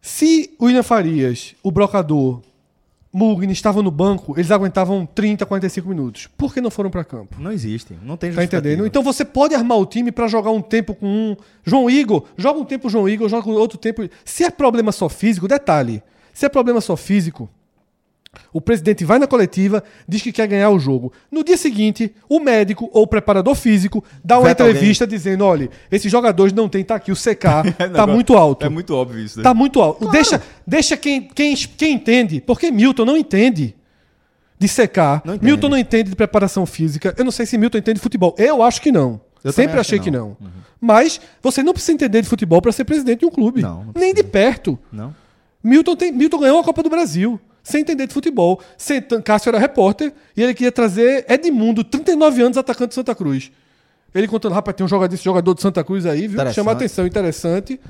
se 0.00 0.54
o 0.58 0.64
William 0.64 0.82
Farias, 0.82 1.54
o 1.62 1.70
brocador, 1.70 2.40
Mugni 3.12 3.52
estavam 3.52 3.82
no 3.82 3.90
banco, 3.90 4.32
eles 4.38 4.50
aguentavam 4.50 5.04
30, 5.04 5.44
45 5.44 5.86
minutos. 5.86 6.28
Por 6.34 6.54
que 6.54 6.62
não 6.62 6.70
foram 6.70 6.88
para 6.88 7.04
campo? 7.04 7.36
Não 7.38 7.52
existe. 7.52 7.94
Não 8.02 8.16
tem 8.16 8.32
Tá 8.32 8.42
entendendo? 8.42 8.86
Então 8.86 9.02
você 9.02 9.22
pode 9.22 9.54
armar 9.54 9.76
o 9.76 9.84
time 9.84 10.10
para 10.10 10.26
jogar 10.28 10.50
um 10.50 10.62
tempo 10.62 10.94
com 10.94 11.06
um. 11.06 11.36
João 11.62 11.90
Igor, 11.90 12.24
joga 12.38 12.58
um 12.58 12.64
tempo 12.64 12.88
o 12.88 12.90
João 12.90 13.06
Igor, 13.06 13.28
joga 13.28 13.50
outro 13.50 13.76
tempo. 13.76 14.08
Se 14.24 14.44
é 14.44 14.50
problema 14.50 14.92
só 14.92 15.10
físico, 15.10 15.46
detalhe. 15.46 16.02
Se 16.32 16.46
é 16.46 16.48
problema 16.48 16.80
só 16.80 16.96
físico, 16.96 17.50
o 18.52 18.60
presidente 18.60 19.04
vai 19.04 19.18
na 19.18 19.26
coletiva, 19.26 19.82
diz 20.08 20.22
que 20.22 20.32
quer 20.32 20.46
ganhar 20.46 20.70
o 20.70 20.78
jogo. 20.78 21.12
No 21.30 21.44
dia 21.44 21.56
seguinte, 21.56 22.14
o 22.28 22.40
médico 22.40 22.88
ou 22.92 23.02
o 23.02 23.06
preparador 23.06 23.54
físico 23.54 24.04
dá 24.22 24.38
uma 24.38 24.48
Veta 24.48 24.68
entrevista 24.68 25.06
dizendo: 25.06 25.44
olha, 25.44 25.70
esses 25.90 26.10
jogadores 26.10 26.52
não 26.52 26.68
tem, 26.68 26.84
tá 26.84 26.94
aqui, 26.94 27.12
o 27.12 27.16
CK 27.16 27.74
tá 27.94 28.06
muito 28.06 28.36
alto. 28.36 28.64
É 28.64 28.68
muito 28.68 28.94
óbvio 28.94 29.20
isso, 29.20 29.38
né? 29.38 29.42
Tá 29.42 29.54
muito 29.54 29.80
alto. 29.80 30.08
Deixa, 30.10 30.42
deixa 30.66 30.96
quem, 30.96 31.22
quem, 31.22 31.54
quem 31.54 31.94
entende, 31.94 32.40
porque 32.40 32.70
Milton 32.70 33.04
não 33.04 33.16
entende 33.16 33.74
de 34.58 34.68
secar. 34.68 35.22
Não. 35.24 35.38
Milton 35.40 35.68
não 35.68 35.78
entende 35.78 36.10
de 36.10 36.16
preparação 36.16 36.64
física. 36.64 37.14
Eu 37.16 37.24
não 37.24 37.32
sei 37.32 37.46
se 37.46 37.58
Milton 37.58 37.78
entende 37.78 37.96
de 37.96 38.02
futebol. 38.02 38.34
Eu 38.38 38.62
acho 38.62 38.80
que 38.80 38.90
não. 38.90 39.20
Eu 39.42 39.52
Sempre 39.52 39.78
achei 39.78 39.98
que 39.98 40.06
que 40.06 40.10
não. 40.10 40.36
não. 40.40 40.64
Mas 40.80 41.20
você 41.42 41.62
não 41.62 41.72
precisa 41.72 41.92
entender 41.92 42.22
de 42.22 42.28
futebol 42.28 42.62
para 42.62 42.72
ser 42.72 42.84
presidente 42.84 43.20
de 43.20 43.26
um 43.26 43.30
clube. 43.30 43.60
Não, 43.60 43.84
não 43.84 43.92
Nem 43.94 44.14
de 44.14 44.22
perto. 44.22 44.78
Não. 44.90 45.14
Milton, 45.62 45.96
tem, 45.96 46.12
Milton 46.12 46.38
ganhou 46.38 46.60
a 46.60 46.64
Copa 46.64 46.82
do 46.82 46.90
Brasil. 46.90 47.38
Sem 47.64 47.80
entender 47.80 48.06
de 48.06 48.12
futebol. 48.14 48.60
Sem, 48.78 49.00
Cássio 49.24 49.48
era 49.48 49.58
repórter 49.58 50.12
e 50.36 50.42
ele 50.42 50.54
queria 50.54 50.70
trazer 50.70 51.24
Edmundo, 51.28 51.82
39 51.82 52.42
anos, 52.42 52.56
atacante 52.58 52.90
de 52.90 52.94
Santa 52.94 53.14
Cruz. 53.14 53.50
Ele 54.14 54.28
contando, 54.28 54.52
rapaz, 54.52 54.76
tem 54.76 54.84
um 54.84 54.88
jogador, 54.88 55.12
esse 55.12 55.24
jogador 55.24 55.54
de 55.54 55.62
Santa 55.62 55.82
Cruz 55.82 56.06
aí, 56.06 56.28
viu? 56.28 56.52
Chama 56.52 56.70
a 56.70 56.74
atenção, 56.74 57.04
interessante. 57.06 57.80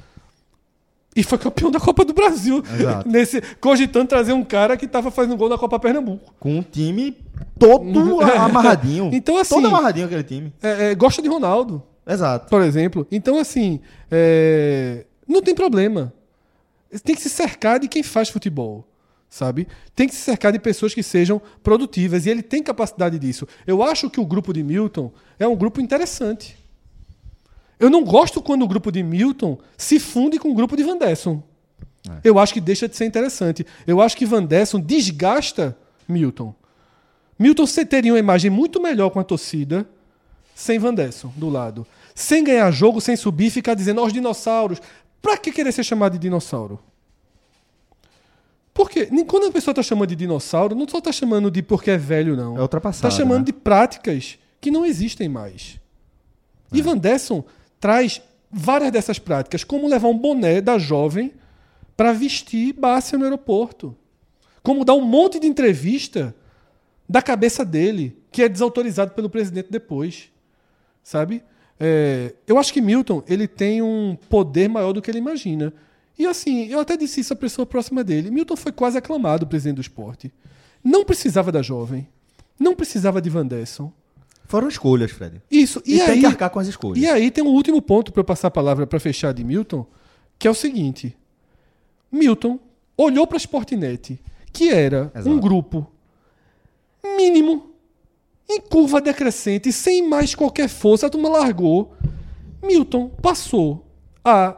E 1.17 1.23
foi 1.23 1.39
campeão 1.39 1.71
da 1.71 1.79
Copa 1.79 2.05
do 2.05 2.13
Brasil. 2.13 2.63
Exato. 2.79 3.07
Nesse, 3.11 3.41
cogitando 3.61 4.07
trazer 4.09 4.33
um 4.33 4.43
cara 4.45 4.77
que 4.77 4.85
estava 4.85 5.11
fazendo 5.11 5.37
gol 5.37 5.49
na 5.49 5.59
Copa 5.59 5.79
Pernambuco. 5.79 6.33
Com 6.41 6.57
um 6.59 6.63
time 6.63 7.17
todo 7.59 8.23
É. 8.27 8.37
amarradinho. 8.39 9.11
Então, 9.13 9.37
assim- 9.39 9.55
Todo 9.57 9.67
amarradinho 9.69 10.07
aquele 10.07 10.25
time. 10.25 10.53
É, 10.63 10.91
é, 10.91 10.95
gosta 10.95 11.21
de 11.23 11.29
Ronaldo, 11.29 11.83
Exato. 12.07 12.49
por 12.49 12.63
exemplo. 12.63 13.07
Então, 13.13 13.39
assim, 13.39 13.81
é, 14.11 15.05
não 15.29 15.41
tem 15.43 15.55
problema. 15.55 16.13
Tem 17.05 17.15
que 17.15 17.21
se 17.23 17.29
cercar 17.31 17.79
de 17.79 17.87
quem 17.89 18.03
faz 18.03 18.29
futebol, 18.29 18.85
sabe? 19.35 19.67
Tem 19.97 20.07
que 20.07 20.15
se 20.15 20.21
cercar 20.21 20.53
de 20.53 20.61
pessoas 20.61 20.95
que 20.95 21.03
sejam 21.03 21.43
produtivas. 21.61 22.25
E 22.25 22.31
ele 22.31 22.41
tem 22.41 22.63
capacidade 22.63 23.19
disso. 23.19 23.49
Eu 23.67 23.83
acho 23.83 24.09
que 24.09 24.21
o 24.21 24.25
grupo 24.25 24.53
de 24.53 24.63
Milton 24.63 25.13
é 25.41 25.49
um 25.49 25.57
grupo 25.57 25.81
interessante. 25.81 26.57
Eu 27.81 27.91
não 27.91 28.05
gosto 28.05 28.41
quando 28.41 28.63
o 28.63 28.69
grupo 28.69 28.93
de 28.93 29.03
Milton 29.03 29.59
se 29.77 29.99
funde 29.99 30.39
com 30.39 30.53
o 30.53 30.55
grupo 30.55 30.77
de 30.77 30.85
Van 30.85 30.97
Desson. 30.97 31.43
Eu 32.23 32.39
acho 32.39 32.55
que 32.55 32.61
deixa 32.61 32.89
de 32.89 32.95
ser 32.95 33.07
interessante. 33.07 33.67
Eu 33.85 34.01
acho 34.01 34.17
que 34.17 34.25
Van 34.25 34.45
Desson 34.45 34.79
desgasta 34.79 35.77
Milton. 36.07 36.55
Milton 37.37 37.65
teria 37.89 38.13
uma 38.13 38.19
imagem 38.21 38.53
muito 38.53 38.81
melhor 38.81 39.11
com 39.11 39.19
a 39.19 39.25
torcida 39.25 39.85
sem 40.55 40.79
Van 40.79 40.95
Desson 40.95 41.33
do 41.35 41.49
lado. 41.49 41.85
Sem 42.15 42.45
ganhar 42.45 42.71
jogo, 42.71 43.01
sem 43.01 43.17
subir 43.17 43.47
e 43.47 43.51
ficar 43.51 43.75
dizendo, 43.75 44.01
ó, 44.01 44.07
os 44.07 44.13
dinossauros. 44.13 44.81
Pra 45.21 45.37
que 45.37 45.51
querer 45.51 45.73
ser 45.73 45.83
chamado 45.83 46.13
de 46.13 46.21
dinossauro? 46.21 46.79
Porque 48.75 49.09
nem- 49.11 49.25
quando 49.25 49.47
a 49.47 49.53
pessoa 49.53 49.73
está 49.73 49.83
chamando 49.83 50.09
de 50.09 50.17
dinossauro, 50.17 50.75
não 50.75 50.87
só 50.89 50.99
está 50.99 51.13
chamando 51.13 51.49
de 51.51 51.63
porque 51.63 51.93
é 51.93 51.97
velho, 51.97 52.37
não. 52.37 52.59
É 52.59 52.61
ultrapassado, 52.61 53.07
Está 53.07 53.23
chamando 53.23 53.39
né? 53.41 53.45
de 53.47 53.53
práticas 53.53 54.37
que 54.61 54.71
não 54.71 54.85
existem 54.85 55.29
mais. 55.29 55.79
E 56.73 56.83
Van 56.83 56.99
Desson 56.99 57.45
traz 57.79 58.21
várias 58.51 58.91
dessas 58.91 59.19
práticas, 59.19 59.63
como 59.63 59.87
levar 59.89 60.09
um 60.09 60.19
boné 60.19 60.61
da 60.61 60.77
jovem 60.77 61.33
para 61.97 62.13
vestir 62.13 62.73
Bárcia 62.73 63.17
no 63.17 63.25
aeroporto. 63.25 63.97
Como 64.63 64.85
dar 64.85 64.95
um 64.95 65.03
monte 65.05 65.39
de 65.39 65.47
entrevista 65.47 66.35
da 67.09 67.23
cabeça 67.23 67.65
dele, 67.65 68.19
que 68.33 68.43
é 68.43 68.49
desautorizado 68.49 69.13
pelo 69.13 69.31
presidente 69.31 69.69
depois. 69.71 70.31
Sabe? 71.03 71.45
É, 71.79 72.35
eu 72.47 72.59
acho 72.59 72.73
que 72.73 72.81
Milton 72.81 73.23
ele 73.29 73.47
tem 73.47 73.83
um 73.83 74.17
poder 74.29 74.69
maior 74.69 74.93
do 74.93 75.03
que 75.03 75.11
ele 75.11 75.19
imagina. 75.19 75.73
E 76.19 76.27
assim, 76.27 76.67
eu 76.67 76.79
até 76.79 76.97
disse 76.97 77.21
isso 77.21 77.33
à 77.33 77.37
pessoa 77.37 77.67
próxima 77.67 78.05
dele. 78.05 78.31
Milton 78.31 78.57
foi 78.57 78.71
quase 78.73 78.97
aclamado 78.97 79.47
presidente 79.47 79.77
do 79.77 79.81
esporte. 79.81 80.33
Não 80.83 81.05
precisava 81.05 81.51
da 81.51 81.61
jovem. 81.63 82.07
Não 82.59 82.75
precisava 82.75 83.21
de 83.21 83.29
Van 83.29 83.47
Desson. 83.47 83.93
Foram 84.47 84.69
escolhas, 84.69 85.11
Fred. 85.11 85.41
Isso. 85.51 85.83
E, 85.85 85.95
E, 85.97 85.99
tem 85.99 86.09
aí, 86.11 86.21
que 86.21 86.27
arcar 86.27 86.51
com 86.51 86.59
as 86.61 86.69
escolhas. 86.69 87.03
e 87.03 87.09
aí 87.09 87.31
tem 87.31 87.43
um 87.43 87.49
último 87.49 87.81
ponto 87.83 88.13
para 88.13 88.21
eu 88.21 88.25
passar 88.25 88.49
a 88.49 88.51
palavra 88.51 88.87
para 88.87 89.01
fechar 89.01 89.33
de 89.33 89.43
Milton, 89.43 89.87
que 90.39 90.47
é 90.47 90.51
o 90.51 90.55
seguinte. 90.55 91.17
Milton 92.13 92.61
olhou 92.97 93.27
para 93.27 93.37
a 93.37 93.41
Sportnet, 93.41 94.21
que 94.53 94.69
era 94.69 95.11
Exato. 95.15 95.31
um 95.31 95.41
grupo 95.41 95.91
mínimo, 97.17 97.71
em 98.49 98.61
curva 98.61 99.01
decrescente, 99.01 99.73
sem 99.73 100.07
mais 100.07 100.35
qualquer 100.35 100.69
força, 100.69 101.07
a 101.07 101.11
turma 101.11 101.29
largou. 101.29 101.95
Milton 102.63 103.09
passou 103.09 103.85
a 104.25 104.57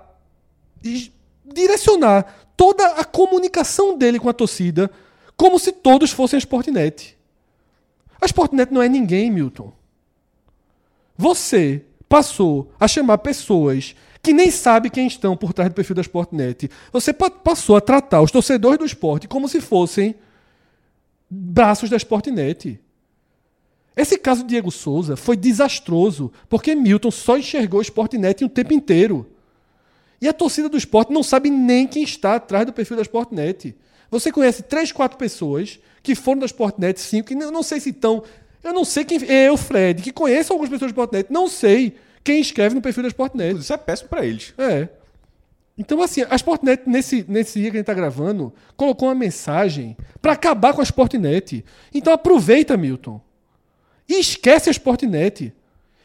direcionar 1.53 2.35
toda 2.57 2.87
a 2.95 3.05
comunicação 3.05 3.97
dele 3.97 4.19
com 4.19 4.29
a 4.29 4.33
torcida 4.33 4.91
como 5.37 5.59
se 5.59 5.71
todos 5.73 6.11
fossem 6.11 6.37
a 6.37 6.39
Sportnet. 6.39 7.17
A 8.21 8.27
Sportnet 8.27 8.73
não 8.73 8.83
é 8.83 8.89
ninguém, 8.89 9.31
Milton. 9.31 9.73
Você 11.17 11.83
passou 12.09 12.71
a 12.79 12.87
chamar 12.89 13.19
pessoas 13.19 13.95
que 14.23 14.33
nem 14.33 14.51
sabe 14.51 14.91
quem 14.91 15.07
estão 15.07 15.37
por 15.37 15.53
trás 15.53 15.71
do 15.71 15.75
perfil 15.75 15.95
da 15.95 16.03
Sportnet. 16.03 16.71
Você 16.93 17.13
pa- 17.13 17.31
passou 17.31 17.77
a 17.77 17.81
tratar 17.81 18.23
os 18.23 18.31
torcedores 18.33 18.79
do 18.79 18.85
esporte 18.85 19.29
como 19.29 19.49
se 19.49 19.61
fossem 19.61 20.15
braços 21.31 21.89
da 21.91 21.97
Sportnet. 21.97 22.81
Esse 23.97 24.19
caso 24.19 24.43
de 24.43 24.49
Diego 24.49 24.71
Souza 24.71 25.17
foi 25.17 25.37
desastroso, 25.37 26.31
porque 26.49 26.75
Milton 26.75 27.11
só 27.11 27.39
enxergou 27.39 27.79
o 27.81 27.83
Sportnet 27.83 28.45
o 28.45 28.49
tempo 28.49 28.75
inteiro. 28.75 29.27
E 30.21 30.29
a 30.29 30.33
torcida 30.33 30.69
do 30.69 30.77
esporte 30.77 31.13
não 31.13 31.23
sabe 31.23 31.51
nem 31.51 31.87
quem 31.87 32.03
está 32.03 32.37
atrás 32.37 32.65
do 32.67 32.73
perfil 32.73 32.97
da 32.97 33.03
Sportnet. 33.03 33.77
Você 34.11 34.33
conhece 34.33 34.63
três, 34.63 34.93
quatro 34.93 35.19
pessoas 35.19 35.79
que 36.03 36.15
foram 36.15 36.41
da 36.41 36.47
Sportnet, 36.47 37.01
cinco, 37.01 37.29
que 37.29 37.35
eu 37.35 37.51
não 37.51 37.63
sei 37.63 37.81
se 37.81 37.91
estão. 37.91 38.23
Eu 38.63 38.73
não 38.73 38.85
sei 38.85 39.05
quem. 39.05 39.23
Eu, 39.25 39.57
Fred, 39.57 40.03
que 40.03 40.13
conheço 40.13 40.53
algumas 40.53 40.71
pessoas 40.71 40.93
da 40.93 40.95
Sportnet, 40.95 41.33
não 41.33 41.49
sei 41.49 41.97
quem 42.25 42.41
escreve 42.41 42.75
no 42.75 42.81
perfil 42.81 43.03
da 43.03 43.09
Sportnet. 43.09 43.59
Isso 43.59 43.73
é 43.73 43.77
péssimo 43.77 44.09
pra 44.09 44.25
eles. 44.25 44.55
É. 44.57 44.89
Então, 45.79 46.01
assim, 46.01 46.23
a 46.29 46.35
Sportnet, 46.37 46.85
nesse, 46.87 47.25
nesse 47.29 47.61
dia 47.61 47.71
que 47.71 47.77
a 47.77 47.81
gente 47.81 47.87
tá 47.87 47.93
gravando, 47.93 48.53
colocou 48.77 49.09
uma 49.09 49.15
mensagem 49.15 49.97
para 50.23 50.33
acabar 50.33 50.73
com 50.73 50.81
a 50.81 50.85
Sportnet. 50.85 51.65
Então 51.93 52.13
aproveita, 52.13 52.77
Milton. 52.77 53.21
E 54.09 54.19
esquece 54.19 54.71
a 54.71 54.73
Sportnet. 54.73 55.53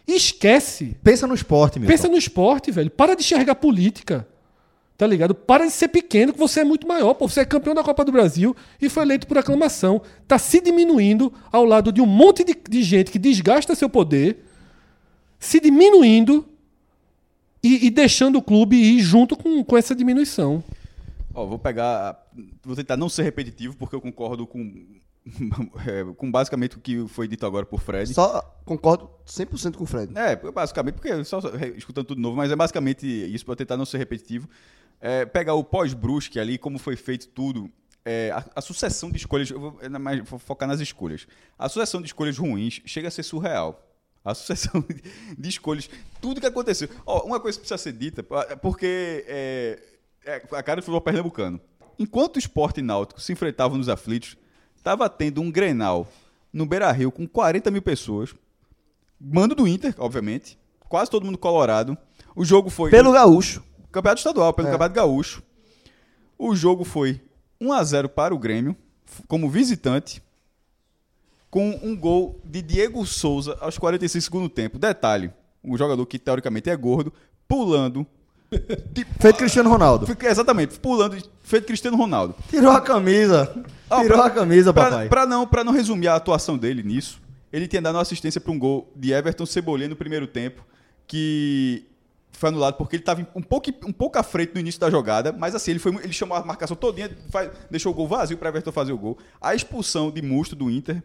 Esquece. 0.07 0.97
Pensa 1.03 1.27
no 1.27 1.33
esporte, 1.33 1.79
meu. 1.79 1.87
Pensa 1.87 2.07
no 2.07 2.17
esporte, 2.17 2.71
velho. 2.71 2.89
Para 2.89 3.15
de 3.15 3.23
enxergar 3.23 3.55
política. 3.55 4.27
Tá 4.97 5.07
ligado? 5.07 5.33
Para 5.33 5.65
de 5.65 5.71
ser 5.71 5.87
pequeno, 5.87 6.31
que 6.31 6.37
você 6.37 6.59
é 6.59 6.63
muito 6.63 6.87
maior. 6.87 7.15
Pô, 7.15 7.27
você 7.27 7.39
é 7.39 7.45
campeão 7.45 7.73
da 7.73 7.83
Copa 7.83 8.05
do 8.05 8.11
Brasil 8.11 8.55
e 8.79 8.87
foi 8.87 9.03
eleito 9.03 9.25
por 9.25 9.37
aclamação. 9.37 10.01
Tá 10.27 10.37
se 10.37 10.61
diminuindo 10.61 11.33
ao 11.51 11.65
lado 11.65 11.91
de 11.91 12.01
um 12.01 12.05
monte 12.05 12.43
de, 12.43 12.55
de 12.69 12.83
gente 12.83 13.11
que 13.11 13.17
desgasta 13.17 13.73
seu 13.73 13.89
poder, 13.89 14.45
se 15.39 15.59
diminuindo 15.59 16.47
e, 17.63 17.87
e 17.87 17.89
deixando 17.89 18.37
o 18.37 18.41
clube 18.41 18.75
ir 18.75 18.99
junto 18.99 19.35
com, 19.35 19.63
com 19.63 19.75
essa 19.75 19.95
diminuição. 19.95 20.63
Ó, 21.33 21.45
vou 21.45 21.57
pegar. 21.57 22.27
Vou 22.63 22.75
tentar 22.75 22.97
não 22.97 23.09
ser 23.09 23.23
repetitivo, 23.23 23.75
porque 23.77 23.95
eu 23.95 24.01
concordo 24.01 24.45
com. 24.45 24.85
é, 25.87 26.13
com 26.15 26.31
basicamente 26.31 26.77
o 26.77 26.79
que 26.79 27.07
foi 27.07 27.27
dito 27.27 27.45
agora 27.45 27.65
por 27.65 27.79
Fred. 27.79 28.13
Só 28.13 28.41
concordo 28.65 29.09
100% 29.25 29.75
com 29.75 29.83
o 29.83 29.87
Fred. 29.87 30.11
É, 30.17 30.35
basicamente, 30.35 30.95
porque 30.95 31.23
só 31.23 31.39
escutando 31.75 32.05
tudo 32.05 32.21
novo, 32.21 32.35
mas 32.35 32.51
é 32.51 32.55
basicamente 32.55 33.05
isso 33.05 33.45
para 33.45 33.55
tentar 33.55 33.77
não 33.77 33.85
ser 33.85 33.97
repetitivo. 33.97 34.49
É, 34.99 35.25
pegar 35.25 35.53
o 35.53 35.63
pós-Brusque 35.63 36.39
ali, 36.39 36.57
como 36.57 36.77
foi 36.77 36.95
feito 36.95 37.27
tudo, 37.29 37.71
é, 38.03 38.31
a, 38.31 38.45
a 38.55 38.61
sucessão 38.61 39.11
de 39.11 39.17
escolhas, 39.17 39.49
eu 39.49 39.59
vou, 39.59 39.79
mais, 39.99 40.27
vou 40.27 40.39
focar 40.39 40.67
nas 40.67 40.79
escolhas. 40.79 41.27
A 41.57 41.69
sucessão 41.69 42.01
de 42.01 42.07
escolhas 42.07 42.37
ruins 42.37 42.81
chega 42.85 43.07
a 43.07 43.11
ser 43.11 43.23
surreal. 43.23 43.87
A 44.23 44.33
sucessão 44.35 44.83
de, 45.37 45.49
escolhas, 45.49 45.89
tudo 46.19 46.41
que 46.41 46.47
aconteceu. 46.47 46.89
Uma 47.05 47.39
coisa 47.39 47.57
que 47.57 47.61
precisa 47.61 47.77
ser 47.77 47.93
dita, 47.93 48.23
porque 48.61 49.25
é, 49.27 49.79
é 50.25 50.35
a 50.51 50.63
cara 50.63 50.81
do 50.81 50.83
futebol 50.83 51.01
pernambucano. 51.01 51.59
Enquanto 51.97 52.37
o 52.37 52.39
esporte 52.39 52.81
náutico 52.81 53.21
se 53.21 53.31
enfrentavam 53.31 53.77
nos 53.77 53.89
aflitos, 53.89 54.35
estava 54.81 55.07
tendo 55.07 55.41
um 55.41 55.51
Grenal 55.51 56.07
no 56.51 56.65
Beira-Rio 56.65 57.11
com 57.11 57.27
40 57.27 57.69
mil 57.71 57.81
pessoas, 57.81 58.33
mando 59.19 59.53
do 59.55 59.67
Inter, 59.67 59.93
obviamente. 59.97 60.57
Quase 60.89 61.09
todo 61.09 61.25
mundo 61.25 61.37
colorado. 61.37 61.97
O 62.35 62.43
jogo 62.43 62.69
foi. 62.69 62.89
Pelo 62.89 63.11
Gaúcho. 63.13 63.63
Campeonato 63.91 64.19
Estadual, 64.19 64.53
pelo 64.53 64.67
É. 64.67 64.71
Campeonato 64.71 64.95
Gaúcho. 64.95 65.43
O 66.37 66.55
jogo 66.55 66.83
foi 66.83 67.21
1 67.59 67.71
a 67.71 67.83
0 67.83 68.09
para 68.09 68.33
o 68.33 68.39
Grêmio, 68.39 68.75
como 69.27 69.49
visitante, 69.49 70.21
com 71.49 71.79
um 71.83 71.95
gol 71.95 72.41
de 72.43 72.61
Diego 72.61 73.05
Souza 73.05 73.57
aos 73.61 73.77
45 73.77 74.23
segundo 74.23 74.49
tempo. 74.49 74.79
Detalhe: 74.79 75.31
um 75.63 75.77
jogador 75.77 76.05
que 76.07 76.17
teoricamente 76.17 76.69
é 76.69 76.75
gordo, 76.75 77.13
pulando. 77.47 78.05
Feito 79.19 79.37
Cristiano 79.37 79.69
Ronaldo. 79.69 80.05
Fica- 80.05 80.27
Exatamente, 80.29 80.77
pulando, 80.79 81.17
feito 81.41 81.65
Cristiano 81.65 81.95
Ronaldo. 81.95 82.35
Tirou 82.49 82.71
a 82.71 82.81
camisa. 82.81 83.63
Ó, 83.89 84.01
Tirou 84.01 84.17
pra- 84.17 84.27
a 84.27 84.29
camisa, 84.29 84.73
pra, 84.73 84.83
papai. 84.85 85.09
Pra 85.09 85.25
não, 85.25 85.47
pra 85.47 85.63
não 85.63 85.71
resumir 85.71 86.07
a 86.09 86.15
atuação 86.15 86.57
dele 86.57 86.83
nisso, 86.83 87.21
ele 87.51 87.67
tinha 87.67 87.81
dado 87.81 87.95
uma 87.95 88.01
assistência 88.01 88.41
para 88.41 88.51
um 88.51 88.59
gol 88.59 88.91
de 88.95 89.11
Everton 89.13 89.45
Cebolinha 89.45 89.87
no 89.89 89.95
primeiro 89.95 90.27
tempo, 90.27 90.65
que 91.07 91.85
foi 92.33 92.49
anulado 92.49 92.75
porque 92.75 92.95
ele 92.97 93.01
estava 93.03 93.25
um 93.35 93.41
pouco, 93.41 93.69
um 93.85 93.93
pouco 93.93 94.17
à 94.17 94.23
frente 94.23 94.53
no 94.53 94.59
início 94.59 94.79
da 94.81 94.89
jogada, 94.89 95.31
mas 95.31 95.53
assim, 95.55 95.71
ele, 95.71 95.79
foi, 95.79 95.93
ele 96.03 96.11
chamou 96.13 96.35
a 96.35 96.43
marcação 96.43 96.75
todinha, 96.75 97.09
faz- 97.29 97.51
deixou 97.69 97.91
o 97.91 97.95
gol 97.95 98.07
vazio 98.07 98.37
para 98.37 98.49
Everton 98.49 98.71
fazer 98.71 98.91
o 98.91 98.97
gol. 98.97 99.17
A 99.39 99.55
expulsão 99.55 100.11
de 100.11 100.21
Musto 100.21 100.55
do 100.55 100.69
Inter, 100.69 101.01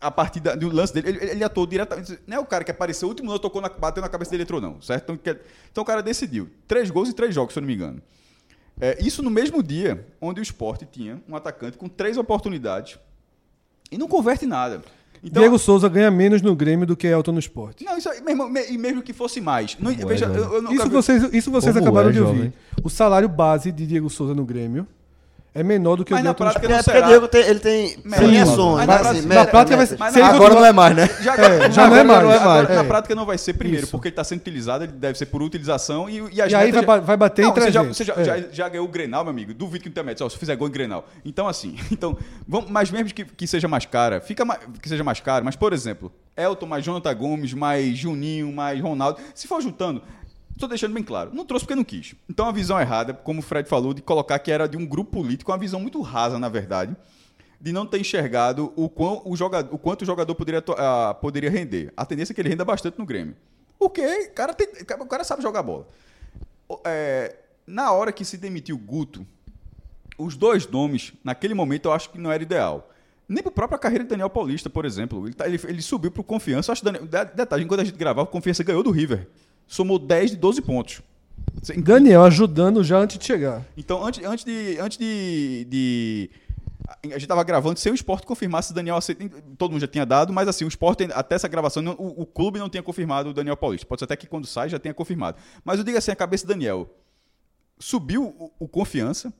a 0.00 0.10
partir 0.10 0.40
da- 0.40 0.54
do 0.54 0.68
lance 0.68 0.92
dele, 0.94 1.08
ele, 1.08 1.30
ele 1.32 1.44
atuou 1.44 1.66
diretamente. 1.66 2.18
Não 2.26 2.36
é 2.36 2.40
o 2.40 2.44
cara 2.46 2.62
que 2.64 2.70
apareceu, 2.70 3.08
o 3.08 3.10
último 3.10 3.26
minuto 3.28 3.42
tocou 3.42 3.60
na, 3.60 3.68
bateu 3.68 4.02
na 4.02 4.08
cabeça 4.08 4.30
dele 4.30 4.42
e 4.42 4.44
entrou, 4.44 4.60
não, 4.60 4.80
certo? 4.80 5.04
Então, 5.12 5.16
que- 5.16 5.40
então 5.70 5.82
o 5.82 5.84
cara 5.86 6.02
decidiu. 6.02 6.48
Três 6.66 6.90
gols 6.90 7.08
em 7.08 7.12
três 7.12 7.34
jogos, 7.34 7.52
se 7.52 7.58
eu 7.58 7.62
não 7.62 7.66
me 7.68 7.74
engano. 7.74 8.00
É, 8.80 8.96
isso 9.04 9.22
no 9.22 9.30
mesmo 9.30 9.62
dia 9.62 10.06
onde 10.20 10.40
o 10.40 10.42
esporte 10.42 10.86
tinha 10.90 11.20
um 11.28 11.34
atacante 11.34 11.76
com 11.76 11.88
três 11.88 12.16
oportunidades 12.16 12.98
e 13.90 13.98
não 13.98 14.06
converte 14.06 14.46
nada. 14.46 14.82
Então, 15.22 15.42
Diego 15.42 15.58
Souza 15.58 15.88
ganha 15.88 16.12
menos 16.12 16.40
no 16.42 16.54
Grêmio 16.54 16.86
do 16.86 16.96
que 16.96 17.04
Elton 17.08 17.32
no 17.32 17.40
esporte. 17.40 17.84
Não, 17.84 17.98
isso 17.98 18.08
mesmo, 18.24 18.48
me- 18.48 18.70
e 18.70 18.78
mesmo 18.78 19.02
que 19.02 19.12
fosse 19.12 19.40
mais. 19.40 19.76
Não, 19.80 19.90
veja, 19.92 20.26
jovem? 20.28 20.42
eu, 20.42 20.62
eu 20.62 20.72
Isso 20.72 20.84
vi- 20.84 20.90
vocês, 20.90 21.22
isso 21.34 21.50
vocês 21.50 21.74
Como 21.74 21.84
acabaram 21.86 22.10
é, 22.10 22.12
de 22.12 22.20
ouvir. 22.20 22.36
jovem? 22.36 22.52
O 22.84 22.88
salário 22.88 23.28
base 23.28 23.72
de 23.72 23.84
Diego 23.84 24.08
Souza 24.08 24.32
no 24.32 24.44
Grêmio 24.44 24.86
é 25.54 25.62
menor 25.62 25.96
do 25.96 26.04
que 26.04 26.12
Mas 26.12 26.20
o 26.20 26.22
de 26.22 26.24
na 26.24 26.30
Elton 26.30 26.44
no 26.44 26.50
prática 26.52 26.68
não 26.68 26.76
porque 26.78 26.90
será. 26.92 27.06
o 27.06 27.08
Diego 27.10 27.28
tem, 27.28 27.40
ele 27.42 27.58
tem 27.58 27.96
Mas 28.04 28.18
premiações. 28.20 28.86
mas 28.86 28.86
né, 28.86 29.02
na 29.02 29.10
assim, 29.10 29.28
prática- 29.28 29.70
na 29.70 29.76
vai 29.76 29.86
ser- 29.86 29.98
Mas 29.98 30.16
Agora 30.16 30.54
não 30.54 30.64
é 30.64 30.72
mais, 30.72 30.94
né? 30.96 31.08
Já, 31.20 31.34
É, 31.36 31.70
já 31.70 31.88
não 31.88 31.96
é 31.96 32.04
mais. 32.04 32.18
Agora, 32.40 32.72
É. 32.72 32.76
na 32.76 32.80
É. 32.82 32.84
prática 32.84 33.14
não 33.14 33.26
vai 33.26 33.38
ser 33.38 33.54
primeiro, 33.54 33.84
Isso. 33.84 33.90
porque 33.90 34.08
ele 34.08 34.12
está 34.12 34.22
sendo 34.22 34.40
utilizado, 34.40 34.84
ele 34.84 34.92
deve 34.92 35.18
ser 35.18 35.26
por 35.26 35.42
utilização 35.42 36.08
e, 36.08 36.18
e 36.18 36.34
E 36.36 36.42
aí 36.42 36.70
vai 36.70 36.84
já- 36.84 37.00
vai 37.00 37.16
bater 37.16 37.42
em 37.42 37.44
não, 37.46 37.54
você 37.54 37.72
já, 37.72 37.80
300. 37.80 37.96
você 37.96 38.04
já, 38.04 38.14
É. 38.14 38.24
já, 38.24 38.48
já 38.52 38.68
ganhou 38.68 38.86
o 38.86 38.88
Grenal, 38.90 39.24
meu 39.24 39.30
amigo. 39.32 39.52
Duvido 39.54 39.82
que 39.82 39.88
não 39.88 39.94
tenha. 39.94 40.16
Ó, 40.20 40.28
se 40.28 40.38
fizer 40.38 40.54
gol 40.54 40.68
em 40.68 40.70
Grenal. 40.70 41.06
Então, 41.24 41.48
assim, 41.48 41.76
então, 41.90 42.16
vamos, 42.46 42.70
mas 42.70 42.90
mesmo 42.90 43.12
que, 43.12 43.24
que 43.24 43.46
seja 43.46 43.66
mais 43.66 43.84
cara, 43.86 44.20
fica 44.20 44.44
mais, 44.44 44.60
que 44.80 44.88
seja 44.88 45.02
mais 45.02 45.18
caro, 45.18 45.44
mas, 45.44 45.56
por 45.56 45.72
exemplo, 45.72 46.12
Elton 46.36 46.66
mais 46.66 46.84
Jonathan 46.84 47.14
Gomes, 47.14 47.52
mais 47.54 47.96
Juninho, 47.98 48.52
mais 48.52 48.80
Ronaldo, 48.80 49.18
se 49.34 49.48
for 49.48 49.60
juntando, 49.60 50.02
estou 50.58 50.68
deixando 50.68 50.92
bem 50.92 51.02
claro, 51.02 51.30
não 51.32 51.44
trouxe 51.44 51.64
porque 51.64 51.74
não 51.74 51.84
quis. 51.84 52.14
Então, 52.28 52.46
a 52.46 52.52
visão 52.52 52.78
errada, 52.80 53.14
como 53.14 53.40
o 53.40 53.42
Fred 53.42 53.68
falou, 53.68 53.94
de 53.94 54.02
colocar 54.02 54.38
que 54.38 54.50
era 54.50 54.68
de 54.68 54.76
um 54.76 54.84
grupo 54.86 55.10
político, 55.12 55.50
uma 55.50 55.58
visão 55.58 55.80
muito 55.80 56.00
rasa, 56.02 56.38
na 56.38 56.48
verdade, 56.48 56.94
de 57.60 57.72
não 57.72 57.86
ter 57.86 58.00
enxergado 58.00 58.72
o, 58.76 58.88
quão, 58.88 59.22
o, 59.24 59.36
jogador, 59.36 59.74
o 59.74 59.78
quanto 59.78 60.02
o 60.02 60.06
jogador 60.06 60.34
poderia, 60.34 60.62
ah, 60.76 61.14
poderia 61.14 61.50
render. 61.50 61.92
A 61.96 62.04
tendência 62.06 62.32
é 62.32 62.34
que 62.34 62.40
ele 62.40 62.48
renda 62.50 62.64
bastante 62.64 62.98
no 62.98 63.06
Grêmio. 63.06 63.34
Porque 63.78 64.28
cara, 64.28 64.54
o 65.00 65.06
cara 65.06 65.24
sabe 65.24 65.42
jogar 65.42 65.62
bola. 65.62 65.88
É, 66.84 67.36
na 67.66 67.92
hora 67.92 68.12
que 68.12 68.24
se 68.24 68.36
demitiu 68.36 68.76
o 68.76 68.78
Guto, 68.78 69.26
os 70.18 70.36
dois 70.36 70.66
nomes, 70.66 71.12
naquele 71.22 71.54
momento, 71.54 71.86
eu 71.86 71.92
acho 71.92 72.10
que 72.10 72.18
não 72.18 72.30
era 72.30 72.42
ideal. 72.42 72.90
Nem 73.28 73.42
para 73.42 73.50
a 73.50 73.54
própria 73.54 73.78
carreira 73.78 74.04
de 74.04 74.10
Daniel 74.10 74.30
Paulista, 74.30 74.70
por 74.70 74.84
exemplo. 74.84 75.26
Ele, 75.26 75.34
tá- 75.34 75.46
ele, 75.46 75.60
ele 75.64 75.82
subiu 75.82 76.10
para 76.10 76.20
o 76.20 76.24
Confiança. 76.24 76.72
Acho 76.72 76.84
Daniel, 76.84 77.06
de- 77.06 77.24
detalhe, 77.34 77.62
enquanto 77.64 77.80
a 77.80 77.84
gente 77.84 77.96
gravava, 77.96 78.22
o 78.28 78.32
Confiança 78.32 78.64
ganhou 78.64 78.82
do 78.82 78.90
River. 78.90 79.28
Somou 79.68 79.98
10 79.98 80.32
de 80.32 80.36
12 80.38 80.62
pontos. 80.62 81.00
Daniel 81.82 82.24
ajudando 82.24 82.82
já 82.82 82.98
antes 82.98 83.18
de 83.18 83.24
chegar. 83.24 83.64
Então, 83.76 84.04
antes, 84.04 84.24
antes 84.24 84.44
de. 84.44 84.78
Antes 84.80 84.98
de, 84.98 85.64
de- 85.68 86.30
A 87.04 87.06
gente 87.08 87.22
estava 87.22 87.44
gravando 87.44 87.78
sem 87.78 87.92
o 87.92 87.94
esporte 87.94 88.26
confirmar 88.26 88.62
se 88.62 88.72
o 88.72 88.74
Daniel 88.74 88.96
aceita. 88.96 89.28
Todo 89.58 89.72
mundo 89.72 89.80
já 89.80 89.86
tinha 89.86 90.06
dado, 90.06 90.32
mas 90.32 90.48
assim, 90.48 90.64
o 90.64 90.68
esporte, 90.68 91.06
até 91.12 91.34
essa 91.34 91.46
gravação, 91.48 91.84
o, 91.98 92.22
o 92.22 92.26
clube 92.26 92.58
não 92.58 92.68
tinha 92.68 92.82
confirmado 92.82 93.30
o 93.30 93.34
Daniel 93.34 93.56
Paulista. 93.56 93.86
Pode 93.86 94.00
ser 94.00 94.04
até 94.06 94.16
que 94.16 94.26
quando 94.26 94.46
sai 94.46 94.68
já 94.68 94.78
tenha 94.78 94.94
confirmado. 94.94 95.36
Mas 95.64 95.78
eu 95.78 95.84
digo 95.84 95.98
assim: 95.98 96.10
a 96.10 96.16
cabeça 96.16 96.46
do 96.46 96.48
Daniel 96.48 96.88
subiu 97.78 98.24
o, 98.24 98.50
o 98.58 98.68
confiança, 98.68 99.32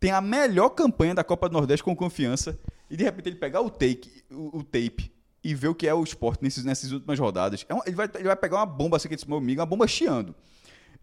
tem 0.00 0.10
a 0.10 0.20
melhor 0.20 0.70
campanha 0.70 1.14
da 1.14 1.22
Copa 1.24 1.48
do 1.48 1.52
Nordeste 1.52 1.82
com 1.84 1.94
confiança, 1.94 2.58
e 2.90 2.96
de 2.96 3.04
repente 3.04 3.28
ele 3.28 3.36
pegar 3.36 3.60
o 3.60 3.70
take, 3.70 4.22
o, 4.30 4.58
o 4.58 4.62
tape 4.62 5.10
e 5.48 5.54
ver 5.54 5.68
o 5.68 5.74
que 5.74 5.86
é 5.86 5.94
o 5.94 6.02
esporte 6.02 6.42
nesses, 6.42 6.64
nessas 6.64 6.90
últimas 6.92 7.18
rodadas. 7.18 7.64
É 7.68 7.74
um- 7.74 7.80
ele, 7.86 7.94
vai, 7.96 8.10
ele 8.14 8.24
vai 8.24 8.36
pegar 8.36 8.56
uma 8.56 8.66
bomba 8.66 8.96
assim 8.96 9.08
que 9.08 9.14
disse 9.14 9.28
meu 9.28 9.38
amigo, 9.38 9.60
uma 9.60 9.66
bomba 9.66 9.86
chiando. 9.86 10.34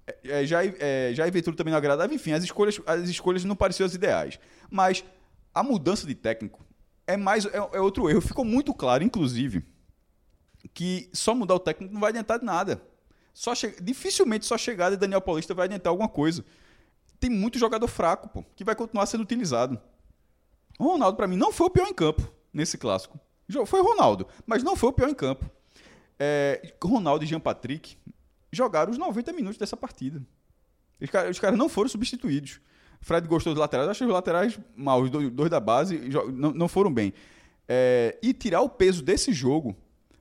É, 0.05 0.41
é, 0.41 0.45
Jair, 0.45 0.75
é, 0.79 1.11
Jair 1.13 1.31
Ventura 1.31 1.55
também 1.55 1.71
não 1.71 1.77
agradava. 1.77 2.13
Enfim, 2.13 2.31
as 2.33 2.43
escolhas, 2.43 2.79
as 2.85 3.07
escolhas 3.09 3.43
não 3.45 3.55
pareciam 3.55 3.85
as 3.85 3.93
ideais. 3.93 4.39
Mas 4.69 5.03
a 5.53 5.63
mudança 5.63 6.05
de 6.05 6.13
técnico 6.15 6.59
é 7.07 7.15
mais 7.15 7.45
é, 7.45 7.57
é 7.57 7.79
outro 7.79 8.09
erro. 8.09 8.19
Ficou 8.21 8.43
muito 8.43 8.73
claro, 8.73 9.03
inclusive, 9.03 9.63
que 10.73 11.09
só 11.13 11.33
mudar 11.35 11.55
o 11.55 11.59
técnico 11.59 11.93
não 11.93 12.01
vai 12.01 12.09
adiantar 12.09 12.39
de 12.39 12.45
nada. 12.45 12.81
Só 13.33 13.55
che- 13.55 13.75
Dificilmente 13.81 14.45
só 14.45 14.55
a 14.55 14.57
chegada 14.57 14.95
de 14.95 14.99
Daniel 14.99 15.21
Paulista 15.21 15.53
vai 15.53 15.65
adiantar 15.65 15.89
alguma 15.91 16.09
coisa. 16.09 16.43
Tem 17.19 17.29
muito 17.29 17.57
jogador 17.57 17.87
fraco, 17.87 18.27
pô, 18.29 18.43
que 18.55 18.63
vai 18.63 18.75
continuar 18.75 19.05
sendo 19.05 19.21
utilizado. 19.21 19.79
O 20.77 20.83
Ronaldo, 20.85 21.15
para 21.15 21.27
mim, 21.27 21.37
não 21.37 21.51
foi 21.51 21.67
o 21.67 21.69
pior 21.69 21.87
em 21.87 21.93
campo 21.93 22.29
nesse 22.53 22.77
clássico. 22.77 23.19
Foi 23.65 23.79
o 23.81 23.83
Ronaldo, 23.83 24.27
mas 24.45 24.63
não 24.63 24.75
foi 24.75 24.89
o 24.89 24.93
pior 24.93 25.09
em 25.09 25.13
campo. 25.13 25.49
É, 26.19 26.73
Ronaldo 26.83 27.23
e 27.23 27.27
Jean 27.27 27.39
Patrick 27.39 27.97
jogaram 28.51 28.91
os 28.91 28.97
90 28.97 29.33
minutos 29.33 29.57
dessa 29.57 29.75
partida. 29.75 30.21
Os 31.01 31.09
caras, 31.09 31.31
os 31.31 31.39
caras 31.39 31.57
não 31.57 31.67
foram 31.67 31.89
substituídos. 31.89 32.59
Fred 33.01 33.27
gostou 33.27 33.53
dos 33.53 33.59
laterais, 33.59 33.89
achei 33.89 34.07
os 34.07 34.13
laterais 34.13 34.57
mal, 34.75 35.01
os 35.01 35.09
dois, 35.09 35.49
da 35.49 35.59
base 35.59 35.97
não, 36.31 36.51
não 36.51 36.67
foram 36.69 36.93
bem. 36.93 37.13
É, 37.67 38.17
e 38.21 38.33
tirar 38.33 38.61
o 38.61 38.69
peso 38.69 39.01
desse 39.03 39.33
jogo, 39.33 39.75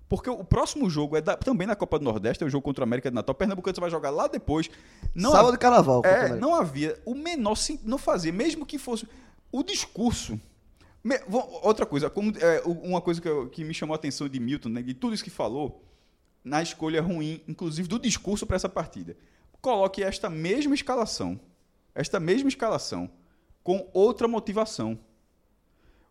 porque 0.09 0.29
o 0.29 0.43
próximo 0.43 0.91
jogo 0.91 1.17
é 1.17 1.21
da- 1.21 1.37
também 1.37 1.67
na 1.67 1.77
Copa 1.77 1.99
do 1.99 2.05
Nordeste, 2.05 2.43
é 2.43 2.47
o 2.47 2.51
jogo 2.51 2.65
contra 2.65 2.83
o 2.83 2.87
América 2.87 3.09
de 3.11 3.15
Natal. 3.15 3.35
Pernambucano 3.35 3.75
você 3.75 3.81
vai 3.81 3.91
jogar 3.91 4.11
lá 4.11 4.27
depois. 4.27 4.69
Não 5.15 5.31
Sábado 5.31 5.47
havia- 5.47 5.53
de 5.53 5.59
carnaval. 5.59 6.03
é, 6.05 6.29
não 6.37 6.55
havia 6.55 7.01
o 7.05 7.15
menor 7.15 7.57
não 7.85 7.99
fazia, 7.99 8.33
mesmo 8.33 8.67
que 8.67 8.79
fosse 8.79 9.07
o 9.53 9.63
discurso. 9.63 10.41
Me- 11.05 11.21
outra 11.63 11.85
coisa, 11.85 12.09
como, 12.09 12.33
é, 12.39 12.63
uma 12.65 13.01
coisa 13.01 13.21
que, 13.21 13.47
que 13.51 13.65
me 13.65 13.75
chamou 13.75 13.95
a 13.95 13.97
atenção 13.97 14.29
de 14.29 14.39
Milton, 14.39 14.69
né, 14.69 14.83
de 14.83 14.95
tudo 14.95 15.15
isso 15.15 15.25
que 15.25 15.31
falou, 15.31 15.83
na 16.45 16.63
escolha 16.63 17.01
ruim, 17.03 17.41
inclusive 17.49 17.89
do 17.89 17.99
discurso 17.99 18.47
para 18.47 18.57
essa 18.57 18.69
partida. 18.69 19.17
coloque 19.61 20.03
esta 20.03 20.29
mesma 20.29 20.75
escalação, 20.75 21.39
esta 21.95 22.19
mesma 22.19 22.49
escalação, 22.49 23.09
com 23.63 23.89
outra 23.93 24.27
motivação. 24.27 24.99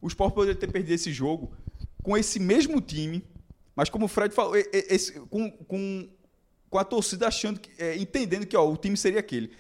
O 0.01 0.07
Sport 0.07 0.33
poderia 0.33 0.55
ter 0.59 0.71
perdido 0.71 0.93
esse 0.93 1.11
jogo 1.11 1.51
com 2.01 2.17
esse 2.17 2.39
mesmo 2.39 2.79
time, 2.79 3.23
mas 3.75 3.89
como 3.89 4.05
o 4.05 4.07
Fred 4.07 4.33
falou, 4.33 4.55
esse- 4.55 5.19
com, 5.29 5.51
com, 5.51 6.09
com 6.69 6.77
a 6.77 6.83
torcida 6.85 7.27
achando, 7.27 7.59
que, 7.59 7.69
é, 7.81 7.97
entendendo 7.97 8.45
que 8.45 8.55
ó, 8.55 8.65
o 8.69 8.77
time 8.77 8.95
seria 8.95 9.19
aquele. 9.19 9.51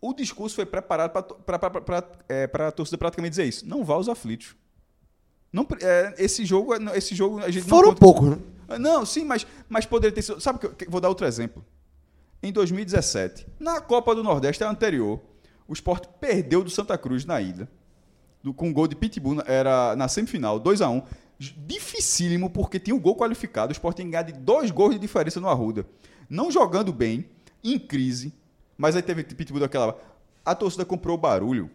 O 0.00 0.12
discurso 0.12 0.56
foi 0.56 0.66
preparado 0.66 1.12
para 1.12 2.68
a 2.68 2.72
torcida 2.72 2.98
praticamente 2.98 3.30
dizer 3.30 3.44
isso. 3.44 3.68
Não 3.68 3.84
vá 3.84 3.94
aos 3.94 4.08
aflitos. 4.08 4.56
Não, 5.52 5.66
é, 5.80 6.14
esse 6.18 6.44
jogo, 6.44 6.74
esse 6.94 7.14
jogo 7.14 7.40
a 7.40 7.50
gente 7.50 7.62
não 7.62 7.68
Foram 7.68 7.88
conta- 7.90 8.00
poucos, 8.00 8.28
né? 8.30 8.38
não, 8.78 9.04
sim, 9.04 9.24
mas, 9.24 9.46
mas 9.68 9.84
poderia 9.86 10.14
ter 10.14 10.22
sido. 10.22 10.40
Sabe 10.40 10.58
que 10.58 10.66
eu 10.66 10.72
que- 10.74 10.88
vou 10.88 11.00
dar 11.00 11.08
outro 11.08 11.26
exemplo. 11.26 11.64
Em 12.42 12.52
2017, 12.52 13.46
na 13.58 13.80
Copa 13.80 14.14
do 14.14 14.22
Nordeste 14.22 14.62
anterior, 14.64 15.20
o 15.68 15.72
Sport 15.72 16.06
perdeu 16.20 16.62
do 16.64 16.70
Santa 16.70 16.96
Cruz 16.96 17.24
na 17.24 17.40
ida. 17.40 17.68
Do, 18.42 18.54
com 18.54 18.68
um 18.68 18.72
gol 18.72 18.86
de 18.86 18.96
Pitbull, 18.96 19.42
era 19.46 19.94
na 19.96 20.08
semifinal, 20.08 20.58
2x1. 20.58 21.02
Dificílimo, 21.66 22.48
porque 22.50 22.78
tinha 22.78 22.94
um 22.94 23.00
gol 23.00 23.14
qualificado. 23.16 23.70
O 23.70 23.72
Sport 23.72 23.96
tinha 23.96 24.08
ganhado 24.08 24.32
de 24.32 24.38
dois 24.38 24.70
gols 24.70 24.94
de 24.94 24.98
diferença 24.98 25.38
no 25.40 25.48
Arruda. 25.48 25.86
Não 26.28 26.50
jogando 26.50 26.92
bem, 26.92 27.26
em 27.62 27.78
crise, 27.78 28.32
mas 28.78 28.96
aí 28.96 29.02
teve 29.02 29.22
Pitbull 29.24 29.60
daquela. 29.60 29.98
A 30.44 30.54
torcida 30.54 30.84
comprou 30.84 31.16
o 31.16 31.20
barulho. 31.20 31.70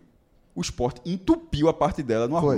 O 0.55 0.61
Sport 0.61 0.97
entupiu 1.05 1.67
a 1.69 1.73
parte 1.73 2.01
dela 2.01 2.27
no 2.27 2.39
Foi. 2.39 2.55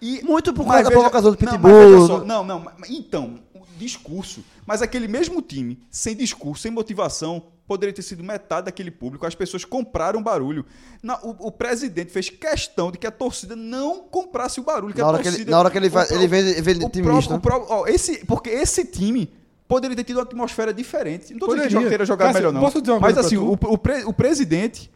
E, 0.00 0.22
Muito 0.22 0.52
por 0.52 0.64
causa 0.64 0.78
da 0.84 0.88
veja- 0.88 0.90
provocação 0.92 1.32
do 1.32 1.44
não, 1.44 1.52
Pitbull. 1.52 2.06
só, 2.06 2.24
não, 2.24 2.44
não, 2.44 2.60
mas- 2.60 2.88
então, 2.90 3.40
o 3.54 3.60
discurso. 3.78 4.44
Mas 4.66 4.80
aquele 4.82 5.08
mesmo 5.08 5.42
time, 5.42 5.78
sem 5.90 6.14
discurso, 6.14 6.62
sem 6.62 6.70
motivação, 6.70 7.42
poderia 7.66 7.92
ter 7.92 8.02
sido 8.02 8.22
metade 8.24 8.66
daquele 8.66 8.90
público. 8.90 9.26
As 9.26 9.34
pessoas 9.34 9.64
compraram 9.64 10.22
barulho. 10.22 10.64
Na- 11.02 11.18
o, 11.22 11.48
o 11.48 11.52
presidente 11.52 12.10
fez 12.12 12.30
questão 12.30 12.90
de 12.90 12.96
que 12.98 13.06
a 13.06 13.10
torcida 13.10 13.54
não 13.56 14.00
comprasse 14.00 14.60
o 14.60 14.62
barulho. 14.62 14.94
Que 14.94 15.00
Na 15.00 15.06
a 15.06 15.08
hora 15.08 15.18
que 15.18 15.28
ele- 15.28 15.36
torcida- 15.36 15.50
na 15.50 15.58
hora 15.58 15.70
que 15.70 15.76
ele 15.78 15.88
o 15.88 15.90
vai- 15.90 16.06
pró- 16.06 16.16
ele 16.16 16.26
vende- 16.28 16.60
vende 16.62 16.84
o 16.84 16.88
time 16.88 17.08
misto, 17.12 17.34
o 17.34 17.86
esse, 17.88 18.24
porque 18.24 18.48
esse 18.50 18.84
time 18.86 19.30
poderia 19.66 19.94
ter 19.96 20.04
tido 20.04 20.16
uma 20.16 20.22
atmosfera 20.22 20.72
diferente. 20.72 21.32
Não 21.34 21.40
tô 21.40 21.54
dizendo 21.54 21.88
que 21.90 22.04
jogar 22.06 22.26
Cássio, 22.26 22.34
melhor, 22.40 22.52
não. 22.54 22.60
posso 22.62 22.80
dizer 22.80 22.92
uma 22.92 23.00
Mas 23.00 23.14
coisa 23.14 23.26
assim, 23.26 23.36
o, 23.36 23.52
o, 23.52 23.76
pre- 23.78 24.04
o 24.04 24.12
presidente 24.14 24.90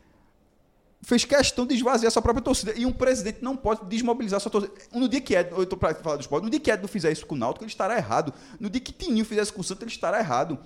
fez 1.02 1.24
questão 1.24 1.66
de 1.66 1.74
esvaziar 1.74 2.10
sua 2.12 2.22
própria 2.22 2.42
torcida. 2.42 2.72
E 2.76 2.86
um 2.86 2.92
presidente 2.92 3.38
não 3.42 3.56
pode 3.56 3.84
desmobilizar 3.86 4.40
sua 4.40 4.50
torcida. 4.50 4.72
No 4.94 5.08
dia 5.08 5.20
que 5.20 5.34
Edno, 5.34 5.56
eu 5.58 5.64
estou 5.64 5.76
para 5.78 5.94
falar 5.96 6.16
do 6.16 6.20
esporte, 6.20 6.44
no 6.44 6.50
dia 6.50 6.60
que 6.60 6.70
Edno 6.70 6.86
fizer 6.88 7.10
isso 7.12 7.26
com 7.26 7.34
o 7.34 7.38
Náutico, 7.38 7.64
ele 7.64 7.70
estará 7.70 7.96
errado. 7.96 8.32
No 8.60 8.70
dia 8.70 8.80
que 8.80 8.92
Tininho 8.92 9.24
fizer 9.24 9.42
isso 9.42 9.52
com 9.52 9.60
o 9.60 9.64
Santos, 9.64 9.82
ele 9.82 9.90
estará 9.90 10.18
errado. 10.20 10.58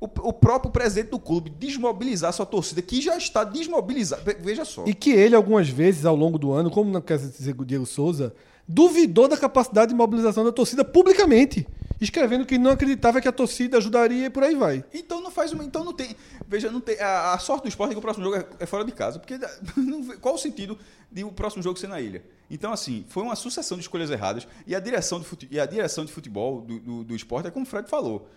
O, 0.00 0.06
o 0.28 0.32
próprio 0.32 0.70
presidente 0.72 1.10
do 1.10 1.18
clube 1.18 1.50
desmobilizar 1.50 2.32
sua 2.32 2.44
torcida, 2.44 2.82
que 2.82 3.00
já 3.00 3.16
está 3.16 3.44
desmobilizada. 3.44 4.22
Ve- 4.22 4.34
Veja 4.40 4.64
só. 4.64 4.84
E 4.86 4.92
que 4.94 5.10
ele, 5.10 5.34
algumas 5.36 5.68
vezes, 5.68 6.04
ao 6.04 6.16
longo 6.16 6.38
do 6.38 6.52
ano, 6.52 6.70
como 6.70 6.90
na 6.90 7.00
casa 7.00 7.32
do 7.54 7.64
Diego 7.64 7.86
Souza, 7.86 8.34
duvidou 8.66 9.28
da 9.28 9.36
capacidade 9.36 9.90
de 9.90 9.94
mobilização 9.94 10.44
da 10.44 10.50
torcida 10.52 10.84
publicamente, 10.84 11.66
escrevendo 12.04 12.46
que 12.46 12.56
não 12.58 12.70
acreditava 12.70 13.20
que 13.20 13.28
a 13.28 13.32
torcida 13.32 13.78
ajudaria 13.78 14.26
e 14.26 14.30
por 14.30 14.42
aí 14.44 14.54
vai. 14.54 14.84
Então 14.92 15.20
não 15.20 15.30
faz 15.30 15.52
uma. 15.52 15.64
Então 15.64 15.84
não 15.84 15.92
tem. 15.92 16.14
Veja, 16.46 16.70
não 16.70 16.80
tem. 16.80 16.98
A, 17.00 17.34
a 17.34 17.38
sorte 17.38 17.62
do 17.64 17.68
esporte 17.68 17.90
é 17.90 17.94
que 17.94 17.98
o 17.98 18.02
próximo 18.02 18.24
jogo 18.24 18.36
é, 18.36 18.46
é 18.60 18.66
fora 18.66 18.84
de 18.84 18.92
casa. 18.92 19.18
Porque 19.18 19.38
não 19.76 20.04
qual 20.18 20.34
o 20.34 20.38
sentido 20.38 20.78
de 21.10 21.24
o 21.24 21.32
próximo 21.32 21.62
jogo 21.62 21.78
ser 21.78 21.88
na 21.88 22.00
ilha? 22.00 22.24
Então, 22.50 22.72
assim, 22.72 23.04
foi 23.08 23.22
uma 23.22 23.34
sucessão 23.34 23.76
de 23.76 23.82
escolhas 23.82 24.10
erradas. 24.10 24.46
E 24.66 24.74
a 24.74 24.80
direção 24.80 25.18
de, 25.18 25.26
fute, 25.26 25.48
e 25.50 25.58
a 25.58 25.66
direção 25.66 26.04
de 26.04 26.12
futebol 26.12 26.60
do, 26.60 26.78
do, 26.78 27.04
do 27.04 27.16
esporte 27.16 27.48
é 27.48 27.50
como 27.50 27.64
o 27.64 27.68
Fred 27.68 27.88
falou. 27.88 28.28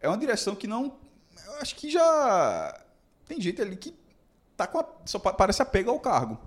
É 0.00 0.08
uma 0.08 0.18
direção 0.18 0.54
que 0.54 0.66
não. 0.66 0.96
Eu 1.46 1.54
acho 1.60 1.74
que 1.76 1.90
já. 1.90 2.80
Tem 3.26 3.40
gente 3.40 3.60
ali 3.60 3.76
que 3.76 3.94
tá 4.56 4.66
com 4.66 4.78
a, 4.78 4.86
só 5.06 5.18
pa- 5.18 5.32
parece 5.32 5.62
apego 5.62 5.90
ao 5.90 5.98
cargo. 5.98 6.38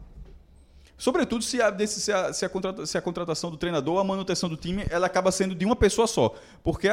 Sobretudo 0.98 1.44
se 1.44 1.62
a, 1.62 1.88
se, 1.88 2.12
a, 2.12 2.34
se, 2.34 2.46
a 2.46 2.50
se 2.86 2.98
a 2.98 3.02
contratação 3.02 3.52
do 3.52 3.58
treinador 3.58 4.00
a 4.00 4.04
manutenção 4.04 4.50
do 4.50 4.58
time 4.58 4.84
ela 4.90 5.06
acaba 5.06 5.32
sendo 5.32 5.54
de 5.54 5.64
uma 5.64 5.76
pessoa 5.76 6.08
só. 6.08 6.34
Porque 6.64 6.90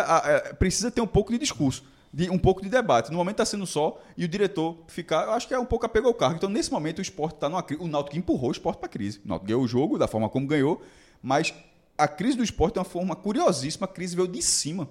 precisa 0.59 0.90
ter 0.90 1.01
um 1.01 1.06
pouco 1.06 1.32
de 1.32 1.39
discurso, 1.39 1.82
de, 2.12 2.28
um 2.28 2.39
pouco 2.39 2.60
de 2.60 2.68
debate. 2.68 3.10
No 3.10 3.16
momento 3.16 3.36
está 3.36 3.47
sendo 3.47 3.66
só 3.66 3.98
e 4.16 4.24
o 4.26 4.28
diretor 4.28 4.76
ficar. 4.89 5.24
Eu 5.24 5.32
acho 5.32 5.48
que 5.48 5.55
é 5.55 5.59
um 5.59 5.64
pouco 5.64 5.86
apego 5.86 6.06
ao 6.06 6.12
cargo. 6.14 6.36
Então, 6.36 6.51
nesse 6.51 6.70
momento, 6.70 6.98
o 6.98 7.02
esporte 7.02 7.36
está 7.36 7.48
numa 7.48 7.62
crise. 7.62 7.82
O 7.82 7.89
Náutico 7.89 8.16
empurrou 8.18 8.51
o 8.51 8.52
esporte 8.52 8.76
para 8.78 8.86
a 8.86 8.90
crise. 8.90 9.20
O 9.24 9.28
Náutico 9.28 9.47
ganhou 9.47 9.62
o 9.62 9.66
jogo 9.66 9.97
da 9.98 10.06
forma 10.06 10.28
como 10.28 10.47
ganhou, 10.47 10.82
mas 11.22 11.55
a 11.97 12.06
crise 12.06 12.36
do 12.36 12.44
esporte 12.44 12.76
é 12.76 12.81
uma 12.81 12.85
forma 12.85 13.16
curiosíssima. 13.16 13.86
A 13.86 13.89
crise 13.89 14.14
veio 14.14 14.28
de 14.28 14.43
cima. 14.43 14.86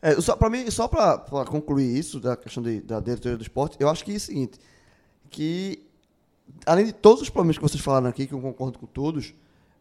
É, 0.00 0.20
só 0.20 0.36
para 0.36 0.48
mim, 0.48 0.70
só 0.70 0.86
para 0.86 1.18
concluir 1.46 1.98
isso 1.98 2.20
da 2.20 2.36
questão 2.36 2.62
de- 2.62 2.82
da 2.82 3.00
diretoria 3.00 3.36
do 3.36 3.42
esporte, 3.42 3.76
eu 3.80 3.88
acho 3.88 4.04
que 4.04 4.12
é 4.12 4.16
o 4.16 4.20
seguinte, 4.20 4.60
que 5.28 5.85
além 6.64 6.86
de 6.86 6.92
todos 6.92 7.22
os 7.22 7.30
problemas 7.30 7.56
que 7.56 7.62
vocês 7.62 7.82
falaram 7.82 8.08
aqui, 8.08 8.26
que 8.26 8.32
eu 8.34 8.40
concordo 8.40 8.78
com 8.78 8.86
todos, 8.86 9.34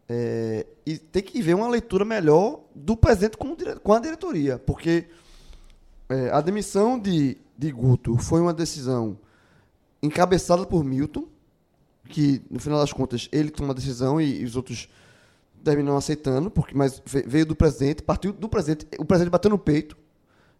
é, 0.08 0.66
e 0.86 0.98
tem 0.98 1.24
que 1.24 1.42
ver 1.42 1.56
uma 1.56 1.68
leitura 1.68 2.06
melhor 2.06 2.62
do 2.76 2.96
presidente 2.96 3.38
com, 3.38 3.56
com 3.82 3.94
a 3.94 4.00
diretoria, 4.00 4.60
porque 4.60 5.08
é, 6.10 6.30
a 6.30 6.42
demissão 6.42 7.00
de, 7.00 7.38
de 7.58 7.72
Guto 7.72 8.18
foi 8.18 8.40
uma 8.40 8.54
decisão 8.54 9.18
encabeçada 10.02 10.66
por 10.66 10.84
Milton, 10.84 11.28
que 12.08 12.42
no 12.52 12.60
final 12.60 12.80
das 12.80 12.94
contas 12.94 13.28
ele 13.32 13.50
toma 13.50 13.72
a 13.72 13.76
decisão 13.76 14.22
e, 14.22 14.42
e 14.42 14.46
os 14.46 14.56
outros 14.56 14.88
terminam 15.64 15.98
aceitando, 15.98 16.52
porque 16.52 16.76
mas 16.76 17.02
ve- 17.04 17.24
veio 17.28 17.46
do 17.48 17.56
presidente, 17.56 18.04
partiu 18.04 18.32
do 18.32 18.48
presidente, 18.48 18.86
o 19.00 19.06
presidente 19.06 19.32
bateu 19.32 19.50
no 19.50 19.58
peito 19.58 19.98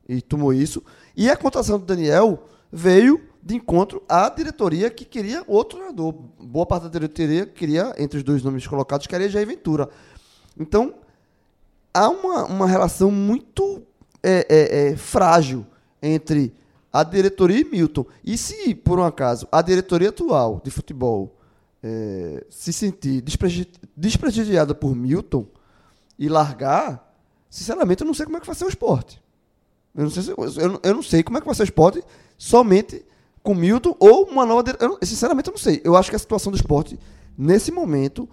e 0.10 0.20
tomou 0.24 0.52
isso. 0.52 0.84
E 1.16 1.30
a 1.30 1.38
contratação 1.38 1.78
do 1.78 1.86
Daniel 1.86 2.48
veio 2.72 3.22
de 3.46 3.56
encontro 3.56 4.02
à 4.10 4.28
diretoria 4.28 4.90
que 4.90 5.06
queria 5.06 5.44
outro 5.46 5.78
treinador. 5.78 6.14
Boa 6.40 6.66
parte 6.66 6.84
da 6.84 6.90
diretoria 6.90 7.46
queria, 7.46 7.94
entre 8.00 8.18
os 8.18 8.24
dois 8.24 8.42
nomes 8.42 8.66
colocados, 8.66 9.06
queria 9.06 9.30
Jair 9.30 9.46
Ventura. 9.46 9.88
Então, 10.60 10.96
há 11.94 12.10
uma, 12.10 12.46
uma 12.46 12.68
relação 12.68 13.12
muito 13.12 13.84
é, 14.24 14.48
é, 14.50 14.88
é, 14.88 14.98
frágil 14.98 15.64
entre 16.02 16.56
a 16.92 17.04
diretoria 17.04 17.60
e 17.60 17.64
Milton. 17.64 18.06
E 18.24 18.36
se, 18.36 18.74
por 18.74 18.98
um 19.00 19.04
acaso, 19.04 19.48
a 19.52 19.62
diretoria 19.62 20.10
atual 20.10 20.60
de 20.64 20.72
futebol 20.72 21.36
é, 21.84 22.44
se 22.50 22.74
sentir 22.74 23.22
desprestigiada 23.96 24.74
por 24.74 24.96
Milton 24.96 25.46
e 26.18 26.28
largar, 26.28 27.16
sinceramente, 27.48 28.02
eu 28.02 28.08
não 28.08 28.14
sei 28.16 28.26
como 28.26 28.38
é 28.38 28.40
que 28.40 28.48
vai 28.48 28.56
ser 28.56 28.66
o 28.66 28.70
esporte. 28.70 29.22
Eu 29.94 30.06
não 30.06 30.10
sei, 30.10 30.24
se- 30.24 30.32
eu, 30.32 30.80
eu 30.82 30.94
não 30.96 31.04
sei 31.04 31.22
como 31.22 31.38
é 31.38 31.42
que 31.42 31.46
vai 31.46 31.54
ser 31.54 31.62
o 31.62 31.66
esporte 31.66 32.04
somente 32.38 33.06
com 33.46 33.56
Milton 33.56 33.96
ou 34.00 34.26
uma 34.26 34.46
nova. 34.46 34.64
Eu, 34.80 34.98
sinceramente, 35.04 35.48
eu 35.50 35.54
não 35.54 35.58
sei. 35.60 35.80
Eu 35.84 35.96
acho 35.96 36.10
que 36.10 36.16
a 36.16 36.20
situação 36.20 36.52
do 36.52 36.56
esporte, 36.56 37.00
nesse 37.38 37.72
momento, 37.72 38.28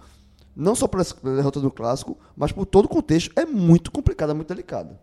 não 0.55 0.75
só 0.75 0.87
pela 0.87 1.05
derrota 1.35 1.59
do 1.61 1.71
clássico, 1.71 2.17
mas 2.35 2.51
por 2.51 2.65
todo 2.65 2.85
o 2.85 2.89
contexto, 2.89 3.31
é 3.35 3.45
muito 3.45 3.91
complicada, 3.91 4.33
muito 4.33 4.47
delicada. 4.49 4.99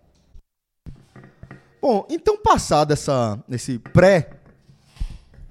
Bom, 1.81 2.07
então 2.11 2.37
passado 2.37 2.93
essa, 2.93 3.39
esse 3.51 3.79
pré 3.79 4.31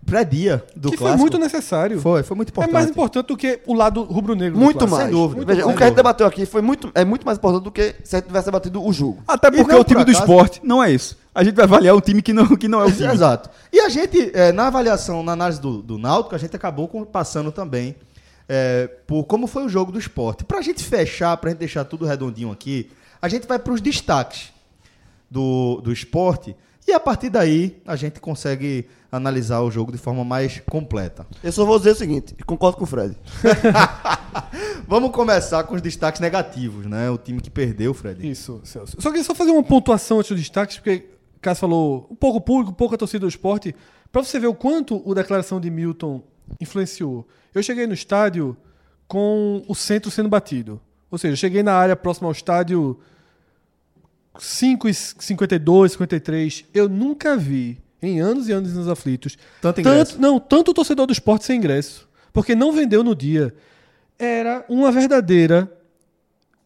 pré-dia 0.06 0.64
do 0.76 0.90
que 0.90 0.98
clássico. 0.98 1.18
foi 1.18 1.18
muito 1.18 1.38
necessário. 1.38 2.00
Foi, 2.02 2.24
foi 2.24 2.36
muito 2.36 2.50
É 2.50 2.52
importante. 2.52 2.74
mais 2.74 2.90
importante 2.90 3.28
do 3.28 3.38
que 3.38 3.60
o 3.68 3.74
lado 3.76 4.04
rubro-negro. 4.04 4.58
do 4.58 4.64
Muito 4.64 4.88
mais. 4.88 5.04
sem 5.04 5.12
dúvida. 5.12 5.46
Veja, 5.46 5.68
o 5.68 5.76
que 5.76 5.84
a 5.84 5.86
gente 5.88 5.96
debateu 5.96 6.26
aqui 6.26 6.46
foi 6.48 6.62
muito, 6.64 6.92
é 6.96 7.06
muito 7.06 7.26
mais 7.26 7.38
importante 7.38 7.64
do 7.64 7.72
que 7.72 7.96
se 8.04 8.16
a 8.16 8.20
gente 8.20 8.28
tivesse 8.28 8.46
debatido 8.46 8.84
o 8.84 8.92
jogo. 8.92 9.22
Até 9.28 9.52
porque 9.52 9.72
não 9.72 9.82
o 9.82 9.84
time 9.84 10.00
por 10.00 10.06
do 10.06 10.12
acaso- 10.12 10.20
esporte 10.26 10.62
não 10.64 10.84
é 10.84 10.92
isso. 10.92 11.16
A 11.40 11.44
gente 11.44 11.56
vai 11.56 11.64
avaliar 11.64 11.96
um 11.96 12.02
time 12.02 12.22
que 12.22 12.34
não, 12.34 12.56
que 12.58 12.68
não 12.68 12.82
é 12.82 12.86
o 12.86 12.92
time. 12.92 13.14
Exato. 13.14 13.50
E 13.72 13.80
a 13.80 13.88
gente, 13.88 14.30
é, 14.34 14.52
na 14.52 14.68
avaliação, 14.68 15.24
na 15.24 15.32
análise 15.32 15.62
do, 15.62 15.82
do 15.82 15.98
Náutico, 15.98 16.36
a 16.36 16.38
gente 16.38 16.54
acabou 16.54 16.88
com- 16.88 17.06
passando 17.06 17.50
também 17.50 17.96
é, 18.50 18.88
por 19.08 19.24
como 19.24 19.48
foi 19.48 19.64
o 19.64 19.70
jogo 19.70 19.90
do 19.92 19.98
esporte. 19.98 20.44
Pra 20.44 20.62
gente 20.62 20.84
fechar, 20.84 21.38
pra 21.38 21.52
gente 21.52 21.60
deixar 21.60 21.86
tudo 21.86 22.06
redondinho 22.06 22.52
aqui, 22.52 22.92
a 23.22 23.30
gente 23.30 23.48
vai 23.48 23.58
pros 23.58 23.80
destaques 23.80 24.52
do, 25.32 25.80
do 25.82 25.94
esporte 25.94 26.56
e 26.86 26.92
a 26.92 27.00
partir 27.00 27.30
daí 27.30 27.82
a 27.86 27.96
gente 27.96 28.20
consegue 28.20 28.88
analisar 29.12 29.62
o 29.62 29.72
jogo 29.72 29.92
de 29.94 29.98
forma 29.98 30.26
mais 30.26 30.62
completa. 30.70 31.26
Eu 31.44 31.52
só 31.54 31.64
vou 31.64 31.78
dizer 31.78 31.92
o 31.92 31.96
seguinte, 31.96 32.36
concordo 32.46 32.78
com 32.78 32.84
o 32.84 32.88
Fred. 32.88 33.16
Vamos 34.88 35.12
começar 35.12 35.64
com 35.64 35.76
os 35.76 35.82
destaques 35.82 36.20
negativos, 36.20 36.86
né? 36.86 37.10
O 37.10 37.18
time 37.18 37.40
que 37.42 37.50
perdeu, 37.50 37.94
Fred. 37.94 38.28
Isso, 38.30 38.60
Celso. 38.64 38.98
Só 39.00 39.10
queria 39.10 39.24
só 39.24 39.36
fazer 39.36 39.52
uma 39.52 39.64
pontuação 39.64 40.20
antes 40.20 40.32
dos 40.32 40.40
destaques, 40.40 40.78
porque 40.78 41.06
Cássio 41.42 41.62
falou 41.62 42.08
um 42.10 42.16
pouco 42.16 42.38
o 42.38 42.42
público, 42.42 42.72
um 42.72 42.76
pouco 42.76 42.96
a 42.96 42.98
torcida 42.98 43.22
do 43.22 43.30
esporte, 43.30 43.76
para 44.12 44.24
você 44.24 44.40
ver 44.40 44.48
o 44.48 44.54
quanto 44.54 45.04
a 45.10 45.14
declaração 45.14 45.60
de 45.60 45.70
Milton 45.70 46.22
influenciou. 46.60 47.28
Eu 47.54 47.64
cheguei 47.64 47.88
no 47.88 47.94
estádio 47.94 48.58
com 49.08 49.64
o 49.68 49.76
centro 49.76 50.12
sendo 50.12 50.30
batido. 50.30 50.82
Ou 51.10 51.18
seja, 51.18 51.36
cheguei 51.36 51.64
na 51.64 51.74
área 51.74 51.96
próxima 51.96 52.28
ao 52.28 52.32
estádio 52.32 53.00
5 54.38 54.90
e 54.90 54.94
52, 54.94 55.94
53. 55.94 56.66
Eu 56.74 56.88
nunca 56.88 57.36
vi, 57.36 57.82
em 58.02 58.20
anos 58.20 58.48
e 58.48 58.52
anos 58.52 58.74
nos 58.74 58.88
aflitos, 58.88 59.38
Tanto 59.62 59.82
ingresso. 59.82 60.12
tanto, 60.14 60.22
não, 60.22 60.40
tanto 60.40 60.72
o 60.72 60.74
torcedor 60.74 61.08
do 61.08 61.14
esporte 61.14 61.46
sem 61.46 61.58
ingresso. 61.58 62.08
Porque 62.32 62.54
não 62.54 62.72
vendeu 62.72 63.04
no 63.04 63.16
dia. 63.16 63.54
Era 64.18 64.66
uma 64.70 64.92
verdadeira 64.92 65.72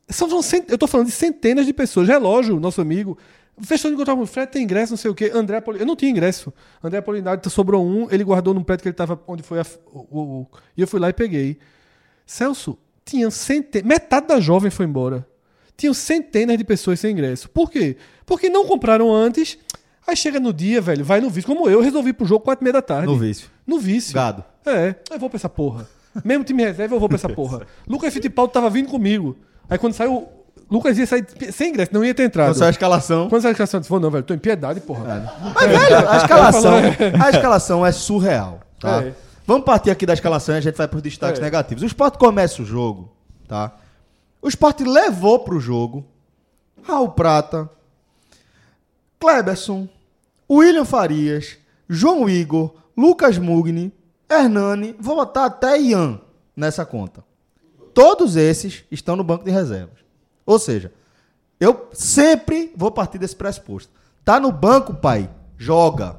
são, 0.10 0.28
eu 0.68 0.78
tô 0.78 0.88
falando 0.88 1.08
de 1.08 1.14
centenas 1.14 1.66
de 1.66 1.74
pessoas. 1.74 2.08
Relógio, 2.08 2.60
nosso 2.60 2.82
amigo, 2.82 3.18
Fechou 3.62 3.90
de 3.92 3.96
encontrar 3.96 4.16
o 4.16 4.26
Fred 4.26 4.52
tem 4.52 4.64
ingresso, 4.64 4.94
não 4.94 4.98
sei 4.98 5.12
o 5.12 5.16
quê. 5.16 5.32
André 5.34 5.62
Poli... 5.62 5.80
Eu 5.80 5.86
não 5.86 5.96
tinha 5.96 6.10
ingresso. 6.10 6.52
André 6.84 7.00
Apolinário 7.00 7.50
sobrou 7.50 7.86
um, 7.86 8.08
ele 8.10 8.24
guardou 8.24 8.54
num 8.54 8.64
prédio 8.64 8.82
que 8.84 8.90
ele 8.90 8.96
tava 8.96 9.20
onde 9.28 9.44
foi 9.44 9.60
a... 9.60 9.66
o, 9.94 10.48
E 10.76 10.82
eu 10.82 10.88
fui 10.88 11.00
lá 11.00 11.10
e 11.10 11.14
peguei. 11.14 11.60
Celso, 12.26 12.78
tinha 13.06 13.30
centenas. 13.30 13.88
Metade 13.88 14.28
da 14.28 14.40
jovem 14.40 14.72
foi 14.72 14.86
embora. 14.86 15.28
Tinham 15.78 15.94
centenas 15.94 16.58
de 16.58 16.64
pessoas 16.64 17.00
sem 17.00 17.12
ingresso. 17.12 17.50
Por 17.50 17.70
quê? 17.70 17.98
Porque 18.26 18.50
não 18.50 18.66
compraram 18.66 19.14
antes. 19.14 19.58
Aí 20.08 20.16
chega 20.16 20.40
no 20.40 20.52
dia, 20.52 20.82
velho, 20.82 21.06
vai 21.06 21.22
no 21.22 21.30
vício. 21.30 21.48
Como 21.48 21.70
eu, 21.70 21.80
resolvi 21.82 22.12
pro 22.12 22.26
jogo 22.26 22.44
quatro 22.44 22.64
e 22.64 22.66
meia 22.66 22.74
da 22.74 22.82
tarde. 22.82 23.08
No 23.08 23.18
vício. 23.18 23.50
No 23.66 23.80
vício. 23.80 24.14
Gado. 24.14 24.44
É, 24.66 24.96
eu 25.12 25.20
vou 25.20 25.30
pra 25.30 25.38
essa 25.38 25.50
porra. 25.50 25.88
Mesmo 26.24 26.44
time 26.44 26.64
reserva, 26.64 26.96
eu 26.96 27.00
vou 27.00 27.08
pra 27.10 27.16
essa 27.18 27.30
porra. 27.34 27.66
Lucas 27.88 28.14
Fittipaldi 28.14 28.54
tava 28.54 28.70
vindo 28.70 28.90
comigo. 28.90 29.38
Aí 29.70 29.78
quando 29.78 29.94
saiu. 29.94 30.28
Lucas 30.69 30.98
ia 30.98 31.06
sair 31.06 31.26
sem 31.52 31.69
ingresso, 31.69 31.94
não 31.94 32.03
ia 32.03 32.14
ter 32.14 32.23
entrado. 32.23 32.48
Quando 32.49 32.57
saiu 32.57 32.68
a 32.68 32.72
escalação. 32.72 33.30
Quando 33.30 33.41
saiu 33.41 33.49
a 33.49 33.52
escalação, 33.52 33.77
eu 33.77 33.81
disse, 33.81 33.90
vou 33.90 33.99
não, 33.99 34.10
velho, 34.10 34.23
tô 34.23 34.34
em 34.34 34.38
piedade, 34.40 34.80
porra. 34.81 35.31
Mas, 35.56 35.68
velho, 35.69 36.10
a 36.10 36.18
escalação, 36.18 36.73
a 37.23 37.30
escalação 37.30 37.85
é 37.85 37.91
surreal. 37.91 38.60
Tá? 38.80 39.03
É. 39.03 39.14
Vamos 39.45 39.65
partir 39.65 39.91
aqui 39.91 40.06
da 40.06 40.14
escalação 40.14 40.56
e 40.56 40.57
a 40.57 40.61
gente 40.61 40.76
vai 40.76 40.88
para 40.88 40.98
os 40.98 41.03
destaques 41.03 41.40
É. 41.40 41.44
negativos. 41.44 41.84
O 41.84 41.85
Sport 41.85 42.18
começa 42.18 42.61
o 42.61 42.65
jogo, 42.65 43.11
tá? 43.48 43.73
O 44.41 44.48
Sport 44.48 44.81
levou 44.81 45.40
pro 45.40 45.60
jogo 45.60 46.06
Raul 46.81 47.10
Prata, 47.10 47.69
Kleberson, 49.19 49.88
William 50.49 50.85
Farias, 50.85 51.57
João 51.88 52.30
Igor, 52.30 52.73
Lucas 52.98 53.38
Mugni, 53.38 53.91
Hernani, 54.30 54.95
vou 54.99 55.15
botar 55.15 55.45
até 55.45 55.80
Ian 55.80 56.19
nessa 56.56 56.85
conta. 56.85 57.23
Todos 57.94 58.35
esses 58.35 58.84
estão 58.91 59.15
no 59.15 59.23
banco 59.23 59.44
de 59.45 59.52
reservas. 59.52 60.03
Ou 60.45 60.60
seja, 60.60 60.91
eu 61.60 61.88
sempre 61.94 62.74
vou 62.76 62.91
partir 62.91 63.18
desse 63.18 63.36
pressuposto. 63.36 63.91
Tá 64.24 64.40
no 64.40 64.52
banco, 64.52 64.94
pai? 64.94 65.30
Joga. 65.57 66.18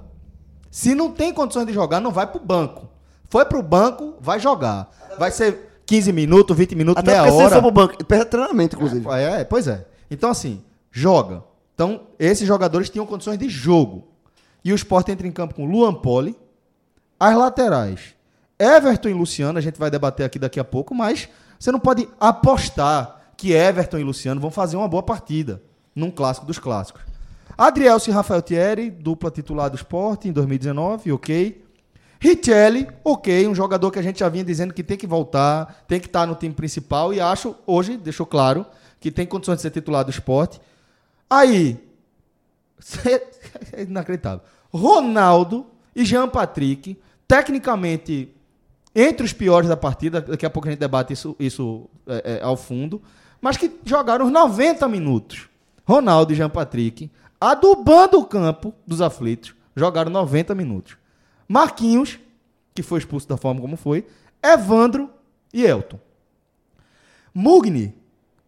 Se 0.70 0.94
não 0.94 1.10
tem 1.10 1.32
condições 1.32 1.66
de 1.66 1.72
jogar, 1.72 2.00
não 2.00 2.10
vai 2.10 2.26
pro 2.26 2.40
banco. 2.40 2.88
Foi 3.28 3.44
pro 3.44 3.62
banco, 3.62 4.14
vai 4.20 4.40
jogar. 4.40 4.90
Vai 5.18 5.30
ser 5.30 5.82
15 5.86 6.12
minutos, 6.12 6.56
20 6.56 6.74
minutos, 6.74 7.00
Até 7.00 7.20
meia 7.20 7.32
hora. 7.32 7.50
for 7.56 7.62
pro 7.62 7.70
banco, 7.70 8.04
perde 8.04 8.26
treinamento, 8.26 8.76
inclusive. 8.76 9.06
É, 9.10 9.40
é, 9.40 9.44
pois 9.44 9.68
é. 9.68 9.86
Então, 10.10 10.30
assim, 10.30 10.62
joga. 10.90 11.42
Então, 11.74 12.02
esses 12.18 12.46
jogadores 12.46 12.88
tinham 12.88 13.06
condições 13.06 13.38
de 13.38 13.48
jogo. 13.48 14.08
E 14.64 14.72
o 14.72 14.76
Sport 14.76 15.08
entra 15.08 15.26
em 15.26 15.32
campo 15.32 15.54
com 15.54 15.66
Luan 15.66 15.94
Poli, 15.94 16.36
as 17.18 17.36
laterais. 17.36 18.14
Everton 18.58 19.08
e 19.08 19.12
Luciano, 19.14 19.58
a 19.58 19.60
gente 19.60 19.78
vai 19.78 19.90
debater 19.90 20.24
aqui 20.24 20.38
daqui 20.38 20.58
a 20.58 20.64
pouco, 20.64 20.94
mas 20.94 21.28
você 21.58 21.70
não 21.70 21.80
pode 21.80 22.08
apostar 22.18 23.23
que 23.36 23.52
Everton 23.52 23.98
e 23.98 24.04
Luciano 24.04 24.40
vão 24.40 24.50
fazer 24.50 24.76
uma 24.76 24.88
boa 24.88 25.02
partida 25.02 25.62
num 25.94 26.10
clássico 26.10 26.46
dos 26.46 26.58
clássicos. 26.58 27.02
Adrielso 27.56 28.10
e 28.10 28.12
Rafael 28.12 28.42
Thierry, 28.42 28.90
dupla 28.90 29.30
titular 29.30 29.70
do 29.70 29.76
Sport 29.76 30.26
em 30.26 30.32
2019, 30.32 31.12
ok. 31.12 31.64
Richelli, 32.20 32.88
ok, 33.04 33.46
um 33.46 33.54
jogador 33.54 33.90
que 33.90 33.98
a 33.98 34.02
gente 34.02 34.20
já 34.20 34.28
vinha 34.28 34.44
dizendo 34.44 34.72
que 34.72 34.82
tem 34.82 34.96
que 34.96 35.06
voltar, 35.06 35.84
tem 35.86 36.00
que 36.00 36.06
estar 36.06 36.26
no 36.26 36.34
time 36.34 36.54
principal 36.54 37.12
e 37.12 37.20
acho, 37.20 37.54
hoje, 37.66 37.96
deixou 37.96 38.24
claro, 38.24 38.64
que 38.98 39.10
tem 39.10 39.26
condições 39.26 39.56
de 39.56 39.62
ser 39.62 39.70
titular 39.70 40.04
do 40.04 40.10
esporte. 40.10 40.60
Aí, 41.28 41.78
é 43.72 43.82
inacreditável. 43.82 44.40
Ronaldo 44.72 45.66
e 45.94 46.04
Jean 46.04 46.28
Patrick, 46.28 46.98
tecnicamente 47.28 48.34
entre 48.94 49.26
os 49.26 49.32
piores 49.32 49.68
da 49.68 49.76
partida, 49.76 50.20
daqui 50.20 50.46
a 50.46 50.50
pouco 50.50 50.68
a 50.68 50.70
gente 50.70 50.80
debate 50.80 51.12
isso, 51.12 51.36
isso 51.38 51.90
é, 52.06 52.38
é, 52.38 52.42
ao 52.42 52.56
fundo, 52.56 53.02
mas 53.44 53.58
que 53.58 53.70
jogaram 53.84 54.24
os 54.24 54.32
90 54.32 54.88
minutos. 54.88 55.50
Ronaldo 55.86 56.32
e 56.32 56.34
Jean 56.34 56.48
Patrick, 56.48 57.10
adubando 57.38 58.18
o 58.18 58.24
campo 58.24 58.74
dos 58.86 59.02
aflitos, 59.02 59.54
jogaram 59.76 60.10
90 60.10 60.54
minutos. 60.54 60.96
Marquinhos, 61.46 62.18
que 62.74 62.82
foi 62.82 63.00
expulso 63.00 63.28
da 63.28 63.36
forma 63.36 63.60
como 63.60 63.76
foi, 63.76 64.06
Evandro 64.42 65.10
e 65.52 65.62
Elton. 65.62 66.00
Mugni 67.34 67.94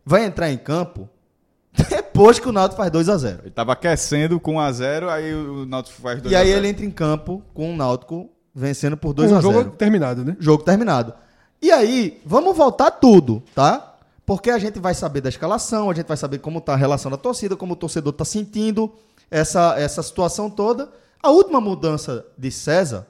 vai 0.03 0.25
entrar 0.25 0.51
em 0.51 0.57
campo 0.57 1.07
depois 1.91 2.39
que 2.39 2.49
o 2.49 2.53
Náutico 2.53 2.79
faz 2.79 2.91
2 2.91 3.11
a 3.11 3.19
0 3.19 3.41
Ele 3.43 3.51
tava 3.51 3.75
aquecendo 3.75 4.41
com 4.41 4.55
1x0, 4.55 5.11
aí 5.11 5.35
o 5.35 5.67
Náutico 5.67 6.01
faz 6.01 6.23
2x0. 6.23 6.31
E 6.31 6.35
aí 6.35 6.49
ele 6.49 6.69
entra 6.69 6.87
em 6.87 6.91
campo 6.91 7.43
com 7.53 7.71
o 7.71 7.77
Náutico 7.77 8.31
vencendo 8.55 8.97
por 8.97 9.13
2 9.13 9.29
Com 9.29 9.37
a 9.37 9.39
o 9.41 9.43
0 9.43 9.53
jogo 9.53 9.77
terminado, 9.77 10.25
né? 10.25 10.39
Jogo 10.41 10.65
terminado. 10.65 11.13
E 11.61 11.71
aí, 11.71 12.19
vamos 12.25 12.57
voltar 12.57 12.93
tudo, 12.93 13.43
tá? 13.55 13.96
Porque 14.27 14.51
a 14.51 14.59
gente 14.59 14.81
vai 14.81 14.93
saber 14.93 15.21
da 15.21 15.29
escalação, 15.29 15.89
a 15.89 15.95
gente 15.95 16.09
vai 16.09 16.17
saber 16.17 16.39
como 16.39 16.61
tá 16.61 16.73
a 16.73 16.77
relação 16.77 17.11
da 17.11 17.17
torcida, 17.17 17.57
como 17.57 17.75
o 17.75 17.77
torcedor 17.77 18.13
tá 18.13 18.25
sentindo 18.25 18.93
essa, 19.31 19.79
essa 19.79 20.03
situação 20.03 20.51
toda. 20.51 20.91
A 21.23 21.31
última 21.31 21.61
mudança 21.61 22.27
de 22.37 22.51
César 22.51 23.07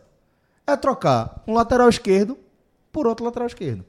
é 0.66 0.76
trocar 0.76 1.42
um 1.46 1.54
lateral 1.54 1.88
esquerdo 1.88 2.36
por 2.92 3.06
outro 3.06 3.24
lateral 3.24 3.46
esquerdo. 3.46 3.82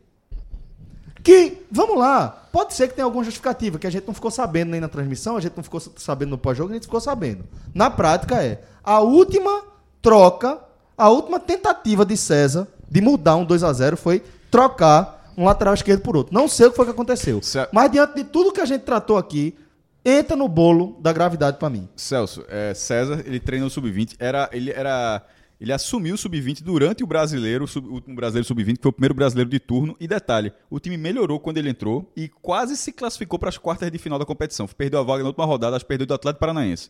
Que, 1.22 1.66
vamos 1.70 1.98
lá, 1.98 2.48
pode 2.54 2.74
ser 2.74 2.88
que 2.88 2.94
tenha 2.94 3.04
alguma 3.04 3.26
justificativa, 3.26 3.78
que 3.78 3.88
a 3.88 3.90
gente 3.90 4.08
não 4.08 4.14
ficou 4.14 4.32
sabendo 4.32 4.72
nem 4.72 4.80
na 4.80 4.88
transmissão, 4.88 5.36
a 5.36 5.42
gente 5.42 5.58
não 5.58 5.64
ficou 5.64 5.82
sabendo 5.82 6.30
no 6.30 6.38
pós-jogo, 6.38 6.72
a 6.72 6.74
gente 6.76 6.86
ficou 6.86 7.02
sabendo. 7.02 7.44
Na 7.74 7.90
prática 7.90 8.42
é 8.42 8.64
a 8.82 9.02
última 9.02 9.64
troca, 10.02 10.60
a 10.98 11.10
última 11.10 11.42
tentativa 11.42 12.06
de 12.06 12.16
César 12.16 12.70
de 12.90 13.02
mudar 13.02 13.36
um 13.36 13.44
2 13.44 13.64
a 13.64 13.74
0 13.74 13.98
foi 13.98 14.24
trocar 14.50 15.17
um 15.38 15.46
lateral 15.46 15.74
esquerdo 15.74 16.02
por 16.02 16.18
outro. 16.18 16.34
Não 16.34 16.48
sei 16.48 16.66
o 16.68 16.72
que 16.72 16.76
foi 16.76 16.86
que 16.86 16.92
aconteceu. 16.92 17.42
Ce- 17.44 17.68
Mas 17.72 17.92
diante 17.92 18.16
de 18.16 18.24
tudo 18.24 18.52
que 18.52 18.60
a 18.60 18.66
gente 18.66 18.82
tratou 18.82 19.18
aqui, 19.18 19.56
entra 20.04 20.36
no 20.36 20.48
bolo 20.48 20.98
da 21.00 21.14
gravidade 21.14 21.58
pra 21.58 21.70
mim. 21.70 21.88
Celso, 21.96 22.44
é, 22.50 22.74
César, 22.74 23.22
ele 23.26 23.40
treinou 23.40 23.68
o 23.68 23.70
sub-20, 23.70 24.16
era, 24.20 24.50
ele 24.52 24.72
era. 24.72 25.24
Ele 25.60 25.74
assumiu 25.74 26.14
o 26.14 26.18
sub-20 26.18 26.62
durante 26.62 27.04
o 27.04 27.08
brasileiro, 27.08 27.64
o 27.66 27.68
sub- 27.68 27.88
o 27.90 27.94
último 27.94 28.16
brasileiro 28.16 28.46
sub-20, 28.48 28.76
que 28.78 28.82
foi 28.84 28.90
o 28.90 28.94
primeiro 28.94 29.16
brasileiro 29.16 29.50
de 29.50 29.60
turno. 29.60 29.96
E 30.00 30.08
detalhe, 30.08 30.54
o 30.70 30.80
time 30.80 30.98
melhorou 30.98 31.40
quando 31.40 31.58
ele 31.58 31.70
entrou 31.70 32.12
e 32.16 32.30
quase 32.30 32.78
se 32.78 32.92
classificou 32.92 33.40
para 33.40 33.50
as 33.50 33.58
quartas 33.58 33.92
de 33.92 33.98
final 33.98 34.20
da 34.20 34.26
competição. 34.26 34.68
Perdeu 34.68 35.00
a 35.00 35.04
vaga 35.04 35.24
na 35.24 35.30
última 35.30 35.46
rodada, 35.46 35.76
acho 35.76 35.84
que 35.84 35.90
perdeu 35.90 36.06
do 36.06 36.14
Atlético 36.14 36.40
Paranaense. 36.42 36.90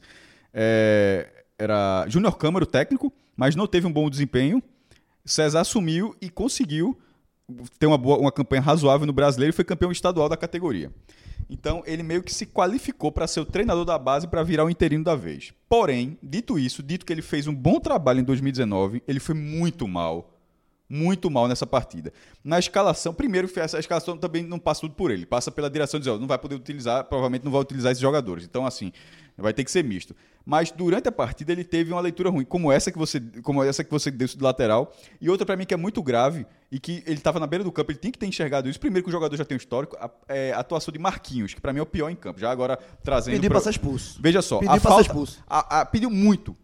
É, 0.54 1.28
era 1.58 2.06
Júnior 2.10 2.38
Câmara, 2.38 2.64
o 2.64 2.68
técnico, 2.68 3.12
mas 3.38 3.56
não 3.56 3.68
teve 3.68 3.88
um 3.88 3.92
bom 3.92 4.10
desempenho. 4.10 4.62
César 5.26 5.62
assumiu 5.62 6.14
e 6.22 6.30
conseguiu 6.30 6.98
ter 7.80 7.88
uma, 7.88 7.98
boa, 7.98 8.18
uma 8.18 8.32
campanha 8.32 8.62
razoável 8.62 9.08
no 9.08 9.14
brasileiro 9.14 9.54
e 9.54 9.56
foi 9.56 9.64
campeão 9.64 9.92
estadual 9.92 10.28
da 10.28 10.36
categoria. 10.36 10.92
Então, 11.50 11.82
ele 11.86 12.04
meio 12.04 12.22
que 12.22 12.34
se 12.34 12.46
qualificou 12.46 13.12
para 13.12 13.26
ser 13.26 13.40
o 13.40 13.46
treinador 13.46 13.86
da 13.86 13.98
base 13.98 14.28
para 14.28 14.44
virar 14.44 14.66
o 14.66 14.70
interino 14.70 15.04
da 15.04 15.16
vez. 15.16 15.54
Porém, 15.70 16.18
dito 16.22 16.60
isso, 16.60 16.84
dito 16.84 17.06
que 17.06 17.14
ele 17.14 17.22
fez 17.22 17.48
um 17.48 17.56
bom 17.56 17.80
trabalho 17.80 18.20
em 18.20 18.24
2019, 18.24 19.02
ele 19.08 19.20
foi 19.20 19.36
muito 19.36 19.88
mal. 19.88 20.34
Muito 20.90 21.30
mal 21.30 21.50
nessa 21.50 21.68
partida. 21.68 22.14
Na 22.42 22.60
escalação, 22.60 23.14
primeiro, 23.14 23.50
essa 23.58 23.78
escalação 23.78 24.18
também 24.18 24.44
não 24.44 24.58
passa 24.58 24.82
tudo 24.82 24.94
por 24.94 25.12
ele. 25.12 25.26
Passa 25.26 25.52
pela 25.52 25.70
direção 25.70 26.00
de 26.00 26.06
dizer, 26.06 26.18
não 26.18 26.28
vai 26.28 26.38
poder 26.38 26.56
utilizar, 26.56 27.04
provavelmente 27.06 27.44
não 27.44 27.52
vai 27.52 27.62
utilizar 27.62 27.92
esses 27.92 28.02
jogadores. 28.02 28.46
Então, 28.46 28.66
assim, 28.66 28.94
vai 29.38 29.54
ter 29.54 29.64
que 29.64 29.72
ser 29.72 29.84
misto. 29.84 30.16
Mas 30.46 30.72
durante 30.72 31.08
a 31.08 31.12
partida 31.12 31.52
ele 31.52 31.64
teve 31.64 31.92
uma 31.92 32.02
leitura 32.02 32.30
ruim, 32.30 32.44
como 32.46 32.72
essa 32.72 32.92
que 32.92 32.98
você, 32.98 33.20
como 33.44 33.64
essa 33.64 33.84
que 33.84 33.92
você 33.92 34.10
deu 34.10 34.28
de 34.28 34.42
lateral, 34.42 34.94
e 35.22 35.30
outra 35.30 35.46
para 35.46 35.56
mim 35.56 35.66
que 35.66 35.74
é 35.74 35.78
muito 35.78 36.02
grave 36.02 36.46
e 36.72 36.80
que 36.80 37.04
ele 37.06 37.16
estava 37.18 37.40
na 37.40 37.46
beira 37.46 37.64
do 37.64 37.72
campo, 37.72 37.92
ele 37.92 38.00
tinha 38.00 38.12
que 38.12 38.18
ter 38.18 38.26
enxergado 38.26 38.68
isso. 38.70 38.80
Primeiro 38.80 39.04
que 39.04 39.10
o 39.10 39.12
jogador 39.12 39.36
já 39.36 39.46
tem 39.46 39.56
um 39.56 39.60
histórico, 39.60 39.96
a, 40.00 40.10
é, 40.28 40.54
a 40.54 40.60
atuação 40.60 40.92
de 40.92 41.00
Marquinhos, 41.00 41.54
que 41.54 41.62
para 41.62 41.72
mim 41.74 41.80
é 41.80 41.84
o 41.84 41.86
pior 41.86 42.10
em 42.10 42.16
campo. 42.16 42.40
Já 42.40 42.50
agora 42.50 42.78
trazendo 43.04 43.36
Pediu 43.36 43.50
pra- 43.50 43.60
ser 43.60 43.70
expulso. 43.72 44.20
Veja 44.22 44.42
só, 44.42 44.60
Pediu 44.60 44.74
a 44.74 44.80
falta, 44.80 45.02
expulso. 45.02 45.44
a- 45.48 45.82
a- 45.82 45.86
pediu 45.86 46.10
muito. 46.10 46.56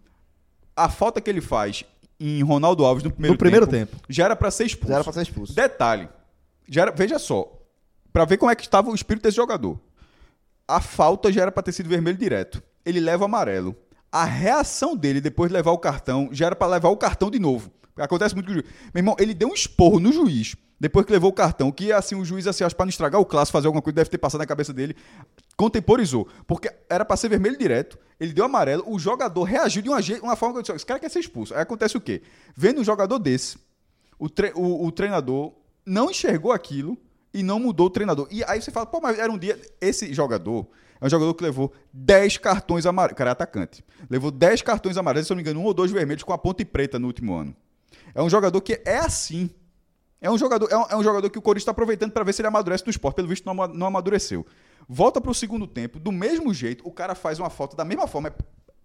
A 0.75 0.89
falta 0.89 1.21
que 1.21 1.29
ele 1.29 1.41
faz 1.41 1.83
em 2.19 2.41
Ronaldo 2.41 2.85
Alves 2.85 3.03
no 3.03 3.11
primeiro, 3.11 3.33
No 3.33 3.37
primeiro 3.37 3.67
tempo. 3.67 3.95
já 4.09 4.25
era 4.25 4.35
para 4.35 4.49
ser 4.49 4.65
expulso. 4.65 4.87
Já 4.89 4.95
era 4.95 5.03
pra 5.03 5.13
ser 5.13 5.21
expulso. 5.21 5.53
Detalhe. 5.53 6.09
Já 6.67 6.83
era- 6.83 6.91
veja 6.91 7.19
só. 7.19 7.59
Pra 8.13 8.25
ver 8.25 8.37
como 8.37 8.51
é 8.51 8.55
que 8.55 8.61
estava 8.63 8.89
o 8.89 8.95
espírito 8.95 9.23
desse 9.23 9.35
jogador. 9.35 9.79
A 10.75 10.81
falta 10.81 11.31
já 11.31 11.41
era 11.43 11.51
pra 11.51 11.61
ter 11.63 11.71
sido 11.71 11.89
vermelho 11.89 12.17
direto. 12.17 12.61
Ele 12.85 12.99
leva 12.99 13.23
o 13.23 13.25
amarelo. 13.25 13.75
A 14.11 14.25
reação 14.25 14.95
dele 14.95 15.19
depois 15.21 15.49
de 15.49 15.53
levar 15.53 15.71
o 15.71 15.77
cartão 15.77 16.29
já 16.31 16.45
era 16.47 16.55
pra 16.55 16.67
levar 16.67 16.89
o 16.89 16.97
cartão 16.97 17.29
de 17.31 17.39
novo. 17.39 17.71
Acontece 17.97 18.33
muito 18.35 18.47
com 18.47 18.51
o 18.51 18.55
juiz. 18.55 18.67
Meu 18.93 19.01
irmão, 19.01 19.15
ele 19.19 19.33
deu 19.33 19.49
um 19.49 19.53
esporro 19.53 19.99
no 19.99 20.11
juiz 20.11 20.55
depois 20.79 21.05
que 21.05 21.11
levou 21.11 21.29
o 21.29 21.33
cartão. 21.33 21.71
Que 21.71 21.91
assim, 21.91 22.15
o 22.15 22.25
juiz, 22.25 22.45
assim, 22.47 22.63
acho 22.63 22.75
pra 22.75 22.85
não 22.85 22.89
estragar 22.89 23.21
o 23.21 23.25
clássico, 23.25 23.53
fazer 23.57 23.67
alguma 23.67 23.81
coisa, 23.81 23.95
deve 23.95 24.09
ter 24.09 24.17
passado 24.17 24.39
na 24.41 24.45
cabeça 24.47 24.73
dele. 24.73 24.95
Contemporizou. 25.55 26.27
Porque 26.47 26.71
era 26.89 27.05
pra 27.05 27.15
ser 27.17 27.29
vermelho 27.29 27.57
direto. 27.57 27.97
Ele 28.19 28.33
deu 28.33 28.45
amarelo. 28.45 28.83
O 28.87 28.97
jogador 28.99 29.43
reagiu 29.43 29.81
de 29.81 29.89
uma, 29.89 29.99
uma 30.21 30.35
forma 30.35 30.53
que 30.55 30.57
eu 30.59 30.61
disse: 30.63 30.71
"Ó, 30.71 30.75
esse 30.75 30.85
cara 30.85 30.99
quer 30.99 31.09
ser 31.09 31.19
expulso. 31.19 31.53
Aí 31.53 31.61
acontece 31.61 31.95
o 31.97 32.01
quê? 32.01 32.21
Vendo 32.55 32.81
um 32.81 32.83
jogador 32.83 33.19
desse, 33.19 33.57
o, 34.19 34.29
tre- 34.29 34.53
o- 34.55 34.85
o 34.85 34.91
treinador 34.91 35.53
não 35.85 36.09
enxergou 36.09 36.51
aquilo 36.51 36.97
e 37.33 37.41
não 37.43 37.59
mudou 37.59 37.87
o 37.87 37.89
treinador. 37.89 38.27
E 38.29 38.43
aí 38.43 38.61
você 38.61 38.71
fala, 38.71 38.85
pô, 38.85 38.99
mas 39.01 39.17
era 39.17 39.31
um 39.31 39.37
dia. 39.37 39.59
Esse 39.81 40.13
jogador 40.13 40.67
é 41.01 41.05
um 41.05 41.09
jogador 41.09 41.33
que 41.33 41.43
levou 41.43 41.71
10 41.91 42.37
cartões 42.37 42.85
amarelos. 42.85 43.17
Cara, 43.17 43.31
é 43.31 43.33
atacante. 43.33 43.83
Levou 44.09 44.29
10 44.31 44.61
cartões 44.61 44.97
amarelos, 44.97 45.27
se 45.27 45.33
eu 45.33 45.35
não 45.35 45.43
me 45.43 45.49
engano, 45.49 45.59
um 45.61 45.65
ou 45.65 45.73
dois 45.73 45.91
vermelhos 45.91 46.23
com 46.23 46.31
a 46.33 46.37
ponte 46.37 46.63
preta 46.63 46.99
no 46.99 47.07
último 47.07 47.33
ano. 47.35 47.55
É 48.13 48.21
um 48.21 48.29
jogador 48.29 48.61
que 48.61 48.81
é 48.85 48.97
assim. 48.99 49.49
É 50.21 50.29
um 50.31 50.37
jogador, 50.37 50.69
é 50.71 50.77
um, 50.77 50.85
é 50.89 50.95
um 50.95 51.03
jogador 51.03 51.29
que 51.29 51.37
o 51.37 51.41
Corinthians 51.41 51.63
está 51.63 51.71
aproveitando 51.71 52.11
para 52.11 52.23
ver 52.23 52.33
se 52.33 52.41
ele 52.41 52.47
amadurece 52.47 52.85
no 52.85 52.89
esporte. 52.91 53.15
Pelo 53.15 53.27
visto, 53.27 53.45
não, 53.45 53.53
não 53.67 53.87
amadureceu. 53.87 54.45
Volta 54.87 55.19
pro 55.19 55.33
segundo 55.33 55.65
tempo, 55.67 55.99
do 55.99 56.11
mesmo 56.11 56.53
jeito, 56.53 56.87
o 56.87 56.91
cara 56.91 57.15
faz 57.15 57.39
uma 57.39 57.49
falta 57.49 57.75
da 57.75 57.83
mesma 57.83 58.07
forma. 58.07 58.33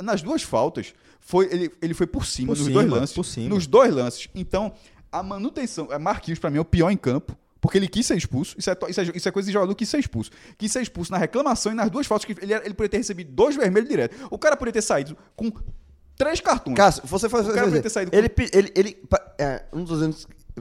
Nas 0.03 0.23
duas 0.23 0.43
faltas, 0.43 0.95
foi, 1.21 1.47
ele, 1.53 1.71
ele 1.83 1.93
foi 1.93 2.07
por 2.07 2.25
cima, 2.25 2.49
Por 2.55 2.59
nos 2.59 2.67
cima, 2.67 2.81
dois 2.83 2.91
lances. 2.93 3.15
por 3.15 3.25
cima. 3.25 3.49
Nos 3.49 3.67
dois 3.67 3.93
lances. 3.95 4.29
Então, 4.35 4.73
a 5.11 5.23
manutenção. 5.23 5.89
é, 5.93 5.99
Marquinhos, 5.99 6.39
pra 6.39 6.51
mim, 6.51 6.59
é 6.59 6.61
o 6.61 6.65
pior 6.65 6.91
em 6.91 6.97
campo. 6.97 7.37
Porque 7.61 7.77
ele 7.79 7.89
quis 7.89 8.07
ser 8.07 8.17
expulso. 8.17 8.55
Isso 8.59 8.71
é, 8.71 8.77
isso 8.89 9.01
é, 9.01 9.05
isso 9.15 9.29
é 9.29 9.33
coisa 9.33 9.47
de 9.47 9.53
jogador 9.53 9.75
que 9.75 9.81
quis 9.81 9.89
ser 9.89 9.99
expulso. 9.99 10.31
Quis 10.57 10.71
ser 10.71 10.81
expulso 10.83 11.11
na 11.11 11.19
reclamação 11.19 11.73
e 11.73 11.75
nas 11.75 11.91
duas 11.91 12.07
faltas. 12.07 12.25
Que 12.25 12.33
ele, 12.43 12.53
ele 12.55 12.75
poderia 12.75 12.89
ter 12.91 12.97
recebido 12.99 13.33
dois 13.33 13.57
vermelhos 13.57 13.89
direto. 13.89 14.17
O 14.31 14.39
cara 14.39 14.57
poderia 14.57 14.75
ter 14.81 14.87
saído 14.87 15.17
com 15.35 15.51
três 16.17 16.41
cartões. 16.41 16.77
Cássio, 16.77 17.03
você 17.07 17.29
faz. 17.29 17.49
O 17.49 17.53
cara 17.53 17.67
podia 17.67 17.83
ter 17.83 17.91
saído 17.91 18.11
com- 18.13 18.17
ele, 18.17 18.31
ele, 18.53 18.73
ele, 18.77 19.03
é, 19.39 19.65
não 19.73 19.85
tô 19.85 19.95
dizendo 19.95 20.17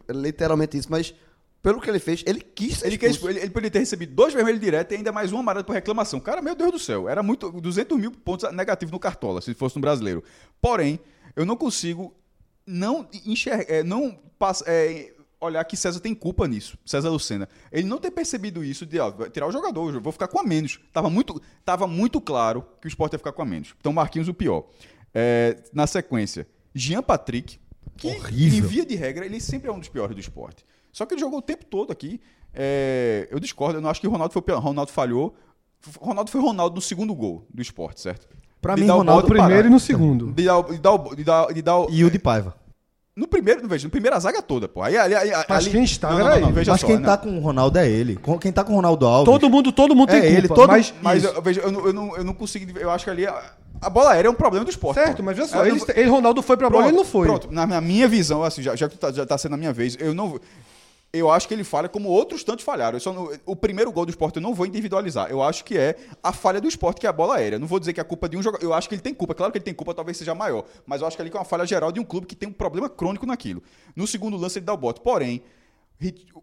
literalmente 0.09 0.77
isso, 0.77 0.87
mas 0.91 1.13
pelo 1.61 1.81
que 1.81 1.89
ele 1.89 1.99
fez, 1.99 2.23
ele 2.25 2.39
quis 2.39 2.77
ser 2.77 2.87
Ele, 2.87 2.95
expulso. 2.95 3.29
ele, 3.29 3.39
ele 3.39 3.49
poderia 3.49 3.71
ter 3.71 3.79
recebido 3.79 4.13
dois 4.13 4.33
vermelhos 4.33 4.61
direto 4.61 4.91
e 4.93 4.95
ainda 4.95 5.11
mais 5.11 5.33
um 5.33 5.39
amarelo 5.39 5.65
por 5.65 5.73
reclamação. 5.73 6.19
Cara, 6.19 6.41
meu 6.41 6.55
Deus 6.55 6.71
do 6.71 6.79
céu, 6.79 7.09
era 7.09 7.21
muito 7.21 7.51
200 7.51 7.97
mil 7.99 8.11
pontos 8.11 8.49
negativos 8.53 8.91
no 8.91 8.99
Cartola, 8.99 9.41
se 9.41 9.53
fosse 9.53 9.75
no 9.75 9.81
brasileiro. 9.81 10.23
Porém, 10.61 10.99
eu 11.35 11.45
não 11.45 11.57
consigo 11.57 12.15
não 12.65 13.07
enxergar, 13.25 13.65
é, 13.67 13.83
não 13.83 14.17
passa, 14.37 14.63
é, 14.67 15.13
olhar 15.39 15.63
que 15.65 15.77
César 15.77 15.99
tem 15.99 16.15
culpa 16.15 16.47
nisso, 16.47 16.77
César 16.85 17.09
Lucena. 17.09 17.47
Ele 17.71 17.87
não 17.87 17.97
ter 17.99 18.11
percebido 18.11 18.63
isso 18.63 18.85
de 18.85 18.99
ó, 18.99 19.11
tirar 19.29 19.47
o 19.47 19.51
jogador, 19.51 19.99
vou 20.01 20.11
ficar 20.11 20.27
com 20.27 20.39
a 20.39 20.43
menos. 20.43 20.79
Tava 20.91 21.09
muito, 21.09 21.41
tava 21.63 21.85
muito 21.87 22.19
claro 22.19 22.65
que 22.81 22.87
o 22.87 22.89
Sport 22.89 23.13
ia 23.13 23.19
ficar 23.19 23.31
com 23.31 23.41
a 23.41 23.45
menos. 23.45 23.73
Então, 23.79 23.93
Marquinhos 23.93 24.27
o 24.27 24.33
pior. 24.33 24.65
É, 25.13 25.57
na 25.73 25.85
sequência, 25.87 26.47
Jean 26.73 27.01
Patrick, 27.03 27.59
que 27.95 28.07
Horrível. 28.07 28.59
em 28.59 28.61
via 28.67 28.85
de 28.85 28.95
regra, 28.95 29.25
ele 29.25 29.39
sempre 29.39 29.69
é 29.69 29.73
um 29.73 29.79
dos 29.79 29.89
piores 29.89 30.15
do 30.15 30.19
esporte. 30.19 30.65
Só 30.91 31.05
que 31.05 31.13
ele 31.13 31.21
jogou 31.21 31.39
o 31.39 31.41
tempo 31.41 31.65
todo 31.65 31.91
aqui. 31.91 32.19
É, 32.53 33.27
eu 33.31 33.39
discordo, 33.39 33.77
eu 33.77 33.81
não 33.81 33.89
acho 33.89 34.01
que 34.01 34.07
o 34.07 34.11
Ronaldo 34.11 34.33
foi 34.33 34.39
o 34.39 34.43
pior. 34.43 34.59
Ronaldo 34.59 34.91
falhou. 34.91 35.35
Ronaldo 35.99 36.31
foi 36.31 36.41
Ronaldo 36.41 36.75
no 36.75 36.81
segundo 36.81 37.13
gol 37.13 37.45
do 37.53 37.61
esporte, 37.61 38.01
certo? 38.01 38.27
Pra 38.59 38.73
De 38.73 38.81
mim, 38.81 38.87
Ronaldo 38.87 39.27
primeiro 39.27 39.67
e 39.67 39.71
no 39.71 39.79
segundo. 39.79 40.31
De 40.33 40.43
dar, 40.45 40.57
o- 40.57 40.63
de 40.75 40.77
dar, 40.79 41.07
de 41.15 41.23
dar, 41.23 41.53
de 41.53 41.61
dar 41.61 41.85
E 41.89 42.03
o 42.03 42.09
de 42.09 42.17
Paiva. 42.17 42.55
No 43.17 43.27
primeiro, 43.27 43.63
não 43.63 43.67
veja, 43.67 43.83
no 43.85 43.89
primeiro 43.89 44.15
a 44.15 44.19
zaga 44.19 44.43
toda, 44.43 44.67
pô. 44.67 44.83
Aí, 44.83 44.95
ali, 44.95 45.15
aí, 45.15 45.31
Mas 45.49 45.63
ali- 45.63 45.71
quem 45.71 45.83
estava 45.83 46.13
não, 46.19 46.25
não, 46.25 46.33
não, 46.35 46.39
não, 46.41 46.51
veja 46.53 46.71
Mas 46.71 46.81
só, 46.81 46.85
quem 46.87 46.97
não. 46.97 47.03
tá 47.03 47.17
com 47.17 47.35
o 47.35 47.39
Ronaldo 47.39 47.79
é 47.79 47.89
ele. 47.89 48.15
Com- 48.15 48.37
Quem 48.37 48.51
tá 48.51 48.63
com 48.63 48.73
o 48.73 48.75
Ronaldo 48.75 49.07
Alves. 49.07 49.25
Todo 49.33 49.49
mundo, 49.49 49.71
todo 49.71 49.95
mundo 49.95 50.09
tem 50.09 50.19
É, 50.19 50.21
culpa. 50.21 50.37
ele, 50.37 50.47
todo- 50.47 50.67
mas, 50.67 50.93
Mas 51.01 51.23
eu, 51.23 51.41
veja, 51.41 51.61
eu, 51.61 51.71
não, 51.71 51.85
eu, 51.87 51.93
não, 51.93 52.15
eu 52.15 52.23
não 52.23 52.33
consigo. 52.35 52.77
Eu 52.77 52.91
acho 52.91 53.03
que 53.05 53.09
ali 53.09 53.25
a, 53.25 53.89
bola 53.89 54.11
aérea 54.11 54.27
é 54.27 54.31
um 54.31 54.35
problema 54.35 54.63
do 54.63 54.69
esporte. 54.69 54.99
certo, 54.99 55.17
pô. 55.17 55.23
mas 55.23 55.35
veja 55.35 55.49
só, 55.49 55.65
ele, 55.65 55.79
não- 55.79 55.85
ele, 55.95 56.09
Ronaldo 56.11 56.43
foi 56.43 56.55
pra 56.57 56.69
bola, 56.69 56.83
Pronto, 56.83 56.93
ele 56.93 56.97
não 56.97 57.05
foi. 57.11 57.27
Pronto, 57.27 57.47
na, 57.51 57.65
na 57.65 57.81
minha 57.81 58.07
visão, 58.07 58.43
assim, 58.43 58.61
já, 58.61 58.75
já 58.75 58.87
que 58.87 58.97
tá, 58.99 59.11
já 59.11 59.25
tá 59.25 59.35
sendo 59.35 59.55
a 59.55 59.57
minha 59.57 59.73
vez, 59.73 59.97
eu 59.99 60.13
não. 60.13 60.39
Eu 61.13 61.31
acho 61.31 61.47
que 61.47 61.53
ele 61.53 61.63
falha 61.63 61.87
como 61.87 62.09
outros 62.09 62.43
tantos 62.43 62.65
falharam. 62.65 62.99
Não- 63.05 63.29
o 63.45 63.55
primeiro 63.55 63.91
gol 63.91 64.05
do 64.05 64.09
esporte 64.09 64.35
eu 64.35 64.41
não 64.41 64.53
vou 64.53 64.65
individualizar. 64.65 65.29
Eu 65.31 65.41
acho 65.41 65.63
que 65.63 65.77
é 65.77 65.95
a 66.21 66.33
falha 66.33 66.59
do 66.59 66.67
esporte, 66.67 66.99
que 66.99 67.07
é 67.07 67.09
a 67.09 67.13
bola 67.13 67.37
aérea. 67.37 67.57
Não 67.57 67.65
vou 67.65 67.79
dizer 67.79 67.93
que 67.93 67.99
é 67.99 68.03
a 68.03 68.05
culpa 68.05 68.27
de 68.27 68.35
um 68.37 68.41
jogador. 68.43 68.63
Eu 68.63 68.73
acho 68.73 68.89
que 68.89 68.95
ele 68.95 69.01
tem 69.01 69.13
culpa. 69.13 69.33
Claro 69.33 69.51
que 69.51 69.57
ele 69.57 69.65
tem 69.65 69.73
culpa, 69.73 69.93
talvez 69.93 70.17
seja 70.17 70.35
maior. 70.35 70.65
Mas 70.85 71.01
eu 71.01 71.07
acho 71.07 71.15
que 71.15 71.21
ali 71.21 71.31
é 71.33 71.37
uma 71.37 71.45
falha 71.45 71.65
geral 71.65 71.91
de 71.91 71.99
um 71.99 72.03
clube 72.03 72.27
que 72.27 72.35
tem 72.35 72.49
um 72.49 72.53
problema 72.53 72.89
crônico 72.89 73.25
naquilo. 73.25 73.63
No 73.95 74.05
segundo 74.05 74.35
lance, 74.37 74.59
ele 74.59 74.65
dá 74.65 74.73
o 74.73 74.77
bote. 74.77 74.99
Porém, 75.01 75.41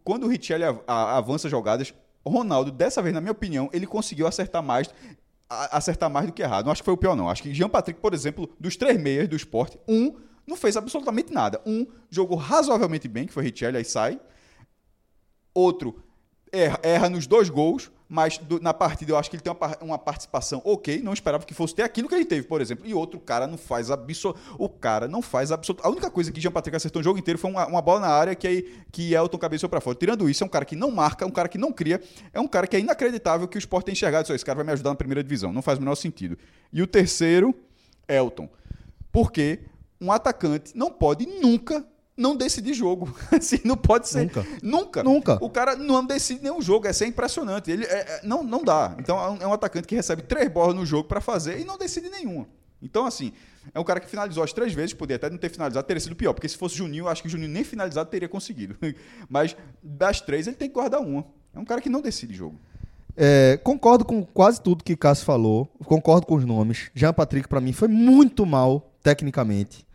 quando 0.03 0.25
o 0.25 0.29
Richelli 0.29 0.65
avança 0.87 1.49
jogadas, 1.49 1.93
Ronaldo, 2.27 2.73
dessa 2.73 3.03
vez, 3.03 3.15
na 3.15 3.21
minha 3.21 3.33
opinião, 3.33 3.69
ele 3.73 3.87
conseguiu 3.87 4.27
acertar 4.27 4.63
mais. 4.63 4.89
acertar 5.49 6.09
mais 6.11 6.27
do 6.27 6.33
que 6.33 6.43
errar. 6.43 6.65
Não 6.65 6.73
acho 6.73 6.81
que 6.83 6.87
foi 6.87 6.95
o 6.95 6.97
pior, 6.97 7.15
não. 7.15 7.29
Acho 7.29 7.43
que 7.43 7.53
Jean 7.55 7.69
Patrick, 7.69 8.01
por 8.01 8.15
exemplo, 8.15 8.49
dos 8.59 8.77
três 8.77 8.99
meias 8.99 9.29
do 9.29 9.37
esporte, 9.37 9.79
um 9.87 10.17
não 10.47 10.57
fez 10.57 10.77
absolutamente 10.77 11.33
nada. 11.33 11.61
Um 11.67 11.87
jogou 12.11 12.37
razoavelmente 12.37 13.07
bem, 13.07 13.27
que 13.27 13.33
foi 13.33 13.45
Richelli, 13.45 13.77
aí 13.77 13.85
sai. 13.85 14.19
Outro 15.55 16.03
erra, 16.53 16.79
erra 16.83 17.09
nos 17.11 17.27
dois 17.27 17.49
gols, 17.49 17.91
mas 18.09 18.39
do- 18.39 18.61
na 18.61 18.73
partida 18.75 19.11
eu 19.13 19.17
acho 19.17 19.29
que 19.31 19.37
ele 19.37 19.43
tem 19.43 19.53
uma, 19.53 19.77
uma 19.81 19.99
participação 19.99 20.61
ok. 20.65 21.01
Não 21.03 21.13
esperava 21.13 21.45
que 21.45 21.55
fosse 21.55 21.75
ter 21.75 21.83
aquilo 21.83 22.09
que 22.09 22.15
ele 22.15 22.25
teve, 22.25 22.47
por 22.47 22.61
exemplo. 22.61 22.87
E 22.87 22.93
outro 22.95 23.19
cara 23.19 23.47
não 23.47 23.57
faz 23.57 23.91
absoluto. 23.91 24.39
O 24.59 24.69
cara 24.69 25.09
não 25.09 25.23
faz 25.23 25.51
absoluto. 25.51 25.85
A 25.85 25.89
única 25.89 26.11
coisa 26.11 26.31
que 26.31 26.41
Jean 26.41 26.53
Patrick 26.53 26.77
acertou 26.77 27.01
o 27.01 27.03
jogo 27.03 27.19
inteiro 27.19 27.39
foi 27.39 27.51
uma, 27.51 27.67
uma 27.67 27.83
bola 27.83 28.01
na 28.01 28.09
área 28.09 28.35
que, 28.35 28.47
aí, 28.47 28.83
que 28.93 29.15
Elton 29.15 29.39
cabeceou 29.39 29.69
pra 29.71 29.81
fora. 29.81 29.97
Tirando 29.97 30.29
isso, 30.29 30.45
é 30.45 30.47
um 30.47 30.51
cara 30.51 30.65
que 30.65 30.77
não 30.77 30.91
marca, 30.91 31.27
um 31.27 31.31
cara 31.31 31.49
que 31.49 31.59
não 31.59 31.73
cria, 31.73 32.01
é 32.33 32.39
um 32.39 32.47
cara 32.47 32.67
que 32.67 32.77
é 32.77 32.81
inacreditável 32.81 33.49
que 33.49 33.57
o 33.57 33.59
Sport 33.59 33.85
tem 33.87 33.93
enxergado. 33.93 34.33
Esse 34.33 34.45
cara 34.45 34.57
vai 34.57 34.65
me 34.67 34.73
ajudar 34.73 34.91
na 34.91 34.97
primeira 34.97 35.23
divisão. 35.23 35.53
Não 35.53 35.63
faz 35.63 35.79
o 35.79 35.83
menor 35.83 35.95
sentido. 35.97 36.37
E 36.73 36.83
o 36.83 36.87
terceiro, 36.87 37.55
Elton. 38.07 38.49
Porque 39.11 39.61
um 40.01 40.13
atacante 40.13 40.73
não 40.77 40.91
pode 40.91 41.27
nunca 41.27 41.85
não 42.17 42.37
decidir 42.37 42.75
jogo. 42.75 43.15
Assim, 43.33 43.59
não 43.65 43.77
pode 43.77 44.09
ser. 44.09 44.23
Nunca. 44.25 44.47
Nunca. 44.63 45.03
Nunca. 45.03 45.39
O 45.45 45.51
cara 45.51 45.75
não 45.77 46.05
decide 46.05 46.43
nenhum 46.43 46.61
jogo. 46.63 46.87
Essa 46.87 47.05
é 47.05 47.09
impressionante. 47.09 47.71
Ele 47.71 47.85
é- 47.85 47.89
é- 48.01 48.21
não, 48.23 48.43
não 48.43 48.63
dá. 48.63 48.95
Então 48.99 49.19
é 49.19 49.31
um, 49.31 49.37
é 49.43 49.47
um 49.47 49.53
atacante 49.53 49.87
que 49.89 49.95
recebe 49.95 50.23
três 50.23 50.49
bolas 50.51 50.75
no 50.75 50.85
jogo 50.87 51.09
pra 51.09 51.21
fazer 51.21 51.59
e 51.61 51.65
não 51.65 51.77
decide 51.79 52.09
nenhuma. 52.09 52.47
Então, 52.83 53.07
assim, 53.07 53.33
é 53.73 53.81
um 53.81 53.85
cara 53.85 53.99
que 53.99 54.07
finalizou 54.07 54.45
as 54.45 54.53
três 54.53 54.75
vezes, 54.75 54.93
poderia 54.93 55.17
até 55.17 55.31
não 55.31 55.39
ter 55.39 55.49
finalizado, 55.49 55.87
teria 55.87 56.01
sido 56.01 56.15
pior, 56.15 56.35
porque 56.35 56.47
se 56.49 56.57
fosse 56.57 56.77
Juninho, 56.77 57.05
eu 57.05 57.09
acho 57.09 57.23
que 57.23 57.29
Juninho 57.31 57.49
nem 57.51 57.65
finalizado 57.65 58.11
teria 58.11 58.29
conseguido. 58.29 58.77
Mas 59.29 59.57
das 59.83 60.21
três, 60.21 60.47
ele 60.47 60.57
tem 60.57 60.69
que 60.69 60.75
guardar 60.75 61.01
uma. 61.01 61.25
É 61.55 61.59
um 61.59 61.65
cara 61.65 61.81
que 61.81 61.89
não 61.89 62.03
decide 62.03 62.35
jogo. 62.35 62.61
É, 63.17 63.59
concordo 63.63 64.05
com 64.05 64.23
quase 64.25 64.61
tudo 64.61 64.83
que 64.85 64.97
Cássio 64.97 65.25
falou. 65.25 65.67
Concordo 65.85 66.27
com 66.27 66.35
os 66.35 66.45
nomes. 66.45 66.91
Jean 66.95 67.13
Patrick, 67.15 67.49
pra 67.49 67.61
mim, 67.61 67.73
foi 67.73 67.89
muito 67.89 68.45
mal, 68.45 68.93
tecnicamente. 69.03 69.87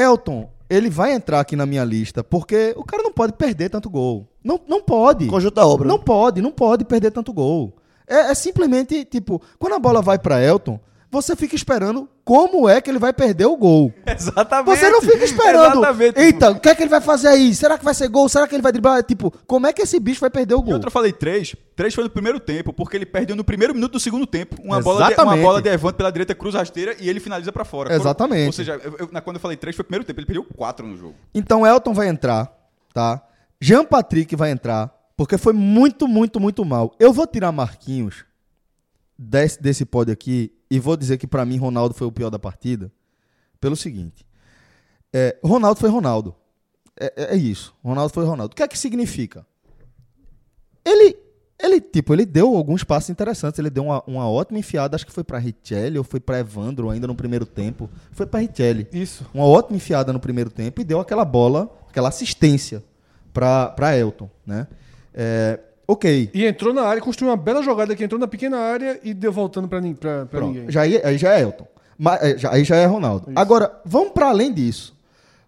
Elton, 0.00 0.48
ele 0.68 0.88
vai 0.88 1.12
entrar 1.12 1.40
aqui 1.40 1.56
na 1.56 1.66
minha 1.66 1.84
lista, 1.84 2.22
porque 2.22 2.72
o 2.76 2.84
cara 2.84 3.02
não 3.02 3.12
pode 3.12 3.32
perder 3.32 3.68
tanto 3.68 3.90
gol. 3.90 4.28
Não, 4.42 4.60
não 4.68 4.80
pode. 4.80 5.26
Conjunto 5.26 5.54
da 5.54 5.66
obra. 5.66 5.86
Não 5.88 5.98
pode, 5.98 6.40
não 6.40 6.52
pode 6.52 6.84
perder 6.84 7.10
tanto 7.10 7.32
gol. 7.32 7.76
É, 8.06 8.30
é 8.30 8.34
simplesmente, 8.34 9.04
tipo, 9.04 9.42
quando 9.58 9.74
a 9.74 9.78
bola 9.78 10.00
vai 10.00 10.18
pra 10.18 10.42
Elton, 10.42 10.78
você 11.12 11.34
fica 11.34 11.56
esperando 11.56 12.08
como 12.24 12.68
é 12.68 12.80
que 12.80 12.88
ele 12.88 12.98
vai 13.00 13.12
perder 13.12 13.46
o 13.46 13.56
gol. 13.56 13.92
Exatamente. 14.06 14.78
Você 14.78 14.88
não 14.90 15.00
fica 15.02 15.24
esperando. 15.24 15.78
Exatamente. 15.78 16.18
Eita, 16.20 16.50
o 16.52 16.60
que 16.60 16.68
é 16.68 16.74
que 16.74 16.82
ele 16.82 16.88
vai 16.90 17.00
fazer 17.00 17.26
aí? 17.28 17.52
Será 17.54 17.76
que 17.76 17.84
vai 17.84 17.92
ser 17.94 18.08
gol? 18.08 18.28
Será 18.28 18.46
que 18.46 18.54
ele 18.54 18.62
vai 18.62 18.70
driblar? 18.70 19.02
Tipo, 19.02 19.32
como 19.46 19.66
é 19.66 19.72
que 19.72 19.82
esse 19.82 19.98
bicho 19.98 20.20
vai 20.20 20.30
perder 20.30 20.54
o 20.54 20.60
E 20.60 20.62
gol? 20.62 20.74
outra 20.74 20.86
eu 20.86 20.92
falei 20.92 21.12
três. 21.12 21.56
Três 21.74 21.92
foi 21.94 22.04
no 22.04 22.10
primeiro 22.10 22.38
tempo, 22.38 22.72
porque 22.72 22.96
ele 22.96 23.06
perdeu 23.06 23.34
no 23.34 23.42
primeiro 23.42 23.74
minuto 23.74 23.92
do 23.92 24.00
segundo 24.00 24.24
tempo. 24.26 24.56
Uma, 24.62 24.80
bola 24.80 24.98
de, 24.98 25.02
uma 25.02 25.10
Exatamente. 25.12 25.42
bola 25.42 25.62
de 25.62 25.68
Evandro 25.68 25.96
pela 25.96 26.12
direita, 26.12 26.34
cruz 26.34 26.54
rasteira 26.54 26.94
e 27.00 27.08
ele 27.08 27.18
finaliza 27.18 27.50
pra 27.50 27.64
fora. 27.64 27.92
Exatamente. 27.92 28.46
Ou 28.46 28.52
seja, 28.52 28.80
eu- 28.84 28.96
eu- 28.98 29.22
quando 29.22 29.36
eu 29.36 29.40
falei 29.40 29.56
três 29.56 29.74
foi 29.74 29.82
o 29.82 29.86
primeiro 29.86 30.04
tempo, 30.04 30.20
ele 30.20 30.26
perdeu 30.26 30.44
quatro 30.44 30.86
no 30.86 30.96
jogo. 30.96 31.14
Então 31.34 31.66
Elton 31.66 31.92
vai 31.92 32.06
entrar, 32.08 32.52
tá? 32.94 33.20
Jean 33.60 33.84
Patrick 33.84 34.36
vai 34.36 34.50
entrar, 34.52 34.94
porque 35.16 35.36
foi 35.36 35.52
muito, 35.52 36.06
muito, 36.06 36.38
muito 36.38 36.64
mal. 36.64 36.94
Eu 37.00 37.12
vou 37.12 37.26
tirar 37.26 37.50
Marquinhos 37.50 38.24
desse, 39.18 39.60
desse 39.60 39.84
pódio 39.84 40.12
aqui 40.12 40.52
e 40.70 40.78
vou 40.78 40.96
dizer 40.96 41.18
que 41.18 41.26
pra 41.26 41.44
mim 41.44 41.56
Ronaldo 41.58 41.94
foi 41.94 42.06
o 42.06 42.12
pior 42.12 42.30
da 42.30 42.38
partida 42.38 42.90
pelo 43.60 43.76
seguinte. 43.76 44.24
É, 45.12 45.36
Ronaldo 45.42 45.80
foi 45.80 45.90
Ronaldo. 45.90 46.34
É, 46.98 47.12
é- 47.16 47.34
é 47.34 47.36
isso. 47.36 47.74
Ronaldo 47.84 48.12
foi 48.12 48.24
Ronaldo. 48.24 48.52
O 48.52 48.56
que 48.56 48.62
é 48.62 48.68
que 48.68 48.78
significa? 48.78 49.44
Ele, 50.84 51.16
ele, 51.58 51.80
tipo, 51.80 52.14
ele 52.14 52.24
deu 52.24 52.54
alguns 52.56 52.84
passos 52.84 53.10
interessantes. 53.10 53.58
Ele 53.58 53.70
deu 53.70 53.84
uma, 53.84 54.02
uma 54.06 54.28
ótima 54.30 54.58
enfiada, 54.58 54.94
acho 54.96 55.06
que 55.06 55.12
foi 55.12 55.24
pra 55.24 55.38
Richelli 55.38 55.98
ou 55.98 56.04
foi 56.04 56.20
pra 56.20 56.38
Evandro 56.38 56.88
ainda 56.90 57.06
no 57.06 57.14
primeiro 57.14 57.44
tempo. 57.46 57.90
Foi 58.12 58.26
pra 58.26 58.40
Richelli 58.40 58.86
Isso. 58.92 59.26
uma 59.34 59.44
ótima 59.44 59.76
enfiada 59.76 60.12
no 60.12 60.20
primeiro 60.20 60.50
tempo 60.50 60.80
e 60.80 60.84
deu 60.84 61.00
aquela 61.00 61.24
bola, 61.24 61.68
aquela 61.88 62.08
assistência 62.08 62.82
para 63.32 63.96
Elton, 63.96 64.30
né? 64.46 64.66
É, 65.12 65.60
ok. 65.92 66.30
E 66.32 66.44
entrou 66.46 66.72
na 66.74 66.82
área, 66.82 67.00
construiu 67.02 67.30
uma 67.30 67.36
bela 67.36 67.62
jogada 67.62 67.94
que 67.96 68.04
entrou 68.04 68.18
na 68.20 68.26
pequena 68.28 68.58
área 68.58 68.98
e 69.02 69.12
deu 69.14 69.32
voltando 69.32 69.68
Pronto, 70.30 70.46
ninguém. 70.54 70.70
já 70.70 70.82
aí, 70.82 71.00
já 71.18 71.34
é 71.34 71.42
Elton. 71.42 71.66
Mas, 71.98 72.22
é, 72.22 72.38
já- 72.38 72.50
aí 72.52 72.64
já 72.64 72.76
é 72.76 72.86
Ronaldo. 72.86 73.30
Isso. 73.30 73.38
Agora, 73.38 73.72
vamos 73.84 74.10
para 74.12 74.28
além 74.28 74.52
disso. 74.52 74.94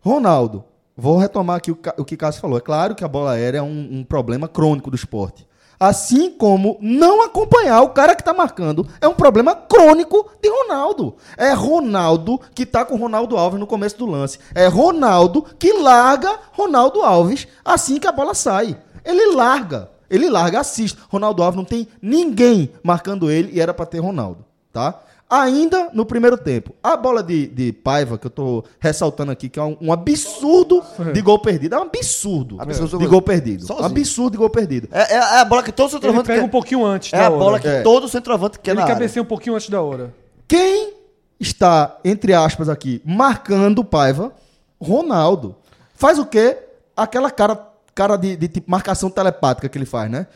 Ronaldo, 0.00 0.64
vou 0.96 1.16
retomar 1.16 1.56
aqui 1.56 1.70
o, 1.70 1.78
o 1.96 2.04
que 2.04 2.16
Cássio 2.16 2.40
falou. 2.40 2.58
É 2.58 2.60
claro 2.60 2.94
que 2.94 3.04
a 3.04 3.08
bola 3.08 3.32
aérea 3.32 3.58
é 3.58 3.62
um, 3.62 3.88
um 4.00 4.04
problema 4.04 4.48
crônico 4.48 4.90
do 4.90 4.96
esporte. 4.96 5.46
Assim 5.78 6.30
como 6.30 6.76
não 6.80 7.24
acompanhar 7.24 7.80
o 7.82 7.88
cara 7.88 8.14
que 8.14 8.22
tá 8.22 8.32
marcando 8.32 8.86
é 9.00 9.08
um 9.08 9.14
problema 9.14 9.52
crônico 9.54 10.30
de 10.40 10.48
Ronaldo. 10.48 11.16
É 11.36 11.52
Ronaldo 11.52 12.40
que 12.54 12.64
tá 12.64 12.84
com 12.84 12.94
Ronaldo 12.96 13.36
Alves 13.36 13.58
no 13.58 13.66
começo 13.66 13.98
do 13.98 14.06
lance. 14.06 14.38
É 14.54 14.66
Ronaldo 14.68 15.42
que 15.58 15.72
larga 15.72 16.38
Ronaldo 16.52 17.02
Alves 17.02 17.48
assim 17.64 17.98
que 17.98 18.06
a 18.06 18.12
bola 18.12 18.32
sai. 18.32 18.76
Ele 19.04 19.34
larga. 19.34 19.90
Ele 20.12 20.28
larga, 20.30 20.60
assiste. 20.60 20.98
Ronaldo 21.08 21.42
Alves 21.42 21.56
não 21.56 21.64
tem 21.64 21.88
ninguém 22.00 22.70
marcando 22.84 23.30
ele 23.30 23.50
e 23.52 23.60
era 23.60 23.72
pra 23.74 23.86
ter 23.86 23.98
Ronaldo, 23.98 24.44
tá? 24.72 25.00
Ainda 25.30 25.88
no 25.94 26.04
primeiro 26.04 26.36
tempo. 26.36 26.74
A 26.82 26.94
bola 26.94 27.22
de, 27.22 27.46
de 27.46 27.72
Paiva, 27.72 28.18
que 28.18 28.26
eu 28.26 28.30
tô 28.30 28.62
ressaltando 28.78 29.32
aqui, 29.32 29.48
que 29.48 29.58
é 29.58 29.62
um, 29.62 29.78
um 29.80 29.90
absurdo 29.90 30.82
de 31.14 31.22
gol 31.22 31.38
perdido. 31.38 31.74
É 31.74 31.78
um 31.78 31.82
absurdo, 31.84 32.56
Absurdo. 32.60 32.98
de 32.98 33.06
gol 33.06 33.22
perdido. 33.22 33.64
Sozinho. 33.66 33.86
absurdo 33.86 34.32
de 34.32 34.36
gol 34.36 34.50
perdido. 34.50 34.88
É, 34.92 35.14
é- 35.14 35.16
é 35.16 35.40
a 35.40 35.44
bola 35.46 35.62
que 35.62 35.72
todo 35.72 35.86
Ele 35.86 35.92
centroavante 35.94 36.26
pega 36.26 36.40
quer. 36.40 36.44
um 36.46 36.50
pouquinho 36.50 36.84
antes 36.84 37.14
É 37.14 37.16
da 37.16 37.24
a 37.26 37.30
hora. 37.30 37.38
bola 37.38 37.58
que 37.60 37.66
É. 37.66 37.80
todo 37.80 38.06
centroavante 38.10 38.58
quer 38.58 38.72
Ele 38.72 38.84
cabeceia 38.86 39.22
um 39.22 39.26
pouquinho 39.26 39.56
antes 39.56 39.70
da 39.70 39.80
hora. 39.80 40.12
Quem 40.46 40.92
está, 41.40 41.96
entre 42.04 42.34
aspas, 42.34 42.68
aqui, 42.68 43.00
marcando 43.02 43.78
o 43.78 43.84
Paiva? 43.86 44.32
Ronaldo. 44.78 45.56
Faz 45.94 46.18
o 46.18 46.26
quê? 46.26 46.58
Aquela 46.94 47.30
cara, 47.30 47.56
cara 47.94 48.16
de, 48.16 48.36
de 48.36 48.48
tipo 48.48 48.70
marcação 48.70 49.10
telepática 49.10 49.68
que 49.68 49.78
ele 49.78 49.86
faz, 49.86 50.10
né? 50.10 50.26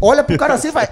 Olha 0.00 0.24
pro 0.24 0.36
cara 0.36 0.54
assim 0.54 0.68
e 0.68 0.72
vai. 0.72 0.88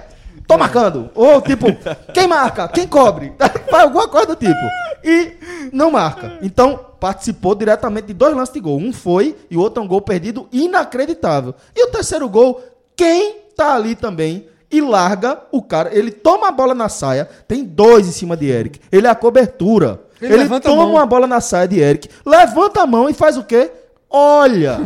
Tô 0.47 0.57
marcando. 0.57 1.09
Ou 1.13 1.41
tipo, 1.41 1.67
quem 2.13 2.27
marca? 2.27 2.67
Quem 2.67 2.87
cobre? 2.87 3.33
Faz 3.69 3.83
alguma 3.83 4.07
coisa 4.07 4.27
do 4.27 4.35
tipo. 4.35 4.59
E 5.03 5.33
não 5.71 5.91
marca. 5.91 6.39
Então, 6.41 6.79
participou 6.99 7.53
diretamente 7.53 8.07
de 8.07 8.13
dois 8.13 8.35
lances 8.35 8.53
de 8.53 8.59
gol. 8.59 8.77
Um 8.77 8.91
foi 8.91 9.35
e 9.49 9.55
o 9.55 9.59
outro 9.59 9.81
é 9.81 9.85
um 9.85 9.87
gol 9.87 10.01
perdido 10.01 10.47
inacreditável. 10.51 11.53
E 11.75 11.85
o 11.85 11.91
terceiro 11.91 12.27
gol, 12.27 12.61
quem 12.95 13.35
tá 13.55 13.75
ali 13.75 13.95
também 13.95 14.47
e 14.71 14.81
larga 14.81 15.39
o 15.51 15.61
cara. 15.61 15.95
Ele 15.95 16.11
toma 16.11 16.47
a 16.47 16.51
bola 16.51 16.73
na 16.73 16.89
saia, 16.89 17.29
tem 17.47 17.63
dois 17.63 18.07
em 18.07 18.11
cima 18.11 18.35
de 18.35 18.47
Eric. 18.47 18.79
Ele 18.91 19.05
é 19.05 19.09
a 19.09 19.15
cobertura. 19.15 20.01
Ele 20.19 20.33
Ele, 20.33 20.55
a 20.55 20.59
toma 20.59 20.83
mão. 20.83 20.93
uma 20.93 21.05
bola 21.05 21.27
na 21.27 21.39
saia 21.41 21.67
de 21.67 21.79
Eric, 21.79 22.09
levanta 22.25 22.81
a 22.81 22.87
mão 22.87 23.07
e 23.09 23.13
faz 23.13 23.37
o 23.37 23.43
quê? 23.43 23.69
Olha, 24.09 24.79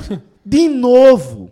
de 0.48 0.68
novo. 0.70 1.52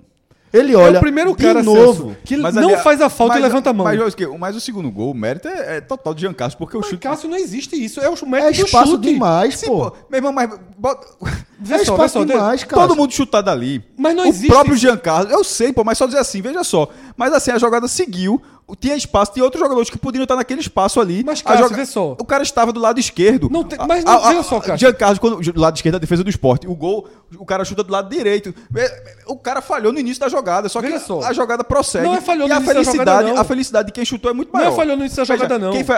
Ele 0.53 0.73
olha 0.73 0.95
é 0.95 0.99
o 0.99 1.01
primeiro 1.01 1.35
de 1.35 1.43
cara, 1.43 1.61
novo. 1.61 2.05
Celso, 2.05 2.17
que 2.23 2.37
Mas 2.37 2.55
não 2.55 2.69
ali- 2.69 2.77
faz 2.81 3.01
a 3.01 3.09
falta 3.09 3.33
mas- 3.33 3.43
e 3.43 3.45
levanta 3.45 3.71
a 3.71 3.73
mão. 3.73 3.83
Mas, 3.83 3.99
mas, 3.99 4.15
mas 4.39 4.55
o 4.55 4.61
segundo 4.61 4.89
gol, 4.89 5.11
o 5.11 5.13
mérito 5.13 5.49
é, 5.49 5.77
é 5.77 5.81
total 5.81 6.13
de 6.13 6.21
Giancarlo, 6.21 6.55
porque 6.57 6.77
o 6.77 6.79
Mas, 6.79 6.89
chute. 6.89 7.01
Cássio, 7.01 7.29
não 7.29 7.35
existe 7.35 7.75
isso. 7.75 7.99
É 7.99 8.09
o 8.09 8.13
É 8.13 8.25
mérito 8.25 8.61
do 8.61 8.65
espaço 8.65 8.91
chute. 8.91 9.11
demais, 9.11 9.57
Sim, 9.57 9.67
pô. 9.67 9.91
Meu 10.09 10.17
irmão, 10.19 10.31
mas. 10.31 10.49
bota- 10.77 11.05
É 11.69 11.77
só, 11.79 11.93
espaço 11.95 12.19
só, 12.19 12.23
demais, 12.23 12.63
cara. 12.63 12.87
Todo 12.87 12.95
mundo 12.95 13.11
chutar 13.11 13.41
dali. 13.41 13.83
Mas 13.97 14.15
não 14.15 14.23
o 14.23 14.27
existe 14.27 14.47
próprio 14.47 14.75
isso. 14.75 14.81
Giancarlo, 14.83 15.29
eu 15.29 15.43
sei, 15.43 15.73
pô, 15.73 15.83
mas 15.83 15.97
só 15.97 16.05
dizer 16.05 16.19
assim, 16.19 16.41
veja 16.41 16.63
só. 16.63 16.87
Mas 17.17 17.33
assim, 17.33 17.51
a 17.51 17.57
jogada 17.57 17.89
seguiu, 17.89 18.41
tinha 18.73 18.95
espaço, 18.95 19.33
tinha 19.33 19.43
outros 19.43 19.61
jogadores 19.61 19.89
que 19.89 19.97
poderiam 19.97 20.23
estar 20.23 20.35
naquele 20.37 20.61
espaço 20.61 20.99
ali. 21.01 21.23
Mas, 21.25 21.41
A 21.41 21.43
Cássio, 21.43 21.63
joga- 21.65 21.75
vê 21.75 21.85
só. 21.85 22.13
O 22.13 22.25
cara 22.25 22.41
estava 22.41 22.71
do 22.71 22.79
lado 22.79 22.99
esquerdo. 22.99 23.49
Não 23.51 23.63
tem- 23.63 23.77
mas 23.87 24.03
não- 24.05 24.13
a- 24.13 24.25
a- 24.25 24.29
veja 24.29 24.43
só, 24.43 24.59
Cássio. 24.59 24.77
Giancarlo, 24.77 25.19
quando, 25.19 25.39
do 25.51 25.59
lado 25.61 25.75
esquerdo, 25.75 25.95
a 25.95 25.99
defesa 25.99 26.23
do 26.23 26.29
esporte. 26.29 26.65
O 26.67 26.73
gol, 26.73 27.07
o 27.37 27.45
cara 27.45 27.65
chuta 27.65 27.83
do 27.83 27.91
lado 27.91 28.09
direito. 28.09 28.55
É, 28.75 29.15
O 29.27 29.35
cara 29.37 29.61
falhou 29.61 29.91
no 29.91 29.99
início 29.99 30.19
da 30.21 30.29
jogada, 30.29 30.69
só 30.69 30.81
que 30.81 30.87
Veja 30.87 30.99
só. 30.99 31.21
a 31.21 31.33
jogada 31.33 31.63
prossegue. 31.63 32.05
Não 32.07 32.15
é 32.15 32.21
falhou 32.21 32.47
e 32.47 32.49
no 32.49 32.55
a 32.55 32.57
início 32.57 32.73
da 32.73 32.79
felicidade, 32.83 33.09
jogada, 33.19 33.33
não. 33.35 33.41
a 33.41 33.43
felicidade 33.43 33.85
de 33.87 33.91
quem 33.91 34.05
chutou 34.05 34.31
é 34.31 34.33
muito 34.33 34.53
Não 34.53 34.59
é 34.59 34.63
maior. 34.63 34.75
falhou 34.75 34.95
no 34.95 35.01
início 35.03 35.17
da 35.17 35.23
Veja, 35.23 35.43
jogada, 35.43 35.59
não. 35.59 35.71
Quem 35.71 35.83
foi 35.83 35.95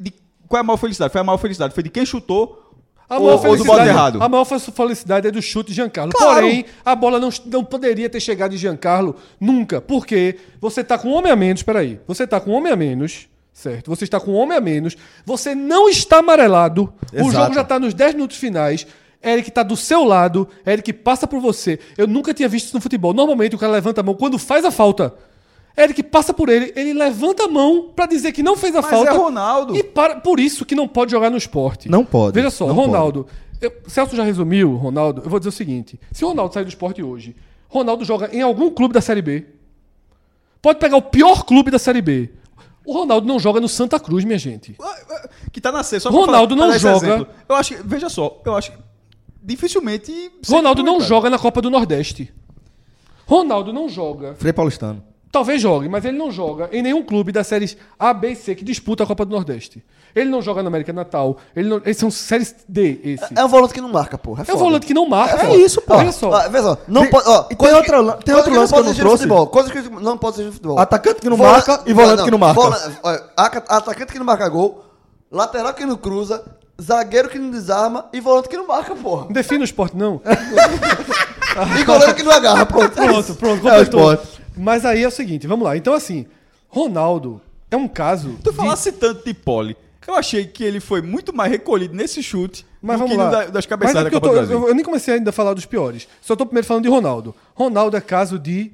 de- 0.00 0.14
qual 0.48 0.58
é 0.58 0.60
a 0.60 0.62
maior 0.64 0.76
felicidade? 0.76 1.12
Foi 1.12 1.20
a 1.20 1.24
maior 1.24 1.38
felicidade, 1.38 1.74
foi 1.74 1.82
de 1.82 1.90
quem 1.90 2.04
chutou 2.06 2.63
A 3.08 3.18
ou, 3.18 3.26
maior, 3.26 3.34
ou 3.34 3.40
do 3.56 3.64
felicidade, 3.64 3.88
errado. 3.88 4.22
a 4.22 4.28
maior 4.28 4.44
felicidade 4.44 5.28
é 5.28 5.30
do 5.30 5.42
chute 5.42 5.70
de 5.70 5.74
Giancarlo. 5.74 6.12
Claro. 6.12 6.34
Porém, 6.34 6.64
a 6.84 6.94
bola 6.94 7.20
não, 7.20 7.28
não 7.46 7.64
poderia 7.64 8.08
ter 8.08 8.20
chegado 8.20 8.54
em 8.54 8.58
Giancarlo 8.58 9.16
nunca. 9.38 9.80
Porque 9.80 10.36
você 10.60 10.82
tá 10.82 10.96
com 10.96 11.08
um 11.08 11.12
homem 11.14 11.30
a 11.30 11.36
menos, 11.36 11.62
peraí. 11.62 12.00
Você 12.06 12.26
tá 12.26 12.40
com 12.40 12.50
um 12.50 12.54
homem 12.54 12.72
a 12.72 12.76
menos, 12.76 13.28
certo? 13.52 13.90
Você 13.90 14.04
está 14.04 14.18
com 14.18 14.32
um 14.32 14.36
homem 14.36 14.56
a 14.56 14.60
menos. 14.60 14.96
Você 15.26 15.54
não 15.54 15.88
está 15.88 16.18
amarelado. 16.18 16.92
O 17.12 17.16
Exato. 17.16 17.32
jogo 17.32 17.54
já 17.54 17.64
tá 17.64 17.78
nos 17.78 17.92
10 17.92 18.14
minutos 18.14 18.38
finais. 18.38 18.86
Eric 19.22 19.50
tá 19.50 19.62
do 19.62 19.76
seu 19.76 20.04
lado. 20.04 20.48
Eric 20.66 20.92
passa 20.92 21.26
por 21.26 21.40
você. 21.40 21.78
Eu 21.96 22.06
nunca 22.06 22.32
tinha 22.32 22.48
visto 22.48 22.66
isso 22.66 22.76
no 22.76 22.80
futebol. 22.80 23.12
Normalmente 23.12 23.54
o 23.54 23.58
cara 23.58 23.72
levanta 23.72 24.00
a 24.00 24.04
mão 24.04 24.14
quando 24.14 24.38
faz 24.38 24.64
a 24.64 24.70
falta. 24.70 25.14
Eric 25.76 26.02
passa 26.04 26.32
por 26.32 26.48
ele, 26.48 26.72
ele 26.76 26.92
levanta 26.94 27.44
a 27.44 27.48
mão 27.48 27.90
pra 27.96 28.06
dizer 28.06 28.30
que 28.32 28.42
não 28.42 28.56
fez 28.56 28.74
a 28.76 28.80
Mas 28.82 28.90
falta. 28.90 29.10
é 29.10 29.12
Ronaldo. 29.12 29.76
E 29.76 29.82
para, 29.82 30.20
por 30.20 30.38
isso 30.38 30.64
que 30.64 30.74
não 30.74 30.86
pode 30.86 31.10
jogar 31.10 31.30
no 31.30 31.36
esporte. 31.36 31.88
Não 31.88 32.04
pode, 32.04 32.34
Veja 32.34 32.50
só, 32.50 32.66
não 32.68 32.74
Ronaldo. 32.74 33.26
eu- 33.60 33.72
Celso 33.88 34.14
já 34.14 34.22
resumiu, 34.22 34.76
Ronaldo. 34.76 35.22
Eu 35.24 35.30
vou 35.30 35.40
dizer 35.40 35.48
o 35.48 35.52
seguinte: 35.52 35.98
se 36.12 36.24
o 36.24 36.28
Ronaldo 36.28 36.54
sair 36.54 36.64
do 36.64 36.68
esporte 36.68 37.02
hoje, 37.02 37.34
Ronaldo 37.68 38.04
joga 38.04 38.28
em 38.32 38.40
algum 38.40 38.70
clube 38.70 38.94
da 38.94 39.00
Série 39.00 39.20
B. 39.22 39.46
Pode 40.62 40.78
pegar 40.78 40.96
o 40.96 41.02
pior 41.02 41.44
clube 41.44 41.70
da 41.70 41.78
Série 41.78 42.00
B. 42.00 42.30
O 42.86 42.92
Ronaldo 42.92 43.26
não 43.26 43.38
joga 43.40 43.60
no 43.60 43.68
Santa 43.68 43.98
Cruz, 43.98 44.24
minha 44.24 44.38
gente. 44.38 44.76
que 45.52 45.60
tá 45.60 45.72
na 45.72 45.82
C, 45.82 45.98
só 45.98 46.10
Ronaldo 46.10 46.54
não 46.54 46.64
falar, 46.64 46.76
esse 46.76 46.82
joga. 46.84 47.06
exemplo. 47.06 47.26
Eu 47.48 47.56
acho 47.56 47.74
que, 47.76 47.82
veja 47.82 48.08
só, 48.08 48.40
eu 48.44 48.54
acho 48.56 48.72
que 48.72 48.78
dificilmente. 49.42 50.30
Ronaldo 50.48 50.82
não 50.82 50.94
joga. 50.94 51.04
joga 51.06 51.30
na 51.30 51.38
Copa 51.38 51.60
do 51.62 51.70
Nordeste. 51.70 52.32
Ronaldo 53.26 53.72
não 53.72 53.88
joga. 53.88 54.34
Frei 54.34 54.52
Paulistano. 54.52 55.02
Talvez 55.34 55.60
jogue, 55.60 55.88
mas 55.88 56.04
ele 56.04 56.16
não 56.16 56.30
joga 56.30 56.68
em 56.70 56.80
nenhum 56.80 57.02
clube 57.02 57.32
das 57.32 57.48
séries 57.48 57.76
A, 57.98 58.14
B 58.14 58.28
e 58.30 58.36
C 58.36 58.54
que 58.54 58.64
disputa 58.64 59.02
a 59.02 59.06
Copa 59.06 59.24
do 59.24 59.32
Nordeste. 59.34 59.82
Ele 60.14 60.30
não 60.30 60.40
joga 60.40 60.62
na 60.62 60.68
América 60.68 60.92
Natal. 60.92 61.38
Ele 61.56 61.68
não, 61.68 61.78
esses 61.78 61.96
são 61.96 62.08
séries 62.08 62.54
D, 62.68 63.00
esse. 63.02 63.24
É 63.36 63.44
um 63.44 63.48
volante 63.48 63.74
que 63.74 63.80
não 63.80 63.88
marca, 63.88 64.16
porra. 64.16 64.42
É, 64.42 64.44
É 64.44 64.46
foda. 64.46 64.58
volante 64.58 64.86
que 64.86 64.94
não 64.94 65.08
marca. 65.08 65.42
É 65.42 65.46
pô. 65.48 65.54
isso, 65.56 65.80
pô. 65.82 65.96
Olha 65.96 66.12
só. 66.12 66.30
Ó, 66.30 66.48
vê 66.48 66.62
só, 66.62 66.78
não 66.86 67.02
Tem- 67.02 67.10
pode. 67.10 67.28
Ó, 67.28 67.40
e 67.40 67.48
tem 67.48 67.56
coisa 67.56 67.76
outra 67.78 67.96
tem 68.24 68.34
outro 68.36 68.50
coisa 68.52 68.60
lance 68.60 68.72
que 68.72 68.78
eu 68.78 68.84
pode 68.84 68.86
não 68.86 68.94
trouxe. 68.94 69.16
Futebol, 69.24 69.46
coisa 69.48 69.70
que 69.72 69.88
não 69.90 70.16
pode 70.16 70.36
ser 70.36 70.44
no 70.44 70.52
futebol. 70.52 70.78
Atacante 70.78 71.20
que 71.20 71.28
não 71.28 71.36
marca 71.36 71.82
e 71.84 71.92
volante 71.92 72.22
que 72.22 72.30
não 72.30 72.38
marca. 72.38 72.60
vola- 72.60 72.92
olha, 73.02 73.24
aca- 73.36 73.64
atacante 73.68 74.12
que 74.12 74.18
não 74.20 74.26
marca 74.26 74.48
gol, 74.48 74.84
lateral 75.32 75.74
que 75.74 75.84
não 75.84 75.96
cruza, 75.96 76.44
zagueiro 76.80 77.28
que 77.28 77.40
não 77.40 77.50
desarma 77.50 78.06
e 78.12 78.20
volante 78.20 78.48
que 78.48 78.56
não 78.56 78.68
marca, 78.68 78.94
porra. 78.94 79.24
Não 79.24 79.32
define 79.32 79.62
o 79.62 79.64
esporte, 79.64 79.96
não. 79.96 80.20
E 81.80 81.84
goleiro 81.84 82.14
que 82.14 82.22
não 82.22 82.30
agarra, 82.32 82.64
pronto. 82.66 82.90
Pronto, 82.92 83.34
pronto, 83.34 83.68
É 83.68 83.72
o 83.80 83.84
completou. 83.84 84.12
esporte. 84.12 84.43
Mas 84.56 84.84
aí 84.84 85.02
é 85.02 85.08
o 85.08 85.10
seguinte, 85.10 85.46
vamos 85.46 85.64
lá. 85.64 85.76
Então, 85.76 85.92
assim, 85.94 86.26
Ronaldo 86.68 87.40
é 87.70 87.76
um 87.76 87.88
caso. 87.88 88.36
Tu 88.42 88.50
de- 88.50 88.56
falasse 88.56 88.92
tanto 88.92 89.24
de 89.24 89.34
pole, 89.34 89.76
que 90.00 90.08
eu 90.10 90.14
achei 90.14 90.46
que 90.46 90.62
ele 90.62 90.80
foi 90.80 91.00
muito 91.02 91.34
mais 91.34 91.50
recolhido 91.50 91.94
nesse 91.94 92.22
chute 92.22 92.64
Mas 92.82 92.96
do 92.98 93.06
vamos 93.06 93.12
que 93.12 93.18
lá. 93.18 93.24
no 93.26 93.30
da- 93.32 93.44
das 93.46 93.52
Mas 93.54 93.64
é 93.64 93.68
cabeçadas 93.68 94.04
da 94.04 94.10
porque 94.20 94.26
eu, 94.38 94.46
tô- 94.46 94.52
eu- 94.52 94.68
eu 94.68 94.74
nem 94.74 94.84
comecei 94.84 95.14
ainda 95.14 95.30
a 95.30 95.32
falar 95.32 95.54
dos 95.54 95.66
piores. 95.66 96.06
Só 96.20 96.36
tô 96.36 96.44
primeiro 96.46 96.66
falando 96.66 96.84
de 96.84 96.88
Ronaldo. 96.90 97.34
Ronaldo 97.54 97.96
é 97.96 98.00
caso 98.00 98.38
de 98.38 98.70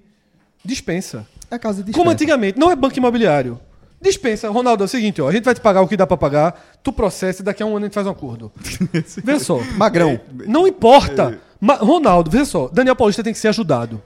dispensa. 0.65 1.27
É 1.51 1.59
casa 1.59 1.83
de 1.83 1.93
Como 1.93 2.11
antigamente, 2.11 2.59
não 2.59 2.71
é 2.71 2.77
banco 2.77 2.97
imobiliário. 2.97 3.59
Dispensa. 4.01 4.49
Ronaldo, 4.49 4.83
é 4.85 4.87
o 4.87 4.89
seguinte, 4.89 5.21
ó, 5.21 5.29
a 5.29 5.33
gente 5.33 5.45
vai 5.45 5.55
te 5.55 5.61
pagar 5.61 5.83
o 5.83 5.89
que 5.89 5.97
dá 5.97 6.07
pra 6.07 6.17
pagar, 6.17 6.79
tu 6.83 6.93
processa 6.93 7.43
e 7.43 7.45
daqui 7.45 7.63
a 7.63 7.67
um 7.67 7.71
ano 7.77 7.81
a 7.85 7.89
gente 7.89 7.95
faz 7.95 8.07
um 8.07 8.11
acordo. 8.11 8.51
Vê 9.25 9.39
só. 9.39 9.59
Magrão. 9.77 10.19
Não 10.47 10.67
importa. 10.67 11.39
Ma- 11.61 11.75
Ronaldo, 11.75 12.31
vê 12.31 12.43
só, 12.47 12.69
Daniel 12.69 12.97
Paulista 12.97 13.23
tem 13.23 13.35
que 13.35 13.39
ser 13.39 13.49
ajudado. 13.49 14.01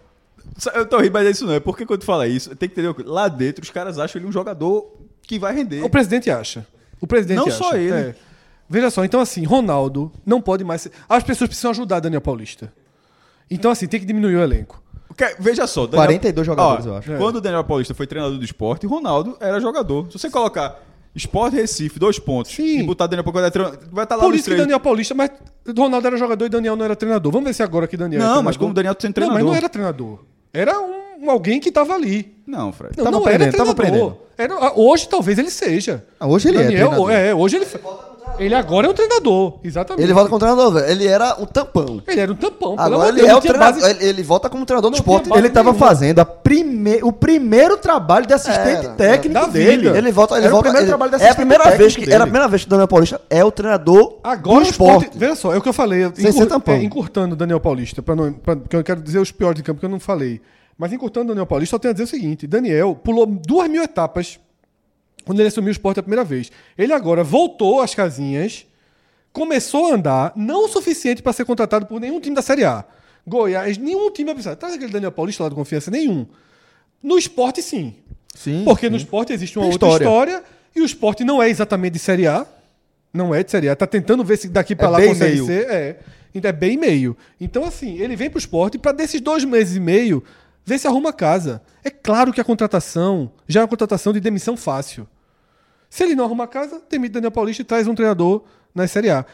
Eu 0.74 0.86
tô 0.86 0.98
rindo, 0.98 1.12
mas 1.12 1.26
é 1.26 1.30
isso 1.30 1.46
não. 1.46 1.54
É 1.54 1.60
porque 1.60 1.84
quando 1.84 2.00
tu 2.00 2.06
fala 2.06 2.26
isso, 2.28 2.54
tem 2.56 2.68
que 2.68 2.80
entender. 2.80 3.04
Lá 3.06 3.28
dentro, 3.28 3.62
os 3.62 3.70
caras 3.70 3.98
acham 3.98 4.20
ele 4.20 4.28
um 4.28 4.32
jogador 4.32 4.86
que 5.22 5.38
vai 5.38 5.54
render. 5.54 5.82
O 5.82 5.90
presidente 5.90 6.30
acha. 6.30 6.66
O 7.00 7.06
presidente 7.06 7.38
Não 7.38 7.46
acha. 7.48 7.56
só 7.56 7.76
ele. 7.76 7.90
É. 7.92 8.14
Veja 8.68 8.90
só, 8.90 9.04
então 9.04 9.20
assim, 9.20 9.44
Ronaldo 9.44 10.10
não 10.24 10.40
pode 10.40 10.64
mais 10.64 10.82
ser... 10.82 10.92
As 11.08 11.22
pessoas 11.22 11.48
precisam 11.48 11.70
ajudar 11.72 12.00
Daniel 12.00 12.20
Paulista. 12.20 12.72
Então 13.50 13.70
assim, 13.70 13.86
tem 13.86 14.00
que 14.00 14.06
diminuir 14.06 14.36
o 14.36 14.40
elenco. 14.42 14.82
Que- 15.16 15.36
Veja 15.38 15.66
só. 15.66 15.86
42 15.86 16.46
jogadores, 16.46 16.86
eu 16.86 16.96
acho. 16.96 17.12
É. 17.12 17.18
Quando 17.18 17.36
o 17.36 17.40
Daniel 17.40 17.62
Paulista 17.64 17.94
foi 17.94 18.06
treinador 18.06 18.38
do 18.38 18.44
esporte, 18.44 18.86
Ronaldo 18.86 19.36
era 19.40 19.60
jogador. 19.60 20.06
Se 20.10 20.18
você 20.18 20.30
colocar 20.30 20.80
Esporte 21.14 21.54
Recife, 21.56 21.98
dois 21.98 22.18
pontos, 22.18 22.52
Sim. 22.52 22.80
e 22.80 22.82
botar 22.82 23.06
Daniel 23.06 23.24
Paulista, 23.30 23.78
vai 23.92 24.04
estar 24.04 24.16
lá 24.16 24.22
Por 24.24 24.34
isso 24.34 24.50
que. 24.50 24.56
Daniel 24.56 24.80
Paulista, 24.80 25.14
mas 25.14 25.30
Ronaldo 25.76 26.06
era 26.06 26.16
jogador 26.16 26.46
e 26.46 26.48
Daniel 26.48 26.74
não 26.74 26.84
era 26.84 26.96
treinador. 26.96 27.30
Vamos 27.30 27.46
ver 27.46 27.54
se 27.54 27.62
agora 27.62 27.86
que 27.86 27.96
Daniel 27.96 28.18
é 28.20 28.22
Não, 28.22 28.26
treinador. 28.28 28.44
mas 28.44 28.56
como 28.56 28.72
Daniel 28.74 28.94
tá 28.94 29.02
sendo 29.02 29.16
Não, 29.20 29.26
mas 29.26 29.34
treinador. 29.34 29.50
não 29.52 29.56
era 29.56 29.68
treinador. 29.68 30.18
Era 30.54 30.80
um, 30.80 31.24
um 31.26 31.30
alguém 31.30 31.58
que 31.58 31.72
tava 31.72 31.94
ali. 31.94 32.32
Não, 32.46 32.72
Fred. 32.72 32.96
Não, 32.96 33.04
Tava 33.04 33.16
não 33.18 33.26
era 33.26 33.36
aprendendo, 33.36 33.56
tava 33.56 33.74
treinador. 33.74 34.16
Era, 34.38 34.54
ah, 34.54 34.72
hoje 34.76 35.08
talvez 35.08 35.38
ele 35.38 35.50
seja. 35.50 36.04
Ah, 36.20 36.28
hoje 36.28 36.48
ele 36.48 36.58
é 36.58 36.62
Daniel, 36.62 36.88
treinador. 36.90 37.10
é, 37.10 37.34
hoje 37.34 37.56
ele. 37.56 37.66
Ele 38.38 38.54
agora 38.54 38.86
é 38.86 38.90
um 38.90 38.92
treinador. 38.92 39.58
Exatamente. 39.62 40.02
Ele 40.02 40.12
volta 40.12 40.28
como 40.28 40.38
treinador, 40.40 40.72
velho. 40.72 40.86
Ele 40.90 41.06
era 41.06 41.36
um 41.40 41.46
tampão. 41.46 42.02
Ele 42.06 42.20
era 42.20 42.32
um 42.32 42.34
tampão. 42.34 42.76
pelo 42.76 42.80
Agora 42.94 43.08
ele 43.08 43.16
de 43.20 43.26
Deus, 43.26 43.32
é 43.32 43.36
o 43.36 43.40
treinador. 43.40 43.80
base- 43.80 43.90
Ele, 43.90 44.04
ele 44.08 44.22
volta 44.22 44.50
como 44.50 44.66
treinador 44.66 44.90
do 44.90 44.94
tinha 44.96 45.02
esporte. 45.02 45.38
Ele 45.38 45.46
estava 45.46 45.70
nenhuma. 45.72 45.86
fazendo 45.88 46.18
a 46.18 46.24
prime... 46.24 47.00
o 47.02 47.12
primeiro 47.12 47.76
trabalho 47.76 48.26
de 48.26 48.34
assistente 48.34 48.86
Era, 48.86 48.94
técnico 48.94 49.34
da 49.34 49.46
dele. 49.46 49.88
Ele 49.88 50.12
volta, 50.12 50.34
ele 50.36 50.44
Era 50.46 50.50
volta. 50.52 50.68
o 50.68 50.72
primeiro 50.72 50.84
ele- 50.84 50.88
trabalho 50.88 51.10
de 51.10 51.14
é 51.14 51.18
a 51.18 51.30
assistente 51.30 51.36
primeira 51.36 51.64
vez 51.64 51.76
técnico 51.78 51.94
que 52.00 52.00
dele. 52.06 52.14
era 52.14 52.24
a 52.24 52.26
primeira 52.26 52.48
vez 52.48 52.62
que 52.62 52.66
o 52.66 52.70
Daniel 52.70 52.88
Paulista 52.88 53.20
é 53.30 53.44
o 53.44 53.50
treinador 53.52 54.18
Agora 54.24 54.64
do 54.64 54.70
esporte. 54.70 54.94
esporte. 55.04 55.18
Veja 55.18 55.34
só, 55.36 55.54
é 55.54 55.58
o 55.58 55.62
que 55.62 55.68
eu 55.68 55.72
falei. 55.72 56.10
Sem 56.14 56.32
ser 56.32 56.46
tampão. 56.46 56.74
é, 56.74 56.82
encurtando 56.82 57.34
o 57.34 57.36
Daniel 57.36 57.60
Paulista, 57.60 58.02
pra 58.02 58.16
não, 58.16 58.32
pra- 58.32 58.56
porque 58.56 58.76
eu 58.76 58.82
quero 58.84 59.00
dizer 59.00 59.18
os 59.20 59.30
piores 59.30 59.56
de 59.56 59.62
campo 59.62 59.78
que 59.80 59.86
eu 59.86 59.90
não 59.90 60.00
falei. 60.00 60.40
Mas 60.76 60.92
encurtando 60.92 61.26
o 61.26 61.28
Daniel 61.28 61.46
Paulista, 61.46 61.76
só 61.76 61.78
tenho 61.78 61.90
a 61.90 61.94
dizer 61.94 62.04
o 62.04 62.08
seguinte: 62.08 62.46
Daniel 62.48 62.96
pulou 62.96 63.26
duas 63.26 63.68
mil 63.70 63.82
etapas 63.82 64.40
quando 65.24 65.40
ele 65.40 65.48
assumiu 65.48 65.68
o 65.68 65.72
esporte 65.72 66.00
a 66.00 66.02
primeira 66.02 66.24
vez. 66.24 66.50
Ele 66.76 66.92
agora 66.92 67.22
voltou 67.24 67.80
às 67.80 67.94
casinhas, 67.94 68.66
começou 69.32 69.90
a 69.90 69.94
andar, 69.94 70.32
não 70.36 70.66
o 70.66 70.68
suficiente 70.68 71.22
para 71.22 71.32
ser 71.32 71.44
contratado 71.44 71.86
por 71.86 72.00
nenhum 72.00 72.20
time 72.20 72.34
da 72.36 72.42
Série 72.42 72.64
A. 72.64 72.84
Goiás, 73.26 73.78
nenhum 73.78 74.10
time 74.10 74.26
vai 74.26 74.34
precisar. 74.34 74.56
Traz 74.56 74.74
aquele 74.74 74.92
Daniel 74.92 75.10
Paulista 75.12 75.42
lá 75.42 75.48
do 75.48 75.54
confiança, 75.54 75.90
nenhum. 75.90 76.26
No 77.02 77.16
esporte, 77.18 77.62
sim. 77.62 77.94
Sim. 78.34 78.62
Porque 78.64 78.88
no 78.90 78.98
sim. 78.98 79.04
esporte 79.04 79.32
existe 79.32 79.58
uma 79.58 79.64
Tem 79.66 79.72
outra 79.72 79.88
história. 79.88 80.04
história. 80.30 80.44
e 80.76 80.80
o 80.80 80.84
esporte 80.84 81.24
não 81.24 81.42
é 81.42 81.48
exatamente 81.48 81.94
de 81.94 81.98
Série 81.98 82.26
A. 82.26 82.46
Não 83.12 83.34
é 83.34 83.42
de 83.42 83.50
Série 83.50 83.68
A. 83.68 83.76
Tá 83.76 83.86
tentando 83.86 84.24
ver 84.24 84.36
se 84.36 84.48
daqui 84.48 84.74
pra 84.76 84.88
É 84.88 84.90
lá 84.90 85.02
consegue 85.06 85.34
meio. 85.36 85.46
ser. 85.46 85.70
É. 85.70 86.00
Então 86.34 86.48
é 86.48 86.52
bem 86.52 86.76
meio. 86.76 87.16
Então, 87.40 87.64
assim, 87.64 87.96
ele 87.98 88.16
vem 88.16 88.28
pro 88.28 88.38
esporte 88.40 88.76
para 88.76 88.90
desses 88.92 89.20
dois 89.20 89.44
meses 89.44 89.76
e 89.76 89.80
meio 89.80 90.22
ver 90.64 90.78
se 90.78 90.86
arruma 90.88 91.12
casa. 91.12 91.62
É 91.84 91.90
claro 91.90 92.32
que 92.32 92.40
a 92.40 92.44
contratação 92.44 93.30
já 93.46 93.60
é 93.60 93.62
uma 93.62 93.68
contratação 93.68 94.12
de 94.12 94.18
demissão 94.20 94.56
fácil. 94.56 95.06
Se 95.94 96.02
ele 96.02 96.16
não 96.16 96.24
arruma 96.24 96.48
casa, 96.48 96.82
demite 96.90 97.12
Daniel 97.12 97.30
Paulista 97.30 97.62
e 97.62 97.64
traz 97.64 97.86
um 97.86 97.94
treinador 97.94 98.42
na 98.74 98.84
Série 98.88 99.10
A. 99.10 99.24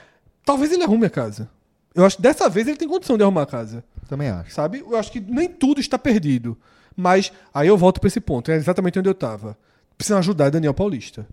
Talvez 0.44 0.70
ele 0.70 0.82
arrume 0.84 1.06
a 1.06 1.10
casa. 1.10 1.48
Eu 1.94 2.04
acho 2.04 2.16
que 2.16 2.22
dessa 2.22 2.50
vez 2.50 2.68
ele 2.68 2.76
tem 2.76 2.86
condição 2.86 3.16
de 3.16 3.22
arrumar 3.22 3.42
a 3.44 3.46
casa 3.46 3.82
Também 4.10 4.28
acho. 4.28 4.52
sabe? 4.52 4.80
Eu 4.86 4.94
acho 4.94 5.10
que 5.10 5.20
nem 5.20 5.48
tudo 5.48 5.80
está 5.80 5.98
perdido. 5.98 6.58
Mas 6.94 7.32
aí 7.54 7.66
eu 7.66 7.78
volto 7.78 7.98
para 7.98 8.08
esse 8.08 8.20
ponto, 8.20 8.50
é 8.52 8.56
exatamente 8.56 8.98
onde 8.98 9.08
eu 9.08 9.12
estava. 9.12 9.56
Precisam 9.96 10.18
ajudar 10.18 10.50
Daniel 10.50 10.74
Paulista. 10.74 11.26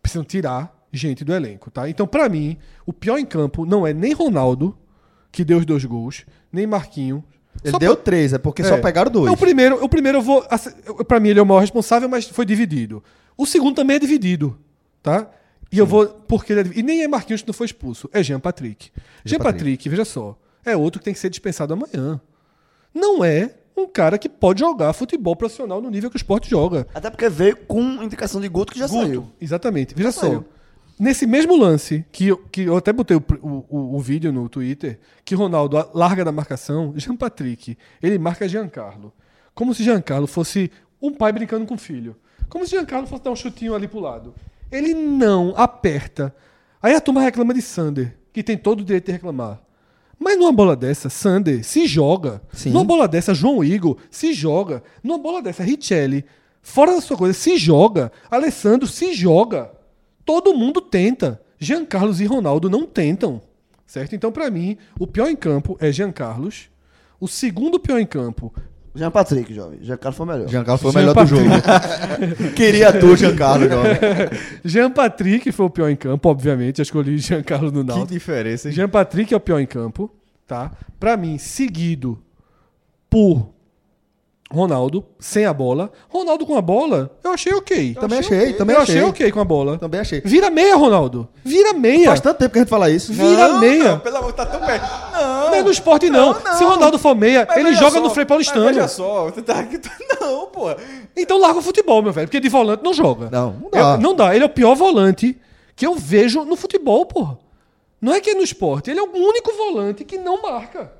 Precisam 0.00 0.22
tirar 0.22 0.72
gente 0.92 1.24
do 1.24 1.34
elenco, 1.34 1.72
tá? 1.72 1.88
Então, 1.90 2.06
para 2.06 2.28
mim, 2.28 2.56
o 2.86 2.92
pior 2.92 3.18
em 3.18 3.26
campo 3.26 3.66
não 3.66 3.84
é 3.84 3.92
nem 3.92 4.12
Ronaldo, 4.12 4.78
que 5.32 5.44
deu 5.44 5.58
os 5.58 5.66
dois 5.66 5.84
gols, 5.84 6.24
nem 6.52 6.68
Marquinho, 6.68 7.24
Ele 7.64 7.72
Só 7.72 7.78
deu 7.80 7.96
três, 7.96 8.32
é 8.32 8.38
porque 8.38 8.62
só 8.62 8.76
É. 8.76 8.80
pegaram 8.80 9.10
dois. 9.10 9.32
O 9.32 9.36
primeiro, 9.36 9.82
o 9.84 9.88
primeiro 9.88 10.18
eu 10.18 10.22
vou. 10.22 10.46
Pra 11.08 11.18
mim, 11.18 11.30
ele 11.30 11.40
é 11.40 11.42
o 11.42 11.46
maior 11.46 11.58
responsável, 11.58 12.08
mas 12.08 12.28
foi 12.28 12.46
dividido. 12.46 13.02
O 13.36 13.44
segundo 13.44 13.74
também 13.74 13.96
é 13.96 13.98
dividido, 13.98 14.56
tá? 15.02 15.30
E 15.70 15.78
eu 15.78 15.86
vou. 15.86 16.06
Porque 16.06 16.52
ele 16.52 16.60
é. 16.60 16.72
E 16.78 16.82
nem 16.82 17.02
é 17.02 17.08
Marquinhos 17.08 17.42
que 17.42 17.48
não 17.48 17.54
foi 17.54 17.66
expulso, 17.66 18.08
é 18.12 18.22
Jean 18.22 18.40
Patrick. 18.40 18.90
Jean 19.24 19.38
Patrick, 19.38 19.88
veja 19.88 20.04
só, 20.04 20.38
é 20.64 20.76
outro 20.76 20.98
que 20.98 21.04
tem 21.04 21.14
que 21.14 21.20
ser 21.20 21.28
dispensado 21.30 21.72
amanhã. 21.74 22.20
Não 22.94 23.22
é 23.24 23.54
um 23.76 23.86
cara 23.86 24.18
que 24.18 24.28
pode 24.28 24.60
jogar 24.60 24.92
futebol 24.92 25.36
profissional 25.36 25.80
no 25.80 25.90
nível 25.90 26.10
que 26.10 26.16
o 26.16 26.18
esporte 26.18 26.48
joga. 26.50 26.86
Até 26.94 27.10
porque 27.10 27.28
veio 27.28 27.56
com 27.56 27.80
indicação 28.02 28.40
de 28.40 28.48
Guto 28.48 28.72
que 28.72 28.78
já 28.78 28.86
Guto, 28.86 29.00
saiu. 29.06 29.28
Exatamente. 29.40 29.94
Veja 29.94 30.10
só. 30.10 30.20
saiu. 30.22 30.44
Nesse 30.98 31.28
mesmo 31.28 31.56
lance, 31.56 32.04
que 32.10 32.26
eu, 32.26 32.38
que 32.50 32.62
eu 32.62 32.76
até 32.76 32.92
botei 32.92 33.16
o, 33.16 33.22
o, 33.40 33.96
o- 33.96 34.00
vídeo 34.00 34.32
no 34.32 34.48
Twitter, 34.48 34.98
que 35.24 35.32
Ronaldo 35.32 35.76
larga 35.94 36.24
da 36.24 36.32
marcação, 36.32 36.92
Jean 36.96 37.14
Patrick, 37.14 37.78
ele 38.02 38.18
marca 38.18 38.48
Giancarlo. 38.48 39.12
Como 39.54 39.72
se 39.72 39.84
Giancarlo 39.84 40.26
fosse 40.26 40.72
um 41.00 41.14
pai 41.14 41.30
brincando 41.30 41.64
com 41.66 41.74
o 41.74 41.78
filho. 41.78 42.16
Como 42.48 42.64
se 42.64 42.72
Giancarlo 42.72 43.06
fosse 43.06 43.22
dar 43.22 43.30
um 43.30 43.36
chutinho 43.36 43.76
ali 43.76 43.86
pro 43.86 44.00
lado. 44.00 44.34
Ele 44.70 44.94
não 44.94 45.54
aperta. 45.56 46.34
Aí 46.82 46.94
a 46.94 47.00
turma 47.00 47.20
reclama 47.20 47.54
de 47.54 47.62
Sander, 47.62 48.16
que 48.32 48.42
tem 48.42 48.56
todo 48.56 48.80
o 48.80 48.84
direito 48.84 49.06
de 49.06 49.12
reclamar. 49.12 49.60
Mas 50.18 50.36
numa 50.36 50.52
bola 50.52 50.74
dessa, 50.74 51.08
Sander 51.08 51.64
se 51.64 51.86
joga. 51.86 52.42
Sim. 52.52 52.70
Numa 52.70 52.84
bola 52.84 53.06
dessa, 53.06 53.34
João 53.34 53.62
Igor 53.62 53.96
se 54.10 54.32
joga. 54.32 54.82
Numa 55.02 55.18
bola 55.18 55.40
dessa, 55.40 55.62
Richelli, 55.62 56.24
fora 56.60 56.92
da 56.92 57.00
sua 57.00 57.16
coisa, 57.16 57.34
se 57.34 57.56
joga. 57.56 58.10
Alessandro 58.30 58.86
se 58.86 59.12
joga. 59.14 59.70
Todo 60.24 60.54
mundo 60.54 60.80
tenta. 60.80 61.40
Jean 61.58 61.84
Carlos 61.84 62.20
e 62.20 62.24
Ronaldo 62.24 62.68
não 62.68 62.84
tentam. 62.84 63.40
Certo? 63.86 64.14
Então, 64.14 64.30
pra 64.30 64.50
mim, 64.50 64.76
o 64.98 65.06
pior 65.06 65.28
em 65.28 65.36
campo 65.36 65.76
é 65.80 65.90
Jean 65.90 66.12
Carlos. 66.12 66.68
O 67.18 67.26
segundo 67.26 67.80
pior 67.80 67.98
em 67.98 68.06
campo. 68.06 68.52
Jean 68.98 69.10
Patrick, 69.10 69.54
jovem. 69.54 69.78
Jean 69.82 69.96
Carlos 69.96 70.16
foi 70.16 70.26
melhor. 70.26 70.48
Giancarlo 70.48 70.78
foi 70.78 70.90
o 70.90 70.92
Jean 70.92 71.00
melhor 71.00 71.14
do 71.14 71.26
jogo. 71.26 71.44
Queria 72.56 72.92
tu, 72.92 73.16
Giancarlo. 73.16 73.68
jovem. 73.68 73.92
Jean 74.64 74.90
Patrick 74.90 75.52
foi 75.52 75.66
o 75.66 75.70
pior 75.70 75.88
em 75.88 75.96
campo, 75.96 76.28
obviamente. 76.28 76.80
Eu 76.80 76.82
escolhi 76.82 77.16
Jean 77.18 77.42
Carlos 77.42 77.72
no 77.72 77.80
Que 77.82 77.86
Náutico. 77.88 78.08
diferença, 78.08 78.68
hein? 78.68 78.74
Jean 78.74 78.88
Patrick 78.88 79.32
é 79.32 79.36
o 79.36 79.40
pior 79.40 79.60
em 79.60 79.66
campo, 79.66 80.10
tá? 80.46 80.72
Pra 80.98 81.16
mim, 81.16 81.38
seguido 81.38 82.18
por 83.08 83.50
Ronaldo, 84.50 85.04
sem 85.18 85.44
a 85.44 85.52
bola. 85.52 85.92
Ronaldo 86.08 86.46
com 86.46 86.56
a 86.56 86.62
bola, 86.62 87.10
eu 87.22 87.32
achei 87.32 87.52
ok. 87.52 87.94
Também 88.00 88.18
achei, 88.20 88.54
também 88.54 88.74
eu 88.74 88.82
achei. 88.82 88.96
achei 88.96 89.08
ok 89.08 89.30
com 89.30 89.40
a 89.40 89.44
bola. 89.44 89.76
Também 89.76 90.00
achei. 90.00 90.22
Vira 90.24 90.48
meia, 90.50 90.74
Ronaldo. 90.74 91.28
Vira 91.44 91.74
meia. 91.74 92.06
Faz 92.06 92.20
tanto 92.20 92.38
tempo 92.38 92.52
que 92.52 92.58
a 92.58 92.62
gente 92.62 92.70
fala 92.70 92.88
isso. 92.88 93.12
Vira 93.12 93.48
Não, 93.48 93.60
meia. 93.60 93.84
Não, 93.92 93.98
pelo 94.00 94.16
amor, 94.16 94.32
tá 94.32 94.46
tão 94.46 94.60
perto. 94.60 94.86
Não. 95.12 95.38
Não 95.48 95.54
é 95.54 95.62
no 95.62 95.70
esporte, 95.70 96.08
não. 96.08 96.32
Não. 96.32 96.54
Se 96.56 96.64
Ronaldo 96.64 96.98
for 96.98 97.14
meia, 97.14 97.44
Mas 97.46 97.58
ele 97.58 97.74
joga 97.74 97.92
só, 97.92 98.00
no 98.00 98.08
Frei 98.10 98.24
mas 98.24 98.28
Paulistano. 98.28 98.64
Veja 98.66 98.88
só, 98.88 99.30
tu 99.30 99.42
tá 99.42 99.58
aqui. 99.60 99.78
Não, 100.20 100.46
pô. 100.46 100.64
Então 101.16 101.38
larga 101.38 101.58
o 101.58 101.62
futebol, 101.62 102.02
meu 102.02 102.12
velho. 102.12 102.26
Porque 102.26 102.40
de 102.40 102.48
volante 102.48 102.82
não 102.82 102.92
joga. 102.92 103.28
Não, 103.30 103.52
não 103.62 103.70
dá. 103.70 103.78
Eu- 103.78 103.98
não 103.98 104.14
dá. 104.14 104.34
Ele 104.34 104.44
é 104.44 104.46
o 104.46 104.50
pior 104.50 104.74
volante 104.74 105.38
que 105.76 105.86
eu 105.86 105.94
vejo 105.94 106.44
no 106.44 106.56
futebol, 106.56 107.06
porra. 107.06 107.38
Não 108.00 108.12
é 108.12 108.20
que 108.20 108.30
é 108.30 108.34
no 108.34 108.42
esporte. 108.42 108.90
Ele 108.90 109.00
é 109.00 109.02
o 109.02 109.10
único 109.14 109.52
volante 109.56 110.04
que 110.04 110.18
não 110.18 110.42
marca. 110.42 110.92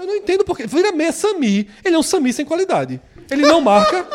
Eu 0.00 0.06
não 0.06 0.16
entendo 0.16 0.44
porque. 0.44 0.66
Vira 0.66 0.92
meia 0.92 1.12
Sami. 1.12 1.68
Ele 1.84 1.94
é 1.94 1.98
um 1.98 2.02
Sami 2.02 2.32
sem 2.32 2.44
qualidade. 2.44 3.00
Ele 3.30 3.42
não 3.42 3.60
marca. 3.60 4.06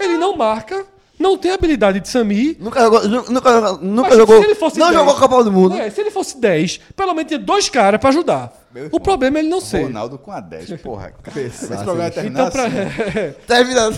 ele 0.00 0.16
não 0.16 0.36
marca. 0.36 0.84
Não 1.18 1.36
tem 1.36 1.50
habilidade 1.50 1.98
de 1.98 2.08
Sami. 2.08 2.56
Nunca 2.60 2.80
jogou. 2.80 3.08
nu- 3.08 3.24
Nunca, 3.28 3.72
nunca 3.82 4.08
Mas 4.10 4.16
jogou. 4.18 4.38
se 4.40 4.44
ele 4.46 4.54
fosse 4.54 4.78
não 4.78 4.86
10, 4.86 4.98
jogou 5.00 5.16
Copa 5.16 5.42
do 5.42 5.50
Mundo. 5.50 5.74
É, 5.74 5.90
se 5.90 6.00
ele 6.00 6.12
fosse 6.12 6.38
10, 6.38 6.78
pelo 6.94 7.12
menos 7.12 7.26
tinha 7.28 7.40
dois 7.40 7.68
caras 7.68 7.98
pra 8.00 8.10
ajudar. 8.10 8.52
Meu 8.72 8.84
O 8.84 8.86
irmão, 8.86 9.00
problema 9.00 9.38
é 9.38 9.40
ele 9.40 9.48
não 9.48 9.60
ser. 9.60 9.82
Ronaldo 9.82 10.16
com 10.16 10.30
a 10.30 10.38
10, 10.38 10.80
porra. 10.80 11.12
Esse 11.34 11.66
Pensasse, 11.66 11.82
programa 11.84 12.12
é 12.14 12.24
Então, 12.24 12.50
pra... 12.50 12.64
Termina. 13.48 13.88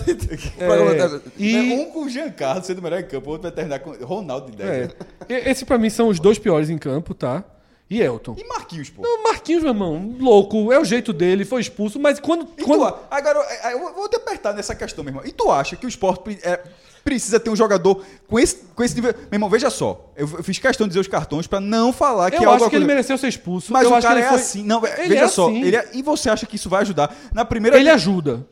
É, 0.59 1.21
e- 1.39 1.73
Um 1.75 1.85
com 1.91 2.05
o 2.05 2.09
Giancarlo 2.09 2.65
sendo 2.65 2.79
o 2.79 2.83
melhor 2.83 3.01
em 3.01 3.05
campo, 3.07 3.29
o 3.29 3.33
outro 3.33 3.43
vai 3.43 3.53
terminar 3.53 3.81
com 3.81 3.91
Ronaldo 4.03 4.51
de 4.51 4.57
10. 4.57 4.71
É. 4.71 4.87
né? 4.87 5.51
Esse 5.51 5.67
pra 5.67 5.77
mim 5.77 5.91
são 5.91 6.09
os 6.09 6.19
dois 6.19 6.39
piores 6.39 6.71
em 6.71 6.79
campo, 6.79 7.13
tá? 7.13 7.45
E 7.91 8.01
Elton. 8.01 8.37
E 8.39 8.45
Marquinhos, 8.47 8.89
pô. 8.89 9.03
O 9.03 9.25
Marquinhos, 9.25 9.65
meu 9.65 9.73
irmão, 9.73 10.15
louco, 10.21 10.73
é 10.73 10.79
o 10.79 10.85
jeito 10.85 11.13
dele, 11.13 11.45
foi 11.45 11.61
expulso, 11.61 11.99
mas 11.99 12.21
quando. 12.21 12.47
E 12.57 12.63
quando... 12.63 12.89
tu, 12.89 12.99
agora, 13.11 13.39
eu- 13.65 13.71
eu 13.81 13.95
vou 13.95 14.09
te 14.09 14.15
apertar 14.17 14.53
nessa 14.55 14.77
questão, 14.77 15.03
meu 15.03 15.11
irmão. 15.11 15.25
E 15.27 15.33
tu 15.33 15.51
acha 15.51 15.75
que 15.75 15.85
o 15.85 15.89
esporte 15.89 16.39
é, 16.45 16.63
precisa 17.03 17.41
ter 17.41 17.51
um 17.51 17.57
jogador 17.57 18.01
com 18.29 18.39
esse, 18.39 18.59
com 18.77 18.85
esse 18.85 18.95
nível? 18.95 19.13
Meu 19.13 19.27
irmão, 19.33 19.51
veja 19.51 19.71
só. 19.71 20.09
Eu, 20.17 20.29
eu 20.39 20.45
fiz 20.45 20.57
questão 20.61 20.87
de 20.87 20.91
dizer 20.91 21.01
os 21.01 21.09
cartões 21.09 21.49
pra 21.49 21.59
não 21.59 21.93
falar 21.93 22.31
que 22.31 22.37
eu 22.37 22.43
é 22.43 22.45
algo 22.45 22.63
acho 22.63 22.71
que 22.71 22.77
ele 22.77 22.85
mereceu 22.85 23.19
ser 23.19 23.27
expulso. 23.27 23.73
Mas 23.73 23.83
eu 23.85 23.97
o 23.97 24.01
cara 24.01 24.21
é 24.21 24.29
foi... 24.29 24.37
assim. 24.37 24.63
Não, 24.63 24.87
Ele 24.87 25.09
veja 25.09 25.25
é 25.25 25.29
só. 25.29 25.49
assim. 25.49 25.63
Ele 25.65 25.77
é- 25.77 25.91
e 25.93 26.01
você 26.01 26.31
acha 26.31 26.47
que 26.47 26.55
isso 26.55 26.69
vai 26.69 26.83
ajudar? 26.83 27.13
Na 27.35 27.45
primeira. 27.45 27.77
Ele 27.77 27.91
ajuda. 27.91 28.47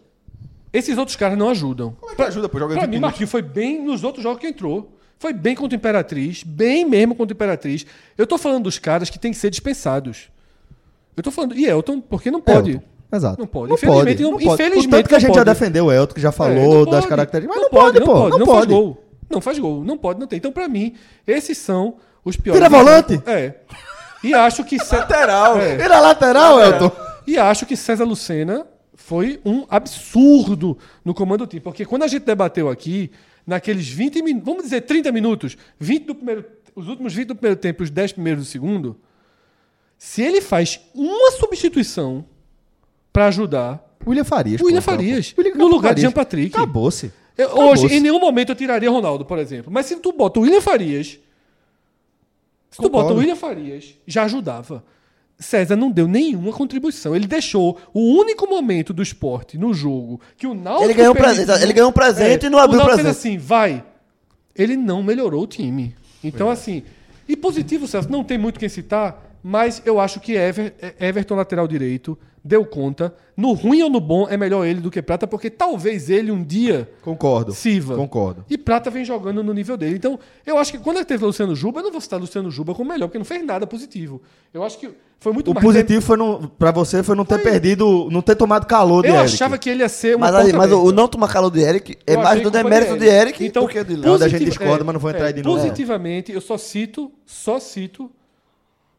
Esses 0.73 0.99
outros 0.99 1.17
caras 1.17 1.39
não 1.39 1.49
ajudam. 1.51 1.97
Como 2.01 2.13
é 2.13 2.17
que 2.17 2.23
ajuda, 2.23 2.49
pô? 2.49 2.59
Joga 2.59 2.75
Pra 2.75 2.83
20 2.87 2.91
mim. 2.93 2.99
Marquinhos 3.01 3.31
foi 3.31 3.41
bem 3.41 3.83
nos 3.85 4.03
outros 4.03 4.23
jogos 4.23 4.41
que 4.41 4.49
entrou. 4.49 4.98
Foi 5.19 5.33
bem 5.33 5.55
contra 5.55 5.75
o 5.75 5.79
Imperatriz, 5.79 6.43
bem 6.45 6.85
mesmo 6.85 7.15
contra 7.15 7.35
o 7.35 7.37
Imperatriz. 7.37 7.85
Eu 8.17 8.27
tô 8.27 8.39
falando 8.39 8.65
dos 8.65 8.79
caras 8.79 9.11
que 9.11 9.19
têm 9.19 9.33
que 9.33 9.39
ser 9.39 9.51
dispensados. 9.51 10.31
Eu 11.17 11.23
tô 11.23 11.31
falando. 11.31 11.57
E 11.57 11.67
Elton, 11.67 12.01
porque 12.01 12.31
não 12.31 12.41
pode. 12.41 12.73
Elton, 12.73 12.85
Exato. 13.13 13.41
Não 13.41 13.47
pode. 13.47 13.69
Não 13.71 13.75
Infelizmente, 13.75 14.05
pode. 14.17 14.23
não- 14.23 14.31
Não 14.33 14.39
pode. 14.39 14.53
infelizmente 14.63 14.87
O 14.87 14.91
tanto 14.91 15.09
que 15.09 15.15
a 15.15 15.17
não 15.17 15.21
gente 15.21 15.35
já 15.35 15.45
pode. 15.45 15.51
defendeu 15.59 15.87
o 15.87 15.93
Elton, 15.93 16.15
que 16.15 16.21
já 16.21 16.29
É, 16.29 16.33
falou 16.33 16.75
não 16.75 16.85
das 16.85 16.95
pode. 17.01 17.09
características. 17.09 17.57
Mas 17.63 17.73
não, 17.73 17.81
pode, 17.81 18.01
pô. 18.01 18.15
Não, 18.29 18.39
não 18.39 18.47
pode. 18.47 18.59
faz 18.59 18.67
gol. 18.67 19.05
Não 19.31 19.41
faz 19.41 19.59
gol. 19.59 19.85
Não 19.85 19.99
pode, 19.99 20.21
não 20.21 20.27
tem. 20.27 20.37
Então, 20.37 20.53
pra 20.53 20.69
mim, 20.69 20.95
esses 21.27 21.59
são 21.59 21.97
os 22.25 22.37
piores. 22.37 22.61
Vira 22.63 22.71
volante? 22.71 23.21
É. 23.27 23.55
E 24.23 24.33
acho 24.35 24.63
que. 24.65 24.79
Cé- 24.79 24.99
Lateral. 24.99 25.59
É. 25.59 25.77
Vira 25.77 25.99
lateral, 26.01 26.61
Elton. 26.61 26.91
E 27.27 27.37
acho 27.39 27.67
que 27.67 27.77
César 27.77 28.05
Lucena 28.05 28.67
foi 28.95 29.41
um 29.45 29.65
absurdo 29.69 30.79
no 31.05 31.13
comando 31.15 31.45
do 31.45 31.49
time. 31.49 31.61
Porque 31.61 31.85
quando 31.85 32.03
a 32.05 32.07
gente 32.09 32.25
debateu 32.25 32.69
aqui, 32.69 33.11
naqueles 33.49 33.89
20 33.89 34.23
minutos, 34.23 34.45
vamos 34.47 34.65
dizer 34.65 34.83
30 34.83 35.11
minutos, 35.11 35.57
20 35.81 36.05
do 36.05 36.15
primeiro, 36.15 36.45
os 36.75 36.87
últimos 36.87 37.15
20 37.15 37.29
do 37.29 37.35
primeiro 37.35 37.59
tempo 37.59 37.83
e 37.83 37.85
os 37.85 37.91
10 37.91 38.13
primeiros 38.13 38.45
do 38.45 38.47
segundo, 38.47 39.01
se 39.97 40.23
ele 40.23 40.43
faz 40.43 40.79
uma 40.95 41.31
substituição 41.33 42.27
pra 43.11 43.29
ajudar, 43.29 43.83
William 44.07 44.23
Farias. 44.25 44.61
William 44.61 44.83
Farias, 44.83 45.35
William 45.37 45.55
no 45.55 45.67
lugar 45.67 45.95
de 45.95 46.03
Farias. 46.03 46.03
Jean 46.03 46.13
Patrick. 46.13 46.55
Acabou-se. 46.55 47.11
Acabou-se. 47.39 47.87
hoje, 47.87 47.95
em 47.95 48.01
nenhum 48.01 48.21
momento 48.21 48.51
eu 48.51 48.55
tiraria 48.55 48.91
Ronaldo, 48.91 49.25
por 49.25 49.39
exemplo. 49.39 49.73
Mas 49.73 49.87
se 49.87 49.97
tu 49.97 50.13
bota 50.13 50.39
o 50.39 50.43
William 50.43 50.61
Farias. 50.61 51.19
Se 52.71 52.77
tu 52.77 52.83
Concordo. 52.83 52.91
bota 52.91 53.15
o 53.15 53.17
William 53.17 53.35
Farias, 53.35 53.95
já 54.07 54.25
ajudava. 54.25 54.85
César 55.39 55.77
não 55.77 55.91
deu 55.91 56.09
nenhuma 56.09 56.53
contribuição. 56.53 57.15
Ele 57.15 57.27
deixou 57.27 57.79
o 57.95 58.01
único 58.01 58.47
momento 58.47 58.93
do 58.93 59.03
esporte 59.03 59.57
no 59.57 59.73
jogo 59.73 60.21
que 60.37 60.47
o 60.47 60.55
Náutico 60.55 60.85
Ele 60.85 60.95
ganhou 60.95 61.13
um 61.13 61.17
presente, 61.17 61.63
ele 61.63 61.73
ganhou 61.73 61.91
um 61.91 61.93
presente 61.93 62.47
e 62.47 62.51
não 62.51 62.59
abriu 62.59 62.81
o 62.81 62.85
presente. 62.85 63.05
fez 63.05 63.17
assim, 63.17 63.39
vai. 63.39 63.85
Ele 64.55 64.77
não 64.77 65.03
melhorou 65.03 65.45
o 65.45 65.47
time. 65.47 65.95
Então, 66.23 66.51
assim. 66.51 66.83
E 67.29 67.37
positivo, 67.37 67.87
Celso, 67.87 68.11
não 68.11 68.25
tem 68.25 68.39
muito 68.39 68.59
quem 68.59 68.69
citar, 68.69 69.28
mas 69.43 69.83
eu 69.85 70.01
acho 70.01 70.21
que 70.21 70.33
Ever, 70.35 70.75
Everton, 71.01 71.35
lateral 71.37 71.67
direito, 71.69 72.19
deu 72.45 72.65
conta. 72.65 73.15
No 73.37 73.53
ruim 73.53 73.83
ou 73.83 73.91
no 73.91 74.01
bom, 74.01 74.27
é 74.29 74.37
melhor 74.37 74.65
ele 74.67 74.81
do 74.81 74.91
que 74.91 75.01
Prata, 75.01 75.25
porque 75.27 75.49
talvez 75.49 76.11
ele 76.11 76.33
um 76.33 76.43
dia 76.43 76.91
Concordo. 77.03 77.53
sirva. 77.53 77.95
Concordo. 77.95 78.45
E 78.51 78.59
Prata 78.59 78.91
vem 78.91 79.05
jogando 79.05 79.45
no 79.45 79.53
nível 79.55 79.77
dele. 79.77 79.95
Então, 79.97 80.19
eu 80.45 80.59
acho 80.59 80.73
que 80.73 80.79
quando 80.79 80.97
ele 80.97 81.05
teve 81.05 81.25
Luciano 81.25 81.55
Juba, 81.55 81.79
eu 81.81 81.85
não 81.85 81.93
vou 81.93 82.01
citar 82.01 82.19
Luciano 82.19 82.51
Juba 82.51 82.75
como 82.75 82.91
melhor, 82.91 83.07
porque 83.07 83.19
não 83.19 83.25
fez 83.25 83.45
nada 83.45 83.65
positivo. 83.65 84.21
Eu 84.53 84.65
acho 84.65 84.77
que 84.79 84.91
foi 85.21 85.33
muito 85.33 85.51
O 85.51 85.55
mais. 85.55 85.65
positivo 85.65 86.03
foi 86.03 86.17
no, 86.17 86.49
pra 86.49 86.73
você 86.73 87.01
foi 87.03 87.15
não 87.15 87.25
ter 87.25 87.41
perdido, 87.41 88.09
não 88.11 88.23
ter 88.23 88.35
tomado 88.35 88.67
calor 88.67 89.03
de 89.03 89.09
Eu 89.09 89.15
Eric. 89.17 89.35
achava 89.35 89.57
que 89.57 89.71
ele 89.71 89.83
ia 89.83 89.89
ser 89.89 90.17
um 90.17 90.21
Mas, 90.21 90.35
aí, 90.35 90.53
mas 90.53 90.73
o, 90.73 90.91
não 90.91 91.07
tomar 91.07 91.29
calor 91.29 91.51
de 91.51 91.61
Eric 91.61 91.97
é 92.07 92.15
Eu 92.15 92.21
mais 92.23 92.43
do 92.43 92.51
demérito 92.51 92.95
de 92.95 93.01
de 93.01 93.07
Eric 93.07 93.45
Então, 93.45 93.65
do 93.65 93.69
que 93.69 93.85
de 93.85 93.97
Não, 93.97 94.19
da 94.19 94.27
gente 94.27 94.45
discorda, 94.47 94.83
mas 94.83 94.93
não 94.95 95.01
vou 95.01 95.11
entrar 95.11 95.27
aí 95.27 95.33
de 95.33 95.43
novo. 95.43 95.61
Positivamente, 95.61 96.33
eu 96.33 96.41
só 96.41 96.59
cito, 96.59 97.13
só 97.25 97.61
cito 97.61 98.11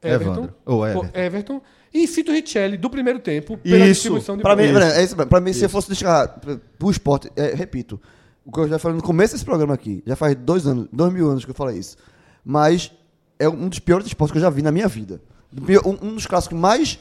Everton. 0.01 0.31
Evandro. 0.33 0.55
Ou 0.65 0.87
Everton. 0.87 1.07
o 1.13 1.19
Everton. 1.19 1.61
E 1.93 2.07
cito 2.07 2.31
Richelli 2.31 2.77
do 2.77 2.89
primeiro 2.89 3.19
tempo 3.19 3.57
pela 3.57 3.77
Isso. 3.77 3.87
distribuição 3.93 4.37
de 4.37 4.43
Pra 4.43 4.55
mim, 4.55 4.71
bola. 4.71 4.93
é 4.93 5.03
isso, 5.03 5.15
pra 5.15 5.39
mim 5.41 5.51
se 5.53 5.63
eu 5.65 5.69
fosse 5.69 5.87
deixar 5.87 6.27
pro 6.77 6.91
esporte, 6.91 7.31
é, 7.35 7.53
repito, 7.55 7.99
o 8.45 8.51
que 8.51 8.59
eu 8.59 8.67
já 8.67 8.77
falei 8.77 8.95
no 8.97 9.03
começo 9.03 9.33
desse 9.33 9.43
programa 9.45 9.73
aqui, 9.73 10.03
já 10.05 10.15
faz 10.15 10.35
dois 10.35 10.67
anos, 10.67 10.87
dois 10.93 11.11
mil 11.11 11.27
anos 11.29 11.43
que 11.45 11.49
eu 11.51 11.55
falei 11.55 11.77
isso, 11.79 11.97
mas 12.45 12.91
é 13.39 13.49
um 13.49 13.67
dos 13.67 13.79
piores 13.79 14.05
esportes 14.05 14.31
que 14.31 14.37
eu 14.37 14.41
já 14.41 14.49
vi 14.51 14.61
na 14.61 14.71
minha 14.71 14.87
vida. 14.87 15.19
Um, 15.83 16.09
um 16.09 16.13
dos 16.15 16.27
clássicos 16.27 16.57
mais 16.59 16.99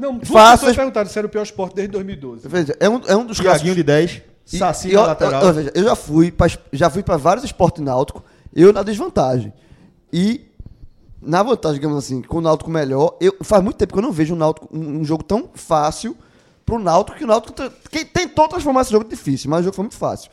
Não, 0.00 0.18
duas 0.18 0.28
Fácil- 0.28 0.58
pessoas 0.58 0.76
perguntaram 0.76 1.08
se 1.10 1.18
era 1.18 1.26
o 1.26 1.30
pior 1.30 1.42
esporte 1.42 1.74
desde 1.74 1.90
2012. 1.92 2.46
Veja, 2.48 2.76
é 2.78 2.88
um, 2.88 3.00
é 3.08 3.16
um 3.16 3.26
dos 3.26 3.38
Tiaguinho 3.38 3.74
clássicos. 3.74 3.74
de 3.76 3.82
10, 3.82 4.22
E- 4.52 4.58
Saci 4.58 4.88
na 4.88 4.94
eu, 4.94 5.00
lateral. 5.02 5.42
eu- 5.42 5.48
eu- 5.48 5.54
veja, 5.54 5.72
eu 5.74 5.82
já 5.82 5.96
fui 5.96 6.30
pra, 6.30 6.46
já 6.72 6.88
fui 6.88 7.02
para 7.02 7.16
vários 7.16 7.44
esportes 7.44 7.82
náuticos, 7.82 8.22
eu 8.54 8.72
na 8.72 8.84
desvantagem. 8.84 9.52
E 10.12 10.45
na 11.26 11.42
vantagem, 11.42 11.80
digamos 11.80 11.98
assim, 11.98 12.22
com 12.22 12.38
o 12.38 12.40
Náutico 12.40 12.70
melhor, 12.70 13.16
eu, 13.20 13.34
faz 13.42 13.62
muito 13.62 13.76
tempo 13.76 13.92
que 13.92 13.98
eu 13.98 14.02
não 14.02 14.12
vejo 14.12 14.34
um, 14.34 14.38
Náutico, 14.38 14.68
um, 14.72 15.00
um 15.00 15.04
jogo 15.04 15.22
tão 15.22 15.50
fácil 15.54 16.16
pro 16.64 16.78
Náutico, 16.78 17.18
que 17.18 17.24
o 17.24 17.26
Náutico 17.26 17.54
que 17.90 18.04
tentou 18.04 18.48
transformar 18.48 18.82
esse 18.82 18.92
jogo 18.92 19.08
difícil, 19.08 19.50
mas 19.50 19.60
o 19.60 19.64
jogo 19.64 19.76
foi 19.76 19.84
muito 19.84 19.96
fácil. 19.96 20.30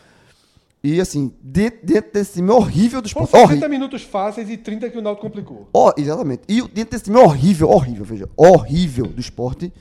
E 0.83 0.99
assim, 0.99 1.31
dentro, 1.41 1.79
dentro 1.83 2.11
desse 2.11 2.33
time 2.33 2.51
horrível 2.51 3.01
do 3.01 3.09
Foram 3.09 3.25
esporte. 3.25 3.47
60 3.47 3.53
Horrível. 3.53 3.69
minutos 3.69 4.03
fáceis 4.03 4.49
e 4.49 4.57
30 4.57 4.89
que 4.89 4.97
o 4.97 5.01
Náutico 5.01 5.27
complicou. 5.27 5.69
Ó, 5.73 5.93
exatamente. 5.95 6.43
E 6.47 6.61
dentro 6.61 6.91
desse 6.91 7.05
time 7.05 7.17
horrível, 7.17 7.69
horrível, 7.69 8.03
veja, 8.03 8.29
horrível 8.35 9.07
do 9.07 9.21
esporte, 9.21 9.71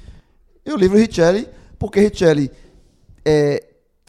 eu 0.65 0.77
livro 0.77 0.97
o 0.97 1.01
Richelli 1.01 1.49
porque 1.83 1.99
Richelli, 1.99 2.49
é, 3.25 3.61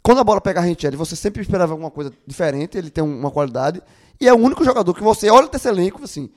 quando 0.03 0.19
a 0.19 0.23
bola 0.23 0.39
pega 0.39 0.59
a 0.59 0.63
Richelli, 0.63 0.95
você 0.95 1.15
sempre 1.15 1.41
esperava 1.41 1.73
alguma 1.73 1.89
coisa 1.89 2.13
diferente, 2.27 2.77
ele 2.77 2.91
tem 2.91 3.03
uma 3.03 3.31
qualidade, 3.31 3.81
e 4.21 4.27
é 4.27 4.31
o 4.31 4.37
único 4.37 4.63
jogador 4.63 4.93
que 4.93 5.01
você 5.01 5.27
olha 5.31 5.47
desse 5.47 5.67
elenco, 5.67 6.03
assim, 6.03 6.29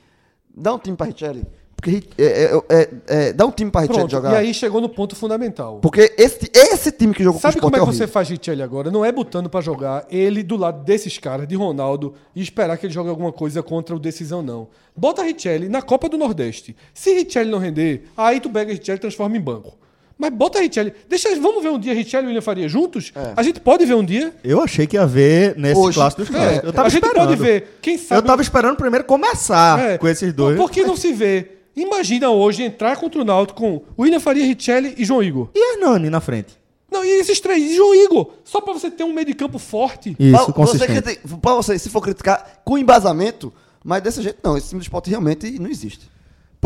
dá 0.57 0.75
um 0.75 0.79
time 0.79 0.97
pra 0.97 1.07
Richelli. 1.07 1.45
Porque 1.77 2.05
é, 2.17 2.25
é, 2.25 2.51
é, 2.71 2.89
é, 3.07 3.33
dá 3.35 3.45
um 3.45 3.51
time 3.51 3.71
pra 3.71 3.83
Richelli 3.83 4.11
jogar. 4.11 4.33
e 4.33 4.37
aí 4.37 4.55
chegou 4.55 4.81
no 4.81 4.89
ponto 4.89 5.15
fundamental. 5.15 5.79
Porque 5.81 6.15
esse, 6.17 6.51
esse 6.53 6.91
time 6.91 7.13
que 7.13 7.23
jogou 7.23 7.39
Sabe 7.39 7.55
com 7.55 7.59
o 7.59 7.63
como 7.63 7.77
é 7.77 7.79
que 7.79 7.83
horrível. 7.83 8.07
você 8.07 8.11
faz 8.11 8.29
Richelli 8.31 8.63
agora? 8.63 8.91
Não 8.91 9.05
é 9.05 9.13
botando 9.13 9.51
pra 9.51 9.61
jogar 9.61 10.07
ele 10.11 10.43
do 10.43 10.57
lado 10.57 10.83
desses 10.85 11.19
caras, 11.19 11.47
de 11.47 11.55
Ronaldo, 11.55 12.15
e 12.35 12.41
esperar 12.41 12.79
que 12.79 12.87
ele 12.87 12.95
jogue 12.95 13.11
alguma 13.11 13.31
coisa 13.31 13.63
contra 13.63 13.95
o 13.95 13.99
Decisão, 13.99 14.41
não. 14.43 14.69
Bota 14.97 15.23
Richelli 15.23 15.69
na 15.69 15.83
Copa 15.83 16.09
do 16.09 16.17
Nordeste. 16.17 16.75
Se 16.95 17.13
Richelli 17.13 17.51
não 17.51 17.59
render, 17.59 18.05
aí 18.17 18.41
tu 18.41 18.49
pega 18.49 18.73
Richelli 18.73 18.97
e 18.97 19.01
transforma 19.01 19.37
em 19.37 19.41
banco. 19.41 19.77
Mas 20.19 20.33
bota 20.33 20.59
Richelli. 20.61 20.95
Deixa, 21.09 21.29
vamos 21.41 21.63
ver 21.63 21.69
um 21.71 21.79
dia 21.79 21.93
Richelli 21.93 22.25
e 22.25 22.27
William 22.29 22.41
Faria 22.41 22.69
juntos? 22.69 23.13
A 23.37 23.43
gente 23.43 23.61
pode 23.61 23.85
ver 23.85 23.95
um 23.95 24.05
dia? 24.05 24.35
Eu 24.43 24.63
achei 24.63 24.87
que 24.87 24.97
ia 24.97 25.07
ver 25.07 25.55
nesse 25.57 25.79
Hoje. 25.79 25.95
clássico 25.99 26.23
dos 26.25 26.35
É, 26.35 26.39
clássicos. 26.39 26.65
Eu 26.65 26.73
tava 26.73 26.87
a 26.87 26.91
gente 26.91 27.05
esperando. 27.05 27.29
pode 27.29 27.41
ver. 27.41 27.79
Quem 27.83 27.99
sabe. 27.99 28.19
Eu 28.21 28.23
tava 28.25 28.41
esperando 28.43 28.77
primeiro 28.77 29.05
começar 29.05 29.79
É. 29.79 29.99
com 29.99 30.09
esses 30.09 30.33
dois. 30.33 30.57
Por 30.57 30.71
que 30.71 30.85
não 30.85 30.97
se 30.97 31.13
vê? 31.13 31.51
Imagina 31.77 32.31
hoje 32.31 32.63
entrar 32.63 32.97
contra 32.97 33.21
o 33.21 33.25
Náutico 33.25 33.61
com 33.61 33.83
William 34.03 34.19
Faria, 34.19 34.45
Richelli 34.47 34.95
e 34.97 35.05
João 35.05 35.23
Igor. 35.23 35.51
E 35.55 35.75
Hernani 35.75 36.09
na 36.09 36.21
frente? 36.21 36.55
Não, 36.91 37.05
e 37.05 37.09
esses 37.21 37.39
três? 37.39 37.63
E 37.63 37.77
João 37.77 37.95
Igor? 37.95 38.31
Só 38.43 38.63
pra 38.63 38.73
você 38.73 38.91
ter 38.91 39.05
um 39.05 39.13
meio 39.13 39.27
de 39.27 39.35
campo 39.35 39.59
forte. 39.59 40.17
Isso, 40.19 40.31
Pra 40.31 40.45
você, 40.47 40.53
consistente. 40.53 41.03
criti- 41.03 41.37
pra 41.43 41.55
você, 41.55 41.79
se 41.79 41.91
for 41.91 42.01
criticar 42.01 42.63
com 42.65 42.79
embasamento, 42.79 43.53
mas 43.85 44.03
desse 44.03 44.23
jeito 44.23 44.39
não, 44.43 44.57
esse 44.57 44.69
time 44.71 44.81
do 44.81 44.83
esporte 44.85 45.11
realmente 45.11 45.59
não 45.59 45.69
existe. 45.69 46.09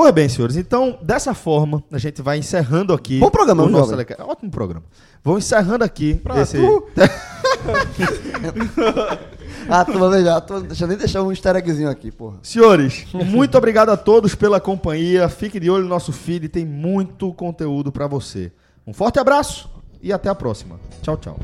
Pois 0.00 0.14
bem, 0.14 0.30
senhores, 0.30 0.56
então, 0.56 0.98
dessa 1.02 1.34
forma, 1.34 1.84
a 1.92 1.98
gente 1.98 2.22
vai 2.22 2.38
encerrando 2.38 2.94
aqui. 2.94 3.18
Bom 3.18 3.28
programa, 3.28 3.64
o 3.64 3.68
nosso 3.68 3.90
jovem? 3.90 4.06
telecast. 4.06 4.22
Ótimo 4.30 4.50
programa. 4.50 4.82
Vamos 5.22 5.44
encerrando 5.44 5.84
aqui 5.84 6.18
esse. 6.40 6.56
Ah, 9.68 9.84
tu 9.84 9.98
vai 9.98 10.24
já, 10.24 10.40
tu- 10.40 10.62
deixa 10.62 10.84
eu 10.84 10.88
nem 10.88 10.96
deixar 10.96 11.22
um 11.22 11.30
easter 11.30 11.54
eggzinho 11.54 11.90
aqui, 11.90 12.10
porra. 12.10 12.38
Senhores, 12.42 13.04
muito 13.12 13.58
obrigado 13.58 13.90
a 13.90 13.96
todos 13.96 14.34
pela 14.34 14.58
companhia. 14.58 15.28
Fique 15.28 15.60
de 15.60 15.68
olho 15.70 15.82
no 15.84 15.90
nosso 15.90 16.12
feed, 16.12 16.48
tem 16.48 16.64
muito 16.64 17.30
conteúdo 17.34 17.92
pra 17.92 18.06
você. 18.06 18.50
Um 18.86 18.94
forte 18.94 19.18
abraço 19.20 19.68
e 20.02 20.14
até 20.14 20.30
a 20.30 20.34
próxima. 20.34 20.80
Tchau, 21.02 21.18
tchau. 21.18 21.38